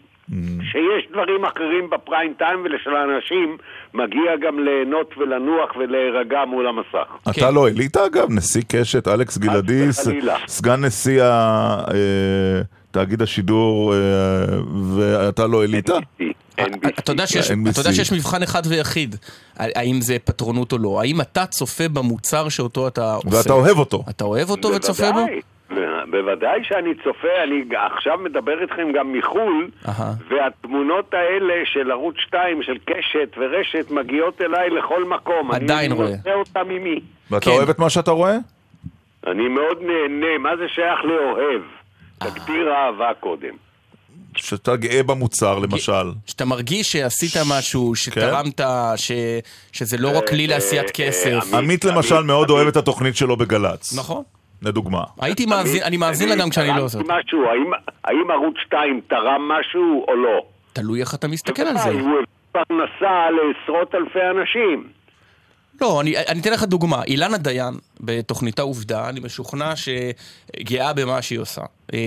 שיש 0.73 1.05
דברים 1.13 1.45
אחרים 1.45 1.91
בפריים 1.91 2.35
טיים 2.39 2.59
ולשלאנשים 2.65 3.57
מגיע 3.95 4.37
גם 4.47 4.59
ליהנות 4.65 5.15
ולנוח 5.19 5.77
ולהירגע 5.77 6.45
מול 6.49 6.67
המסך. 6.67 7.09
אתה 7.31 7.51
לא 7.51 7.69
אליטה 7.69 8.07
אגב? 8.07 8.27
נשיא 8.31 8.63
קשת, 8.69 9.09
אלכס 9.09 9.39
גלעדי. 9.39 9.83
סגן 10.47 10.85
נשיא 10.85 11.23
ה- 11.23 11.85
אה, 11.95 12.61
תאגיד 12.91 13.23
השידור, 13.23 13.95
אה, 13.95 13.99
ואתה 14.97 15.47
לא 15.47 15.65
אליטה? 15.65 15.95
אתה 16.99 17.13
יודע 17.13 17.27
שיש- 17.27 17.51
NBC. 17.51 17.71
אתה 17.71 17.81
יודע 17.81 17.93
שיש 17.93 18.13
מבחן 18.13 18.43
אחד 18.43 18.63
ויחיד, 18.69 19.17
האם 19.57 20.01
זה 20.01 20.17
פטרונות 20.25 20.73
או 20.73 20.79
לא. 20.79 21.01
האם 21.01 21.21
אתה 21.21 21.47
צופה 21.47 21.89
במוצר 21.89 22.49
שאותו 22.49 22.89
אתה 22.89 23.15
עושה? 23.15 23.37
ואתה 23.39 23.53
אוהב 23.53 23.79
אותו. 23.79 24.05
אתה 24.11 24.25
אוהב 24.25 24.51
אותו 24.51 24.69
וצופה 24.69 25.13
בו? 25.13 25.27
בוודאי, 26.15 26.61
שאני 26.63 26.91
צופה, 27.05 27.35
אני 27.45 27.65
עכשיו 27.95 28.19
מדבר 28.19 28.63
איתכם 28.63 28.93
גם 28.99 29.13
מחו"ל, 29.13 29.69
אהה. 29.89 30.13
והתמונות 30.31 31.15
האלה 31.15 31.55
של 31.65 31.91
ערוץ 31.91 32.15
2, 32.27 32.63
של 32.63 32.79
קשת 32.85 33.31
ורשת, 33.39 33.91
מגיעות 33.91 34.41
אליי 34.41 34.71
לכל 34.71 35.05
מקום. 35.05 35.51
עדיין 35.53 35.93
אני 35.93 36.01
רואה. 36.01 36.17
נושא 36.17 36.35
אותם 36.35 36.71
עימי. 36.71 37.01
ואתה 37.31 37.51
אוהב 37.51 37.69
את 37.69 37.79
מה 37.79 37.91
שאתה 37.91 38.11
רואה? 38.11 38.37
אני 39.27 39.49
מאוד 39.49 39.79
נהנה, 39.81 40.39
מה 40.39 40.57
זה 40.57 40.65
שייך 40.75 41.05
לאוהב? 41.05 41.63
תגדיר 42.19 42.73
אהבה 42.73 43.11
קודם. 43.21 43.55
שאתה 44.37 44.77
גאה 44.77 45.03
במוצר, 45.03 45.59
למשל. 45.59 46.07
שאתה 46.27 46.45
מרגיש 46.45 46.93
שעשית 46.93 47.33
משהו, 47.51 47.95
שתרמת, 47.95 48.61
ש... 48.97 49.13
שזה 49.73 49.97
לא 49.99 50.19
רק 50.19 50.29
כלי 50.29 50.47
לעשיית 50.47 50.91
כסף. 50.91 51.55
עמית 51.55 51.85
למשל 51.85 52.23
מאוד 52.23 52.51
אוהב 52.51 52.69
את 52.69 52.77
התוכנית 52.77 53.17
שלו 53.17 53.37
בגל"צ. 53.37 53.99
נכון. 53.99 54.23
לדוגמה. 54.63 55.03
הייתי 55.21 55.47
מאזין, 55.47 55.83
אני 55.83 55.97
מאזין 55.97 56.29
לה 56.29 56.37
גם 56.37 56.51
כשאני 56.51 56.69
לא 56.77 56.83
עושה. 56.83 56.99
משהו, 56.99 57.45
האם, 57.45 57.71
האם 58.05 58.31
ערוץ 58.31 58.55
2 58.67 59.01
תרם 59.09 59.49
משהו 59.49 60.05
או 60.09 60.17
לא? 60.17 60.41
תלוי 60.73 61.01
איך 61.01 61.15
אתה 61.15 61.29
מסתכל 61.29 61.63
על 61.63 61.79
זה. 61.79 61.89
הוא 61.89 61.99
הביא 61.99 62.11
פרנסה 62.53 63.27
לעשרות 63.31 63.95
אלפי 63.95 64.19
אנשים. 64.41 64.89
לא, 65.81 66.01
אני, 66.01 66.15
אני 66.29 66.41
אתן 66.41 66.53
לך 66.53 66.63
דוגמה. 66.65 67.03
אילנה 67.07 67.39
דיין, 67.39 67.75
בתוכניתה 68.01 68.63
עובדה, 68.63 69.09
אני 69.09 69.21
משוכנע 69.21 69.73
שגאה 69.77 70.93
במה 70.93 71.23
שהיא 71.23 71.39
עושה. 71.39 71.63
אה, 71.95 71.99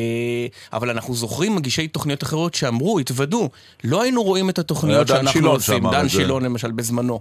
אבל 0.73 0.89
אנחנו 0.89 1.13
זוכרים 1.13 1.55
מגישי 1.55 1.87
תוכניות 1.87 2.23
אחרות 2.23 2.53
שאמרו, 2.53 2.99
התוודו, 2.99 3.49
לא 3.83 4.01
היינו 4.01 4.23
רואים 4.23 4.49
את 4.49 4.59
התוכניות 4.59 5.07
שאנחנו 5.07 5.29
שילון 5.29 5.55
עושים. 5.55 5.75
שאמר 5.75 5.91
דן 5.91 5.99
את 5.99 6.03
זה. 6.03 6.09
שילון 6.09 6.43
למשל, 6.45 6.71
בזמנו. 6.71 7.19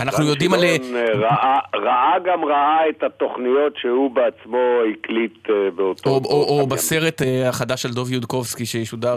אנחנו 0.00 0.24
יודעים 0.24 0.54
על... 0.54 0.64
אה, 0.64 0.76
ראה, 1.14 1.58
ראה 1.74 2.18
גם 2.24 2.44
ראה 2.44 2.88
את 2.88 3.02
התוכניות 3.02 3.72
שהוא 3.76 4.10
בעצמו 4.10 4.58
הקליט 4.92 5.50
אה, 5.50 5.70
באותו... 5.76 6.10
או, 6.10 6.20
או, 6.24 6.60
או 6.60 6.66
בסרט 6.66 7.22
אה, 7.22 7.48
החדש 7.48 7.82
של 7.82 7.92
דוב 7.92 8.12
יודקובסקי 8.12 8.66
שישודר... 8.66 9.16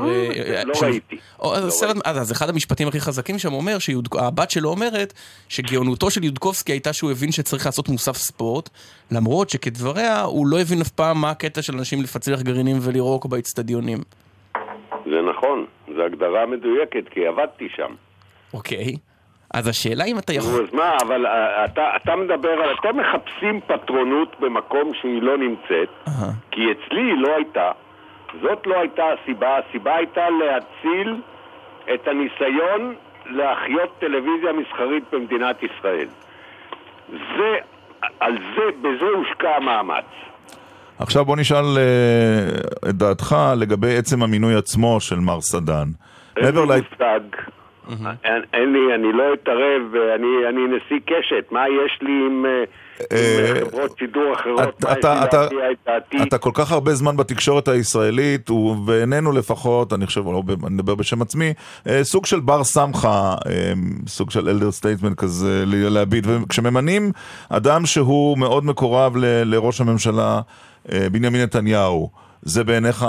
לא 0.65 0.73
של- 0.73 0.86
ראיתי. 0.86 1.17
או, 1.39 1.55
אז 1.55 1.65
הסרט, 1.65 1.95
אז, 2.05 2.17
אז 2.17 2.32
אחד 2.32 2.49
המשפטים 2.49 2.88
הכי 2.88 2.99
חזקים 2.99 3.39
שם 3.39 3.53
אומר 3.53 3.80
שהבת 3.80 4.51
שלו 4.51 4.69
אומרת 4.69 5.13
שגאונותו 5.49 6.11
של 6.11 6.23
יודקובסקי 6.23 6.71
הייתה 6.71 6.93
שהוא 6.93 7.11
הבין 7.11 7.32
שצריך 7.32 7.65
לעשות 7.65 7.89
מוסף 7.89 8.15
ספורט 8.15 8.69
למרות 9.11 9.49
שכדבריה 9.49 10.21
הוא 10.21 10.47
לא 10.47 10.61
הבין 10.61 10.82
אף 10.82 10.89
פעם 10.89 11.21
מה 11.21 11.30
הקטע 11.30 11.61
של 11.61 11.73
אנשים 11.73 12.01
לפצח 12.01 12.41
גרעינים 12.41 12.78
ולירוק 12.82 13.26
באצטדיונים. 13.26 13.97
זה 15.05 15.21
נכון, 15.30 15.65
זו 15.95 16.03
הגדרה 16.03 16.45
מדויקת, 16.45 17.09
כי 17.11 17.28
עבדתי 17.28 17.67
שם. 17.76 17.93
אוקיי. 18.53 18.95
אז 19.56 19.68
השאלה 19.68 20.06
אם 20.06 20.20
אתה 20.20 20.34
יכול... 20.34 20.64
אז 20.64 20.74
מה, 20.74 20.97
אבל 21.01 21.26
אה, 21.26 21.66
אתה, 21.66 21.82
אתה 21.95 22.16
מדבר 22.16 22.49
על... 22.49 22.76
אתם 22.80 22.97
מחפשים 22.97 23.60
פטרונות 23.68 24.36
במקום 24.39 24.91
שהיא 25.01 25.22
לא 25.22 25.38
נמצאת, 25.38 25.89
כי 26.51 26.62
אצלי 26.72 27.01
היא 27.01 27.18
לא 27.18 27.36
הייתה. 27.36 27.72
זאת 28.41 28.68
לא 28.68 28.80
הייתה 28.80 29.03
הסיבה, 29.14 29.58
הסיבה 29.58 29.95
הייתה 29.95 30.22
להציל 30.30 31.22
את 31.93 32.08
הניסיון 32.08 32.95
להחיות 33.26 33.99
טלוויזיה 33.99 34.53
מסחרית 34.53 35.03
במדינת 35.12 35.64
ישראל. 35.64 36.08
זה, 37.10 37.56
על 38.20 38.38
זה, 38.56 38.62
בזה 38.82 39.06
הושקע 39.15 39.49
המאמץ. 39.56 40.06
עכשיו 40.99 41.26
בוא 41.26 41.38
נשאל 41.38 41.77
אה, 41.77 42.90
את 42.90 42.95
דעתך 42.95 43.36
לגבי 43.57 43.98
עצם 43.98 44.23
המינוי 44.23 44.56
עצמו 44.56 44.99
של 44.99 45.19
מר 45.19 45.41
סדן. 45.41 45.88
אין 46.38 46.56
לי. 46.56 46.61
מושג, 46.61 47.19
אין, 48.24 48.41
אין 48.53 48.74
לי, 48.74 48.95
אני 48.95 49.14
לא 49.14 49.24
אתערב, 49.34 49.82
אני, 50.16 50.49
אני 50.49 50.62
נשיא 50.78 50.99
קשת, 51.06 51.52
מה 51.52 51.64
יש 51.86 51.99
לי 52.02 52.12
עם, 52.12 52.45
אה, 52.45 52.64
אה, 53.12 53.53
חברות 53.62 53.98
שידור 53.98 54.34
אחרות? 54.34 54.84
אתה, 56.22 56.38
כל 56.38 56.52
כך 56.53 56.72
הרבה 56.72 56.94
זמן 56.94 57.18
בתקשורת 57.18 57.68
הישראלית, 57.68 58.49
ובעינינו 58.49 59.32
לפחות, 59.32 59.94
אני 59.94 60.06
חושב, 60.06 60.26
לא, 60.26 60.44
אני 60.68 60.76
מדבר 60.76 60.95
בשם 60.95 61.22
עצמי, 61.22 61.53
אה, 61.88 62.03
סוג 62.03 62.26
של 62.26 62.40
בר 62.40 62.64
סמכה, 62.64 63.36
אה, 63.49 63.74
סוג 64.07 64.32
של 64.32 64.49
elder 64.49 64.72
statesman 64.72 65.18
כזה 65.18 65.64
להביט, 65.68 66.24
וכשממנים 66.28 67.12
אדם 67.49 67.86
שהוא 67.86 68.38
מאוד 68.38 68.66
מקורב 68.66 69.14
לראש 69.45 69.82
הממשלה 69.82 70.41
אה, 70.91 71.07
בנימין 71.12 71.41
נתניהו, 71.41 72.10
זה 72.41 72.64
בעיניך 72.64 73.06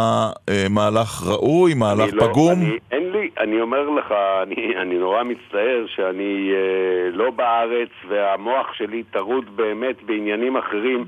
אה, 0.48 0.66
מהלך 0.70 1.22
ראוי, 1.26 1.74
מהלך 1.74 2.10
לא- 2.12 2.26
פגום? 2.26 2.62
אין 2.92 3.05
אני 3.46 3.60
אומר 3.60 3.90
לך, 3.90 4.14
אני, 4.42 4.76
אני 4.76 4.94
נורא 4.98 5.22
מצטער 5.22 5.84
שאני 5.86 6.50
אה, 6.54 7.10
לא 7.12 7.30
בארץ 7.30 7.88
והמוח 8.08 8.72
שלי 8.74 9.02
טרוד 9.02 9.56
באמת 9.56 10.02
בעניינים 10.02 10.56
אחרים 10.56 11.04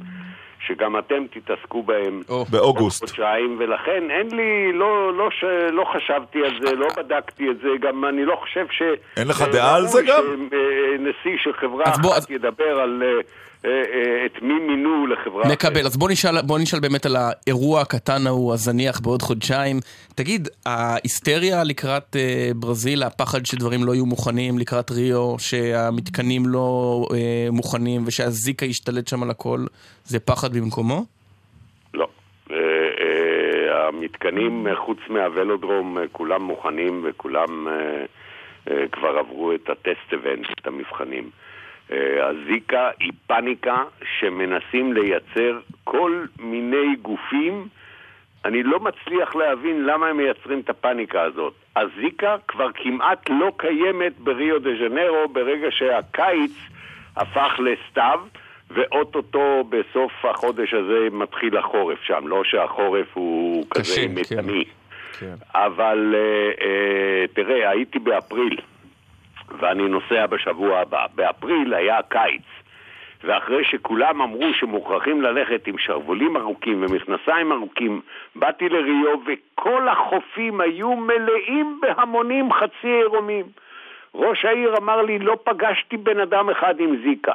שגם 0.67 0.99
אתם 0.99 1.25
תתעסקו 1.31 1.83
בהם 1.83 2.23
באוגוסט. 2.51 3.03
עוד 3.03 3.11
חודשיים, 3.11 3.57
ולכן 3.59 4.11
אין 4.11 4.29
לי, 4.37 4.73
לא, 4.73 5.17
לא, 5.17 5.29
ש, 5.31 5.45
לא 5.73 5.85
חשבתי 5.95 6.39
על 6.45 6.53
זה, 6.67 6.77
לא 6.77 6.87
בדקתי 6.97 7.51
את 7.51 7.59
זה, 7.63 7.69
גם 7.81 8.05
אני 8.05 8.25
לא 8.25 8.37
חושב 8.37 8.67
ש... 8.71 8.83
אין 9.17 9.29
לך 9.29 9.43
אה, 9.43 9.53
דעה 9.53 9.77
על 9.77 9.87
זה 9.87 10.03
גם? 10.03 10.23
שנשיא 10.51 11.39
של 11.39 11.53
חברה 11.53 11.85
אז 11.87 12.01
בוא- 12.01 12.13
אחת 12.19 12.31
ידבר 12.31 12.81
על 12.81 13.03
אה, 13.03 13.09
אה, 13.09 13.15
אה, 13.15 13.21
את 13.61 14.43
מי 14.43 14.55
מינו 14.55 15.07
לחברה. 15.07 15.53
מקבל, 15.53 15.87
אז 15.87 15.97
בוא 15.97 16.11
נשאל, 16.11 16.43
בוא 16.43 16.59
נשאל 16.59 16.81
באמת 16.81 17.07
על 17.07 17.17
האירוע 17.17 17.81
הקטן 17.81 18.27
ההוא, 18.27 18.53
הזניח 18.53 19.01
בעוד 19.01 19.23
חודשיים. 19.23 19.77
תגיד, 20.15 20.49
ההיסטריה 20.67 21.65
לקראת 21.65 22.17
אה, 22.17 22.51
ברזיל, 22.57 23.03
הפחד 23.03 23.47
שדברים 23.47 23.85
לא 23.85 23.93
יהיו 23.93 24.07
מוכנים 24.07 24.59
לקראת 24.59 24.91
ריו, 24.91 25.39
שהמתקנים 25.39 26.43
לא 26.47 27.05
אה, 27.15 27.49
מוכנים 27.53 28.03
ושהזיקה 28.07 28.67
ישתלט 28.67 29.09
שם 29.09 29.23
על 29.23 29.31
הכל, 29.31 29.61
זה 30.05 30.21
פחד 30.21 30.57
במקומו? 30.57 31.05
לא. 31.95 32.09
אה, 32.51 32.57
אה, 33.01 33.89
המתקנים, 33.89 34.67
אה, 34.67 34.77
חוץ 34.77 34.99
מהוולודרום, 35.09 35.99
אה, 35.99 36.03
כולם 36.13 36.43
מוכנים 36.43 37.05
וכולם 37.09 37.69
אה, 37.69 38.05
אה, 38.71 38.89
כבר 38.93 39.19
עברו 39.19 39.53
את 39.53 39.71
ה 39.71 39.79
test 39.79 40.13
event, 40.15 40.47
את 40.61 40.67
המבחנים. 40.67 41.25
אה, 41.25 41.49
הזיקה 41.91 42.91
היא 43.01 43.13
פאניקה 43.27 43.85
שמנסים 44.19 44.93
לייצר 44.93 45.59
כל 45.85 46.25
מיני 46.39 46.97
גופים. 47.03 47.69
אני 48.45 48.63
לא 48.63 48.81
מצליח 48.81 49.37
להבין 49.37 49.85
למה 49.87 50.07
הם 50.07 50.17
מייצרים 50.17 50.61
את 50.61 50.71
הפאניקה 50.71 51.23
הזאת. 51.23 51.55
הזיקה 51.77 52.37
כבר 52.49 52.71
כמעט 52.75 53.31
לא 53.31 53.53
קיימת 53.57 54.19
בריו 54.19 54.59
דה 54.59 54.71
ז'נרו 54.79 55.29
ברגע 55.29 55.69
שהקיץ 55.71 56.53
הפך 57.17 57.53
לסתיו, 57.59 58.21
ואו-טו-טו 58.71 59.65
בסוף 59.69 60.25
החודש 60.25 60.75
הזה 60.75 61.09
מתחיל 61.13 61.57
החורף 61.57 61.99
שם. 62.03 62.27
לא 62.27 62.45
שהחורף 62.45 63.07
הוא 63.15 63.67
כזה 63.71 63.83
קשה, 63.83 64.09
מתני. 64.09 64.65
כן. 65.19 65.35
אבל 65.55 66.15
אה, 66.15 66.67
אה, 66.67 67.27
תראה, 67.35 67.71
הייתי 67.71 67.99
באפריל, 67.99 68.61
ואני 69.59 69.89
נוסע 69.89 70.27
בשבוע 70.27 70.79
הבא. 70.79 71.07
באפריל 71.15 71.75
היה 71.75 72.03
קיץ, 72.09 72.43
ואחרי 73.25 73.65
שכולם 73.65 74.23
אמרו 74.23 74.55
שמוכרחים 74.55 75.23
ללכת 75.23 75.67
עם 75.67 75.79
שרוולים 75.79 76.37
ארוכים 76.37 76.83
ומכנסיים 76.83 77.53
ארוכים, 77.53 78.01
באתי 78.35 78.69
לריו 78.69 79.19
וכל 79.27 79.89
החופים 79.89 80.61
היו 80.61 80.97
מלאים 80.97 81.81
בהמונים 81.83 82.53
חצי 82.53 82.89
עירומים. 82.89 83.45
ראש 84.15 84.45
העיר 84.45 84.77
אמר 84.77 85.03
לי, 85.03 85.19
לא 85.19 85.37
פגשתי 85.45 85.97
בן 85.97 86.21
אדם 86.21 86.51
אחד 86.51 86.81
עם 86.81 86.97
זיקה. 87.03 87.33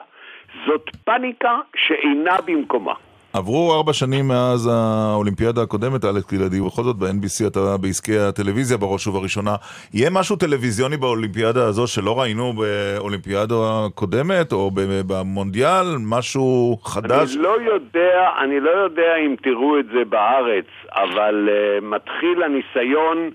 זאת 0.66 0.90
פאניקה 1.06 1.60
שאינה 1.76 2.36
במקומה. 2.46 2.94
עברו 3.34 3.74
ארבע 3.74 3.94
שנים 3.94 4.28
מאז 4.28 4.70
האולימפיאדה 4.74 5.62
הקודמת, 5.62 6.06
אלכס 6.06 6.34
גלעדי, 6.34 6.60
ובכל 6.60 6.84
זאת 6.84 6.96
ב-NBC 6.96 7.48
אתה 7.48 7.78
בעסקי 7.82 8.18
הטלוויזיה 8.18 8.78
בראש 8.78 9.08
ובראשונה. 9.08 9.56
יהיה 9.94 10.10
משהו 10.10 10.36
טלוויזיוני 10.36 10.98
באולימפיאדה 10.98 11.66
הזו 11.66 11.88
שלא 11.88 12.20
ראינו 12.22 12.54
באולימפיאדה 12.54 13.56
הקודמת, 13.56 14.52
או 14.52 14.72
במונדיאל? 15.08 15.86
משהו 16.00 16.78
חדש? 16.84 17.36
אני 17.36 17.44
לא 17.44 17.56
יודע, 17.62 18.30
אני 18.44 18.60
לא 18.60 18.70
יודע 18.70 19.16
אם 19.26 19.36
תראו 19.44 19.80
את 19.80 19.86
זה 19.86 20.06
בארץ, 20.10 20.66
אבל 20.92 21.50
uh, 21.50 21.86
מתחיל 21.86 22.44
הניסיון 22.44 23.30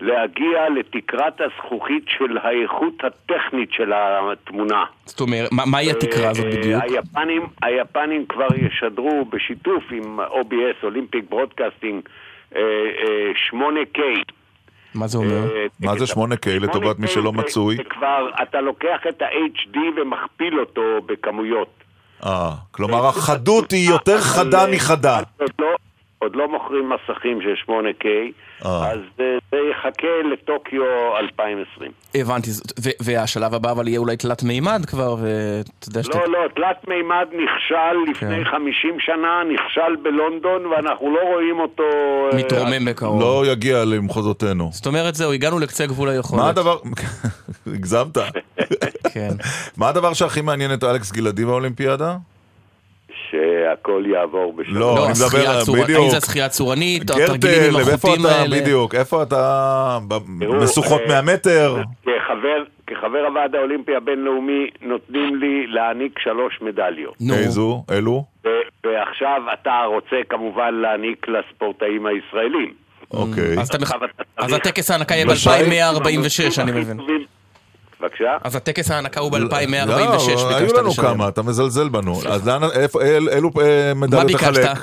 להגיע 0.00 0.58
לתקרת 0.78 1.40
הזכוכית 1.40 2.04
של 2.08 2.38
האיכות 2.42 2.94
הטכנית 3.04 3.72
של 3.72 3.92
התמונה. 3.94 4.84
זאת 5.04 5.20
אומרת, 5.20 5.48
מה- 5.52 5.64
מהי 5.66 5.90
התקרה 5.90 6.30
הזאת 6.30 6.44
אה, 6.44 6.50
בדיוק? 6.50 6.82
היפנים, 6.82 7.42
היפנים 7.62 8.26
כבר 8.28 8.46
ישדרו 8.56 9.24
בשיתוף 9.24 9.82
עם 9.90 10.20
OBS, 10.20 10.82
Olympic 10.84 11.24
Broadcasting, 11.30 12.02
אה, 12.56 12.60
אה, 12.60 13.32
8K. 13.50 14.00
מה 14.94 15.06
זה 15.06 15.18
אומר? 15.18 15.54
אה, 15.56 15.66
מה 15.80 15.98
זה 15.98 16.04
8K 16.04 16.48
לטובת 16.60 16.98
מי 16.98 17.06
שלא 17.08 17.30
8K 17.30 17.38
מצוי? 17.38 17.76
זה 17.76 17.84
כבר, 17.84 18.30
אתה 18.42 18.60
לוקח 18.60 19.00
את 19.08 19.22
ה-HD 19.22 19.76
ומכפיל 19.96 20.60
אותו 20.60 20.82
בכמויות. 21.06 21.68
אה, 22.26 22.50
כלומר 22.70 23.06
החדות 23.06 23.70
היא 23.70 23.90
יותר 23.90 24.18
חדה 24.20 24.64
מחדה. 24.72 25.20
עוד 26.24 26.36
לא, 26.36 26.48
מוכרים 26.48 26.88
מסכים 26.88 27.40
של 27.42 27.54
8K, 27.66 28.06
אה. 28.64 28.90
אז 28.90 28.98
אה, 29.20 29.24
זה 29.50 29.56
יחכה 29.70 30.32
לטוקיו 30.32 30.82
2020. 31.16 31.90
הבנתי, 32.14 32.50
והשלב 33.00 33.54
הבא 33.54 33.70
אבל 33.72 33.88
יהיה 33.88 33.98
אולי 33.98 34.16
תלת 34.16 34.42
מימד 34.42 34.86
כבר, 34.86 35.16
ואתה 35.20 35.88
יודע 35.88 36.02
שאתה... 36.02 36.18
לא, 36.18 36.28
לא, 36.28 36.48
תלת 36.54 36.88
מימד 36.88 37.26
נכשל 37.32 38.10
לפני 38.10 38.44
כן. 38.44 38.50
50 38.50 38.96
שנה, 39.00 39.42
נכשל 39.52 39.96
בלונדון, 40.02 40.66
ואנחנו 40.66 41.14
לא 41.14 41.20
רואים 41.32 41.60
אותו... 41.60 41.82
אה, 42.32 42.38
מתרומם 42.38 42.84
בקרוב. 42.84 43.20
לא 43.20 43.42
יגיע 43.46 43.84
למחוזותינו. 43.84 44.70
זאת 44.72 44.86
אומרת, 44.86 45.14
זהו, 45.14 45.32
הגענו 45.32 45.58
לקצה 45.58 45.86
גבול 45.86 46.08
היכולת. 46.08 46.42
מה 46.42 46.48
הדבר... 46.48 46.78
הגזמת. 47.74 48.18
כן. 49.14 49.30
מה 49.76 49.88
הדבר 49.88 50.12
שהכי 50.12 50.40
מעניין 50.40 50.72
את 50.74 50.84
אלכס 50.84 51.12
גלעדי 51.12 51.44
באולימפיאדה? 51.44 52.16
שהכל 53.34 54.04
יעבור 54.06 54.52
בשלום. 54.52 54.78
לא, 54.78 55.04
אני 55.06 55.12
מדבר 55.12 55.50
על... 55.50 55.62
בדיוק. 55.82 56.00
האם 56.00 56.10
זה 56.10 56.16
השחייה 56.16 56.46
הצורנית, 56.46 57.10
או 57.10 57.16
התרגילים 57.16 57.70
גרטל, 57.72 57.80
עם 57.80 57.94
החוטים 57.94 58.26
אתה, 58.26 58.36
האלה? 58.40 58.60
בדיוק, 58.60 58.94
איפה 58.94 59.22
אתה... 59.22 59.98
משוכות 60.62 61.00
אה, 61.00 61.22
100 61.22 61.34
מטר? 61.34 61.76
כחבר, 62.02 62.62
כחבר 62.86 63.18
הוועד 63.28 63.54
האולימפי 63.54 63.96
הבינלאומי 63.96 64.66
נותנים 64.82 65.36
לי 65.36 65.66
להעניק 65.66 66.18
שלוש 66.18 66.58
מדליות. 66.62 67.14
איזו? 67.34 67.84
אלו? 67.90 68.24
ועכשיו 68.84 69.42
אתה 69.52 69.70
רוצה 69.86 70.16
כמובן 70.28 70.74
להעניק 70.74 71.26
לספורטאים 71.28 72.06
הישראלים. 72.06 72.72
אוקיי. 73.10 73.56
אז 74.36 74.52
הטקס 74.52 74.90
ההנקה 74.90 75.14
יהיה 75.14 75.26
בשי- 75.26 75.48
ב-2146, 75.48 76.60
אני 76.62 76.72
מבין. 76.72 76.96
בבקשה? 78.04 78.36
אז 78.44 78.56
הטקס 78.56 78.90
ההנקה 78.90 79.20
הוא 79.20 79.32
ב-2146, 79.32 79.36
לא, 79.36 80.56
היו 80.56 80.74
לנו 80.78 80.90
כמה, 80.90 81.28
אתה 81.28 81.42
מזלזל 81.42 81.88
בנו. 81.88 82.12
אז 82.28 82.48
לאן, 82.48 82.60
אילו 83.36 83.50
אה, 83.60 83.92
מדליות 83.96 84.26
ביקשת? 84.26 84.52
תחלק? 84.52 84.78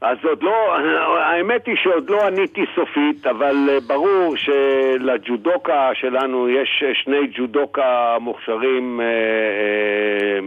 אז 0.00 0.16
עוד 0.22 0.42
לא, 0.42 0.76
האמת 1.18 1.66
היא 1.66 1.76
שעוד 1.82 2.10
לא 2.10 2.26
עניתי 2.26 2.64
סופית, 2.74 3.26
אבל 3.26 3.68
אה, 3.68 3.78
ברור 3.86 4.34
שלג'ודוקה 4.36 5.90
שלנו 5.94 6.48
יש 6.48 6.82
אה, 6.86 6.94
שני 6.94 7.26
ג'ודוקה 7.34 8.16
מוכשרים, 8.20 9.00
אה, 9.00 9.06
אה, 9.06 10.38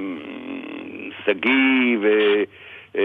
שגיא, 1.25 1.97
אה, 2.95 3.01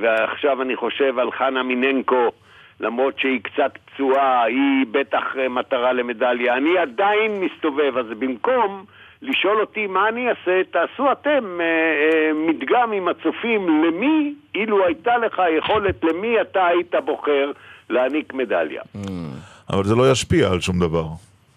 ועכשיו 0.00 0.62
אני 0.62 0.76
חושב 0.76 1.18
על 1.18 1.32
חנה 1.32 1.62
מיננקו, 1.62 2.30
למרות 2.80 3.18
שהיא 3.18 3.40
קצת 3.42 3.72
פצועה, 3.84 4.44
היא 4.44 4.86
בטח 4.90 5.22
אה, 5.38 5.48
מטרה 5.48 5.92
למדליה. 5.92 6.56
אני 6.56 6.78
עדיין 6.78 7.40
מסתובב, 7.40 7.98
אז 7.98 8.06
במקום 8.18 8.84
לשאול 9.22 9.60
אותי 9.60 9.86
מה 9.86 10.08
אני 10.08 10.28
אעשה, 10.28 10.60
תעשו 10.70 11.12
אתם 11.12 11.60
אה, 11.60 11.64
אה, 11.64 12.32
מדגם 12.46 12.92
עם 12.92 13.08
הצופים 13.08 13.84
למי, 13.84 14.34
אילו 14.54 14.86
הייתה 14.86 15.18
לך 15.18 15.42
יכולת, 15.58 16.04
למי 16.04 16.40
אתה 16.40 16.66
היית 16.66 16.94
בוחר 17.04 17.50
להעניק 17.90 18.34
מדליה. 18.34 18.82
אבל 19.70 19.84
זה 19.84 19.94
לא 19.94 20.10
ישפיע 20.10 20.50
על 20.50 20.60
שום 20.60 20.78
דבר. 20.78 21.04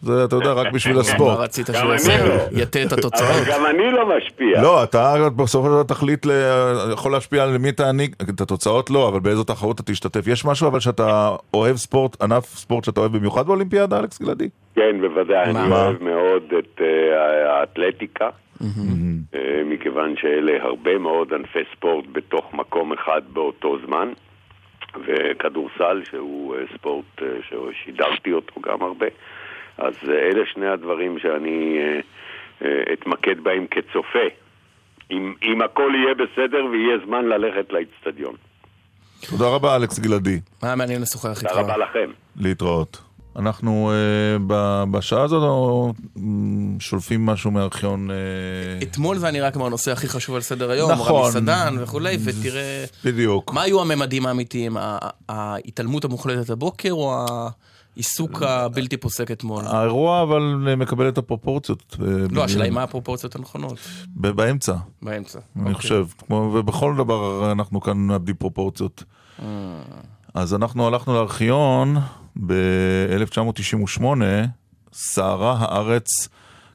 זה, 0.07 0.25
אתה 0.25 0.35
יודע, 0.35 0.53
רק 0.53 0.73
בשביל 0.73 0.99
הספורט. 1.03 1.37
מה 1.37 1.43
רצית 1.43 1.69
גם 1.69 1.75
שהוא 1.75 1.85
אני 1.85 1.93
יעשה? 1.93 2.27
לא. 2.27 2.61
יטה 2.61 2.79
את 2.83 2.93
אבל 2.93 2.99
התוצאות. 2.99 3.47
גם 3.47 3.65
אני 3.65 3.91
לא 3.91 4.17
משפיע. 4.17 4.61
לא, 4.61 4.83
אתה 4.83 5.15
בסופו 5.35 5.67
של 5.67 5.73
דבר 5.73 5.83
תחליט, 5.83 6.25
ל... 6.25 6.31
יכול 6.93 7.11
להשפיע 7.11 7.43
על 7.43 7.57
מי 7.57 7.71
תעניק, 7.71 8.15
את 8.35 8.41
התוצאות 8.41 8.89
לא, 8.89 9.09
אבל 9.09 9.19
באיזו 9.19 9.43
תחרות 9.43 9.79
אתה 9.79 9.91
תשתתף. 9.91 10.27
יש 10.27 10.45
משהו 10.45 10.67
אבל 10.67 10.79
שאתה 10.79 11.35
אוהב 11.53 11.75
ספורט, 11.75 12.21
ענף 12.21 12.45
ספורט 12.45 12.83
שאתה 12.83 12.99
אוהב 12.99 13.17
במיוחד 13.17 13.47
באולימפיאדה, 13.47 13.99
אלכס 13.99 14.21
גלעדי? 14.21 14.49
כן, 14.75 15.01
בוודאי? 15.01 15.43
אני 15.43 15.71
אוהב 15.71 16.03
מאוד 16.03 16.43
את 16.59 16.81
אה, 16.81 17.59
האתלטיקה, 17.59 18.29
אה, 18.61 19.61
מכיוון 19.65 20.15
שאלה 20.17 20.63
הרבה 20.63 20.97
מאוד 20.97 21.33
ענפי 21.33 21.59
ספורט 21.75 22.05
בתוך 22.11 22.53
מקום 22.53 22.93
אחד 22.93 23.21
באותו 23.33 23.77
זמן, 23.85 24.09
וכדורסל, 25.05 26.01
שהוא 26.09 26.55
אה, 26.55 26.61
ספורט 26.73 27.21
ששידרתי 27.41 28.33
אותו 28.33 28.61
גם 28.61 28.81
הרבה. 28.81 29.07
אז 29.77 29.93
אלה 30.09 30.41
שני 30.53 30.67
הדברים 30.67 31.19
שאני 31.19 31.77
אתמקד 32.93 33.43
בהם 33.43 33.65
כצופה. 33.71 34.27
אם, 35.11 35.33
אם 35.43 35.61
הכל 35.61 35.91
יהיה 35.95 36.13
בסדר 36.13 36.65
ויהיה 36.65 36.97
זמן 37.05 37.25
ללכת 37.25 37.73
לאיצטדיון. 37.73 38.35
תודה 39.29 39.47
רבה, 39.47 39.75
אלכס 39.75 39.99
גלעדי. 39.99 40.39
היה 40.61 40.75
מעניין 40.75 41.01
לשוחח 41.01 41.29
איתך. 41.29 41.41
תודה 41.41 41.61
רבה 41.61 41.77
לכם. 41.77 42.11
להתראות. 42.35 43.01
אנחנו 43.37 43.91
uh, 43.91 44.41
בשעה 44.91 45.23
הזאת 45.23 45.41
uh, 46.17 46.21
שולפים 46.79 47.25
משהו 47.25 47.51
מארכיון... 47.51 48.09
Uh... 48.09 48.83
אתמול 48.83 49.17
זה 49.17 49.25
היה 49.25 49.33
נראה 49.33 49.51
כמו 49.51 49.65
הנושא 49.65 49.91
הכי 49.91 50.07
חשוב 50.07 50.35
על 50.35 50.41
סדר 50.41 50.71
היום, 50.71 50.91
נכון. 50.91 51.21
רמי 51.21 51.31
סדן 51.31 51.75
וכולי, 51.79 52.17
ותראה... 52.23 52.85
בדיוק. 53.05 53.53
מה 53.53 53.61
היו 53.61 53.81
הממדים 53.81 54.25
האמיתיים? 54.25 54.77
ההתעלמות 55.29 56.05
המוחלטת 56.05 56.49
הבוקר 56.49 56.91
או 56.91 57.15
העיסוק 57.97 58.41
הבלתי 58.41 58.97
פוסק 58.97 59.31
אתמול? 59.31 59.65
האירוע 59.67 60.23
אבל 60.23 60.75
מקבל 60.77 61.09
את 61.09 61.17
הפרופורציות. 61.17 61.97
לא, 62.31 62.43
השאלה 62.43 62.63
היא 62.63 62.71
מה 62.71 62.83
הפרופורציות 62.83 63.35
הנכונות. 63.35 63.79
באמצע. 64.15 64.75
באמצע. 65.01 65.39
אני 65.55 65.63
אוקיי. 65.63 65.75
חושב, 65.75 66.05
ובכל 66.29 66.95
דבר 66.97 67.51
אנחנו 67.51 67.81
כאן 67.81 67.97
מאבדים 67.97 68.35
פרופורציות. 68.35 69.03
אז 70.33 70.53
אנחנו 70.53 70.87
הלכנו 70.87 71.13
לארכיון 71.13 71.97
ב-1998, 72.45 74.03
סערה 74.93 75.57
הארץ, 75.59 76.27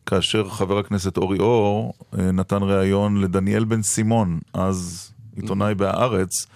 כאשר 0.06 0.48
חבר 0.48 0.78
הכנסת 0.78 1.16
אורי 1.16 1.38
אור 1.38 1.92
אה, 2.18 2.32
נתן 2.32 2.62
ראיון 2.62 3.20
לדניאל 3.20 3.64
בן 3.64 3.82
סימון, 3.82 4.40
אז 4.52 5.10
עיתונאי 5.36 5.74
בהארץ, 5.74 6.46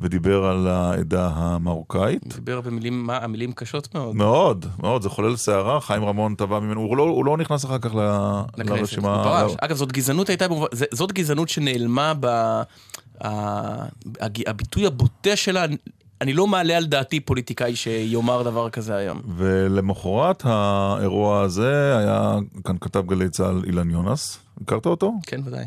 ודיבר 0.00 0.44
על 0.44 0.66
העדה 0.66 1.30
המרוקאית. 1.34 2.34
דיבר 2.34 2.60
במילים, 2.60 3.06
מה, 3.06 3.16
המילים 3.16 3.52
קשות 3.52 3.94
מאוד. 3.94 4.16
מאוד, 4.16 4.66
מאוד, 4.78 5.02
זה 5.02 5.08
חולל 5.08 5.36
סערה, 5.36 5.80
חיים 5.80 6.04
רמון 6.04 6.34
תבע 6.34 6.60
ממנו, 6.60 6.80
הוא 6.80 6.96
לא, 6.96 7.02
הוא 7.02 7.24
לא 7.24 7.36
נכנס 7.36 7.64
אחר 7.64 7.78
כך 7.78 7.94
ל, 7.94 7.98
לכנסת, 8.56 8.80
לרשימה. 8.80 9.14
הוא 9.14 9.24
פרש. 9.24 9.52
אגב, 9.60 9.76
זאת 9.76 9.92
גזענות 9.92 10.28
הייתה, 10.28 10.46
זאת 10.92 11.12
גזענות 11.12 11.48
שנעלמה 11.48 12.12
ב... 12.20 12.26
הביטוי 14.46 14.86
הבוטה 14.86 15.36
שלה, 15.36 15.66
אני 16.20 16.32
לא 16.32 16.46
מעלה 16.46 16.76
על 16.76 16.86
דעתי 16.86 17.20
פוליטיקאי 17.20 17.76
שיאמר 17.76 18.42
דבר 18.42 18.70
כזה 18.70 18.96
היום. 18.96 19.20
ולמחרת 19.36 20.42
האירוע 20.44 21.42
הזה 21.42 21.98
היה 21.98 22.34
כאן 22.64 22.76
כתב 22.80 23.06
גלי 23.06 23.28
צה"ל 23.28 23.62
אילן 23.66 23.90
יונס, 23.90 24.38
הכרת 24.62 24.86
אותו? 24.86 25.12
כן, 25.26 25.40
ודאי. 25.44 25.64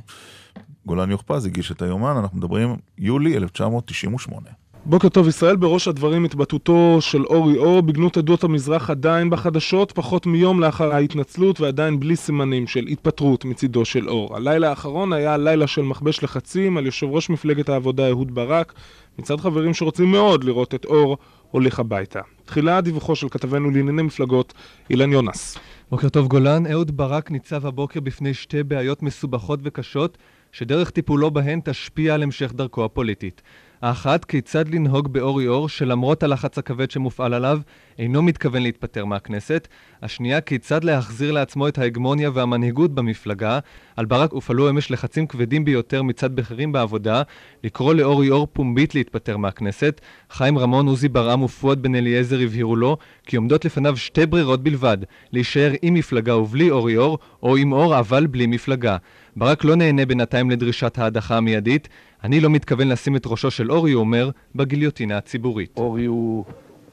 גולן 0.86 1.12
יוכפז 1.12 1.46
הגיש 1.46 1.72
את 1.72 1.82
היומן, 1.82 2.18
אנחנו 2.18 2.38
מדברים 2.38 2.76
יולי 2.98 3.38
1998. 3.38 4.50
בוקר 4.86 5.10
טוב 5.10 5.28
ישראל, 5.28 5.56
בראש 5.56 5.88
הדברים 5.88 6.26
התבטאותו 6.26 6.98
של 7.02 7.24
אורי 7.26 7.58
אור 7.58 7.82
בגנות 7.82 8.18
עדות 8.18 8.44
המזרח 8.44 8.90
עדיין 8.90 9.30
בחדשות, 9.30 9.92
פחות 9.92 10.26
מיום 10.26 10.60
לאחר 10.60 10.94
ההתנצלות 10.94 11.62
ועדיין 11.62 12.00
בלי 12.00 12.16
סימנים 12.16 12.68
של 12.68 12.88
התפטרות 12.88 13.46
מצידו 13.46 13.86
של 13.86 14.10
אור. 14.10 14.36
הלילה 14.36 14.70
האחרון 14.70 15.14
היה 15.14 15.38
לילה 15.38 15.68
של 15.68 15.82
מכבש 15.82 16.24
לחצים 16.24 16.78
על 16.78 16.86
יושב 16.86 17.08
ראש 17.10 17.30
מפלגת 17.30 17.70
העבודה 17.70 18.10
אהוד 18.10 18.36
ברק, 18.36 18.74
מצד 19.20 19.40
חברים 19.40 19.74
שרוצים 19.74 20.12
מאוד 20.12 20.44
לראות 20.44 20.76
את 20.76 20.86
אור 20.86 21.18
הולך 21.52 21.80
הביתה. 21.80 22.20
תחילה 22.46 22.82
דיווחו 22.82 23.16
של 23.16 23.30
כתבנו 23.30 23.72
לענייני 23.72 24.02
מפלגות, 24.02 24.54
אילן 24.90 25.12
יונס. 25.12 25.58
בוקר 25.92 26.10
טוב 26.10 26.28
גולן, 26.28 26.68
אהוד 26.68 26.98
ברק 26.98 27.32
ניצב 27.32 27.66
הבוקר 27.66 28.00
בפני 28.00 28.34
שתי 28.34 28.64
בעיות 28.64 29.04
מסובכות 29.04 29.60
וקשות, 29.64 30.18
שדרך 30.54 30.90
טיפולו 30.90 31.32
בהן 31.32 31.62
תשפיע 31.64 32.14
על 32.14 32.24
המשך 32.24 32.54
דרכו 32.54 32.86
הפוליטית. 32.86 33.42
האחת, 33.82 34.26
כיצד 34.26 34.68
לנהוג 34.68 35.14
באורי 35.14 35.48
אור, 35.48 35.70
שלמרות 35.70 36.24
הלחץ 36.24 36.58
הכבד 36.58 36.92
שמופעל 36.92 37.34
עליו, 37.34 37.60
אינו 38.00 38.22
מתכוון 38.22 38.62
להתפטר 38.64 39.06
מהכנסת. 39.06 39.68
השנייה, 40.02 40.42
כיצד 40.42 40.84
להחזיר 40.84 41.32
לעצמו 41.32 41.68
את 41.68 41.78
ההגמוניה 41.78 42.30
והמנהיגות 42.34 42.92
במפלגה. 42.96 43.60
על 43.96 44.06
ברק 44.06 44.32
הופעלו 44.32 44.70
אמש 44.70 44.92
לחצים 44.92 45.28
כבדים 45.28 45.66
ביותר 45.66 46.04
מצד 46.04 46.36
בכירים 46.36 46.72
בעבודה, 46.72 47.22
לקרוא 47.64 47.94
לאורי 47.94 48.30
אור 48.30 48.48
פומבית 48.54 48.96
להתפטר 48.96 49.38
מהכנסת. 49.38 50.02
חיים 50.30 50.58
רמון, 50.58 50.88
עוזי 50.88 51.10
ברעם 51.10 51.44
ופואד 51.44 51.82
בן 51.82 51.96
אליעזר 51.96 52.40
הבהירו 52.40 52.76
לו 52.76 52.98
כי 53.26 53.36
עומדות 53.36 53.66
לפניו 53.66 53.98
שתי 53.98 54.26
ברירות 54.26 54.64
בלבד, 54.64 54.98
להישאר 55.32 55.72
עם 55.82 55.94
מפלגה 55.94 56.38
ובלי 56.38 56.72
אורי 56.72 56.98
אור, 56.98 57.20
או 57.44 57.58
עם 57.58 57.72
אור 57.72 58.00
אבל 58.00 58.28
בלי 58.28 58.48
מפלגה. 58.48 58.98
ברק 59.36 59.64
לא 59.64 59.76
נהנה 59.76 60.06
בינתיים 60.06 60.52
לדרישת 60.52 60.98
ההדחה 60.98 61.38
המיידית. 61.38 61.90
אני 62.24 62.40
לא 62.40 62.50
מתכוון 62.50 62.88
לשים 62.88 63.16
את 63.16 63.26
ראשו 63.26 63.52
של 63.52 63.72
אורי, 63.72 63.92
הוא 63.92 64.00
אומר, 64.00 64.30
בגיליוטינה 64.56 65.18
הציבורית. 65.18 65.78
אורי 65.78 66.06
הוא 66.06 66.46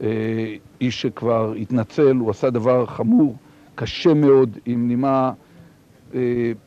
אה, 0.02 0.08
איש 0.80 1.02
שכבר 1.02 1.52
התנצל, 1.52 2.16
הוא 2.16 2.30
עשה 2.30 2.50
דבר 2.50 2.86
חמור, 2.86 3.36
קשה 3.74 4.14
מאוד, 4.14 4.58
עם 4.66 4.88
נימה 4.88 5.32
אה, 6.14 6.20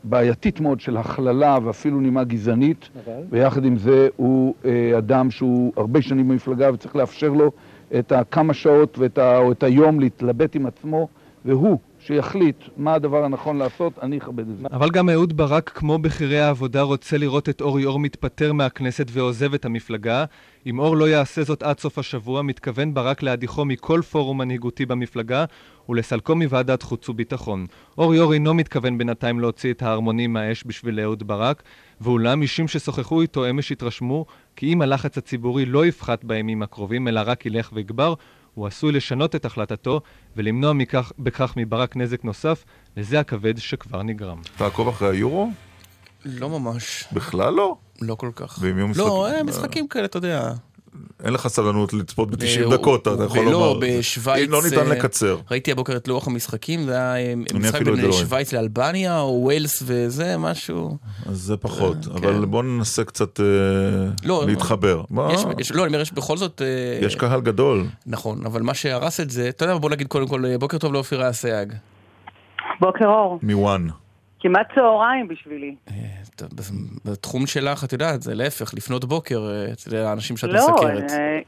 בעייתית 0.04 0.60
מאוד 0.60 0.80
של 0.80 0.96
הכללה 0.96 1.58
ואפילו 1.64 2.00
נימה 2.00 2.24
גזענית, 2.24 2.88
ויחד 3.30 3.64
עם 3.64 3.76
זה 3.76 4.08
הוא 4.16 4.54
אה, 4.64 4.98
אדם 4.98 5.30
שהוא 5.30 5.72
הרבה 5.76 6.02
שנים 6.02 6.28
במפלגה 6.28 6.72
וצריך 6.72 6.96
לאפשר 6.96 7.28
לו 7.28 7.50
את 7.98 8.12
הכמה 8.12 8.54
שעות 8.54 8.98
ואת 8.98 9.18
ה, 9.18 9.38
או 9.38 9.52
את 9.52 9.62
היום 9.62 10.00
להתלבט 10.00 10.56
עם 10.56 10.66
עצמו, 10.66 11.08
והוא 11.44 11.78
שיחליט 12.06 12.56
מה 12.76 12.94
הדבר 12.94 13.24
הנכון 13.24 13.56
לעשות, 13.58 13.92
אני 14.02 14.18
אכבד 14.18 14.48
את 14.48 14.58
זה. 14.58 14.66
אבל 14.72 14.90
גם 14.90 15.10
אהוד 15.10 15.36
ברק, 15.36 15.68
כמו 15.68 15.98
בכירי 15.98 16.40
העבודה, 16.40 16.82
רוצה 16.82 17.18
לראות 17.18 17.48
את 17.48 17.60
אורי 17.60 17.84
אור 17.84 17.98
מתפטר 17.98 18.52
מהכנסת 18.52 19.06
ועוזב 19.10 19.54
את 19.54 19.64
המפלגה. 19.64 20.24
אם 20.66 20.78
אור 20.78 20.96
לא 20.96 21.08
יעשה 21.08 21.42
זאת 21.42 21.62
עד 21.62 21.78
סוף 21.78 21.98
השבוע, 21.98 22.42
מתכוון 22.42 22.94
ברק 22.94 23.22
להדיחו 23.22 23.64
מכל 23.64 24.00
פורום 24.10 24.38
מנהיגותי 24.38 24.86
במפלגה 24.86 25.44
ולסלקו 25.88 26.34
מוועדת 26.34 26.82
חוץ 26.82 27.08
וביטחון. 27.08 27.66
אורי 27.98 28.20
אור 28.20 28.32
אינו 28.32 28.54
מתכוון 28.54 28.98
בינתיים 28.98 29.40
להוציא 29.40 29.72
את 29.72 29.82
ההרמונים 29.82 30.32
מהאש 30.32 30.64
בשביל 30.66 31.00
אהוד 31.00 31.26
ברק, 31.26 31.62
ואולם 32.00 32.42
אישים 32.42 32.68
ששוחחו 32.68 33.20
איתו 33.20 33.50
אמש 33.50 33.72
התרשמו 33.72 34.26
כי 34.56 34.72
אם 34.72 34.82
הלחץ 34.82 35.18
הציבורי 35.18 35.66
לא 35.66 35.86
יפחת 35.86 36.24
בימים 36.24 36.62
הקרובים, 36.62 37.08
אלא 37.08 37.20
רק 37.26 37.46
ילך 37.46 37.70
ויגבר, 37.72 38.14
הוא 38.54 38.66
עשוי 38.66 38.92
לשנות 38.92 39.34
את 39.34 39.44
החלטתו 39.44 40.00
ולמנוע 40.36 40.72
מכך, 40.72 41.12
בכך 41.18 41.54
מברק 41.56 41.96
נזק 41.96 42.24
נוסף 42.24 42.64
לזה 42.96 43.20
הכבד 43.20 43.58
שכבר 43.58 44.02
נגרם. 44.02 44.40
תעקוב 44.56 44.88
אחרי 44.88 45.08
היורו? 45.08 45.50
לא 46.24 46.48
ממש. 46.48 47.04
בכלל 47.12 47.54
לא? 47.54 47.76
לא 48.02 48.14
כל 48.14 48.30
כך. 48.36 48.58
ואם 48.60 48.76
יהיו 48.76 48.88
משחקים? 48.88 49.06
לא, 49.08 49.44
משחקים 49.44 49.88
כאלה, 49.88 50.04
אתה 50.04 50.18
יודע. 50.18 50.52
אין 51.24 51.32
לך 51.32 51.48
סבלנות 51.48 51.92
לצפות 51.92 52.30
ב-90 52.30 52.64
אה, 52.64 52.70
דקות, 52.70 53.08
אתה 53.08 53.24
יכול 53.24 53.38
לומר. 53.38 53.56
ולא, 53.56 53.80
בשוויץ... 53.80 54.48
לא 54.48 54.62
ניתן 54.62 54.78
אה, 54.78 54.84
לקצר. 54.84 55.38
ראיתי 55.50 55.72
הבוקר 55.72 55.96
את 55.96 56.08
לוח 56.08 56.26
המשחקים, 56.26 56.84
זה 56.84 56.92
היה 56.92 57.30
אה, 57.30 57.34
משחק 57.54 57.82
בין. 57.82 58.12
שוויץ 58.12 58.52
לאלבניה, 58.52 59.20
או 59.20 59.40
ווילס 59.42 59.82
וזה, 59.86 60.36
משהו. 60.38 60.96
אז 61.26 61.36
זה 61.36 61.56
פחות, 61.56 61.96
כן. 62.04 62.10
אבל 62.10 62.44
בואו 62.44 62.62
ננסה 62.62 63.04
קצת 63.04 63.40
אה, 63.40 63.46
לא, 64.24 64.44
להתחבר. 64.46 65.02
לא, 65.10 65.30
אני 65.30 65.86
אומר, 65.86 66.00
יש 66.00 66.12
בכל 66.12 66.36
זאת... 66.36 66.62
אה, 66.62 67.06
יש 67.06 67.14
קהל 67.16 67.40
גדול. 67.40 67.86
נכון, 68.06 68.46
אבל 68.46 68.62
מה 68.62 68.74
שהרס 68.74 69.20
את 69.20 69.30
זה, 69.30 69.48
אתה 69.48 69.64
יודע, 69.64 69.76
בוא 69.76 69.90
נגיד 69.90 70.06
קודם 70.08 70.28
כל, 70.28 70.44
אה, 70.46 70.58
בוקר 70.58 70.78
טוב 70.78 70.92
לאופירה 70.92 71.30
אסייג. 71.30 71.72
בוקר 72.80 73.06
אור. 73.06 73.38
מוואן. 73.42 73.88
כמעט 74.44 74.66
צהריים 74.74 75.28
בשבילי. 75.28 75.74
אתה- 76.34 76.46
בתחום 77.04 77.46
שלך, 77.46 77.84
את 77.84 77.92
יודעת, 77.92 78.22
זה 78.22 78.34
להפך, 78.34 78.74
לפנות 78.74 79.04
בוקר, 79.04 79.48
אה, 79.50 79.72
אתה 79.72 79.88
יודע, 79.88 80.10
האנשים 80.10 80.36
שאת 80.36 80.50
לא, 80.50 80.60
מסקרת. 80.74 81.10
אה, 81.10 81.38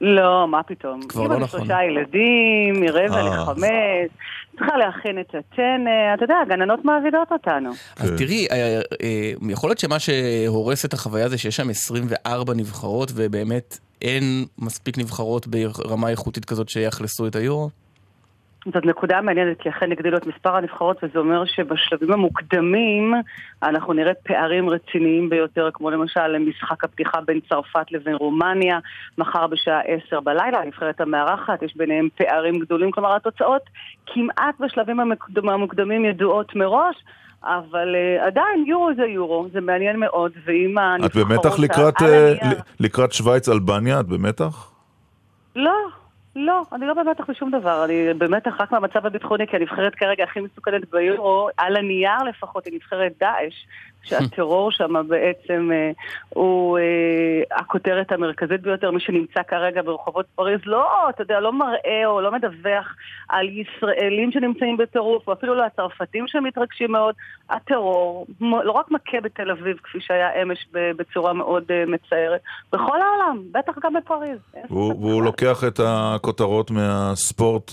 לא, 0.00 0.48
מה 0.48 0.62
פתאום. 0.62 1.00
כבר 1.08 1.22
לא 1.22 1.38
נכון. 1.38 1.60
לשלושה 1.60 1.78
ילדים, 1.82 2.80
מרבע 2.80 3.16
אה. 3.20 3.36
לחמש, 3.42 4.10
צריכה 4.58 4.76
להכין 4.76 5.20
את 5.20 5.28
הטנא, 5.34 6.14
אתה 6.14 6.24
יודע, 6.24 6.34
הגננות 6.42 6.84
מעבידות 6.84 7.32
אותנו. 7.32 7.70
כן. 7.96 8.04
אז 8.04 8.12
תראי, 8.18 8.46
אה, 8.50 8.80
אה, 9.02 9.32
יכול 9.50 9.70
להיות 9.70 9.78
שמה 9.78 9.98
שהורס 9.98 10.84
את 10.84 10.92
החוויה 10.92 11.28
זה 11.28 11.38
שיש 11.38 11.56
שם 11.56 11.70
24 11.70 12.54
נבחרות, 12.54 13.12
ובאמת 13.14 13.78
אין 14.02 14.22
מספיק 14.58 14.98
נבחרות 14.98 15.46
ברמה 15.46 16.08
איכותית 16.08 16.44
כזאת 16.44 16.68
שיאכלסו 16.68 17.26
את 17.26 17.36
היורו? 17.36 17.70
זאת 18.66 18.86
נקודה 18.86 19.20
מעניינת, 19.20 19.60
כי 19.60 19.68
אכן 19.68 19.92
הגדילו 19.92 20.16
את 20.16 20.26
מספר 20.26 20.56
הנבחרות, 20.56 21.04
וזה 21.04 21.18
אומר 21.18 21.44
שבשלבים 21.44 22.12
המוקדמים 22.12 23.14
אנחנו 23.62 23.92
נראה 23.92 24.14
פערים 24.14 24.70
רציניים 24.70 25.30
ביותר, 25.30 25.68
כמו 25.74 25.90
למשל 25.90 26.38
משחק 26.38 26.84
הפתיחה 26.84 27.20
בין 27.20 27.40
צרפת 27.48 27.92
לבין 27.92 28.14
רומניה, 28.14 28.78
מחר 29.18 29.46
בשעה 29.46 29.80
עשר 29.80 30.20
בלילה, 30.20 30.60
הנבחרת 30.60 31.00
המארחת, 31.00 31.62
יש 31.62 31.76
ביניהם 31.76 32.08
פערים 32.16 32.58
גדולים, 32.58 32.90
כלומר 32.90 33.16
התוצאות 33.16 33.62
כמעט 34.06 34.60
בשלבים 34.60 35.00
המוקדמים, 35.00 35.48
המוקדמים 35.48 36.04
ידועות 36.04 36.56
מראש. 36.56 36.96
אבל 37.44 37.94
uh, 37.94 38.26
עדיין 38.26 38.64
יורו 38.66 38.90
זה 38.96 39.02
יורו, 39.02 39.46
זה 39.52 39.60
מעניין 39.60 40.00
מאוד, 40.00 40.32
ואם 40.44 40.74
את 40.78 41.00
הנבחרות... 41.00 41.28
במתח 41.28 41.58
לקראת, 41.58 42.00
ל- 42.00 42.36
לקראת 42.80 43.12
שווייץ 43.12 43.48
אלבניה? 43.48 44.00
את 44.00 44.06
במתח? 44.06 44.72
לא, 45.56 45.88
לא, 46.36 46.62
אני 46.72 46.86
לא 46.86 46.94
במתח 46.94 47.24
בשום 47.28 47.50
דבר, 47.50 47.84
אני 47.84 48.14
במתח 48.14 48.60
רק 48.60 48.72
מהמצב 48.72 49.06
הביטחוני, 49.06 49.46
כי 49.46 49.56
הנבחרת 49.56 49.94
כרגע 49.94 50.24
הכי 50.24 50.40
מסוכנת 50.40 50.90
ביורו, 50.90 51.48
על 51.56 51.76
הנייר 51.76 52.22
לפחות, 52.28 52.64
היא 52.64 52.74
נבחרת 52.74 53.12
דאעש, 53.20 53.54
שהטרור 54.02 54.72
שם 54.72 55.08
בעצם 55.08 55.70
אה, 55.72 55.90
הוא 56.28 56.78
אה, 56.78 57.58
הכותרת 57.58 58.12
המרכזית 58.12 58.60
ביותר. 58.60 58.90
מי 58.90 59.00
שנמצא 59.00 59.42
כרגע 59.48 59.82
ברחובות 59.82 60.26
פריז 60.34 60.60
לא, 60.66 61.08
אתה 61.10 61.22
יודע, 61.22 61.40
לא 61.40 61.52
מראה 61.52 62.06
או 62.06 62.20
לא 62.20 62.32
מדווח 62.32 62.94
על 63.28 63.46
ישראלים 63.48 64.32
שנמצאים 64.32 64.76
בטירוף, 64.76 65.28
או 65.28 65.32
אפילו 65.32 65.54
לא 65.54 65.64
הצרפתים 65.64 66.24
שמתרגשים 66.28 66.92
מאוד. 66.92 67.14
הטרור 67.50 68.26
לא 68.40 68.72
רק 68.72 68.90
מכה 68.90 69.20
בתל 69.22 69.50
אביב, 69.50 69.76
כפי 69.82 69.98
שהיה 70.00 70.42
אמש 70.42 70.66
בצורה 70.72 71.32
מאוד 71.32 71.64
אה, 71.70 71.84
מצערת, 71.86 72.40
בכל 72.72 72.98
העולם, 73.00 73.42
בטח 73.52 73.72
גם 73.82 73.94
בפריז. 73.94 74.38
והוא 74.70 75.22
לוקח 75.22 75.64
את 75.64 75.80
הכותרות 75.84 76.70
מהספורט. 76.70 77.70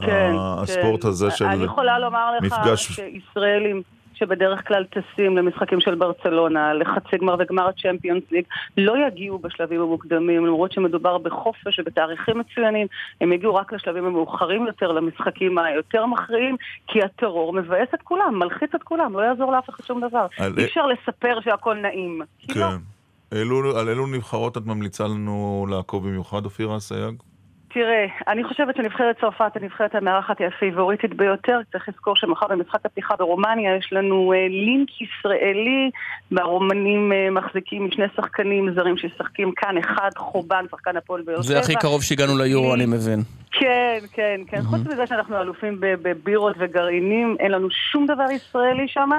כן, 0.00 0.32
הספורט 0.38 1.02
כן. 1.02 1.08
הזה 1.08 1.30
של 1.30 1.44
מפגש... 1.44 1.56
אני 1.56 1.64
יכולה 1.64 1.98
לומר 1.98 2.30
לך 2.42 2.78
שישראלים 2.78 3.82
שבדרך 4.20 4.68
כלל 4.68 4.84
טסים 4.84 5.36
למשחקים 5.36 5.80
של 5.80 5.94
ברצלונה, 5.94 6.74
לחצי 6.74 7.16
גמר 7.20 7.36
וגמר 7.38 7.68
הצ'מפיונס 7.68 8.22
ליג, 8.30 8.44
לא 8.76 8.94
יגיעו 9.06 9.38
בשלבים 9.38 9.80
המוקדמים, 9.80 10.46
למרות 10.46 10.72
שמדובר 10.72 11.18
בחופש 11.18 11.78
ובתאריכים 11.78 12.38
מצוינים, 12.38 12.86
הם 13.20 13.32
יגיעו 13.32 13.54
רק 13.54 13.72
לשלבים 13.72 14.04
המאוחרים 14.04 14.66
יותר, 14.66 14.92
למשחקים 14.92 15.58
היותר 15.58 16.06
מכריעים, 16.06 16.56
כי 16.86 17.02
הטרור 17.02 17.52
מבאס 17.52 17.88
את 17.94 18.02
כולם, 18.02 18.38
מלחיץ 18.38 18.70
את 18.74 18.82
כולם, 18.82 19.12
לא 19.12 19.20
יעזור 19.20 19.52
לאף 19.52 19.70
אחד 19.70 19.84
שום 19.84 20.00
דבר. 20.08 20.26
על... 20.38 20.54
אי 20.58 20.64
אפשר 20.64 20.86
לספר 20.86 21.40
שהכל 21.40 21.74
נעים. 21.74 22.22
כן. 22.48 22.60
לא. 22.60 22.66
אלו, 23.32 23.78
על 23.78 23.88
אילו 23.88 24.06
נבחרות 24.06 24.56
את 24.56 24.66
ממליצה 24.66 25.04
לנו 25.04 25.66
לעקוב 25.70 26.08
במיוחד, 26.08 26.44
אופירה 26.44 26.76
אסייג? 26.76 27.29
תראה, 27.72 28.06
אני 28.28 28.44
חושבת 28.44 28.76
שנבחרת 28.76 29.20
צרפת 29.20 29.56
הנבחרת 29.56 29.94
המארחת 29.94 30.38
היא 30.38 30.46
הפייבוריטית 30.46 31.14
ביותר. 31.14 31.58
צריך 31.72 31.88
לזכור 31.88 32.16
שמחר 32.16 32.46
במשחק 32.46 32.86
הפתיחה 32.86 33.16
ברומניה 33.16 33.76
יש 33.76 33.88
לנו 33.92 34.32
אה, 34.32 34.48
לינק 34.48 34.88
ישראלי, 35.00 35.90
והרומנים 36.32 37.12
אה, 37.12 37.30
מחזיקים 37.30 37.86
משני 37.86 38.04
שחקנים 38.16 38.74
זרים 38.74 38.96
ששחקים 38.96 39.52
כאן, 39.56 39.78
אחד 39.78 40.10
חובן, 40.16 40.64
שחקן 40.70 40.96
הפועל 40.96 41.22
באר 41.22 41.42
שבע. 41.42 41.42
זה 41.42 41.58
הכי 41.58 41.74
קרוב 41.74 42.02
שהגענו 42.02 42.38
ליורו, 42.38 42.74
אני 42.74 42.86
מבין. 42.86 43.20
כן, 43.52 43.98
כן, 44.12 44.40
כן. 44.46 44.62
חוץ 44.62 44.80
מזה 44.80 45.06
שאנחנו 45.06 45.40
אלופים 45.40 45.76
בבירות 45.80 46.56
וגרעינים, 46.58 47.36
אין 47.40 47.50
לנו 47.50 47.68
שום 47.92 48.06
דבר 48.06 48.30
ישראלי 48.30 48.88
שם. 48.88 49.10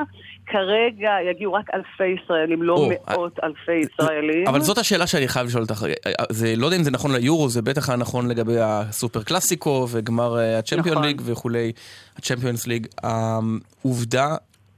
כרגע 0.47 1.11
יגיעו 1.31 1.53
רק 1.53 1.65
אלפי 1.73 2.23
ישראלים, 2.23 2.63
לא 2.63 2.89
מאות 2.89 3.39
אלפי 3.43 3.71
ישראלים. 3.71 4.47
אבל 4.47 4.61
זאת 4.61 4.77
השאלה 4.77 5.07
שאני 5.07 5.27
חייב 5.27 5.47
לשאול 5.47 5.63
אותך. 5.63 5.85
זה, 6.29 6.53
לא 6.55 6.65
יודע 6.65 6.77
אם 6.77 6.83
זה 6.83 6.91
נכון 6.91 7.11
ליורו, 7.11 7.49
זה 7.49 7.61
בטח 7.61 7.89
היה 7.89 7.97
נכון 7.97 8.27
לגבי 8.27 8.59
הסופר 8.59 9.23
קלאסיקו 9.23 9.87
וגמר 9.91 10.37
הצ'מפיון 10.37 10.95
נכון. 10.97 11.07
ליג 11.07 11.21
וכולי, 11.25 11.71
הצ'מפיונס 12.17 12.67
ליג. 12.67 12.87
העובדה 13.03 14.35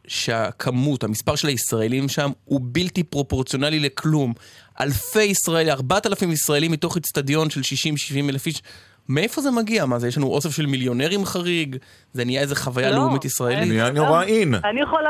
שהכמות, 0.08 1.04
המספר 1.04 1.36
של 1.36 1.48
הישראלים 1.48 2.10
שם 2.10 2.32
הוא 2.46 2.62
בלתי 2.64 3.04
פרופורציונלי 3.04 3.80
לכלום. 3.80 4.34
אלפי 4.82 5.24
ישראלים, 5.24 5.70
ארבעת 5.70 6.08
אלפים 6.08 6.32
ישראלים 6.32 6.72
מתוך 6.72 6.98
אצטדיון 6.98 7.50
של 7.50 7.62
60-70 7.62 8.30
אלף 8.30 8.46
איש. 8.46 8.62
מאיפה 9.10 9.42
זה 9.42 9.52
מגיע? 9.52 9.86
מה 9.86 10.00
זה, 10.00 10.08
יש 10.08 10.18
לנו 10.18 10.28
אוסף 10.28 10.50
של 10.50 10.66
מיליונרים 10.66 11.26
חריג? 11.26 11.76
זה 12.14 12.26
נהיה 12.26 12.42
איזה 12.42 12.56
חוויה 12.56 12.92
לא, 12.92 12.96
לאומית 12.96 13.26
ישראלית? 13.26 13.68
נהיה 13.68 13.92
נורא 13.92 14.24
אין. 14.24 14.56
אני 14.56 14.82
יכולה... 14.82 15.10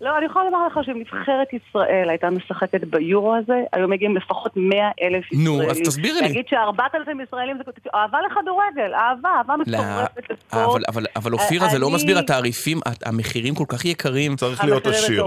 לא, 0.00 0.18
אני 0.18 0.26
יכולה 0.26 0.44
לומר 0.44 0.66
לך 0.66 0.78
שאם 0.82 0.98
נבחרת 1.00 1.48
ישראל 1.52 2.06
הייתה 2.08 2.30
משחקת 2.30 2.84
ביורו 2.84 3.34
הזה, 3.36 3.60
היו 3.72 3.88
מגיעים 3.88 4.16
לפחות 4.16 4.52
100 4.56 4.78
אלף 5.02 5.32
ישראלים. 5.32 5.62
נו, 5.62 5.70
אז 5.70 5.78
תסבירי 5.78 6.20
לי. 6.20 6.20
להגיד 6.20 6.44
שארבעת 6.50 6.94
אלפים 6.94 7.20
ישראלים 7.20 7.56
זה 7.56 7.62
אהבה 7.94 8.18
לכדורגל, 8.26 8.94
אהבה, 8.94 9.28
אהבה 9.38 9.54
מטורפת 9.56 10.30
לספורט. 10.30 10.82
אבל 11.16 11.32
אופירה, 11.32 11.68
זה 11.68 11.78
לא 11.78 11.90
מסביר, 11.90 12.18
התעריפים, 12.18 12.80
המחירים 13.04 13.54
כל 13.54 13.64
כך 13.68 13.84
יקרים. 13.84 14.36
צריך 14.36 14.64
להיות 14.64 14.86
עשיר. 14.86 15.26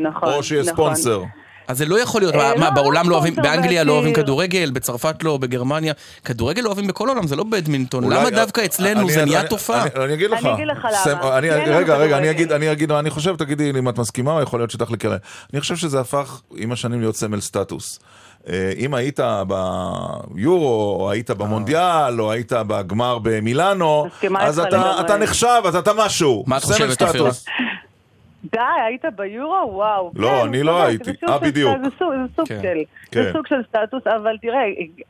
נכון. 0.00 0.28
או 0.32 0.42
שיהיה 0.42 0.62
נכון. 0.72 0.92
אז 1.68 1.78
זה 1.78 1.86
לא 1.86 2.00
יכול 2.02 2.20
להיות, 2.20 2.34
מה, 2.34 2.54
לא, 2.56 2.70
בעולם 2.70 3.10
לא 3.10 3.14
אוהבים, 3.14 3.36
באנגליה 3.36 3.84
לא 3.84 3.92
אוהבים. 3.92 4.14
כדורגל, 4.14 4.70
בצרפת 4.72 5.22
לא, 5.22 5.36
בגרמניה. 5.36 5.92
כדורגל 6.24 6.62
לא 6.62 6.66
אוהבים 6.68 6.86
בכל 6.86 7.08
העולם, 7.08 7.26
זה 7.26 7.36
לא 7.36 7.44
בדמינטון. 7.44 8.04
למה 8.12 8.30
דווקא 8.30 8.64
אצלנו 8.64 9.10
זה 9.10 9.24
נהיה 9.24 9.42
תופעה? 9.48 9.82
אני- 9.82 10.04
אני 10.04 10.14
אגיד 10.14 10.30
לך. 10.30 10.44
אני 10.46 10.54
אגיד 10.54 10.66
לך 10.66 10.86
למה. 11.06 11.30
רגע, 11.76 11.96
רגע, 11.96 12.18
אני. 12.18 12.30
אגיד, 12.30 12.52
אני 12.52 12.72
אגיד 12.72 12.92
מה 12.92 12.98
אני 12.98 13.10
חושב, 13.10 13.36
תגידי 13.36 13.70
אם 13.70 13.88
את 13.88 13.98
מסכימה, 13.98 14.32
או 14.32 14.42
יכול 14.42 14.60
להיות 14.60 14.70
שתחלקי 14.70 15.06
עליי. 15.06 15.18
אני 15.52 15.60
חושב 15.60 15.76
שזה 15.76 16.00
הפך 16.00 16.40
עם 16.56 16.72
השנים 16.72 17.00
להיות 17.00 17.16
סמל 17.16 17.40
סטטוס. 17.40 18.00
אה, 18.48 18.72
אם 18.78 18.94
היית 18.94 19.20
ביורו, 20.34 20.96
או 21.00 21.10
היית 21.10 21.30
במונדיאל, 21.30 22.20
או 22.20 22.32
היית 22.32 22.52
בגמר 22.52 23.18
במילאנו, 23.22 24.06
אז 24.40 24.58
אתה- 25.00 25.16
נחשב, 25.16 25.62
אז 25.64 25.76
אתה 25.76 25.90
משהו. 25.96 26.44
מה 26.46 26.56
את 26.56 26.64
חושבת, 26.64 27.02
אופירה? 27.02 27.30
די, 28.52 28.60
היית 28.86 29.04
ביורו? 29.16 29.70
וואו. 29.74 30.10
לא, 30.14 30.28
כן, 30.28 30.48
אני 30.48 30.62
לא 30.62 30.82
הייתי. 30.84 31.10
אה, 31.28 31.38
בדיוק. 31.38 31.76
זה 31.84 31.90
סוג- 31.98 32.12
זה 32.14 32.34
סוג 32.36 32.48
כן. 32.48 32.58
של... 32.62 32.78
כן. 33.12 33.22
זה 33.22 33.32
סוג 33.32 33.46
של 33.46 33.62
סטטוס, 33.68 34.06
אבל 34.06 34.36
תראה, 34.42 34.60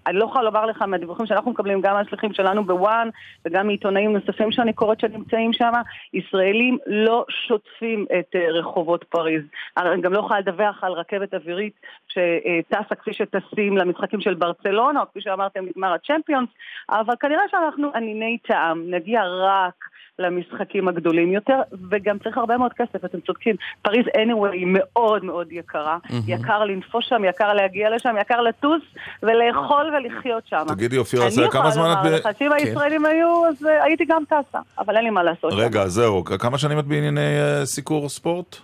אני 0.06 0.16
לא 0.18 0.24
יכולה 0.24 0.44
לומר 0.44 0.66
לך 0.66 0.82
מהדיווחים 0.82 1.26
שאנחנו 1.26 1.50
מקבלים, 1.50 1.80
גם 1.80 1.94
מהשליחים 1.94 2.32
שלנו 2.32 2.64
בוואן, 2.64 3.08
וגם 3.44 3.66
מעיתונאים 3.66 4.12
נוספים 4.12 4.52
שאני 4.52 4.72
קוראת 4.72 5.00
שנמצאים 5.00 5.52
שם, 5.52 5.72
ישראלים 6.14 6.78
לא 6.86 7.24
שוטפים 7.28 8.06
את 8.18 8.36
אה, 8.36 8.50
רחובות 8.50 9.04
פריז. 9.04 9.42
אני 9.76 10.02
גם 10.02 10.12
לא 10.12 10.18
יכולה 10.18 10.40
לדווח 10.40 10.84
על 10.84 10.92
רכבת 10.92 11.34
אווירית 11.34 11.74
שטסה 12.08 12.94
כפי 12.94 13.12
שטסים 13.12 13.76
למשחקים 13.78 14.20
של 14.20 14.34
ברצלונה, 14.34 15.00
או 15.00 15.06
כפי 15.10 15.20
שאמרתם, 15.20 15.64
נגמר 15.64 15.92
הצ'מפיונס, 15.92 16.48
אבל 16.90 17.14
כנראה 17.20 17.42
שאנחנו 17.50 17.88
אניני 17.94 18.38
טעם, 18.48 18.82
נגיע 18.90 19.22
רק... 19.26 19.91
למשחקים 20.22 20.88
הגדולים 20.88 21.32
יותר, 21.32 21.60
וגם 21.90 22.18
צריך 22.18 22.38
הרבה 22.38 22.58
מאוד 22.58 22.72
כסף, 22.72 23.04
אתם 23.04 23.20
צודקים. 23.20 23.56
פריז 23.82 24.06
anyway 24.06 24.52
היא 24.52 24.66
מאוד 24.68 25.24
מאוד 25.24 25.52
יקרה. 25.52 25.98
יקר 26.26 26.64
לנפוש 26.64 27.08
שם, 27.08 27.24
יקר 27.24 27.52
להגיע 27.52 27.90
לשם, 27.90 28.14
יקר 28.20 28.40
לטוס 28.40 28.82
ולאכול 29.22 29.94
ולחיות 29.94 30.42
שם. 30.46 30.64
תגידי, 30.68 30.98
אופירה, 30.98 31.30
זה 31.30 31.42
כמה 31.50 31.70
זמן 31.70 31.84
אני 31.84 31.92
את 31.92 31.98
יכולה 31.98 32.02
ב... 32.02 32.06
לומר 32.06 32.18
לך 32.18 32.38
שאם 32.38 32.52
הישראלים 32.52 33.06
היו, 33.06 33.46
אז 33.46 33.66
אה, 33.66 33.84
הייתי 33.84 34.04
גם 34.04 34.22
טסה, 34.26 34.58
אבל 34.78 34.96
אין 34.96 35.04
לי 35.04 35.10
מה 35.10 35.22
לעשות. 35.22 35.52
שם. 35.52 35.58
רגע, 35.58 35.86
זהו, 35.86 36.24
כמה 36.24 36.58
שנים 36.58 36.78
את 36.78 36.84
בענייני 36.84 37.20
אה, 37.40 37.66
סיקור 37.66 38.08
ספורט? 38.08 38.56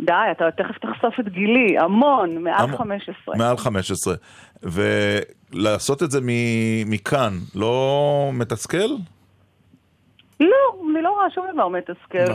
די, 0.00 0.12
אתה 0.30 0.50
תכף 0.50 0.78
תחשוף 0.78 1.20
את 1.20 1.28
גילי, 1.28 1.78
המון, 1.78 2.44
מעל 2.44 2.64
המון. 2.64 2.76
15. 2.78 3.36
מעל 3.36 3.56
15. 3.56 4.14
ולעשות 4.62 6.02
את 6.02 6.10
זה 6.10 6.20
מ- 6.22 6.90
מכאן, 6.90 7.32
לא 7.54 8.30
מתסכל? 8.32 8.88
לא, 10.40 10.46
אני 10.92 11.02
לא 11.02 11.10
רואה 11.10 11.26
שום 11.34 11.46
דבר 11.54 11.68
מתסכל. 11.68 12.32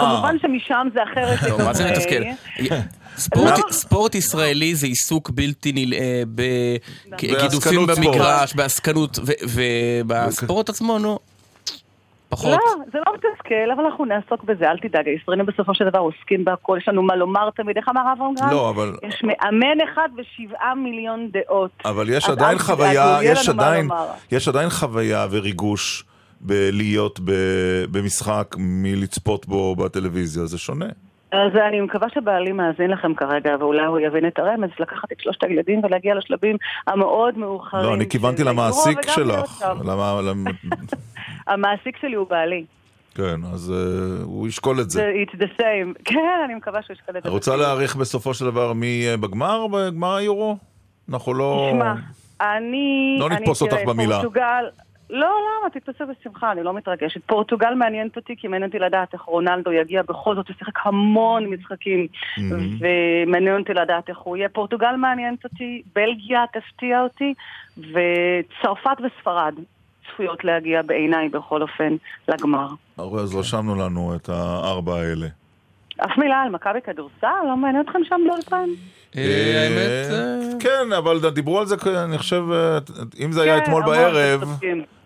כמובן 0.00 0.36
שמשם 0.42 0.88
זה 0.94 1.00
אחרת 1.02 1.42
לא, 1.50 1.58
מה 1.66 1.72
זה 1.74 1.84
לגמרי. 1.84 1.96
מתסכל? 1.98 2.74
ספורט, 3.16 3.58
לא. 3.58 3.72
ספורט 3.72 4.14
ישראלי 4.14 4.74
זה 4.74 4.86
עיסוק 4.86 5.30
בלתי 5.30 5.72
נלאה 5.74 6.22
בגידופים 6.26 7.80
ספורט. 7.86 7.98
במגרש, 7.98 8.54
בעסקנות, 8.54 9.18
ובספורט 9.54 10.68
עצמו, 10.68 10.98
נו, 10.98 11.18
פחות. 12.28 12.50
לא, 12.50 12.84
זה 12.92 12.98
לא 13.06 13.12
מתסכל, 13.14 13.70
אבל 13.76 13.84
אנחנו 13.84 14.04
נעסוק 14.04 14.44
בזה, 14.44 14.64
אל 14.70 14.78
תדאג, 14.78 15.08
הישראלים 15.08 15.46
בסופו 15.46 15.74
של 15.74 15.88
דבר 15.88 15.98
עוסקים 15.98 16.44
בהכל, 16.44 16.78
יש 16.82 16.88
לנו 16.88 17.02
מה 17.02 17.16
לומר 17.16 17.50
תמיד, 17.50 17.76
איך 17.76 17.88
אמר 17.88 18.02
אברהם 18.12 18.34
גרנט? 18.34 18.52
לא, 18.52 18.70
אבל- 18.70 18.96
יש 19.02 19.22
מאמן 19.24 19.80
אחד 19.92 20.08
ושבעה 20.16 20.74
מיליון 20.74 21.28
דעות. 21.32 21.70
אבל 21.84 22.08
יש 22.10 22.28
עדיין 22.28 22.58
חוויה, 22.58 23.18
יש 23.22 23.48
עדיין. 23.48 23.88
יש 24.32 24.48
עדיין 24.48 24.70
חוויה 24.70 25.26
וריגוש 25.30 26.04
בלהיות 26.42 27.20
במשחק 27.90 28.54
מלצפות 28.58 29.46
בו 29.46 29.76
בטלוויזיה, 29.76 30.46
זה 30.46 30.58
שונה. 30.58 30.86
אז 31.32 31.52
אני 31.68 31.80
מקווה 31.80 32.08
שבעלי 32.14 32.52
מאזין 32.52 32.90
לכם 32.90 33.14
כרגע, 33.14 33.56
ואולי 33.60 33.84
הוא 33.86 33.98
יבין 33.98 34.26
את 34.26 34.38
הרמז, 34.38 34.70
לקחת 34.80 35.12
את 35.12 35.20
שלושת 35.20 35.42
הילדים 35.44 35.80
ולהגיע 35.84 36.14
לשלבים 36.14 36.56
המאוד 36.86 37.38
מאוחרים. 37.38 37.84
לא, 37.84 37.94
אני 37.94 38.08
כיוונתי 38.08 38.44
למעסיק 38.44 38.98
שלך. 39.10 39.64
למה, 39.84 40.20
למ- 40.22 40.44
המעסיק 41.52 41.96
שלי 42.00 42.14
הוא 42.14 42.26
בעלי. 42.30 42.64
כן, 43.14 43.40
אז 43.52 43.72
אה, 43.72 44.22
הוא 44.24 44.48
ישקול 44.48 44.80
את 44.80 44.90
זה. 44.90 45.10
It's 45.24 45.36
the 45.36 45.60
same. 45.60 45.98
כן, 46.10 46.18
אני 46.44 46.54
מקווה 46.54 46.82
שהוא 46.82 46.94
ישקל 46.94 47.18
את 47.18 47.22
זה. 47.22 47.28
רוצה 47.28 47.56
להעריך 47.56 47.96
בסופו 47.96 48.34
של 48.34 48.44
דבר 48.44 48.72
מי 48.72 49.04
בגמר, 49.20 49.66
בגמר 49.66 50.14
היורו? 50.14 50.56
אנחנו 51.10 51.34
לא... 51.34 51.70
תשמע, 51.72 51.94
אני... 52.40 53.16
לא 53.20 53.30
נתפוס 53.30 53.62
אותך 53.62 53.76
במילה. 53.86 54.14
פורטוגל... 54.14 54.64
לא, 55.12 55.26
למה? 55.26 55.70
תתפסו 55.70 56.04
בשמחה, 56.06 56.52
אני 56.52 56.62
לא 56.62 56.74
מתרגשת. 56.74 57.20
פורטוגל 57.26 57.74
מעניינת 57.74 58.16
אותי, 58.16 58.34
כי 58.36 58.48
מעניין 58.48 58.68
אותי 58.68 58.78
לדעת 58.78 59.12
איך 59.12 59.22
רונלדו 59.22 59.72
יגיע 59.72 60.02
בכל 60.02 60.34
זאת, 60.34 60.48
הוא 60.48 60.56
שיחק 60.58 60.86
המון 60.86 61.46
משחקים, 61.46 62.06
ומעניין 62.80 63.60
אותי 63.60 63.74
לדעת 63.74 64.08
איך 64.08 64.18
הוא 64.18 64.36
יהיה. 64.36 64.48
פורטוגל 64.48 64.96
מעניינת 64.96 65.44
אותי, 65.44 65.82
בלגיה 65.94 66.44
תפתיע 66.52 67.02
אותי, 67.02 67.34
וצרפת 67.78 68.96
וספרד 69.04 69.54
צפויות 70.06 70.44
להגיע 70.44 70.82
בעיניי 70.82 71.28
בכל 71.28 71.62
אופן 71.62 71.96
לגמר. 72.28 72.68
הרי 72.98 73.20
אז 73.20 73.34
רשמנו 73.34 73.74
לנו 73.74 74.14
את 74.16 74.28
הארבע 74.28 74.94
האלה. 74.94 75.26
אף 75.98 76.18
מילה 76.18 76.42
על 76.42 76.48
מכבי 76.48 76.80
כדורסל? 76.84 77.26
לא 77.48 77.56
מעניין 77.56 77.84
אתכם 77.84 77.98
שם 78.04 78.20
באולפן? 78.28 78.68
אה, 79.16 79.62
האמת, 79.62 80.12
אה, 80.12 80.58
כן, 80.60 80.92
אבל 80.98 81.30
דיברו 81.30 81.58
על 81.58 81.66
זה, 81.66 81.76
אני 82.04 82.18
חושב, 82.18 82.44
אה, 82.52 82.78
אם 83.24 83.32
זה 83.32 83.42
היה 83.42 83.56
כן, 83.56 83.62
אתמול 83.62 83.82
בערב. 83.82 84.58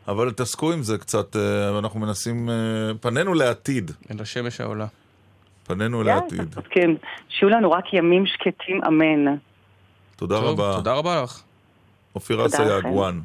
אבל 0.09 0.33
תעסקו 0.33 0.73
עם 0.73 0.83
זה 0.83 0.99
קצת, 0.99 1.37
אה, 1.37 1.79
אנחנו 1.79 2.01
מנסים, 2.01 2.51
אה, 2.51 2.55
פנינו 3.01 3.35
לעתיד. 3.35 3.91
אין 4.11 4.19
לשמש 4.19 4.61
העולה. 4.61 4.87
פנינו 5.67 6.03
אל 6.03 6.09
העתיד. 6.09 6.55
כן, 6.71 6.91
שיהיו 7.29 7.51
לנו 7.51 7.71
רק 7.71 7.95
ימים 7.95 8.27
שקטים, 8.27 8.85
אמן. 8.85 9.37
תודה 10.17 10.35
טוב, 10.35 10.61
רבה. 10.61 10.73
תודה 10.77 10.95
רבה 10.95 11.23
לך. 11.23 11.43
אופירה 12.15 12.49
סייג. 12.49 12.87
וואן. 12.87 13.21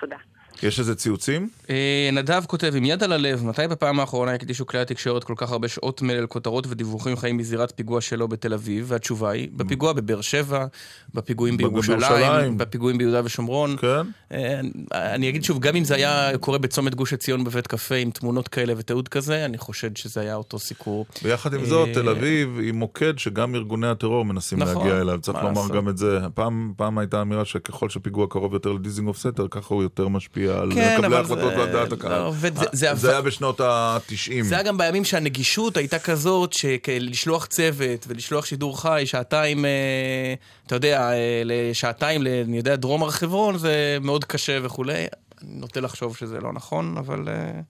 תודה. 0.00 0.16
יש 0.62 0.80
איזה 0.80 0.94
ציוצים? 0.94 1.48
אה, 1.70 2.10
נדב 2.12 2.44
כותב, 2.46 2.72
עם 2.76 2.84
יד 2.84 3.02
על 3.02 3.12
הלב, 3.12 3.44
מתי 3.44 3.68
בפעם 3.70 4.00
האחרונה 4.00 4.34
הקדישו 4.34 4.66
כלי 4.66 4.80
התקשורת 4.80 5.24
כל 5.24 5.34
כך 5.36 5.52
הרבה 5.52 5.68
שעות 5.68 6.02
מלל 6.02 6.26
כותרות 6.26 6.66
ודיווחים 6.68 7.16
חיים 7.16 7.36
מזירת 7.36 7.72
פיגוע 7.76 8.00
שלו 8.00 8.28
בתל 8.28 8.54
אביב? 8.54 8.84
והתשובה 8.88 9.30
היא, 9.30 9.48
בפיגוע 9.56 9.92
בבאר 9.92 10.20
שבע, 10.20 10.66
בפיגועים 11.14 11.56
בירושלים. 11.56 12.58
בפיגועים 12.58 12.98
ביהודה 12.98 13.20
ושומרון. 13.24 13.76
כן. 13.76 14.06
אה, 14.32 14.60
אני 14.92 15.28
אגיד 15.28 15.44
שוב, 15.44 15.58
גם 15.58 15.76
אם 15.76 15.84
זה 15.84 15.94
היה 15.94 16.38
קורה 16.38 16.58
בצומת 16.58 16.94
גוש 16.94 17.12
עציון 17.12 17.44
בבית 17.44 17.66
קפה 17.66 17.94
עם 17.94 18.10
תמונות 18.10 18.48
כאלה 18.48 18.74
ותיעוד 18.76 19.08
כזה, 19.08 19.44
אני 19.44 19.58
חושד 19.58 19.96
שזה 19.96 20.20
היה 20.20 20.34
אותו 20.34 20.58
סיקור. 20.58 21.06
ביחד 21.22 21.54
עם 21.54 21.64
זאת, 21.64 21.88
אה, 21.88 21.94
תל 21.94 22.08
אביב 22.08 22.58
היא 22.58 22.72
מוקד 22.72 23.18
שגם 23.18 23.54
ארגוני 23.54 23.86
הטרור 23.86 24.24
מנסים 24.24 24.58
נכון, 24.58 24.76
להגיע 24.76 25.00
אליו. 25.00 25.18
צריך 25.20 25.38
לומר. 25.42 25.68
גם 25.74 25.88
את 25.88 25.98
זה. 25.98 26.18
פעם, 26.34 26.72
פעם 26.76 26.98
הייתה 26.98 27.22
אמירה 27.22 27.44
שככל 27.44 27.88
שפיגוע 27.88 28.26
קרוב 28.30 28.54
יותר 28.54 28.72
לדיזינגוף 28.72 29.18
סטר, 29.18 29.46
ככה 29.50 29.74
הוא 29.74 29.82
יותר 29.82 30.08
משפיע 30.08 30.47
על 30.50 30.74
כן, 30.74 30.94
מקבלי 30.98 31.10
זה- 31.10 31.16
ההחלטות 31.16 31.52
ועל 31.56 31.72
דעת 31.72 31.92
הקהל. 31.92 32.10
לא, 32.22 32.32
וזה- 32.34 32.48
זה 32.50 32.66
זה 32.72 32.90
עבר- 32.90 33.10
היה 33.10 33.20
בשנות 33.22 33.60
ה-90. 33.60 34.42
זה 34.42 34.54
היה 34.54 34.62
גם 34.64 34.78
בימים 34.78 35.04
שהנגישות 35.04 35.76
הייתה 35.76 35.98
כזאת, 35.98 36.52
שלשלוח 36.52 37.46
צוות 37.46 38.04
ולשלוח 38.08 38.44
שידור 38.44 38.80
חי, 38.82 39.02
שעתיים, 39.04 39.64
אה, 39.64 40.34
אתה 40.66 40.74
יודע, 40.74 41.10
אה, 41.12 41.16
לשעתיים, 41.44 42.22
ל- 42.22 42.42
אני 42.46 42.56
יודע, 42.56 42.76
דרום 42.76 43.02
הר 43.02 43.10
חברון, 43.10 43.58
זה 43.58 43.98
מאוד 44.00 44.24
קשה 44.24 44.58
וכולי. 44.62 44.94
אני 44.94 45.06
נוטה 45.42 45.80
לחשוב 45.80 46.16
שזה 46.16 46.40
לא 46.40 46.52
נכון, 46.52 46.96
אבל, 46.98 47.28
אה, 47.28 47.60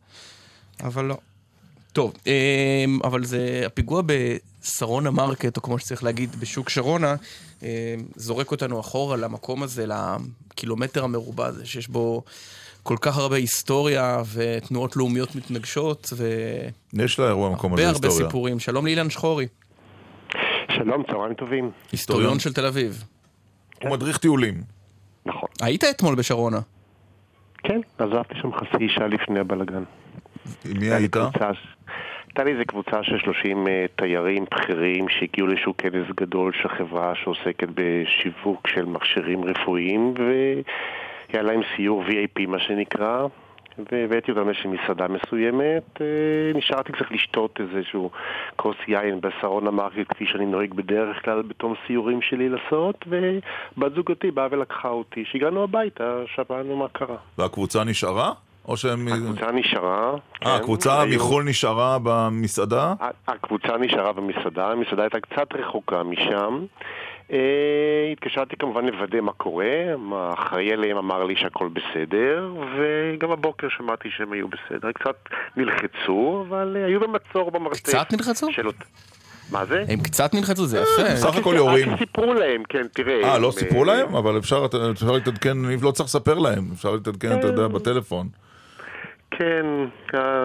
אבל 0.86 1.04
לא. 1.04 1.16
טוב, 1.92 2.12
אה, 2.26 2.32
אבל 3.04 3.24
זה, 3.24 3.62
הפיגוע 3.66 4.02
בשרונה 4.06 5.10
market, 5.10 5.56
או 5.56 5.62
כמו 5.62 5.78
שצריך 5.78 6.04
להגיד, 6.04 6.36
בשוק 6.40 6.68
שרונה, 6.68 7.14
אה, 7.62 7.68
זורק 8.16 8.50
אותנו 8.50 8.80
אחורה 8.80 9.16
למקום 9.16 9.62
הזה, 9.62 9.84
לקילומטר 9.86 11.04
המרובע 11.04 11.46
הזה, 11.46 11.66
שיש 11.66 11.88
בו 11.88 12.22
כל 12.88 12.96
כך 13.00 13.18
הרבה 13.18 13.36
היסטוריה 13.36 14.22
ותנועות 14.34 14.96
לאומיות 14.96 15.36
מתנגשות, 15.36 16.12
יש 16.92 17.18
לאירוע 17.18 17.48
המקום 17.48 17.74
הזה 17.74 17.82
והרבה 17.82 17.96
הרבה 17.96 18.08
היסטוריה. 18.08 18.28
סיפורים. 18.28 18.58
שלום 18.58 18.86
לאילן 18.86 19.10
שחורי, 19.10 19.46
שלום, 20.76 21.02
צהריים 21.10 21.34
טובים. 21.34 21.70
היסטוריון 21.92 22.38
של 22.38 22.52
תל 22.52 22.66
אביב. 22.66 23.04
הוא 23.82 23.90
מדריך 23.90 24.18
טיולים. 24.18 24.54
נכון. 25.26 25.48
היית 25.60 25.84
אתמול 25.84 26.14
בשרונה. 26.14 26.58
כן, 27.58 27.80
עזבתי 27.98 28.34
שם 28.42 28.52
חצי 28.52 28.88
שעה 28.88 29.06
לפני 29.06 29.40
הבלגן. 29.40 29.82
מי 30.64 30.90
היית? 30.90 31.16
הייתה 31.16 32.44
לי 32.44 32.52
איזה 32.52 32.64
קבוצה 32.64 33.02
של 33.02 33.18
30 33.18 33.66
uh, 33.66 33.70
תיירים 33.96 34.44
בכירים 34.54 35.06
שהגיעו 35.08 35.46
לאיזשהו 35.46 35.74
כנס 35.78 36.06
גדול 36.16 36.52
של 36.62 36.68
חברה 36.68 37.12
שעוסקת 37.14 37.68
בשיווק 37.74 38.68
של 38.68 38.84
מכשירים 38.84 39.44
רפואיים 39.44 40.14
והיה 41.30 41.42
להם 41.42 41.60
סיור 41.76 42.04
VIP 42.04 42.46
מה 42.46 42.58
שנקרא 42.58 43.26
והבאתי 43.92 44.30
אותם 44.30 44.44
לאיזושהי 44.46 44.70
מסעדה 44.70 45.06
מסוימת 45.08 45.96
uh, 45.96 46.56
נשארתי 46.58 46.92
קצת 46.92 47.10
לשתות 47.10 47.58
איזשהו 47.60 48.10
כוס 48.56 48.76
יין 48.88 49.20
בשרון 49.20 49.66
המרקט 49.66 50.08
כפי 50.08 50.26
שאני 50.26 50.46
נוהג 50.46 50.74
בדרך 50.74 51.24
כלל 51.24 51.42
בתום 51.42 51.74
סיורים 51.86 52.22
שלי 52.22 52.48
לעשות 52.48 53.04
ובת 53.06 53.94
זוגתי 53.94 54.30
באה 54.30 54.46
ולקחה 54.50 54.88
אותי 54.88 55.24
כשהגענו 55.24 55.62
הביתה 55.64 56.22
שמענו 56.34 56.76
מה 56.76 56.88
קרה 56.88 57.16
והקבוצה 57.38 57.84
נשארה? 57.84 58.32
או 58.68 58.76
שהם... 58.76 59.08
הקבוצה 59.08 59.52
נשארה. 59.52 60.12
אה, 60.12 60.18
כן. 60.40 60.50
הקבוצה 60.50 61.02
היו- 61.02 61.16
מחו"ל 61.16 61.44
נשארה 61.44 61.98
במסעדה? 62.02 62.94
הקבוצה 63.28 63.76
נשארה 63.78 64.12
במסעדה, 64.12 64.68
המסעדה 64.72 65.02
הייתה 65.02 65.20
קצת 65.20 65.52
רחוקה 65.54 66.02
משם. 66.02 66.64
אה, 67.32 68.12
התקשרתי 68.12 68.56
כמובן 68.56 68.84
לוודא 68.86 69.20
מה 69.20 69.32
קורה, 69.32 69.66
האחראי 70.12 70.72
עליהם 70.72 70.96
אמר 70.96 71.24
לי 71.24 71.36
שהכל 71.36 71.68
בסדר, 71.68 72.52
וגם 72.76 73.30
הבוקר 73.30 73.68
שמעתי 73.76 74.08
שהם 74.16 74.32
היו 74.32 74.46
בסדר. 74.48 74.92
קצת 74.92 75.16
נלחצו, 75.56 76.44
אבל 76.48 76.76
אה, 76.80 76.86
היו 76.86 77.00
במצור 77.00 77.50
במרתף. 77.50 77.82
קצת 77.82 78.06
נלחצו? 78.12 78.52
של 78.52 78.66
מה 79.50 79.64
זה? 79.64 79.84
הם 79.88 80.00
קצת 80.00 80.34
נלחצו, 80.34 80.66
זה 80.66 80.78
יפה. 80.78 81.14
בסך 81.14 81.36
הכל 81.36 81.54
יורים. 81.56 81.90
רק 81.90 81.98
סיפרו 81.98 82.34
להם, 82.34 82.62
כן, 82.68 82.86
תראה. 82.92 83.24
אה, 83.24 83.38
לא 83.38 83.50
סיפרו 83.50 83.84
להם? 83.84 84.14
אבל 84.16 84.38
אפשר 84.38 84.66
להתעדכן, 85.12 85.64
אני 85.64 85.76
לא 85.82 85.90
צריך 85.90 86.06
לספר 86.06 86.38
להם, 86.38 86.64
אפשר 86.74 86.92
להתעדכן, 86.92 87.38
אתה 87.38 87.46
יודע, 87.46 87.68
בטלפון. 87.68 88.28
כן, 89.30 89.66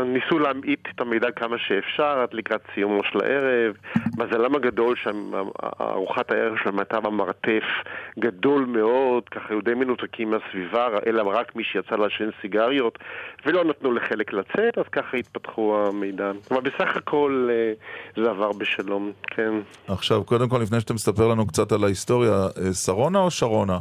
ניסו 0.06 0.40
להמעיט 0.40 0.88
את 0.96 1.02
המידע 1.02 1.32
כמה 1.32 1.58
שאפשר 1.58 2.20
עד 2.20 2.34
לקראת 2.34 2.62
סיומו 2.74 3.02
של 3.04 3.20
הערב. 3.24 3.76
מזלם 4.18 4.56
הגדול 4.56 4.96
שארוחת 4.96 6.32
הערב 6.32 6.58
שלהם 6.64 6.80
הייתה 6.80 7.00
במרתף 7.00 7.64
גדול 8.20 8.66
מאוד, 8.66 9.30
ככה 9.30 9.46
היו 9.50 9.62
די 9.62 9.74
מנותקים 9.74 10.32
מהסביבה, 10.32 10.88
אלא 11.08 11.24
רק 11.26 11.56
מי 11.56 11.64
שיצא 11.64 11.96
לעשן 11.96 12.30
סיגריות, 12.42 13.00
ולא 13.46 13.64
נתנו 13.64 13.92
לחלק 13.92 14.34
לצאת, 14.34 14.78
אז 14.78 14.86
ככה 14.92 15.18
התפתחו 15.18 15.78
המידע. 15.88 16.32
אבל 16.52 16.62
בסך 16.62 16.98
הכל 16.98 17.50
אה, 17.52 17.74
זה 18.24 18.30
עבר 18.30 18.52
בשלום, 18.52 19.12
כן. 19.28 19.54
עכשיו, 19.88 20.24
קודם 20.24 20.50
כל, 20.50 20.58
לפני 20.58 20.80
שאתה 20.80 20.94
מספר 20.94 21.28
לנו 21.28 21.48
קצת 21.48 21.72
על 21.72 21.84
ההיסטוריה, 21.84 22.32
אה, 22.32 22.74
שרונה 22.74 23.20
או 23.20 23.32
שרונה? 23.32 23.80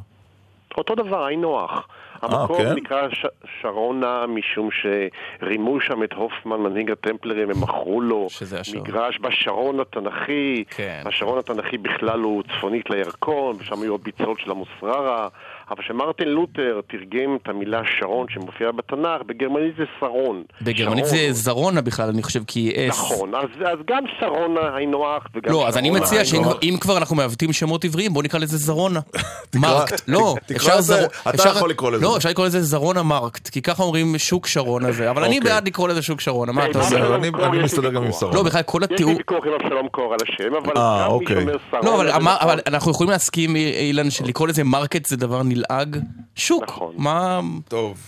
אותו 0.77 0.95
דבר, 0.95 1.25
היינו 1.25 1.61
הך. 1.61 1.87
המקום 2.23 2.57
כן? 2.57 2.73
נקרא 2.75 3.09
ש... 3.09 3.27
שרונה 3.61 4.27
משום 4.27 4.69
שרימו 4.71 5.81
שם 5.81 6.03
את 6.03 6.13
הופמן, 6.13 6.57
מנהיג 6.57 6.91
הטמפלרים, 6.91 7.51
הם 7.51 7.61
מכרו 7.61 8.01
לו 8.01 8.27
מגרש 8.75 9.19
בשרון 9.21 9.81
התנ"כי. 9.81 10.65
כן. 10.71 11.03
השרון 11.07 11.39
התנ"כי 11.39 11.79
בכלל 11.79 12.21
הוא 12.21 12.43
צפונית 12.43 12.91
לירקון, 12.91 13.57
ושם 13.59 13.83
היו 13.83 13.95
הביצות 13.95 14.41
של 14.41 14.51
המוסררה. 14.51 15.29
אבל 15.71 15.83
כשמרטין 15.83 16.29
לותר 16.29 16.81
תרגם 16.91 17.37
את 17.43 17.49
המילה 17.49 17.81
שרון 18.01 18.27
שמופיעה 18.31 18.73
בתנ"ך, 18.73 19.23
בגרמנית 19.27 19.75
זה 19.79 19.85
שרון. 20.01 20.43
בגרמנית 20.63 21.05
שרון 21.07 21.19
זה 21.19 21.33
זרונה 21.33 21.81
בכלל, 21.81 22.09
אני 22.09 22.23
חושב, 22.23 22.43
כי 22.47 22.61
היא 22.61 22.91
אס. 22.91 22.99
נכון, 22.99 23.35
אז, 23.35 23.49
אז 23.73 23.79
גם 23.91 24.05
שרונה 24.21 24.77
היינו 24.77 25.07
הך 25.07 25.23
וגם 25.35 25.53
לא, 25.53 25.69
אז 25.69 25.77
אני 25.79 25.91
מציע. 25.91 26.25
שאם 26.25 26.77
כבר 26.81 26.97
אנחנו 26.99 27.17
מעוותים 27.17 27.53
שמות 27.53 27.85
עבריים, 27.85 28.13
בוא 28.13 28.23
נקרא 28.23 28.41
לזה 28.41 28.57
זרונה. 28.57 29.01
market, 29.55 30.03
לא, 30.09 30.35
תקרא 30.47 30.57
אפשר 30.57 30.77
לזה- 30.79 31.07
אתה 31.07 31.31
אפשר- 31.31 31.49
יכול 31.57 31.71
לקרוא 31.71 31.91
לזה. 31.91 32.05
לא, 32.05 32.17
אפשר 32.17 32.29
לקרוא 32.29 32.47
לזה 32.47 32.61
זרונה 32.63 33.03
market, 33.03 33.49
כי 33.49 33.63
ככה 33.63 33.83
אומרים 33.83 34.19
שוק 34.19 34.47
שרונה 34.47 34.93
זה, 34.93 35.11
אבל 35.11 35.25
אני 35.25 35.39
אוקיי. 35.39 35.53
בעד 35.53 35.67
לקרוא 35.67 35.89
לזה 35.89 36.03
שוק 36.03 36.21
שרונה, 36.21 36.53
מה 36.53 36.67
אתה 36.67 36.79
בסדר, 36.79 37.15
אומר? 37.15 37.47
אני 37.47 37.63
מסתדר 37.63 37.91
גם 37.91 38.05
עם 38.05 38.13
שרונה. 38.13 38.37
לא, 38.37 38.43
בכלל 38.43 38.63
כל 38.63 38.81
יש 38.85 38.89
לי 38.91 38.95
התיאור... 38.95 39.13
ויכוח 39.17 39.45
עם 39.47 39.53
אבשלום 39.63 39.89
קור 39.89 40.13
על 40.15 40.19
השם, 40.23 40.55
אבל 40.55 40.73
אה, 40.77 41.03
גם 41.05 41.09
מי 41.09 41.15
אוקיי. 41.15 41.37
שאומר 41.37 41.57
שרונה... 41.71 42.03
לא, 42.05 42.19
נכון. 42.19 42.27
אבל 42.41 42.61
אנחנו 42.67 42.91
יכולים 42.91 43.11
להסכים, 43.11 43.57
אילן, 43.57 44.11
שלקרוא 44.11 44.49
לזה 44.49 44.65
market 44.65 45.05
זה 45.07 45.17
דבר 45.17 45.43
נלעג? 45.55 45.97
שוק. 46.35 46.63
נכון. 46.63 46.95
מה... 46.99 47.41
טוב. 47.69 47.99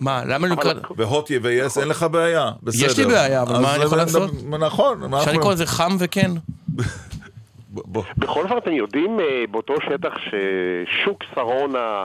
מה, 0.00 0.22
למה 0.26 0.46
לא 0.46 0.54
נקרא... 0.54 0.72
בהוט 0.96 1.30
ויס 1.42 1.78
אין 1.78 1.88
לך 1.88 2.06
בעיה, 2.10 2.50
בסדר. 2.62 2.86
יש 2.86 2.98
לי 2.98 3.04
בעיה, 3.04 3.42
אבל 3.42 3.58
מה 3.58 3.74
אני 3.74 3.84
יכול 3.84 3.98
לעשות? 3.98 4.30
נכון. 4.60 5.10
מה 5.10 5.18
אפשר 5.18 5.32
לקרוא 5.32 5.52
לזה 5.52 5.66
חם 5.66 5.96
וכן? 5.98 6.30
בכל 8.18 8.48
זאת 8.48 8.62
אתם 8.62 8.72
יודעים 8.72 9.20
אה, 9.20 9.44
באותו 9.50 9.74
שטח 9.80 10.14
ששוק 10.18 11.24
שרונה 11.34 12.04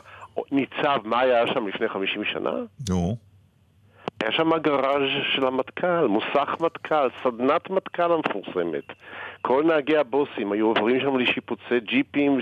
ניצב, 0.51 0.97
מה 1.03 1.19
היה 1.19 1.47
שם 1.53 1.67
לפני 1.67 1.89
50 1.89 2.23
שנה? 2.33 2.51
נו. 2.89 3.17
היה 4.21 4.31
שם 4.31 4.57
גראז' 4.57 5.09
של 5.35 5.47
המטכ"ל, 5.47 6.07
מוסך 6.07 6.55
מטכ"ל, 6.59 7.09
סדנת 7.23 7.69
מטכ"ל 7.69 8.11
המפורסמת. 8.11 8.83
כל 9.41 9.63
נהגי 9.67 9.97
הבוסים 9.97 10.51
היו 10.51 10.67
עוברים 10.67 11.01
שם 11.01 11.17
לשיפוצי 11.17 11.79
ג'יפים, 11.79 12.39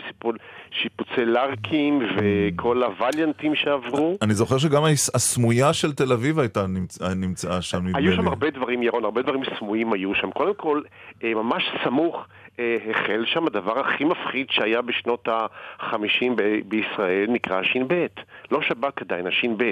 שיפוצי 0.82 1.26
לארקים, 1.26 2.00
וכל 2.18 2.84
הווליאנטים 2.84 3.56
שעברו. 3.56 4.18
אני 4.22 4.34
זוכר 4.34 4.58
שגם 4.58 4.84
הס- 4.86 5.16
הסמויה 5.16 5.74
של 5.74 5.92
תל 5.94 6.14
אביב 6.14 6.40
הייתה 6.40 6.66
נמצ- 6.66 7.04
נמצאה 7.16 7.62
שם, 7.62 7.78
נדמה 7.88 8.00
לי. 8.00 8.06
היו 8.08 8.16
שם 8.16 8.28
הרבה 8.28 8.50
דברים, 8.50 8.84
ירון, 8.84 9.04
הרבה 9.06 9.22
דברים 9.22 9.42
סמויים 9.60 9.94
היו 9.94 10.16
שם. 10.16 10.32
קודם 10.32 10.54
כל, 10.56 10.82
אה, 11.24 11.34
ממש 11.34 11.64
סמוך 11.84 12.26
אה, 12.60 12.78
החל 12.90 13.24
שם 13.26 13.48
הדבר 13.48 13.80
הכי 13.80 14.04
מפחיד 14.04 14.48
שהיה 14.50 14.82
בשנות 14.82 15.28
ה-50 15.28 16.32
בישראל, 16.66 17.26
נקרא 17.30 17.60
הש"ב. 17.60 18.06
לא 18.52 18.62
שב"כ 18.62 19.02
עדיין, 19.02 19.28
הש"ב. 19.28 19.72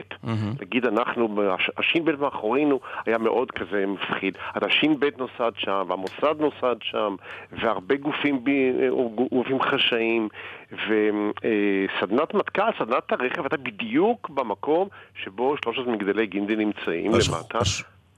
נגיד 0.61 0.85
אנחנו, 0.85 1.41
הש- 1.53 1.69
הש"ב 1.77 2.21
מאחורינו 2.21 2.79
היה 3.05 3.17
מאוד 3.17 3.51
כזה 3.51 3.85
מפחיד. 3.87 4.37
אז 4.53 4.61
הש"ב 4.65 5.05
נוסד 5.17 5.51
שם, 5.57 5.83
והמוסד 5.87 6.35
נוסד 6.39 6.75
שם, 6.81 7.15
והרבה 7.51 7.95
גופים, 7.95 8.43
אה, 8.47 8.89
גופים 9.31 9.61
חשאיים, 9.61 10.27
וסדנת 10.73 12.33
מטכ"ל, 12.33 12.71
סדנת 12.79 13.11
הרכב 13.11 13.41
הייתה 13.41 13.57
בדיוק 13.57 14.29
במקום 14.29 14.87
שבו 15.23 15.55
שלושת 15.63 15.87
מגדלי 15.87 16.25
גינדי 16.25 16.55
נמצאים 16.55 17.13
והש- 17.13 17.29
למטה. 17.29 17.59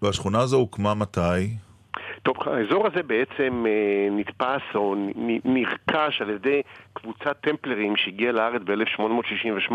והשכונה 0.02 0.40
הזו 0.40 0.57
הוקמה 0.57 0.94
מתי? 0.94 1.56
טוב, 2.23 2.36
האזור 2.45 2.88
הזה 2.88 3.03
בעצם 3.03 3.65
אה, 3.68 4.07
נתפס 4.11 4.76
או 4.76 4.95
נרכש 5.45 6.22
על 6.22 6.30
ידי 6.30 6.61
קבוצת 6.94 7.38
טמפלרים 7.41 7.95
שהגיעה 7.98 8.32
לארץ 8.32 8.61
ב-1868, 8.65 9.73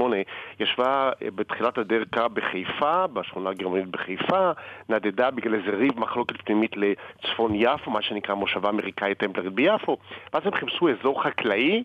ישבה 0.61 1.11
אה, 1.23 1.31
בתחילת 1.35 1.79
הדרכה 1.79 2.29
בחיפה, 2.29 3.07
בשכונה 3.07 3.51
הגרמנית 3.51 3.87
בחיפה, 3.89 4.51
נדדה 4.89 5.31
בגלל 5.31 5.55
איזה 5.55 5.77
ריב 5.77 6.01
מחלוקת 6.01 6.37
פנימית 6.45 6.73
לצפון 6.77 7.53
יפו, 7.55 7.91
מה 7.91 8.03
שנקרא 8.03 8.35
מושבה 8.35 8.69
אמריקאית 8.69 9.19
טמפלרית 9.19 9.53
ביפו, 9.53 9.97
ואז 10.33 10.43
הם 10.47 10.53
חיפשו 10.55 10.89
אזור 10.89 11.23
חקלאי, 11.23 11.83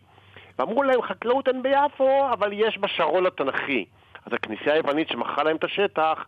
ואמרו 0.59 0.83
להם 0.83 1.01
חקלאות 1.01 1.47
אין 1.47 1.63
ביפו, 1.63 2.27
אבל 2.33 2.49
יש 2.53 2.77
בשרון 2.77 3.25
התנ"כי. 3.25 3.85
אז 4.25 4.33
הכנסייה 4.33 4.73
היוונית 4.73 5.09
שמכרה 5.09 5.43
להם 5.43 5.55
את 5.55 5.63
השטח, 5.63 6.25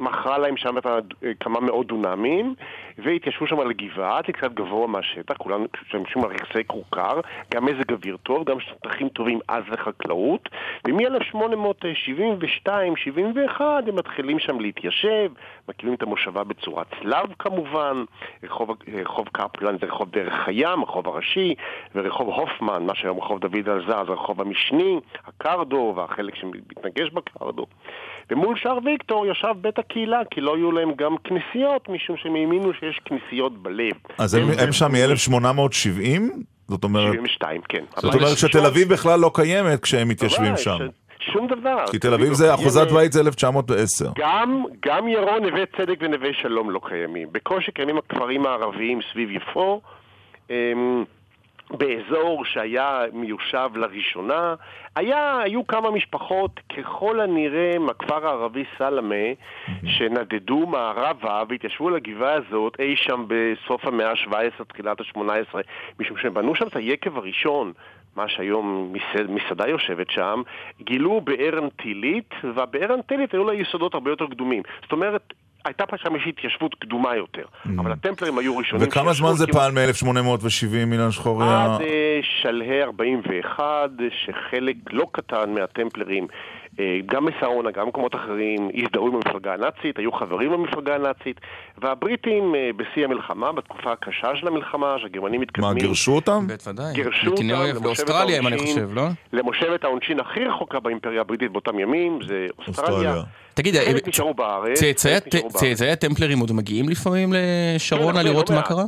מכרה 0.00 0.38
להם 0.38 0.56
שם 0.56 0.78
את 0.78 0.86
כמה 1.40 1.60
מאות 1.60 1.86
דונמים, 1.86 2.54
והתיישבו 2.98 3.46
שם 3.46 3.60
על 3.60 3.72
גבעה, 3.72 4.20
זה 4.26 4.32
קצת 4.32 4.52
גבוה 4.52 4.86
מהשטח, 4.86 5.36
כולנו 5.36 5.66
משתמשים 5.82 6.24
על 6.24 6.30
רכסי 6.30 6.64
כורכר, 6.66 7.20
גם 7.54 7.64
מזג 7.64 7.92
אוויר 7.92 8.16
טוב, 8.16 8.44
גם 8.44 8.60
שטחים 8.60 9.08
טובים 9.08 9.40
אז 9.48 9.64
לחקלאות, 9.68 10.48
ומ-1872-71 10.88 13.60
הם 13.60 13.96
מתחילים 13.96 14.38
שם 14.38 14.60
להתיישב, 14.60 15.30
מקימים 15.68 15.94
את 15.94 16.02
המושבה 16.02 16.44
בצורת 16.44 16.86
צלב 17.02 17.32
כמובן, 17.38 18.04
רחוב, 18.42 18.70
רחוב 18.94 19.28
קפלן 19.32 19.78
זה 19.78 19.86
רחוב 19.86 20.10
דרך 20.10 20.48
הים, 20.48 20.80
הרחוב 20.80 21.08
הראשי, 21.08 21.54
ורחוב 21.94 22.28
הופמן, 22.28 22.86
מה 22.86 22.94
שהיום 22.94 23.18
רחוב 23.18 23.40
דוד 23.40 23.68
אלזר, 23.68 24.04
זה 24.06 24.12
הרחוב 24.12 24.40
המשני, 24.40 25.00
הקרדו, 25.26 25.92
והחלק 25.96 26.34
שמתנגש 26.34 27.10
בקרדו. 27.10 27.27
ומול 28.30 28.56
שער 28.56 28.78
ויקטור 28.84 29.26
ישב 29.26 29.54
בית 29.60 29.78
הקהילה, 29.78 30.20
כי 30.30 30.40
לא 30.40 30.56
היו 30.56 30.72
להם 30.72 30.92
גם 30.96 31.16
כנסיות, 31.24 31.88
משום 31.88 32.16
שהם 32.16 32.34
האמינו 32.34 32.72
שיש 32.74 33.00
כנסיות 33.04 33.62
בלב. 33.62 33.94
אז 34.18 34.34
הם, 34.34 34.48
הם 34.58 34.72
שם 34.72 34.92
מ-1870? 34.92 36.20
זאת 36.68 36.84
אומרת... 36.84 37.12
72, 37.12 37.60
כן. 37.68 37.84
זאת 37.96 38.14
אומרת 38.14 38.38
שתל 38.38 38.66
אביב 38.66 38.88
בכלל 38.88 39.20
לא 39.20 39.30
קיימת 39.34 39.82
כשהם 39.82 40.08
מתיישבים 40.08 40.56
שם. 40.56 40.78
שום 41.32 41.46
דבר. 41.46 41.84
כי 41.90 41.98
תל 41.98 42.14
אביב 42.14 42.32
זה, 42.32 42.54
אחוזת 42.54 42.90
בית 42.90 43.12
זה 43.12 43.20
1910. 43.20 44.10
גם, 44.18 44.64
גם 44.86 45.08
ירון, 45.08 45.42
נווה 45.42 45.66
צדק 45.76 45.96
ונווה 46.00 46.28
שלום 46.42 46.70
לא 46.70 46.80
קיימים. 46.88 47.28
בקושי 47.32 47.72
קיימים 47.72 47.98
הכפרים 47.98 48.46
הערביים 48.46 49.00
סביב 49.12 49.30
יפו. 49.30 49.80
באזור 51.70 52.44
שהיה 52.44 53.02
מיושב 53.12 53.70
לראשונה, 53.74 54.54
היה, 54.96 55.38
היו 55.38 55.66
כמה 55.66 55.90
משפחות, 55.90 56.60
ככל 56.76 57.20
הנראה 57.20 57.78
מהכפר 57.78 58.26
הערבי 58.26 58.64
סלמה, 58.78 59.24
שנדדו 59.84 60.66
מערבה 60.66 61.42
והתיישבו 61.48 61.90
לגבעה 61.90 62.34
הזאת 62.34 62.80
אי 62.80 62.96
שם 62.96 63.24
בסוף 63.28 63.84
המאה 63.84 64.10
ה-17, 64.10 64.64
תחילת 64.64 65.00
ה-18, 65.00 65.58
משום 66.00 66.16
שהם 66.16 66.34
בנו 66.34 66.54
שם 66.54 66.66
את 66.66 66.76
היקב 66.76 67.16
הראשון. 67.16 67.72
מה 68.16 68.28
שהיום 68.28 68.92
מסעד, 68.92 69.30
מסעדה 69.30 69.68
יושבת 69.68 70.10
שם, 70.10 70.42
גילו 70.82 71.20
באר 71.20 71.58
אנטילית, 71.58 72.34
והבאר 72.54 72.94
אנטילית 72.94 73.32
היו 73.32 73.44
לה 73.44 73.54
יסודות 73.54 73.94
הרבה 73.94 74.10
יותר 74.10 74.26
קדומים. 74.26 74.62
זאת 74.82 74.92
אומרת, 74.92 75.34
הייתה 75.64 75.86
פה 75.86 75.96
שם 75.98 76.14
איזושהי 76.14 76.30
התיישבות 76.30 76.74
קדומה 76.74 77.16
יותר, 77.16 77.42
mm. 77.42 77.68
אבל 77.78 77.92
הטמפלרים 77.92 78.38
היו 78.38 78.56
ראשונים... 78.56 78.88
וכמה 78.88 79.12
זמן 79.12 79.32
זה 79.32 79.46
פעל 79.46 79.72
מ-1870, 79.72 80.92
אילן 80.92 81.10
שחורי? 81.10 81.46
עד 81.46 81.80
אה, 81.80 82.20
שלהי 82.22 82.82
41, 82.82 83.64
שחלק 84.24 84.76
לא 84.90 85.06
קטן 85.12 85.54
מהטמפלרים 85.54 86.26
גם 87.06 87.24
מסרונה, 87.24 87.70
גם 87.70 87.84
במקומות 87.84 88.14
אחרים, 88.14 88.70
הזדהו 88.74 89.06
עם 89.06 89.14
המפלגה 89.14 89.54
הנאצית, 89.54 89.98
היו 89.98 90.12
חברים 90.12 90.52
במפלגה 90.52 90.94
הנאצית, 90.94 91.40
והבריטים 91.78 92.54
אה, 92.54 92.70
בשיא 92.76 93.04
המלחמה, 93.04 93.52
בתקופה 93.52 93.92
הקשה 93.92 94.36
של 94.36 94.46
המלחמה, 94.46 94.96
שהגרמנים 94.98 95.40
מתקדמים... 95.40 95.74
מה, 95.74 95.80
גירשו 95.80 96.12
אותם? 96.12 96.46
בוודאי. 96.46 96.92
גירשו 96.94 97.30
אותם 97.30 97.84
לאוסטרליה, 97.84 98.38
אם 98.38 98.46
אני 98.46 98.58
חושב, 98.58 98.88
לא? 98.94 99.02
למושבת 99.32 99.84
העונשין 99.84 100.20
הכי 100.20 100.44
רחוקה 100.44 100.80
באימפריה 100.80 101.20
הבריטית 101.20 101.52
באותם 101.52 101.78
ימים, 101.78 102.18
זה 102.28 102.46
אוסטרליה. 102.58 103.22
תגיד, 103.54 103.74
צאצאי 105.48 105.90
הטמפלרים 105.90 106.38
עוד 106.38 106.52
מגיעים 106.52 106.88
לפעמים 106.88 107.32
לשרונה 107.32 108.20
כן, 108.20 108.26
לראות 108.26 108.50
מה 108.50 108.62
קרה? 108.62 108.84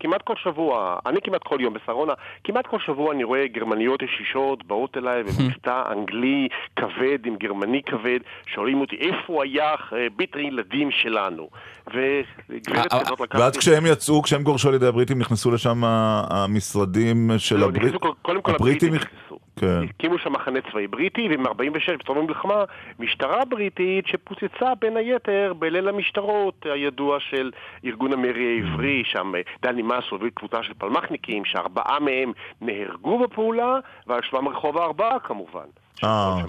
כמעט 0.00 0.22
כל 0.24 0.34
שבוע, 0.42 0.98
אני 1.06 1.20
כמעט 1.24 1.42
כל 1.42 1.56
יום 1.60 1.74
בשרונה, 1.74 2.12
כמעט 2.44 2.66
כל 2.66 2.78
שבוע 2.86 3.12
אני 3.12 3.24
רואה 3.24 3.46
גרמניות 3.46 4.02
ישישות 4.02 4.66
באות 4.66 4.96
אליי 4.96 5.22
במבטא 5.26 5.82
אנגלי 5.92 6.48
כבד 6.76 7.11
עם 7.24 7.36
גרמני 7.36 7.82
כבד, 7.82 8.18
שואלים 8.46 8.80
אותי 8.80 8.96
איפה 8.96 9.42
היה 9.44 9.74
בית 10.16 10.36
הילדים 10.36 10.90
שלנו. 10.90 11.48
וגברת 11.86 12.92
כזאת 12.92 13.20
לקחתי... 13.20 13.42
ואז 13.42 13.56
כשהם 13.56 13.86
יצאו, 13.86 14.22
כשהם 14.22 14.42
גורשו 14.42 14.68
על 14.68 14.74
ידי 14.74 14.86
הבריטים, 14.86 15.18
נכנסו 15.18 15.50
לשם 15.50 15.80
המשרדים 15.84 17.30
של 17.38 17.62
הבריטים? 17.62 17.98
לא, 18.02 18.14
קודם 18.22 18.42
כל 18.42 18.54
הבריטים 18.54 18.94
נכנסו. 18.94 19.38
כן. 19.56 19.82
הקימו 19.90 20.18
שם 20.18 20.32
מחנה 20.32 20.60
צבאי 20.70 20.86
בריטי, 20.86 21.28
וב-46, 21.30 21.96
בתום 21.98 22.18
המלחמה, 22.18 22.64
משטרה 22.98 23.44
בריטית 23.44 24.06
שפוצצה 24.06 24.74
בין 24.80 24.96
היתר 24.96 25.52
בליל 25.58 25.88
המשטרות 25.88 26.66
הידוע 26.74 27.20
של 27.20 27.50
ארגון 27.84 28.12
המרי 28.12 28.60
העברי, 28.60 29.02
שם 29.04 29.32
דני 29.62 29.82
מס 29.82 30.04
הוביל 30.10 30.30
קבוצה 30.34 30.62
של 30.62 30.74
פלמחניקים, 30.78 31.44
שארבעה 31.44 32.00
מהם 32.00 32.32
נהרגו 32.60 33.18
בפעולה, 33.18 33.78
ועל 34.06 34.20
שמם 34.22 34.48
רחוב 34.48 34.78
הארבעה 34.78 35.18
כמובן. 35.18 35.66
אה, 36.04 36.42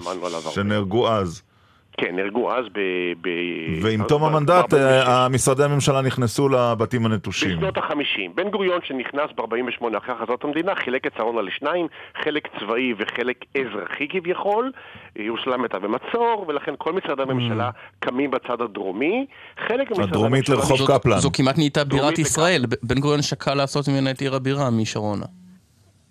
שנהרגו 0.54 1.08
אז. 1.08 1.42
כן, 1.96 2.16
נהרגו 2.16 2.52
אז 2.52 2.64
ב... 2.72 2.80
ב... 3.20 3.28
ועם 3.82 4.02
תום 4.08 4.24
המנדט, 4.24 4.74
אה, 4.74 5.28
משרדי 5.28 5.64
הממשלה 5.64 6.02
נכנסו 6.02 6.48
לבתים 6.48 7.06
הנטושים. 7.06 7.56
בשנות 7.56 7.76
ה-50. 7.76 8.30
בן 8.34 8.50
גוריון 8.50 8.80
שנכנס 8.84 9.30
ב-48 9.36 9.98
אחרי 9.98 10.14
הכרזת 10.14 10.44
המדינה, 10.44 10.74
חילק 10.74 11.06
את 11.06 11.12
שרונה 11.16 11.42
לשניים, 11.42 11.86
חלק 12.24 12.48
צבאי 12.60 12.94
וחלק 12.98 13.44
אזרחי 13.58 14.08
כביכול. 14.08 14.72
ירושלים 15.16 15.62
הייתה 15.62 15.78
במצור, 15.78 16.44
ולכן 16.48 16.74
כל 16.78 16.92
משרדי 16.92 17.22
הממשלה 17.22 17.68
mm. 17.68 17.96
קמים 17.98 18.30
בצד 18.30 18.60
הדרומי. 18.60 19.26
חלק 19.68 19.88
הדרומית 19.98 20.48
לרחוב 20.48 20.78
קפלן. 20.86 21.18
זו 21.18 21.30
כמעט 21.32 21.58
נהייתה 21.58 21.84
בירת 21.84 22.18
ישראל. 22.18 22.64
בן 22.82 23.00
גוריון 23.00 23.22
שקל 23.22 23.54
לעשות 23.54 23.88
ממנה 23.88 24.10
את 24.10 24.20
עיר 24.20 24.34
הבירה 24.34 24.70
משרונה. 24.70 25.26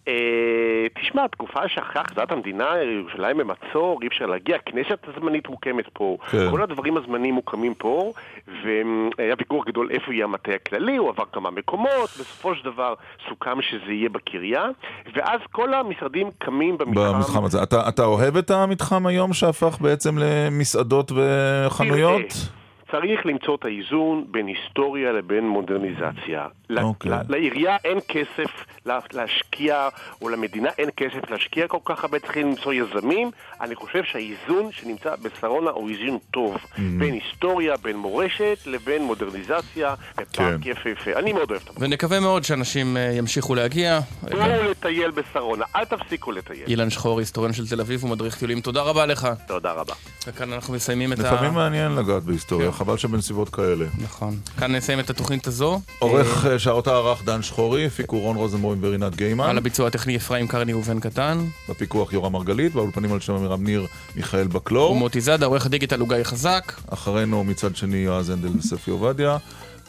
אה, 0.07 0.87
תשמע, 1.01 1.27
תקופה 1.27 1.67
שאחרי 1.67 2.01
הכרזת 2.01 2.31
המדינה, 2.31 2.69
ירושלים 2.99 3.37
במצור, 3.37 3.99
אי 4.01 4.07
אפשר 4.07 4.25
להגיע, 4.25 4.57
כנסת 4.65 4.97
הזמנית 5.07 5.49
מוקמת 5.49 5.85
פה, 5.93 6.17
כן. 6.31 6.51
כל 6.51 6.61
הדברים 6.61 6.97
הזמניים 6.97 7.33
מוקמים 7.33 7.73
פה, 7.73 8.11
והיה 8.47 9.35
ויכוח 9.39 9.65
גדול 9.65 9.89
איפה 9.91 10.13
יהיה 10.13 10.23
המטה 10.23 10.51
הכללי, 10.51 10.97
הוא 10.97 11.09
עבר 11.09 11.23
כמה 11.31 11.51
מקומות, 11.51 12.09
בסופו 12.19 12.55
של 12.55 12.63
דבר 12.63 12.93
סוכם 13.29 13.61
שזה 13.61 13.91
יהיה 13.91 14.09
בקריה, 14.09 14.65
ואז 15.13 15.39
כל 15.51 15.73
המשרדים 15.73 16.29
קמים 16.37 16.77
במתחם. 16.77 17.13
במתחם 17.13 17.45
הזה. 17.45 17.63
אתה, 17.63 17.89
אתה 17.89 18.05
אוהב 18.05 18.37
את 18.37 18.51
המתחם 18.51 19.05
היום 19.05 19.33
שהפך 19.33 19.77
בעצם 19.81 20.15
למסעדות 20.17 21.11
וחנויות? 21.11 22.21
תראה. 22.29 22.62
צריך 22.93 23.25
למצוא 23.25 23.55
את 23.55 23.65
האיזון 23.65 24.25
בין 24.31 24.47
היסטוריה 24.47 25.11
לבין 25.11 25.47
מודרניזציה. 25.47 26.47
Okay. 26.71 26.81
אוקיי. 26.81 27.11
לעירייה 27.29 27.77
אין 27.85 27.99
כסף 28.07 28.65
להשקיע, 29.13 29.89
או 30.21 30.29
למדינה 30.29 30.69
אין 30.77 30.89
כסף 30.97 31.29
להשקיע 31.29 31.67
כל 31.67 31.77
כך 31.85 32.03
הרבה, 32.03 32.19
צריכים 32.19 32.47
למצוא 32.47 32.73
יזמים. 32.73 33.31
אני 33.61 33.75
חושב 33.75 34.03
שהאיזון 34.03 34.71
שנמצא 34.71 35.15
בשרונה 35.21 35.69
הוא 35.69 35.89
איזון 35.89 36.17
טוב. 36.31 36.55
Mm-hmm. 36.55 36.79
בין 36.99 37.13
היסטוריה, 37.13 37.77
בין 37.77 37.97
מורשת, 37.97 38.57
לבין 38.65 39.03
מודרניזציה, 39.03 39.95
ופארק 40.21 40.61
כן. 40.61 40.69
יפהפה. 40.69 41.19
אני 41.19 41.33
מאוד 41.33 41.51
אוהב 41.51 41.61
את 41.61 41.69
המקום. 41.69 41.83
ונקווה 41.83 42.19
מאוד 42.19 42.43
שאנשים 42.43 42.97
אה, 42.97 43.01
ימשיכו 43.01 43.55
להגיע. 43.55 43.99
בואו 44.21 44.71
לטייל 44.71 45.11
בשרונה, 45.11 45.65
אל 45.75 45.85
תפסיקו 45.85 46.31
לטייל. 46.31 46.67
אילן 46.67 46.89
שחור, 46.89 47.19
היסטוריון 47.19 47.53
של 47.53 47.67
תל 47.67 47.81
אביב 47.81 48.03
ומדריך 48.03 48.37
טיולים, 48.37 48.61
תודה 48.61 48.81
רבה 48.81 49.05
לך. 49.05 49.27
תודה 49.47 49.71
רבה. 49.71 49.93
וכאן 50.27 50.53
אנחנו 50.53 50.73
מסיימים 50.73 51.13
את 51.13 51.19
ה... 51.19 51.23
לפעמים 51.23 51.53
מעניין 51.53 51.95
לגעת 51.95 52.23
בהיסטוריה. 52.23 52.69
חבל 52.83 52.97
שבנסיבות 52.97 53.49
כאלה. 53.49 53.85
נכון. 53.97 54.39
כאן 54.57 54.75
נסיים 54.75 54.99
את 54.99 55.09
התוכנית 55.09 55.47
הזו. 55.47 55.81
עורך 55.99 56.45
אה, 56.45 56.59
שאותה 56.59 56.91
ערך 56.91 57.23
דן 57.23 57.41
שחורי, 57.41 57.85
הפיקו 57.85 58.19
רון 58.19 58.35
רוזנבוים 58.37 58.79
ורינת 58.81 59.15
גיימן. 59.15 59.49
על 59.49 59.57
הביצוע 59.57 59.87
הטכני 59.87 60.15
אפרים 60.17 60.47
קרני 60.47 60.73
ובן 60.73 60.99
קטן. 60.99 61.45
בפיקוח 61.69 62.13
יורם 62.13 62.33
מרגלית, 62.33 62.73
באולפנים 62.73 63.13
על 63.13 63.19
שם 63.19 63.35
אמירם 63.35 63.63
ניר 63.63 63.87
מיכאל 64.15 64.47
בקלור. 64.47 64.91
ומוטי 64.91 65.21
זאדה, 65.21 65.45
עורך 65.45 65.65
הדיגיטל 65.65 65.99
הוא 65.99 66.09
גיא 66.09 66.23
חזק. 66.23 66.73
אחרינו 66.89 67.43
מצד 67.43 67.75
שני 67.75 67.97
יועז 67.97 68.29
הנדל 68.29 68.57
וספי 68.57 68.91
עובדיה. 68.91 69.37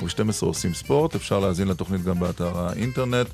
וב-12 0.01 0.33
עושים 0.41 0.75
ספורט, 0.75 1.15
אפשר 1.15 1.41
להאזין 1.41 1.69
לתוכנית 1.69 2.05
גם 2.05 2.21
באתר 2.21 2.59
האינטרנט. 2.59 3.27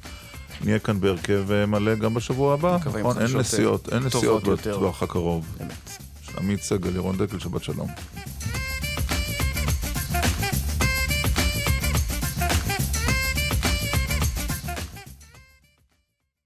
נהיה 0.65 0.79
כאן 0.79 1.01
בהרכב 1.01 1.53
אה, 1.53 1.67
מלא 1.67 1.95
גם 1.95 2.15
בשבוע 2.15 2.55
הבא. 2.55 2.77
נכון, 2.87 3.23
אין 3.23 3.37
נסיעות, 3.37 3.89
אין 3.93 4.03
נסיעות 4.03 4.45
בטווח 4.45 5.03
הקרוב. 5.03 5.47
אמת. 5.63 5.91
עמית 6.39 6.63
סגל, 6.63 6.97
ירון 6.97 7.17
דקל, 7.17 7.39
שבת 7.39 7.63
שלום. 7.63 7.89